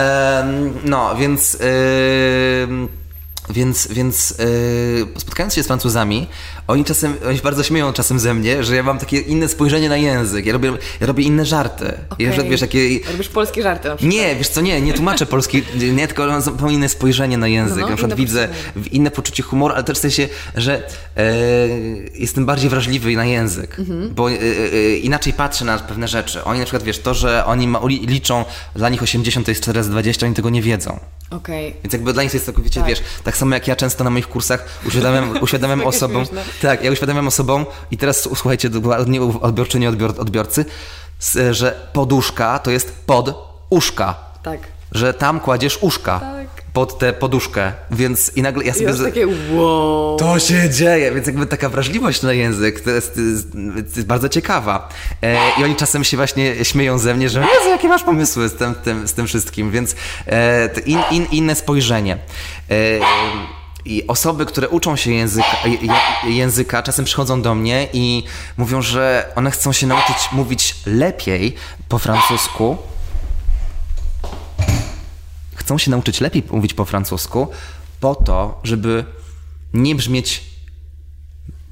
no, 0.83 1.15
więc... 1.15 1.53
Yy, 1.53 2.96
więc, 3.49 3.87
więc 3.87 4.29
yy, 4.29 5.07
spotkając 5.17 5.53
się 5.53 5.63
z 5.63 5.67
Francuzami, 5.67 6.27
oni 6.67 6.85
czasem, 6.85 7.13
oni 7.29 7.39
bardzo 7.39 7.63
śmieją 7.63 7.93
czasem 7.93 8.19
ze 8.19 8.33
mnie, 8.33 8.63
że 8.63 8.75
ja 8.75 8.83
mam 8.83 8.99
takie 8.99 9.19
inne 9.19 9.47
spojrzenie 9.47 9.89
na 9.89 9.97
język. 9.97 10.45
Ja 10.45 10.53
robię, 10.53 10.73
ja 11.01 11.07
robię 11.07 11.23
inne 11.23 11.45
żarty. 11.45 11.93
Okay. 12.09 12.25
Ja, 12.25 12.43
wiesz, 12.43 12.59
takie... 12.59 12.99
Robisz 13.11 13.29
polskie 13.29 13.63
żarty 13.63 13.89
na 13.89 13.95
przykład. 13.95 14.13
Nie, 14.13 14.35
wiesz 14.35 14.49
co, 14.49 14.61
nie, 14.61 14.81
nie 14.81 14.93
tłumaczę 14.93 15.25
polski, 15.35 15.63
nie, 15.93 16.07
tylko 16.07 16.27
mam 16.27 16.41
zupełnie 16.41 16.75
inne 16.75 16.89
spojrzenie 16.89 17.37
na 17.37 17.47
język. 17.47 17.77
No, 17.77 17.81
no, 17.81 17.89
na 17.89 17.95
przykład 17.95 18.17
widzę 18.17 18.47
inne 18.91 19.11
poczucie 19.11 19.43
humoru, 19.43 19.73
ale 19.73 19.83
też 19.83 19.97
w 19.97 20.01
sensie, 20.01 20.29
że 20.55 20.83
e, 21.17 21.23
jestem 22.13 22.45
bardziej 22.45 22.69
wrażliwy 22.69 23.15
na 23.15 23.25
język, 23.25 23.79
mhm. 23.79 24.13
bo 24.13 24.31
e, 24.31 24.33
e, 24.33 24.97
inaczej 24.97 25.33
patrzę 25.33 25.65
na 25.65 25.79
pewne 25.79 26.07
rzeczy. 26.07 26.43
Oni 26.43 26.59
na 26.59 26.65
przykład, 26.65 26.83
wiesz, 26.83 26.99
to, 26.99 27.13
że 27.13 27.45
oni 27.45 27.67
ma, 27.67 27.79
liczą, 27.87 28.45
dla 28.75 28.89
nich 28.89 29.03
80 29.03 29.45
to 29.45 29.51
jest 29.51 29.61
4 29.61 29.77
razy 29.77 29.89
20, 29.89 30.25
oni 30.25 30.35
tego 30.35 30.49
nie 30.49 30.61
wiedzą. 30.61 30.99
Okay. 31.29 31.73
Więc 31.83 31.93
jakby 31.93 32.13
dla 32.13 32.23
nich 32.23 32.31
to 32.31 32.35
jest 32.37 32.45
całkowicie, 32.45 32.79
tak. 32.79 32.89
wiesz, 32.89 33.01
tak 33.23 33.37
samo 33.37 33.55
jak 33.55 33.67
ja 33.67 33.75
często 33.75 34.03
na 34.03 34.09
moich 34.09 34.27
kursach 34.27 34.79
uświadamiam, 34.87 35.37
uświadamiam 35.43 35.81
osobom, 35.81 36.25
tak, 36.61 36.83
ja 36.83 36.91
uświadamiam 36.91 37.27
osobom 37.27 37.65
i 37.91 37.97
teraz 37.97 38.29
słuchajcie, 38.35 38.69
nie 39.07 39.21
odbiorczy, 39.21 39.79
nie 39.79 39.89
odbior, 39.89 40.13
odbiorcy, 40.17 40.65
że 41.51 41.87
poduszka 41.93 42.59
to 42.59 42.71
jest 42.71 43.05
pod 43.05 43.47
uszka. 43.69 44.15
Tak. 44.43 44.59
Że 44.91 45.13
tam 45.13 45.39
kładziesz 45.39 45.77
uszka. 45.81 46.19
Tak 46.19 46.57
pod 46.77 46.99
tę 46.99 47.13
poduszkę, 47.13 47.71
więc 47.91 48.31
i 48.35 48.41
nagle 48.41 48.63
ja 48.63 48.73
sobie... 48.73 48.85
Jest 48.85 49.03
takie 49.03 49.27
wow. 49.51 50.17
To 50.19 50.39
się 50.39 50.69
dzieje, 50.69 51.11
więc 51.11 51.27
jakby 51.27 51.45
taka 51.45 51.69
wrażliwość 51.69 52.21
na 52.21 52.33
język 52.33 52.81
to 52.81 52.89
jest, 52.89 53.15
to 53.15 53.21
jest, 53.21 53.51
to 53.51 53.95
jest 53.95 54.05
bardzo 54.05 54.29
ciekawa. 54.29 54.89
E, 55.21 55.37
I 55.59 55.63
oni 55.63 55.75
czasem 55.75 56.03
się 56.03 56.17
właśnie 56.17 56.65
śmieją 56.65 56.97
ze 56.97 57.13
mnie, 57.13 57.29
że 57.29 57.39
Jezu, 57.39 57.69
jakie 57.69 57.87
masz 57.87 58.03
pomysły 58.03 58.49
z 58.49 58.53
tym, 58.53 58.75
tym, 58.75 59.07
z 59.07 59.13
tym 59.13 59.27
wszystkim, 59.27 59.71
więc 59.71 59.95
e, 60.27 60.69
in, 60.85 60.99
in, 61.11 61.25
inne 61.31 61.55
spojrzenie. 61.55 62.17
E, 62.69 62.75
i 63.87 64.07
osoby, 64.07 64.45
które 64.45 64.69
uczą 64.69 64.95
się 64.95 65.11
języka, 65.11 65.57
języka, 66.27 66.83
czasem 66.83 67.05
przychodzą 67.05 67.41
do 67.41 67.55
mnie 67.55 67.87
i 67.93 68.23
mówią, 68.57 68.81
że 68.81 69.31
one 69.35 69.51
chcą 69.51 69.73
się 69.73 69.87
nauczyć 69.87 70.15
mówić 70.31 70.75
lepiej 70.85 71.55
po 71.89 71.99
francusku, 71.99 72.77
chcą 75.55 75.77
się 75.77 75.91
nauczyć 75.91 76.21
lepiej 76.21 76.43
mówić 76.51 76.73
po 76.73 76.85
francusku, 76.85 77.47
po 77.99 78.15
to, 78.15 78.59
żeby 78.63 79.05
nie 79.73 79.95
brzmieć, 79.95 80.43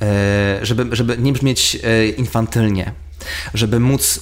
e, 0.02 0.60
żeby, 0.62 0.96
żeby 0.96 1.18
nie 1.18 1.34
brzmieć 1.34 1.78
e, 1.84 2.08
infantylnie. 2.08 3.05
Żeby 3.54 3.80
móc 3.80 4.20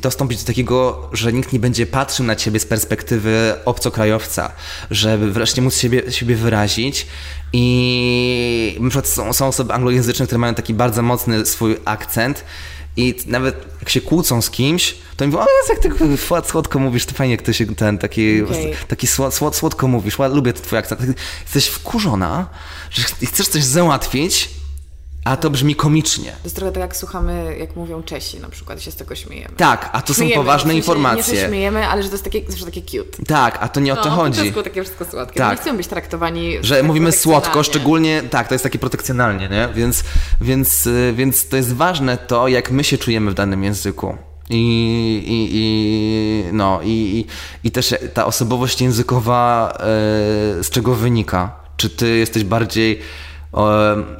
dostąpić 0.00 0.40
do 0.40 0.46
takiego, 0.46 1.08
że 1.12 1.32
nikt 1.32 1.52
nie 1.52 1.58
będzie 1.58 1.86
patrzył 1.86 2.26
na 2.26 2.36
ciebie 2.36 2.60
z 2.60 2.66
perspektywy 2.66 3.54
obcokrajowca, 3.64 4.52
żeby 4.90 5.32
wreszcie 5.32 5.62
móc 5.62 5.76
siebie, 5.76 6.12
siebie 6.12 6.36
wyrazić. 6.36 7.06
I 7.52 8.76
na 8.80 8.90
przykład 8.90 9.08
są, 9.08 9.32
są 9.32 9.46
osoby 9.46 9.72
anglojęzyczne, 9.72 10.26
które 10.26 10.38
mają 10.38 10.54
taki 10.54 10.74
bardzo 10.74 11.02
mocny 11.02 11.46
swój 11.46 11.76
akcent 11.84 12.44
i 12.96 13.14
nawet 13.26 13.66
jak 13.80 13.88
się 13.88 14.00
kłócą 14.00 14.42
z 14.42 14.50
kimś, 14.50 14.94
to 15.16 15.26
mi 15.26 15.32
mówią, 15.32 15.44
o 15.44 15.46
jest 15.58 15.84
jak 15.84 15.98
ty 15.98 16.48
słodko 16.50 16.78
mówisz, 16.78 17.06
to 17.06 17.14
fajnie 17.14 17.34
jak 17.34 17.42
ty 17.42 17.54
się 17.54 17.66
ten, 17.66 17.98
taki, 17.98 18.42
okay. 18.42 18.72
taki 18.88 19.06
słod, 19.06 19.34
słod, 19.34 19.56
słodko 19.56 19.88
mówisz, 19.88 20.18
lubię 20.18 20.52
twój 20.52 20.78
akcent. 20.78 21.00
Jesteś 21.42 21.66
wkurzona, 21.66 22.46
że 22.90 23.02
chcesz 23.02 23.48
coś 23.48 23.64
załatwić, 23.64 24.50
a 25.26 25.36
to 25.36 25.50
brzmi 25.50 25.74
komicznie. 25.74 26.30
To 26.30 26.38
jest 26.44 26.56
trochę 26.56 26.72
tak, 26.72 26.80
jak 26.80 26.96
słuchamy, 26.96 27.56
jak 27.60 27.76
mówią 27.76 28.02
Czesi 28.02 28.40
na 28.40 28.48
przykład, 28.48 28.82
się 28.82 28.90
z 28.90 28.96
tego 28.96 29.14
śmiejemy. 29.14 29.54
Tak, 29.56 29.90
a 29.92 30.02
to 30.02 30.14
śmiejemy, 30.14 30.34
są 30.34 30.40
poważne 30.40 30.72
w 30.72 30.76
informacje. 30.76 31.34
Nie, 31.34 31.40
że 31.40 31.48
śmiejemy, 31.48 31.86
ale 31.86 32.02
że 32.02 32.08
to 32.08 32.14
jest 32.14 32.24
takie, 32.24 32.42
zawsze 32.48 32.64
takie 32.64 32.82
cute. 32.82 33.24
Tak, 33.26 33.58
a 33.60 33.68
to 33.68 33.80
nie 33.80 33.92
o 33.92 33.96
to 33.96 34.08
no, 34.08 34.16
chodzi. 34.16 34.52
To 34.52 34.62
takie 34.62 34.82
wszystko 34.82 35.04
słodkie. 35.04 35.38
Tak. 35.38 35.50
Nie 35.50 35.56
chcemy 35.56 35.76
być 35.76 35.86
traktowani 35.86 36.56
Że 36.60 36.82
mówimy 36.82 37.12
słodko, 37.12 37.62
szczególnie, 37.62 38.22
tak, 38.30 38.48
to 38.48 38.54
jest 38.54 38.62
takie 38.62 38.78
protekcjonalnie, 38.78 39.48
nie? 39.48 39.68
Więc, 39.74 40.04
więc, 40.40 40.86
y, 40.86 41.14
więc 41.16 41.48
to 41.48 41.56
jest 41.56 41.72
ważne 41.72 42.16
to, 42.16 42.48
jak 42.48 42.70
my 42.70 42.84
się 42.84 42.98
czujemy 42.98 43.30
w 43.30 43.34
danym 43.34 43.64
języku. 43.64 44.16
I, 44.50 44.56
i, 45.26 45.48
i, 45.52 46.52
no, 46.52 46.80
i, 46.84 47.26
i, 47.64 47.70
też 47.70 47.94
ta 48.14 48.26
osobowość 48.26 48.80
językowa 48.80 49.72
e, 49.74 49.78
z 50.62 50.70
czego 50.70 50.94
wynika? 50.94 51.56
Czy 51.76 51.90
ty 51.90 52.16
jesteś 52.16 52.44
bardziej 52.44 53.00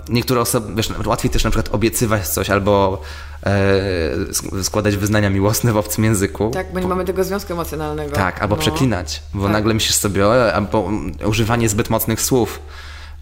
niektóre 0.09 0.41
osoby, 0.41 0.75
wiesz, 0.75 0.91
łatwiej 1.07 1.31
też 1.31 1.45
na 1.45 1.51
przykład 1.51 1.75
obiecywać 1.75 2.29
coś 2.29 2.51
albo 2.51 3.03
e, 3.47 4.63
składać 4.65 4.97
wyznania 4.97 5.31
miłosne 5.31 5.73
w 5.73 5.77
obcym 5.77 6.05
języku. 6.05 6.51
Tak, 6.51 6.73
bo 6.73 6.81
nie 6.81 6.87
mamy 6.87 7.05
tego 7.05 7.25
związku 7.25 7.53
emocjonalnego. 7.53 8.17
Tak, 8.17 8.43
albo 8.43 8.57
no. 8.57 8.63
przeklinać, 8.63 9.23
bo 9.35 9.43
tak. 9.43 9.53
nagle 9.53 9.75
myślisz 9.75 9.97
sobie, 9.97 10.55
albo 10.55 10.91
używanie 11.27 11.69
zbyt 11.69 11.91
mocnych 11.91 12.21
słów, 12.21 12.61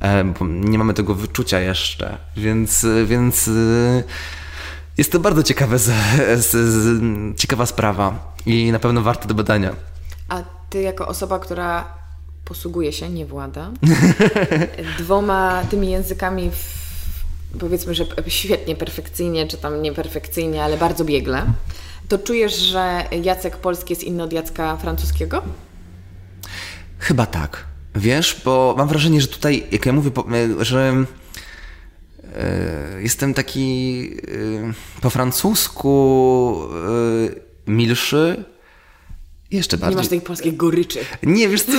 e, 0.01 0.25
bo 0.25 0.47
nie 0.47 0.79
mamy 0.79 0.95
tego 0.95 1.15
wyczucia 1.15 1.61
jeszcze, 1.61 2.19
więc, 2.37 2.87
więc 3.07 3.49
e, 3.49 4.03
jest 4.99 5.13
to 5.13 5.19
bardzo 5.19 5.43
ciekawe, 5.43 5.79
z, 5.79 5.91
z, 6.37 6.51
z, 6.51 7.01
ciekawa 7.37 7.67
sprawa 7.67 8.35
i 8.47 8.73
na 8.73 8.79
pewno 8.79 9.03
warte 9.03 9.29
do 9.29 9.35
badania. 9.35 9.71
A 10.29 10.43
ty 10.71 10.83
jako 10.83 11.09
osoba, 11.09 11.39
która 11.39 12.04
posługuje 12.45 12.93
się, 12.93 13.11
nie 13.11 13.27
włada, 13.27 13.71
dwoma 14.99 15.63
tymi 15.71 15.91
językami 15.91 16.51
w, 16.51 17.59
powiedzmy, 17.59 17.95
że 17.95 18.07
świetnie, 18.27 18.77
perfekcyjnie, 18.77 19.47
czy 19.47 19.57
tam 19.57 19.83
nieperfekcyjnie, 19.83 20.65
ale 20.65 20.77
bardzo 20.77 21.05
biegle, 21.05 21.47
to 22.09 22.19
czujesz, 22.19 22.57
że 22.57 23.05
Jacek 23.23 23.57
polski 23.57 23.93
jest 23.93 24.05
inny 24.05 24.23
od 24.23 24.33
Jacka 24.33 24.77
francuskiego? 24.77 25.43
Chyba 26.99 27.27
tak. 27.27 27.65
Wiesz, 27.95 28.41
bo 28.45 28.75
mam 28.79 28.89
wrażenie, 28.89 29.21
że 29.21 29.29
tutaj, 29.29 29.67
jak 29.73 29.87
ja 29.87 29.93
mówię, 29.93 30.11
że 30.61 31.05
e, 32.35 33.03
jestem 33.03 33.35
taki 33.35 34.11
e, 34.69 35.01
po 35.01 35.11
francusku 35.11 36.59
e, 37.67 37.71
milszy, 37.71 38.45
jeszcze 39.57 39.79
bardziej. 39.79 39.97
Nie 39.97 40.03
masz 40.03 40.09
tej 40.09 40.21
polskiej 40.21 40.53
goryczy. 40.53 40.99
Nie, 41.23 41.49
wiesz 41.49 41.63
co, 41.63 41.73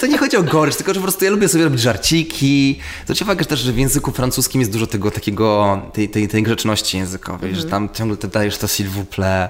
to 0.00 0.06
nie 0.06 0.18
chodzi 0.18 0.36
o 0.36 0.42
gorycz, 0.42 0.76
tylko 0.76 0.94
że 0.94 1.00
po 1.00 1.04
prostu 1.04 1.24
ja 1.24 1.30
lubię 1.30 1.48
sobie 1.48 1.64
robić 1.64 1.80
żarciki. 1.80 2.78
Zwróćcie 3.04 3.24
uwagę 3.24 3.44
też, 3.44 3.60
że 3.60 3.72
w 3.72 3.78
języku 3.78 4.12
francuskim 4.12 4.60
jest 4.60 4.72
dużo 4.72 4.86
tego 4.86 5.10
takiego, 5.10 5.82
tej, 5.92 6.08
tej, 6.08 6.28
tej 6.28 6.42
grzeczności 6.42 6.98
językowej, 6.98 7.50
mm 7.50 7.60
-hmm. 7.60 7.64
że 7.64 7.70
tam 7.70 7.88
ciągle 7.94 8.16
ty 8.16 8.28
dajesz 8.28 8.58
to 8.58 8.66
s'il 8.66 8.88
vous 8.88 9.04
plaît, 9.16 9.48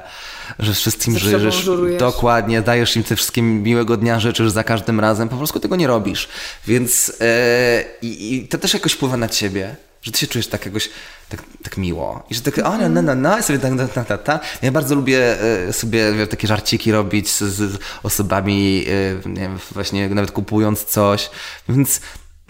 że 0.58 0.74
wszystkim 0.74 1.18
żyjesz. 1.18 1.70
Dokładnie, 1.98 2.62
dajesz 2.62 2.96
im 2.96 3.02
te 3.02 3.16
wszystkie 3.16 3.42
miłego 3.42 3.96
dnia 3.96 4.20
życzysz 4.20 4.50
za 4.50 4.64
każdym 4.64 5.00
razem, 5.00 5.28
po 5.28 5.36
prostu 5.36 5.60
tego 5.60 5.76
nie 5.76 5.86
robisz. 5.86 6.28
Więc 6.66 7.12
e, 7.20 7.84
i 8.02 8.46
to 8.50 8.58
też 8.58 8.74
jakoś 8.74 8.92
wpływa 8.92 9.16
na 9.16 9.28
ciebie 9.28 9.76
że 10.02 10.12
ty 10.12 10.18
się 10.18 10.26
czujesz 10.26 10.46
tak 10.46 10.66
jakoś 10.66 10.90
tak, 11.28 11.42
tak 11.62 11.76
miło. 11.76 12.26
I 12.30 12.34
że 12.34 12.40
tak, 12.40 12.58
o, 12.58 12.88
no, 12.88 13.02
no, 13.02 13.14
no, 13.14 13.38
i 13.38 13.42
sobie 13.42 13.58
tak, 13.58 13.72
ta, 13.94 14.04
ta, 14.04 14.18
ta. 14.18 14.40
Ja 14.62 14.72
bardzo 14.72 14.94
lubię 14.94 15.42
e, 15.68 15.72
sobie 15.72 16.26
takie 16.26 16.48
żarciki 16.48 16.92
robić 16.92 17.30
z, 17.30 17.38
z 17.42 17.78
osobami, 18.02 18.84
e, 19.24 19.28
nie 19.28 19.40
wiem, 19.40 19.58
właśnie 19.72 20.08
nawet 20.08 20.30
kupując 20.30 20.84
coś, 20.84 21.30
więc 21.68 22.00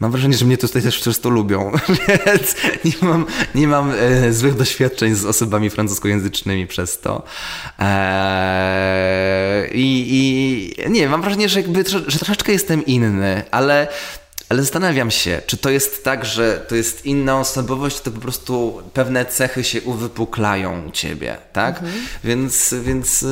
Mam 0.00 0.10
wrażenie, 0.10 0.36
że 0.36 0.44
mnie 0.44 0.58
tutaj 0.58 0.82
też 0.82 1.00
często 1.00 1.30
lubią, 1.30 1.72
więc 2.26 2.56
nie 2.84 3.08
mam, 3.08 3.26
nie 3.54 3.68
mam 3.68 3.90
e, 3.90 4.32
złych 4.32 4.54
doświadczeń 4.54 5.14
z 5.14 5.24
osobami 5.24 5.70
francuskojęzycznymi 5.70 6.66
przez 6.66 7.00
to. 7.00 7.22
I, 9.72 10.06
I 10.10 10.90
nie, 10.90 11.08
mam 11.08 11.20
wrażenie, 11.22 11.48
że 11.48 11.60
jakby 11.60 11.84
że 12.06 12.18
troszeczkę 12.18 12.52
jestem 12.52 12.86
inny, 12.86 13.42
ale 13.50 13.88
Ale 14.48 14.62
zastanawiam 14.62 15.10
się, 15.10 15.42
czy 15.46 15.56
to 15.56 15.70
jest 15.70 16.04
tak, 16.04 16.24
że 16.24 16.64
to 16.68 16.74
jest 16.74 17.06
inna 17.06 17.40
osobowość, 17.40 18.00
to 18.00 18.10
po 18.10 18.20
prostu 18.20 18.82
pewne 18.92 19.26
cechy 19.26 19.64
się 19.64 19.82
uwypuklają 19.82 20.86
u 20.88 20.90
ciebie, 20.90 21.36
tak? 21.52 21.74
Mhm. 21.74 21.94
Więc, 22.24 22.74
więc 22.82 23.22
yy, 23.22 23.28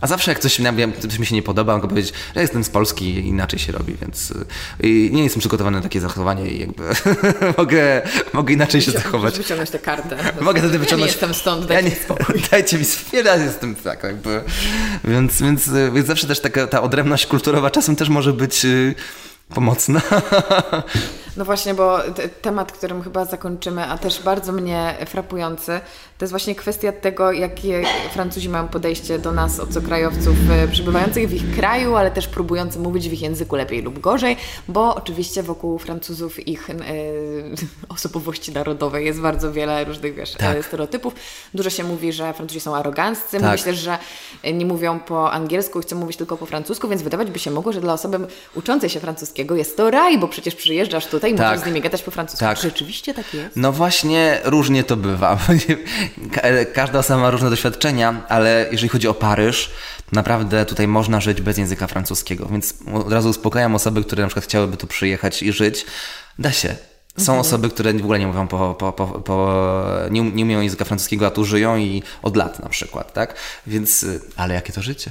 a 0.00 0.06
zawsze 0.06 0.30
jak 0.30 0.40
coś, 0.40 0.60
coś 1.00 1.18
mi 1.18 1.26
się 1.26 1.34
nie 1.34 1.42
podoba, 1.42 1.76
mogę 1.76 1.88
powiedzieć, 1.88 2.12
że 2.34 2.40
jestem 2.40 2.64
z 2.64 2.70
Polski 2.70 3.04
i 3.04 3.26
inaczej 3.26 3.58
się 3.58 3.72
robi, 3.72 3.96
więc 4.00 4.32
yy, 4.80 5.10
nie 5.10 5.22
jestem 5.22 5.40
przygotowany 5.40 5.76
na 5.76 5.82
takie 5.82 6.00
zachowanie 6.00 6.50
i 6.50 6.60
jakby 6.60 6.82
mogę, 7.58 8.02
mogę 8.32 8.54
inaczej 8.54 8.82
się 8.82 8.90
zachować. 8.90 9.32
Mogę 9.32 9.42
wyciągnąć 9.42 9.70
tę 9.70 9.78
kartę. 9.78 10.16
Mogę 10.40 10.60
wtedy 10.60 10.78
wyciągnąć. 10.78 11.12
Ja 11.12 11.26
nie 11.26 11.26
jestem 11.28 11.34
stąd, 11.34 11.66
dajcie 11.66 11.88
ja 11.88 11.94
nie, 11.94 12.02
spokój. 12.04 12.42
Dajcie 12.50 12.78
mi 12.78 12.84
spokój, 12.84 13.24
ja 13.24 13.36
jestem 13.36 13.74
tak 13.74 14.02
jakby. 14.02 14.42
Więc, 15.04 15.42
więc, 15.42 15.70
więc 15.94 16.06
zawsze 16.06 16.26
też 16.26 16.40
taka 16.40 16.66
ta 16.66 16.82
odrębność 16.82 17.26
kulturowa 17.26 17.70
czasem 17.70 17.96
też 17.96 18.08
może 18.08 18.32
być 18.32 18.64
y, 18.64 18.94
pomocna. 19.48 20.00
No 21.38 21.44
właśnie, 21.44 21.74
bo 21.74 21.98
temat, 22.42 22.72
którym 22.72 23.02
chyba 23.02 23.24
zakończymy, 23.24 23.84
a 23.84 23.98
też 23.98 24.22
bardzo 24.22 24.52
mnie 24.52 24.94
frapujący, 25.06 25.80
to 26.18 26.24
jest 26.24 26.32
właśnie 26.32 26.54
kwestia 26.54 26.92
tego, 26.92 27.32
jakie 27.32 27.82
Francuzi 28.12 28.48
mają 28.48 28.68
podejście 28.68 29.18
do 29.18 29.32
nas, 29.32 29.60
obcokrajowców 29.60 30.36
e, 30.50 30.68
przybywających 30.68 31.28
w 31.28 31.32
ich 31.32 31.56
kraju, 31.56 31.96
ale 31.96 32.10
też 32.10 32.28
próbujących 32.28 32.82
mówić 32.82 33.08
w 33.08 33.12
ich 33.12 33.22
języku 33.22 33.56
lepiej 33.56 33.82
lub 33.82 33.98
gorzej, 33.98 34.36
bo 34.68 34.94
oczywiście 34.94 35.42
wokół 35.42 35.78
Francuzów 35.78 36.48
ich 36.48 36.70
e, 36.70 36.74
osobowości 37.88 38.52
narodowej 38.52 39.06
jest 39.06 39.20
bardzo 39.20 39.52
wiele 39.52 39.84
różnych 39.84 40.14
wiesz, 40.14 40.32
tak. 40.32 40.56
E, 40.56 40.62
stereotypów. 40.62 41.14
Dużo 41.54 41.70
się 41.70 41.84
mówi, 41.84 42.12
że 42.12 42.32
Francuzi 42.32 42.60
są 42.60 42.76
aroganccy, 42.76 43.40
tak. 43.40 43.60
się, 43.60 43.74
że 43.74 43.98
nie 44.54 44.66
mówią 44.66 45.00
po 45.00 45.32
angielsku, 45.32 45.80
chcą 45.80 45.96
mówić 45.96 46.16
tylko 46.16 46.36
po 46.36 46.46
francusku, 46.46 46.88
więc 46.88 47.02
wydawać 47.02 47.30
by 47.30 47.38
się 47.38 47.50
mogło, 47.50 47.72
że 47.72 47.80
dla 47.80 47.92
osoby 47.92 48.18
uczącej 48.54 48.90
się 48.90 49.00
francuskiego 49.00 49.56
jest 49.56 49.76
to 49.76 49.90
raj, 49.90 50.18
bo 50.18 50.28
przecież 50.28 50.54
przyjeżdżasz 50.54 51.06
tutaj 51.06 51.27
i 51.28 51.34
tak. 51.34 51.50
musisz 51.50 51.64
z 51.64 51.66
nimi 51.66 51.80
gadać 51.80 52.02
po 52.02 52.10
francusku. 52.10 52.44
Tak. 52.44 52.58
Rzeczywiście 52.58 53.14
tak 53.14 53.34
jest? 53.34 53.56
No 53.56 53.72
właśnie, 53.72 54.40
różnie 54.44 54.84
to 54.84 54.96
bywa. 54.96 55.38
każda 56.74 56.98
osoba 56.98 57.20
ma 57.20 57.30
różne 57.30 57.50
doświadczenia, 57.50 58.22
ale 58.28 58.66
jeżeli 58.72 58.88
chodzi 58.88 59.08
o 59.08 59.14
Paryż, 59.14 59.70
naprawdę 60.12 60.66
tutaj 60.66 60.88
można 60.88 61.20
żyć 61.20 61.40
bez 61.40 61.58
języka 61.58 61.86
francuskiego, 61.86 62.46
więc 62.46 62.74
od 62.94 63.12
razu 63.12 63.28
uspokajam 63.28 63.74
osoby, 63.74 64.04
które 64.04 64.22
na 64.22 64.28
przykład 64.28 64.44
chciałyby 64.44 64.76
tu 64.76 64.86
przyjechać 64.86 65.42
i 65.42 65.52
żyć. 65.52 65.86
Da 66.38 66.52
się. 66.52 66.76
Są 67.18 67.32
mhm. 67.32 67.40
osoby, 67.40 67.70
które 67.70 67.92
w 67.92 68.04
ogóle 68.04 68.18
nie 68.18 68.26
mówią 68.26 68.46
po, 68.46 68.74
po, 68.74 68.92
po, 68.92 69.06
po 69.06 69.52
nie, 70.10 70.22
nie 70.22 70.44
umieją 70.44 70.60
języka 70.60 70.84
francuskiego, 70.84 71.26
a 71.26 71.30
tu 71.30 71.44
żyją 71.44 71.76
i 71.76 72.02
od 72.22 72.36
lat 72.36 72.60
na 72.60 72.68
przykład, 72.68 73.12
tak? 73.12 73.34
Więc, 73.66 74.02
y, 74.02 74.20
ale 74.36 74.54
jakie 74.54 74.72
to 74.72 74.82
życie? 74.82 75.10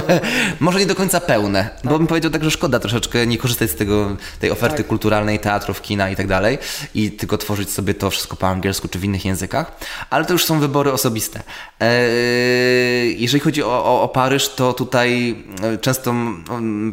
Może 0.60 0.78
nie 0.78 0.86
do 0.86 0.94
końca 0.94 1.20
pełne, 1.20 1.70
tak. 1.82 1.92
bo 1.92 1.98
bym 1.98 2.06
powiedział 2.06 2.30
tak, 2.30 2.44
że 2.44 2.50
szkoda 2.50 2.78
troszeczkę 2.78 3.26
nie 3.26 3.38
korzystać 3.38 3.70
z 3.70 3.74
tego, 3.74 4.16
tej 4.40 4.50
oferty 4.50 4.76
tak. 4.76 4.86
kulturalnej, 4.86 5.38
teatrów, 5.38 5.82
kina 5.82 6.10
i 6.10 6.16
tak 6.16 6.26
dalej 6.26 6.58
i 6.94 7.10
tylko 7.10 7.38
tworzyć 7.38 7.70
sobie 7.70 7.94
to 7.94 8.10
wszystko 8.10 8.36
po 8.36 8.48
angielsku 8.48 8.88
czy 8.88 8.98
w 8.98 9.04
innych 9.04 9.24
językach, 9.24 9.76
ale 10.10 10.24
to 10.24 10.32
już 10.32 10.44
są 10.44 10.60
wybory 10.60 10.92
osobiste. 10.92 11.42
Eee, 11.80 13.22
jeżeli 13.22 13.40
chodzi 13.40 13.62
o, 13.62 13.84
o, 13.84 14.02
o, 14.02 14.08
Paryż, 14.08 14.48
to 14.48 14.72
tutaj 14.72 15.36
e, 15.62 15.78
często 15.78 16.14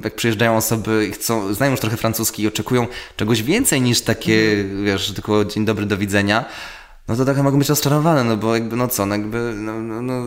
jak 0.04 0.16
przyjeżdżają 0.16 0.58
osoby 0.58 1.08
i 1.10 1.12
chcą, 1.12 1.54
znają 1.54 1.72
już 1.72 1.80
trochę 1.80 1.98
francuski 1.98 2.44
i 2.44 2.48
oczekują 2.48 2.88
czegoś 3.18 3.44
więcej 3.44 3.82
niż 3.82 4.02
takie 4.02 4.39
wiesz, 4.84 5.14
tylko 5.14 5.46
dzień 5.46 5.66
dobry, 5.66 5.86
do 5.86 5.98
widzenia, 5.98 6.46
no 7.10 7.16
to 7.16 7.26
trochę 7.26 7.44
mogą 7.44 7.60
być 7.60 7.70
rozczarowane, 7.70 8.24
no 8.24 8.38
bo 8.38 8.54
jakby, 8.54 8.76
no 8.76 8.88
co, 8.88 9.06
no 9.06 9.16
jakby, 9.16 9.54
no, 9.56 9.82
no, 9.82 10.02
no 10.02 10.24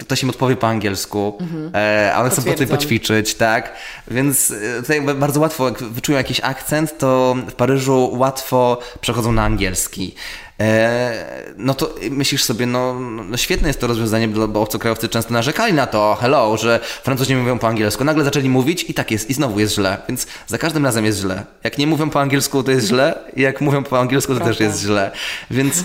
ktoś 0.00 0.22
im 0.22 0.30
odpowie 0.30 0.56
po 0.56 0.66
angielsku, 0.66 1.38
mhm. 1.40 1.70
e, 1.74 2.14
a 2.14 2.20
one 2.20 2.30
chcą 2.30 2.42
tutaj 2.42 2.66
poćwiczyć, 2.66 3.34
tak? 3.34 3.72
Więc 4.08 4.50
e, 4.50 4.82
tutaj 4.82 5.02
bardzo 5.02 5.40
łatwo, 5.40 5.64
jak 5.64 5.82
wyczują 5.82 6.18
jakiś 6.18 6.40
akcent, 6.40 6.98
to 6.98 7.36
w 7.48 7.54
Paryżu 7.54 8.10
łatwo 8.12 8.78
przechodzą 9.00 9.32
na 9.32 9.44
angielski. 9.44 10.14
E, 10.60 11.52
no 11.56 11.74
to 11.74 11.94
myślisz 12.10 12.44
sobie, 12.44 12.66
no, 12.66 13.00
no 13.00 13.36
świetne 13.36 13.68
jest 13.68 13.80
to 13.80 13.86
rozwiązanie, 13.86 14.28
bo 14.28 14.62
obcokrajowcy 14.62 15.08
często 15.08 15.32
narzekali 15.32 15.72
na 15.72 15.86
to, 15.86 16.16
hello, 16.20 16.56
że 16.56 16.80
Francuzi 17.02 17.34
nie 17.34 17.40
mówią 17.40 17.58
po 17.58 17.68
angielsku. 17.68 18.04
Nagle 18.04 18.24
zaczęli 18.24 18.48
mówić 18.48 18.84
i 18.88 18.94
tak 18.94 19.10
jest, 19.10 19.30
i 19.30 19.34
znowu 19.34 19.60
jest 19.60 19.74
źle. 19.74 19.98
Więc 20.08 20.26
za 20.46 20.58
każdym 20.58 20.84
razem 20.84 21.04
jest 21.04 21.18
źle. 21.18 21.44
Jak 21.64 21.78
nie 21.78 21.86
mówią 21.86 22.10
po 22.10 22.20
angielsku, 22.20 22.62
to 22.62 22.70
jest 22.70 22.86
źle, 22.86 23.18
i 23.36 23.42
jak 23.42 23.60
mówią 23.60 23.82
po 23.82 24.00
angielsku, 24.00 24.32
to 24.32 24.36
Prawda. 24.36 24.54
też 24.54 24.66
jest 24.66 24.80
źle. 24.80 25.10
Więc, 25.50 25.84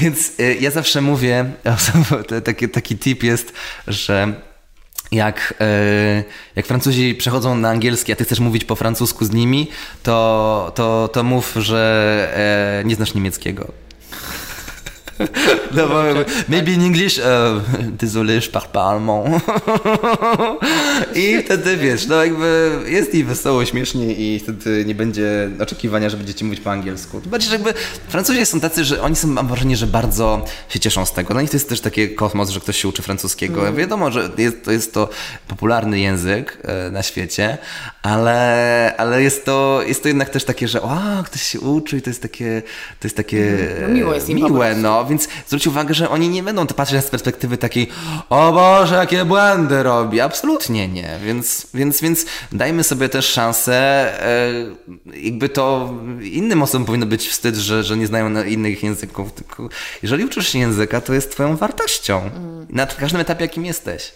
więc 0.00 0.32
e, 0.40 0.54
ja 0.54 0.70
zawsze 0.70 1.00
mówię, 1.00 1.52
taki, 2.44 2.68
taki 2.68 2.98
tip 2.98 3.22
jest, 3.22 3.52
że 3.86 4.32
jak, 5.12 5.54
e, 5.60 6.24
jak 6.56 6.66
Francuzi 6.66 7.14
przechodzą 7.14 7.54
na 7.54 7.70
angielski, 7.70 8.12
a 8.12 8.16
ty 8.16 8.24
chcesz 8.24 8.40
mówić 8.40 8.64
po 8.64 8.74
francusku 8.74 9.24
z 9.24 9.30
nimi, 9.30 9.70
to, 10.02 10.72
to, 10.74 11.08
to 11.12 11.22
mów, 11.22 11.54
że 11.56 12.82
nie 12.84 12.94
znasz 12.94 13.14
niemieckiego. 13.14 13.81
No, 15.76 15.88
maybe 16.48 16.72
in 16.72 16.82
English, 16.82 17.18
uh, 17.18 17.24
désolé, 18.00 18.34
je 18.34 18.50
parle 18.50 18.68
pas 18.72 18.90
allemand. 18.90 19.24
I 21.14 21.42
wtedy 21.44 21.76
wiesz, 21.76 22.06
no 22.06 22.24
jakby 22.24 22.70
jest 22.86 23.14
i 23.14 23.24
wesoło, 23.24 23.64
śmiesznie 23.64 24.12
i 24.12 24.38
wtedy 24.38 24.84
nie 24.84 24.94
będzie 24.94 25.50
oczekiwania, 25.60 26.10
że 26.10 26.16
będziecie 26.16 26.44
mówić 26.44 26.60
po 26.60 26.70
angielsku. 26.70 27.20
Bardziej, 27.26 27.50
że 27.50 27.54
jakby 27.54 27.74
Francuzi 28.08 28.46
są 28.46 28.60
tacy, 28.60 28.84
że 28.84 29.02
oni 29.02 29.16
są, 29.16 29.28
mam 29.28 29.48
wrażenie, 29.48 29.76
że 29.76 29.86
bardzo 29.86 30.44
się 30.68 30.80
cieszą 30.80 31.06
z 31.06 31.12
tego. 31.12 31.34
Dla 31.34 31.42
nich 31.42 31.50
to 31.50 31.56
jest 31.56 31.68
też 31.68 31.80
taki 31.80 32.14
kosmos, 32.14 32.50
że 32.50 32.60
ktoś 32.60 32.76
się 32.76 32.88
uczy 32.88 33.02
francuskiego. 33.02 33.60
Mm. 33.60 33.76
Wiadomo, 33.76 34.10
że 34.10 34.30
jest, 34.38 34.64
to 34.64 34.72
jest 34.72 34.94
to 34.94 35.08
popularny 35.48 36.00
język 36.00 36.58
e, 36.64 36.90
na 36.90 37.02
świecie, 37.02 37.58
ale, 38.02 38.94
ale 38.96 39.22
jest, 39.22 39.44
to, 39.44 39.80
jest 39.86 40.02
to 40.02 40.08
jednak 40.08 40.30
też 40.30 40.44
takie, 40.44 40.68
że 40.68 40.82
o, 40.82 40.98
ktoś 41.24 41.42
się 41.42 41.60
uczy 41.60 41.96
i 41.96 42.02
to 42.02 42.10
jest 42.10 42.22
takie, 42.22 42.62
to 43.00 43.06
jest 43.06 43.16
takie 43.16 43.38
mm. 43.38 43.82
no, 43.82 43.88
miłe, 43.88 44.14
jest 44.14 44.28
miłe 44.28 44.74
no, 44.76 45.01
więc 45.04 45.28
zwróć 45.46 45.66
uwagę, 45.66 45.94
że 45.94 46.10
oni 46.10 46.28
nie 46.28 46.42
będą 46.42 46.66
to 46.66 46.74
patrzeć 46.74 47.04
z 47.04 47.10
perspektywy 47.10 47.58
takiej, 47.58 47.88
o 48.30 48.52
Boże, 48.52 48.94
jakie 48.94 49.24
błędy 49.24 49.82
robi. 49.82 50.20
Absolutnie 50.20 50.88
nie. 50.88 51.18
Więc, 51.24 51.66
więc, 51.74 52.00
więc 52.00 52.26
dajmy 52.52 52.84
sobie 52.84 53.08
też 53.08 53.26
szansę, 53.26 53.74
e, 53.74 55.20
jakby 55.20 55.48
to 55.48 55.94
innym 56.22 56.62
osobom 56.62 56.86
powinno 56.86 57.06
być 57.06 57.28
wstyd, 57.28 57.56
że, 57.56 57.84
że 57.84 57.96
nie 57.96 58.06
znają 58.06 58.44
innych 58.44 58.82
języków. 58.82 59.32
Tylko 59.32 59.68
jeżeli 60.02 60.24
uczysz 60.24 60.48
się 60.48 60.58
języka, 60.58 61.00
to 61.00 61.12
jest 61.12 61.30
twoją 61.30 61.56
wartością. 61.56 62.20
Mm. 62.20 62.66
Na 62.70 62.86
każdym 62.86 63.20
etapie, 63.20 63.44
jakim 63.44 63.64
jesteś. 63.64 64.12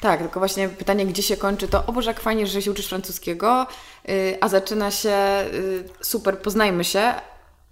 Tak, 0.00 0.20
tylko 0.20 0.40
właśnie 0.40 0.68
pytanie, 0.68 1.06
gdzie 1.06 1.22
się 1.22 1.36
kończy 1.36 1.68
to, 1.68 1.86
o 1.86 1.92
Boże, 1.92 2.10
jak 2.10 2.20
fajnie, 2.20 2.46
że 2.46 2.62
się 2.62 2.70
uczysz 2.70 2.86
francuskiego, 2.86 3.66
y, 4.08 4.38
a 4.40 4.48
zaczyna 4.48 4.90
się 4.90 5.44
y, 5.54 5.84
super, 6.00 6.38
poznajmy 6.38 6.84
się, 6.84 7.14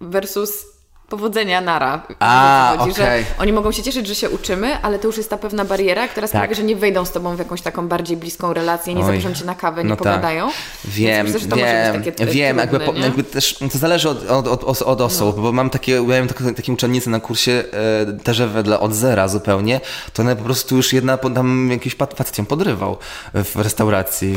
versus 0.01 0.76
powodzenia 1.09 1.61
nara. 1.61 2.01
A, 2.19 2.75
chodzi, 2.77 2.91
okay. 2.91 3.05
że 3.05 3.23
oni 3.39 3.53
mogą 3.53 3.71
się 3.71 3.83
cieszyć, 3.83 4.07
że 4.07 4.15
się 4.15 4.29
uczymy, 4.29 4.81
ale 4.81 4.99
to 4.99 5.07
już 5.07 5.17
jest 5.17 5.29
ta 5.29 5.37
pewna 5.37 5.65
bariera, 5.65 6.07
która 6.07 6.27
sprawia, 6.27 6.47
tak. 6.47 6.57
że 6.57 6.63
nie 6.63 6.75
wejdą 6.75 7.05
z 7.05 7.11
tobą 7.11 7.35
w 7.35 7.39
jakąś 7.39 7.61
taką 7.61 7.87
bardziej 7.87 8.17
bliską 8.17 8.53
relację, 8.53 8.93
nie 8.93 9.05
zaproszą 9.05 9.33
cię 9.33 9.45
na 9.45 9.55
kawę, 9.55 9.83
nie 9.83 9.89
no 9.89 9.95
tak. 9.95 10.03
pogadają. 10.03 10.49
Wiem, 10.85 11.27
myślę, 11.27 11.57
wiem, 11.57 12.03
wiem, 12.27 12.57
jakby, 12.57 12.79
po, 12.79 12.93
jakby, 12.93 13.23
też 13.23 13.57
to 13.71 13.77
zależy 13.77 14.09
od, 14.09 14.29
od, 14.29 14.63
od, 14.63 14.81
od 14.81 15.01
osób, 15.01 15.37
no. 15.37 15.43
bo 15.43 15.51
mam 15.51 15.69
takie, 15.69 16.01
miałem 16.01 16.27
taką, 16.27 16.53
taką 16.53 16.73
uczennicę 16.73 17.09
na 17.09 17.19
kursie 17.19 17.51
e, 17.51 18.23
też 18.23 18.41
wedle 18.41 18.79
od 18.79 18.93
zera 18.93 19.27
zupełnie, 19.27 19.81
to 20.13 20.23
ona 20.23 20.35
po 20.35 20.43
prostu 20.43 20.75
już 20.75 20.93
jedna 20.93 21.17
tam 21.17 21.69
jakiś 21.71 21.95
facet 21.95 22.37
ją 22.37 22.45
podrywał 22.45 22.97
w 23.33 23.55
restauracji. 23.55 24.35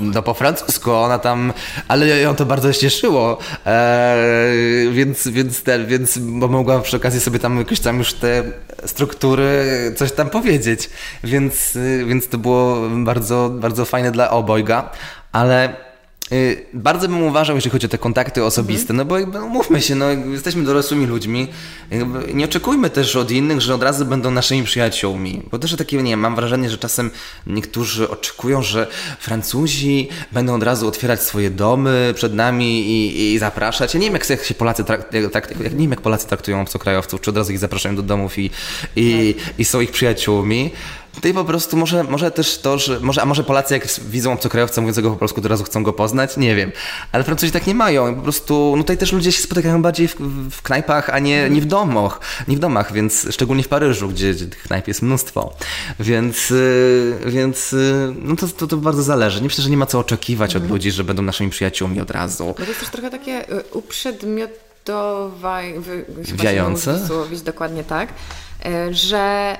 No 0.00 0.22
po 0.22 0.34
francusku, 0.34 0.92
ona 0.92 1.18
tam, 1.18 1.52
ale 1.88 2.06
ją 2.06 2.36
to 2.36 2.46
bardzo 2.46 2.72
cieszyło, 2.72 3.38
e, 3.66 4.16
więc, 4.90 5.28
więc, 5.28 5.62
ten, 5.62 5.86
więc 5.86 5.97
więc 5.98 6.18
bo 6.18 6.48
mogłam 6.48 6.82
przy 6.82 6.96
okazji 6.96 7.20
sobie 7.20 7.38
tam 7.38 7.58
jakoś 7.58 7.80
tam 7.80 7.98
już 7.98 8.14
te 8.14 8.42
struktury 8.86 9.64
coś 9.96 10.12
tam 10.12 10.30
powiedzieć, 10.30 10.90
więc, 11.24 11.78
więc 12.06 12.28
to 12.28 12.38
było 12.38 12.76
bardzo, 12.90 13.50
bardzo 13.60 13.84
fajne 13.84 14.10
dla 14.10 14.30
obojga, 14.30 14.90
ale 15.32 15.87
Y, 15.87 15.87
bardzo 16.72 17.08
bym 17.08 17.22
uważał, 17.22 17.56
jeśli 17.56 17.70
chodzi 17.70 17.86
o 17.86 17.88
te 17.88 17.98
kontakty 17.98 18.44
osobiste, 18.44 18.94
no 18.94 19.04
bo 19.04 19.18
jakby, 19.18 19.38
no, 19.38 19.46
mówmy 19.46 19.82
się, 19.82 19.94
no, 19.94 20.10
jesteśmy 20.10 20.64
dorosłymi 20.64 21.06
ludźmi, 21.06 21.48
nie 22.34 22.44
oczekujmy 22.44 22.90
też 22.90 23.16
od 23.16 23.30
innych, 23.30 23.60
że 23.60 23.74
od 23.74 23.82
razu 23.82 24.06
będą 24.06 24.30
naszymi 24.30 24.62
przyjaciółmi, 24.62 25.42
bo 25.50 25.58
też 25.58 25.76
takie, 25.76 26.02
nie 26.02 26.16
mam 26.16 26.36
wrażenie, 26.36 26.70
że 26.70 26.78
czasem 26.78 27.10
niektórzy 27.46 28.10
oczekują, 28.10 28.62
że 28.62 28.86
Francuzi 29.20 30.08
będą 30.32 30.54
od 30.54 30.62
razu 30.62 30.88
otwierać 30.88 31.22
swoje 31.22 31.50
domy 31.50 32.12
przed 32.14 32.34
nami 32.34 32.80
i, 32.80 33.32
i 33.34 33.38
zapraszać. 33.38 33.94
Ja 33.94 34.00
nie 34.00 34.10
wiem, 34.10 34.20
jak 34.30 34.44
się 34.44 34.54
Polacy 34.54 34.84
traktują, 34.84 35.30
nie 35.62 35.70
wiem, 35.70 35.90
jak 35.90 36.00
Polacy 36.00 36.26
traktują 36.26 36.60
obcokrajowców, 36.60 37.20
czy 37.20 37.30
od 37.30 37.36
razu 37.36 37.52
ich 37.52 37.58
zapraszają 37.58 37.96
do 37.96 38.02
domów 38.02 38.38
i, 38.38 38.50
i, 38.96 39.34
i 39.58 39.64
są 39.64 39.80
ich 39.80 39.90
przyjaciółmi, 39.90 40.70
Tutaj 41.18 41.34
po 41.34 41.44
prostu 41.44 41.76
może, 41.76 42.04
może 42.04 42.30
też 42.30 42.58
to, 42.58 42.78
że 42.78 43.00
może, 43.00 43.22
a 43.22 43.24
może 43.24 43.44
Polacy 43.44 43.74
jak 43.74 43.86
widzą 44.00 44.32
obcokrajowca 44.32 44.80
mówiącego 44.80 45.10
po 45.10 45.16
polsku, 45.16 45.40
to 45.40 45.48
razu 45.48 45.64
chcą 45.64 45.82
go 45.82 45.92
poznać, 45.92 46.36
nie 46.36 46.54
wiem. 46.54 46.72
Ale 47.12 47.24
Francuzi 47.24 47.52
tak 47.52 47.66
nie 47.66 47.74
mają. 47.74 48.14
Po 48.14 48.22
prostu, 48.22 48.74
no 48.76 48.82
tutaj 48.82 48.98
też 48.98 49.12
ludzie 49.12 49.32
się 49.32 49.42
spotykają 49.42 49.82
bardziej 49.82 50.08
w, 50.08 50.16
w 50.50 50.62
knajpach, 50.62 51.10
a 51.10 51.18
nie, 51.18 51.50
nie 51.50 51.60
w 51.60 51.64
domach, 51.64 52.20
nie 52.48 52.56
w 52.56 52.58
domach, 52.58 52.92
więc 52.92 53.26
szczególnie 53.30 53.62
w 53.62 53.68
Paryżu, 53.68 54.08
gdzie, 54.08 54.34
gdzie 54.34 54.46
tych 54.46 54.62
knajp 54.62 54.88
jest 54.88 55.02
mnóstwo. 55.02 55.56
Więc, 56.00 56.50
yy, 56.50 57.18
więc 57.26 57.72
yy, 57.72 58.14
no 58.22 58.36
to, 58.36 58.48
to, 58.48 58.66
to 58.66 58.76
bardzo 58.76 59.02
zależy. 59.02 59.40
Nie 59.40 59.46
myślę, 59.46 59.64
że 59.64 59.70
nie 59.70 59.76
ma 59.76 59.86
co 59.86 59.98
oczekiwać 59.98 60.50
od 60.50 60.62
mhm. 60.62 60.72
ludzi, 60.72 60.90
że 60.90 61.04
będą 61.04 61.22
naszymi 61.22 61.50
przyjaciółmi 61.50 62.00
od 62.00 62.10
razu. 62.10 62.46
No 62.46 62.54
to 62.54 62.64
jest 62.64 62.80
też 62.80 62.88
trochę 62.88 63.10
takie 63.10 63.52
y, 63.52 63.64
uprzedmiotowanie, 63.72 65.74
wiające? 66.34 67.08
dokładnie 67.44 67.84
tak, 67.84 68.08
y, 68.66 68.94
że 68.94 69.56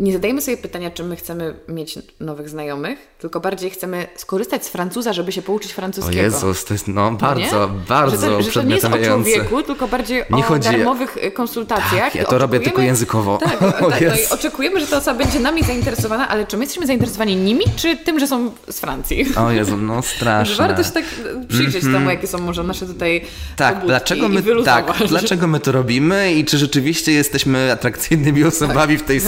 nie 0.00 0.12
zadajemy 0.12 0.40
sobie 0.40 0.56
pytania, 0.56 0.90
czy 0.90 1.04
my 1.04 1.16
chcemy 1.16 1.54
mieć 1.68 1.98
nowych 2.20 2.48
znajomych, 2.48 2.98
tylko 3.18 3.40
bardziej 3.40 3.70
chcemy 3.70 4.06
skorzystać 4.16 4.66
z 4.66 4.68
Francuza, 4.68 5.12
żeby 5.12 5.32
się 5.32 5.42
pouczyć 5.42 5.72
francuskiego. 5.72 6.20
O 6.20 6.22
Jezus, 6.22 6.64
to 6.64 6.74
jest 6.74 6.88
no 6.88 7.10
bardzo, 7.10 7.68
nie? 7.68 7.82
bardzo 7.88 8.16
że 8.16 8.26
to, 8.26 8.42
że 8.42 8.52
to 8.52 8.62
nie 8.62 8.74
jest 8.74 8.86
o 8.86 8.98
człowieku, 8.98 9.62
tylko 9.62 9.88
bardziej 9.88 10.24
nie 10.30 10.42
o 10.44 10.46
chodzi... 10.46 10.68
darmowych 10.68 11.16
y, 11.16 11.30
konsultacjach. 11.30 12.12
Tak, 12.12 12.14
ja 12.14 12.24
to 12.24 12.38
robię 12.38 12.60
tylko 12.60 12.82
językowo. 12.82 13.38
Tak, 13.38 13.58
tak 13.58 13.80
no 13.80 13.88
i 13.98 14.26
oczekujemy, 14.30 14.80
że 14.80 14.86
ta 14.86 14.96
osoba 14.96 15.18
będzie 15.18 15.40
nami 15.40 15.62
zainteresowana, 15.62 16.28
ale 16.28 16.46
czy 16.46 16.56
my 16.56 16.64
jesteśmy 16.64 16.86
zainteresowani 16.86 17.36
nimi, 17.36 17.64
czy 17.76 17.96
tym, 17.96 18.20
że 18.20 18.26
są 18.26 18.50
z 18.70 18.80
Francji? 18.80 19.26
O 19.36 19.50
Jezu, 19.50 19.76
no 19.76 20.02
strasznie. 20.16 20.56
Warto 20.56 20.84
się 20.84 20.90
tak 20.90 21.04
przyjrzeć 21.48 21.82
mm 21.82 21.94
-hmm. 21.94 21.98
temu, 21.98 22.10
jakie 22.10 22.26
są 22.26 22.38
może 22.38 22.64
nasze 22.64 22.86
tutaj 22.86 23.24
Tak, 23.56 23.86
dlaczego 23.86 24.28
my, 24.28 24.42
tak, 24.64 24.86
dlaczego 25.08 25.46
my 25.46 25.60
to 25.60 25.72
robimy 25.72 26.34
i 26.34 26.44
czy 26.44 26.58
rzeczywiście 26.58 27.12
jesteśmy 27.12 27.72
atrakcyjnymi 27.72 28.44
osobami 28.44 28.96
tak, 28.96 29.04
w 29.04 29.08
tej 29.08 29.20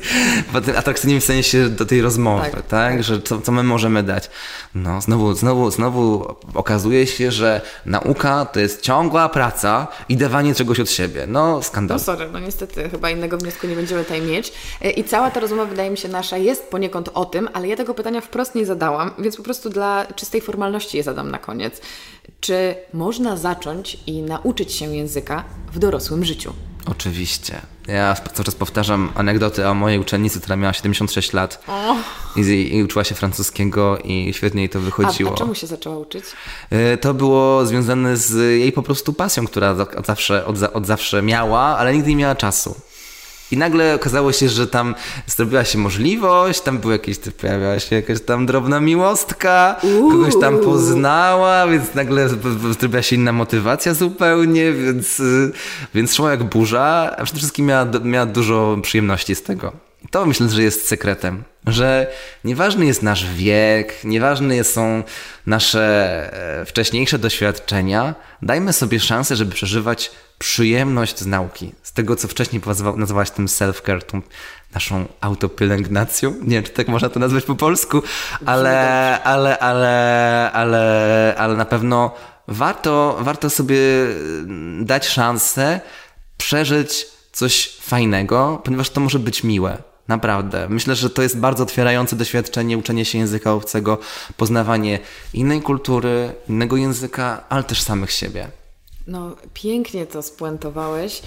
tak. 0.00 0.60
sytuacji, 0.60 0.76
atrakcyjnymi 0.76 1.20
w 1.20 1.24
sensie 1.24 1.68
do 1.68 1.86
tej 1.86 2.02
rozmowy, 2.02 2.50
tak? 2.50 2.66
tak? 2.66 3.02
Że 3.02 3.22
co, 3.22 3.40
co 3.40 3.52
my 3.52 3.62
możemy 3.62 4.02
dać. 4.02 4.30
No, 4.74 5.00
znowu, 5.00 5.34
znowu, 5.34 5.70
znowu 5.70 6.34
okazuje 6.54 7.06
się, 7.06 7.32
że 7.32 7.60
nauka 7.86 8.44
to 8.44 8.60
jest 8.60 8.82
ciągła 8.82 9.28
praca 9.28 9.86
i 10.08 10.16
dawanie 10.16 10.54
czegoś 10.54 10.80
od 10.80 10.90
siebie. 10.90 11.26
No, 11.28 11.62
skandal. 11.62 11.98
No 11.98 12.04
sorry, 12.04 12.28
no 12.32 12.38
niestety 12.38 12.90
chyba 12.90 13.10
innego 13.10 13.38
wniosku 13.38 13.66
nie 13.66 13.74
będziemy 13.74 14.04
tutaj 14.04 14.22
mieć. 14.22 14.52
E, 14.82 14.90
I 14.90 15.04
cała 15.04 15.30
ta 15.30 15.40
rozmowa, 15.40 15.64
wydaje 15.64 15.90
mi 15.90 15.98
się, 15.98 16.08
nasza 16.08 16.36
jest 16.36 16.68
poniekąd 16.68 17.10
o 17.14 17.24
tym, 17.24 17.48
ale 17.52 17.68
ja 17.68 17.76
tego 17.76 17.94
pytania 17.94 18.20
wprost 18.20 18.54
nie 18.54 18.66
zadałam, 18.66 19.10
więc 19.18 19.36
po 19.36 19.42
prostu 19.42 19.70
dla 19.70 20.06
czystej 20.16 20.40
formalności 20.40 20.96
je 20.96 21.02
zadam 21.02 21.30
na 21.30 21.38
koniec. 21.38 21.80
Czy 22.40 22.74
można 22.92 23.36
zacząć 23.36 23.98
i 24.06 24.22
nauczyć 24.22 24.72
się 24.72 24.96
języka 24.96 25.44
w 25.72 25.78
dorosłym 25.78 26.24
życiu? 26.24 26.52
Oczywiście. 26.90 27.60
Ja 27.86 28.14
cały 28.14 28.44
czas 28.44 28.54
powtarzam 28.54 29.12
anegdoty 29.14 29.68
o 29.68 29.74
mojej 29.74 29.98
uczennicy, 29.98 30.40
która 30.40 30.56
miała 30.56 30.72
76 30.72 31.32
lat 31.32 31.64
i, 32.36 32.40
i, 32.76 32.84
uczyła 32.84 33.04
się 33.04 33.14
francuskiego 33.14 33.98
i 33.98 34.32
świetnie 34.32 34.62
jej 34.62 34.68
to 34.68 34.80
wychodziło. 34.80 35.30
A, 35.30 35.34
a 35.34 35.36
czemu 35.36 35.54
się 35.54 35.66
zaczęła 35.66 35.98
uczyć? 35.98 36.24
E, 36.70 36.96
to 36.96 37.14
było 37.14 37.66
związane 37.66 38.16
z 38.16 38.58
jej 38.60 38.72
po 38.72 38.82
prostu 38.82 39.12
pasją, 39.12 39.46
która 39.46 39.70
od 39.70 40.06
zawsze, 40.06 40.46
od, 40.46 40.62
od 40.62 40.86
zawsze 40.86 41.22
miała, 41.22 41.60
ale 41.60 41.94
nigdy 41.94 42.10
nie 42.10 42.16
miała 42.16 42.34
czasu. 42.34 42.74
I 43.50 43.56
nagle 43.56 43.94
okazało 43.94 44.32
się, 44.32 44.48
że 44.48 44.66
tam 44.66 44.94
zrobiła 45.26 45.64
się 45.64 45.78
możliwość, 45.78 46.60
tam 46.60 46.78
był 46.78 46.90
jakiś, 46.90 47.18
pojawiała 47.18 47.78
się 47.78 47.96
jakaś 47.96 48.20
tam 48.20 48.46
drobna 48.46 48.80
miłostka, 48.80 49.76
Uuu. 49.82 50.10
kogoś 50.10 50.34
tam 50.40 50.58
poznała, 50.58 51.66
więc 51.66 51.94
nagle 51.94 52.28
zrobiła 52.80 53.02
się 53.02 53.16
inna 53.16 53.32
motywacja 53.32 53.94
zupełnie, 53.94 54.72
więc, 54.72 55.20
y, 55.20 55.52
więc 55.94 56.14
szła 56.14 56.30
jak 56.30 56.44
burza, 56.44 57.14
a 57.18 57.24
przede 57.24 57.38
wszystkim 57.38 57.66
miała, 57.66 57.86
miała 58.04 58.26
dużo 58.26 58.76
przyjemności 58.82 59.34
z 59.34 59.42
tego. 59.42 59.72
To 60.10 60.26
myślę, 60.26 60.48
że 60.48 60.62
jest 60.62 60.88
sekretem, 60.88 61.44
że 61.66 62.12
nieważny 62.44 62.86
jest 62.86 63.02
nasz 63.02 63.26
wiek, 63.26 64.04
nieważne 64.04 64.64
są 64.64 65.02
nasze 65.46 65.80
e, 66.60 66.64
wcześniejsze 66.64 67.18
doświadczenia, 67.18 68.14
dajmy 68.42 68.72
sobie 68.72 69.00
szansę, 69.00 69.36
żeby 69.36 69.52
przeżywać 69.52 70.10
przyjemność 70.38 71.18
z 71.18 71.26
nauki, 71.26 71.72
z 71.82 71.92
tego, 71.92 72.16
co 72.16 72.28
wcześniej 72.28 72.62
nazywałaś 72.96 73.30
tym 73.30 73.46
self-care, 73.46 74.02
tą 74.02 74.22
naszą 74.74 75.06
autopielęgnacją. 75.20 76.34
Nie 76.42 76.56
wiem, 76.56 76.64
czy 76.64 76.70
tak 76.70 76.88
można 76.88 77.08
to 77.08 77.20
nazwać 77.20 77.44
po 77.44 77.54
polsku, 77.54 78.02
ale, 78.46 79.22
ale, 79.22 79.58
ale, 79.58 80.50
ale, 80.52 81.34
ale 81.38 81.56
na 81.56 81.64
pewno 81.64 82.14
warto, 82.48 83.18
warto 83.20 83.50
sobie 83.50 83.76
dać 84.80 85.08
szansę 85.08 85.80
przeżyć 86.36 87.06
coś 87.32 87.76
fajnego, 87.80 88.60
ponieważ 88.64 88.90
to 88.90 89.00
może 89.00 89.18
być 89.18 89.44
miłe. 89.44 89.89
Naprawdę. 90.10 90.66
Myślę, 90.68 90.94
że 90.94 91.10
to 91.10 91.22
jest 91.22 91.38
bardzo 91.38 91.62
otwierające 91.62 92.16
doświadczenie, 92.16 92.78
uczenie 92.78 93.04
się 93.04 93.18
języka 93.18 93.52
obcego, 93.52 93.98
poznawanie 94.36 94.98
innej 95.34 95.62
kultury, 95.62 96.32
innego 96.48 96.76
języka, 96.76 97.44
ale 97.48 97.64
też 97.64 97.82
samych 97.82 98.10
siebie. 98.10 98.48
No, 99.06 99.36
pięknie 99.54 100.06
to 100.06 100.22
spuentowałeś 100.22 101.22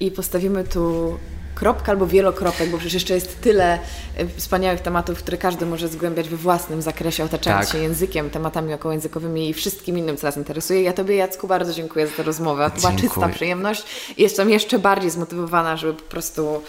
i 0.00 0.10
postawimy 0.10 0.64
tu 0.64 1.18
kropkę 1.54 1.92
albo 1.92 2.06
wielokropek, 2.06 2.70
bo 2.70 2.78
przecież 2.78 2.94
jeszcze 2.94 3.14
jest 3.14 3.40
tyle 3.40 3.78
e, 4.16 4.26
wspaniałych 4.36 4.80
tematów, 4.80 5.18
które 5.18 5.38
każdy 5.38 5.66
może 5.66 5.88
zgłębiać 5.88 6.28
we 6.28 6.36
własnym 6.36 6.82
zakresie, 6.82 7.24
otaczając 7.24 7.66
tak. 7.66 7.72
się 7.72 7.82
językiem, 7.82 8.30
tematami 8.30 8.74
okołojęzykowymi 8.74 9.48
i 9.48 9.54
wszystkim 9.54 9.98
innym, 9.98 10.16
co 10.16 10.26
nas 10.26 10.36
interesuje. 10.36 10.82
Ja 10.82 10.92
Tobie, 10.92 11.16
Jacku, 11.16 11.48
bardzo 11.48 11.72
dziękuję 11.72 12.06
za 12.06 12.12
tę 12.12 12.22
rozmowę. 12.22 12.70
To 12.74 12.80
była 12.80 12.92
czysta 12.92 13.28
przyjemność 13.28 13.84
jestem 14.18 14.50
jeszcze 14.50 14.78
bardziej 14.78 15.10
zmotywowana, 15.10 15.76
żeby 15.76 15.94
po 15.94 16.10
prostu 16.10 16.62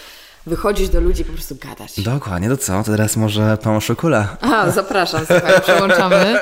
wychodzić 0.50 0.88
do 0.88 1.00
ludzi 1.00 1.22
i 1.22 1.24
po 1.24 1.32
prostu 1.32 1.56
gadać. 1.56 2.00
Dokładnie, 2.00 2.48
to 2.48 2.56
co? 2.56 2.82
To 2.82 2.90
teraz 2.90 3.16
może 3.16 3.56
pan 3.56 3.80
Szokula. 3.80 4.36
A, 4.40 4.70
zapraszam, 4.70 5.26
słuchaj, 5.26 5.60
przełączamy. 5.66 6.38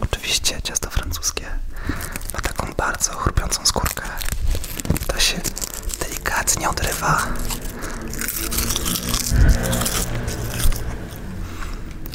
Oczywiście 0.00 0.62
ciasto 0.62 0.90
francuskie 0.90 1.44
ma 2.34 2.40
taką 2.40 2.72
bardzo 2.76 3.12
chrupiącą 3.12 3.66
skórkę. 3.66 4.02
To 5.06 5.20
się 5.20 5.40
delikatnie 6.00 6.68
odrywa. 6.70 7.18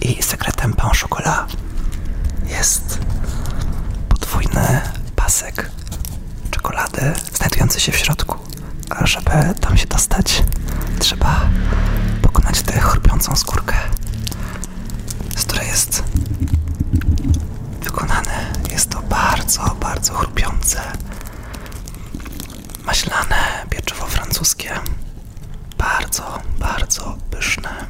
I 0.01 0.23
sekretem 0.23 0.73
pan 0.73 0.91
chocolat 1.01 1.51
jest 2.45 2.99
podwójny 4.09 4.81
pasek 5.15 5.71
czekolady 6.51 7.13
znajdujący 7.33 7.79
się 7.79 7.91
w 7.91 7.95
środku. 7.97 8.52
Żeby 9.03 9.53
tam 9.61 9.77
się 9.77 9.87
dostać, 9.87 10.43
trzeba 10.99 11.41
pokonać 12.21 12.61
tę 12.61 12.79
chrupiącą 12.79 13.35
skórkę, 13.35 13.75
z 15.37 15.45
której 15.45 15.67
jest 15.67 16.03
wykonane. 17.81 18.53
Jest 18.71 18.89
to 18.89 19.01
bardzo, 19.01 19.75
bardzo 19.81 20.13
chrupiące, 20.13 20.81
maślane 22.85 23.65
pieczywo 23.69 24.05
francuskie. 24.05 24.79
Bardzo, 25.77 26.41
bardzo 26.59 27.17
pyszne. 27.31 27.85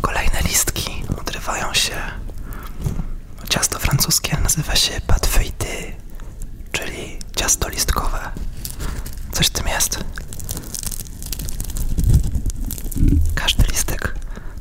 Kolejne 0.00 0.40
listki 0.48 1.04
odrywają 1.20 1.74
się. 1.74 1.96
Ciasto 3.48 3.78
francuskie 3.78 4.36
nazywa 4.42 4.76
się 4.76 5.00
pâte 5.06 5.24
czyli 6.72 7.18
ciasto 7.36 7.68
listkowe. 7.68 8.30
Coś 9.34 9.46
w 9.46 9.50
tym 9.50 9.66
jest. 9.68 10.04
Każdy 13.34 13.62
listek 13.72 14.14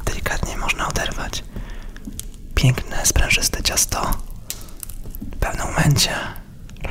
delikatnie 0.06 0.58
można 0.58 0.88
oderwać. 0.88 1.44
Piękne, 2.56 3.06
sprężyste 3.06 3.64
ciasto 3.64 4.12
w 5.22 5.38
pewnym 5.40 5.68
momencie 5.68 6.12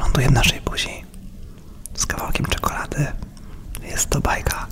ląduje 0.01 0.29
w 0.29 0.33
naszej 0.33 0.61
buzi 0.61 1.05
z 1.95 2.07
kawałkiem 2.07 2.47
czekolady. 2.47 3.13
Jest 3.83 4.11
to 4.11 4.21
bajka. 4.21 4.67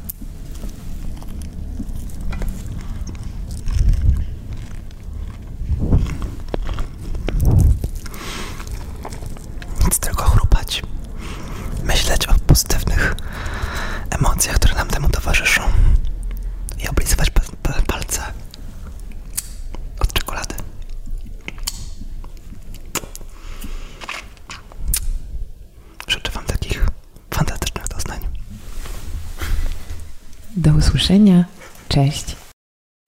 Nic 9.85 9.99
tylko 9.99 10.25
chrupać. 10.25 10.83
Myśleć 11.85 12.29
o 12.29 12.33
pozytywnych 12.47 13.15
emocjach, 14.11 14.57
które 14.57 14.75
nam 14.75 14.89
temu 14.89 15.09
towarzyszą. 15.09 15.63
I 16.85 16.89
oblizywać 16.89 17.31
palce 17.87 18.23
od 20.01 20.13
czekolady. 20.13 20.55
Życzę 26.09 26.33
Wam 26.33 26.45
takich 26.45 26.87
fantastycznych 27.35 27.89
doznań. 27.89 28.21
Do 30.57 30.73
usłyszenia. 31.11 31.45
Cześć. 31.89 32.37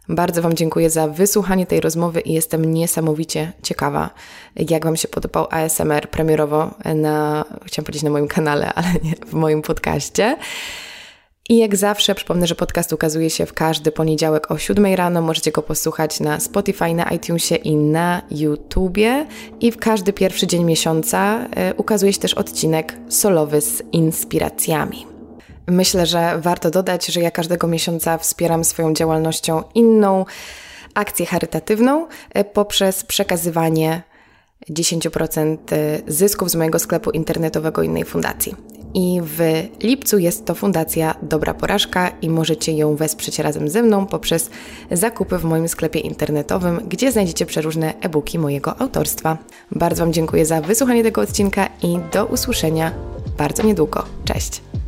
Bardzo 0.09 0.43
Wam 0.43 0.55
dziękuję 0.55 0.91
za 0.91 1.09
wysłuchanie 1.09 1.67
tej 1.67 1.81
rozmowy 1.81 2.21
i 2.21 2.33
jestem 2.33 2.75
niesamowicie 2.75 3.53
ciekawa, 3.63 4.11
jak 4.57 4.85
Wam 4.85 4.97
się 4.97 5.09
podobał 5.09 5.47
ASMR 5.51 6.11
premierowo 6.11 6.75
na, 6.95 7.45
chciałam 7.67 7.85
powiedzieć 7.85 8.03
na 8.03 8.11
moim 8.11 8.29
kanale, 8.29 8.75
ale 8.75 8.89
nie, 9.05 9.15
w 9.27 9.33
moim 9.33 9.63
podcaście. 9.63 10.37
I 11.49 11.59
jak 11.59 11.77
zawsze 11.77 12.15
przypomnę, 12.15 12.47
że 12.47 12.55
podcast 12.55 12.93
ukazuje 12.93 13.31
się 13.31 13.47
w 13.47 13.53
każdy 13.53 13.93
poniedziałek 13.93 14.51
o 14.51 14.59
7 14.59 14.95
rano. 14.95 15.23
Możecie 15.23 15.53
go 15.53 15.63
posłuchać 15.63 16.21
na 16.21 16.41
Spotify, 16.41 16.95
na 16.95 17.11
iTunesie 17.11 17.55
i 17.57 17.77
na 17.77 18.23
YouTubie. 18.31 19.27
I 19.61 19.73
w 19.73 19.77
każdy 19.77 20.13
pierwszy 20.13 20.47
dzień 20.47 20.65
miesiąca 20.65 21.45
y, 21.71 21.75
ukazuje 21.75 22.13
się 22.13 22.21
też 22.21 22.35
odcinek 22.35 22.97
solowy 23.09 23.61
z 23.61 23.83
inspiracjami. 23.93 25.12
Myślę, 25.67 26.07
że 26.07 26.39
warto 26.39 26.71
dodać, 26.71 27.07
że 27.07 27.21
ja 27.21 27.31
każdego 27.31 27.67
miesiąca 27.67 28.19
wspieram 28.19 28.65
swoją 28.65 28.95
działalnością 28.95 29.63
inną 29.75 30.25
akcję 30.95 31.27
charytatywną 31.27 32.07
y, 32.39 32.45
poprzez 32.45 33.05
przekazywanie 33.05 34.03
10% 34.71 35.57
zysków 36.07 36.51
z 36.51 36.55
mojego 36.55 36.79
sklepu 36.79 37.11
internetowego 37.11 37.83
innej 37.83 38.05
fundacji. 38.05 38.55
I 38.95 39.21
w 39.25 39.41
lipcu 39.83 40.19
jest 40.19 40.45
to 40.45 40.55
Fundacja 40.55 41.15
Dobra 41.23 41.55
Porażka 41.55 42.13
i 42.23 42.31
możecie 42.31 42.73
ją 42.73 42.97
wesprzeć 42.97 43.39
razem 43.39 43.69
ze 43.69 43.83
mną 43.83 44.07
poprzez 44.07 44.51
zakupy 44.91 45.39
w 45.39 45.45
moim 45.45 45.69
sklepie 45.69 46.01
internetowym, 46.01 46.81
gdzie 46.89 47.13
znajdziecie 47.13 47.47
przeróżne 47.47 47.95
e-booki 48.01 48.39
mojego 48.39 48.81
autorstwa. 48.81 49.39
Bardzo 49.71 50.05
Wam 50.05 50.13
dziękuję 50.13 50.47
za 50.47 50.61
wysłuchanie 50.61 51.03
tego 51.03 51.21
odcinka 51.21 51.69
i 51.83 51.99
do 52.13 52.27
usłyszenia 52.27 52.93
bardzo 53.39 53.63
niedługo. 53.63 54.05
Cześć! 54.25 54.82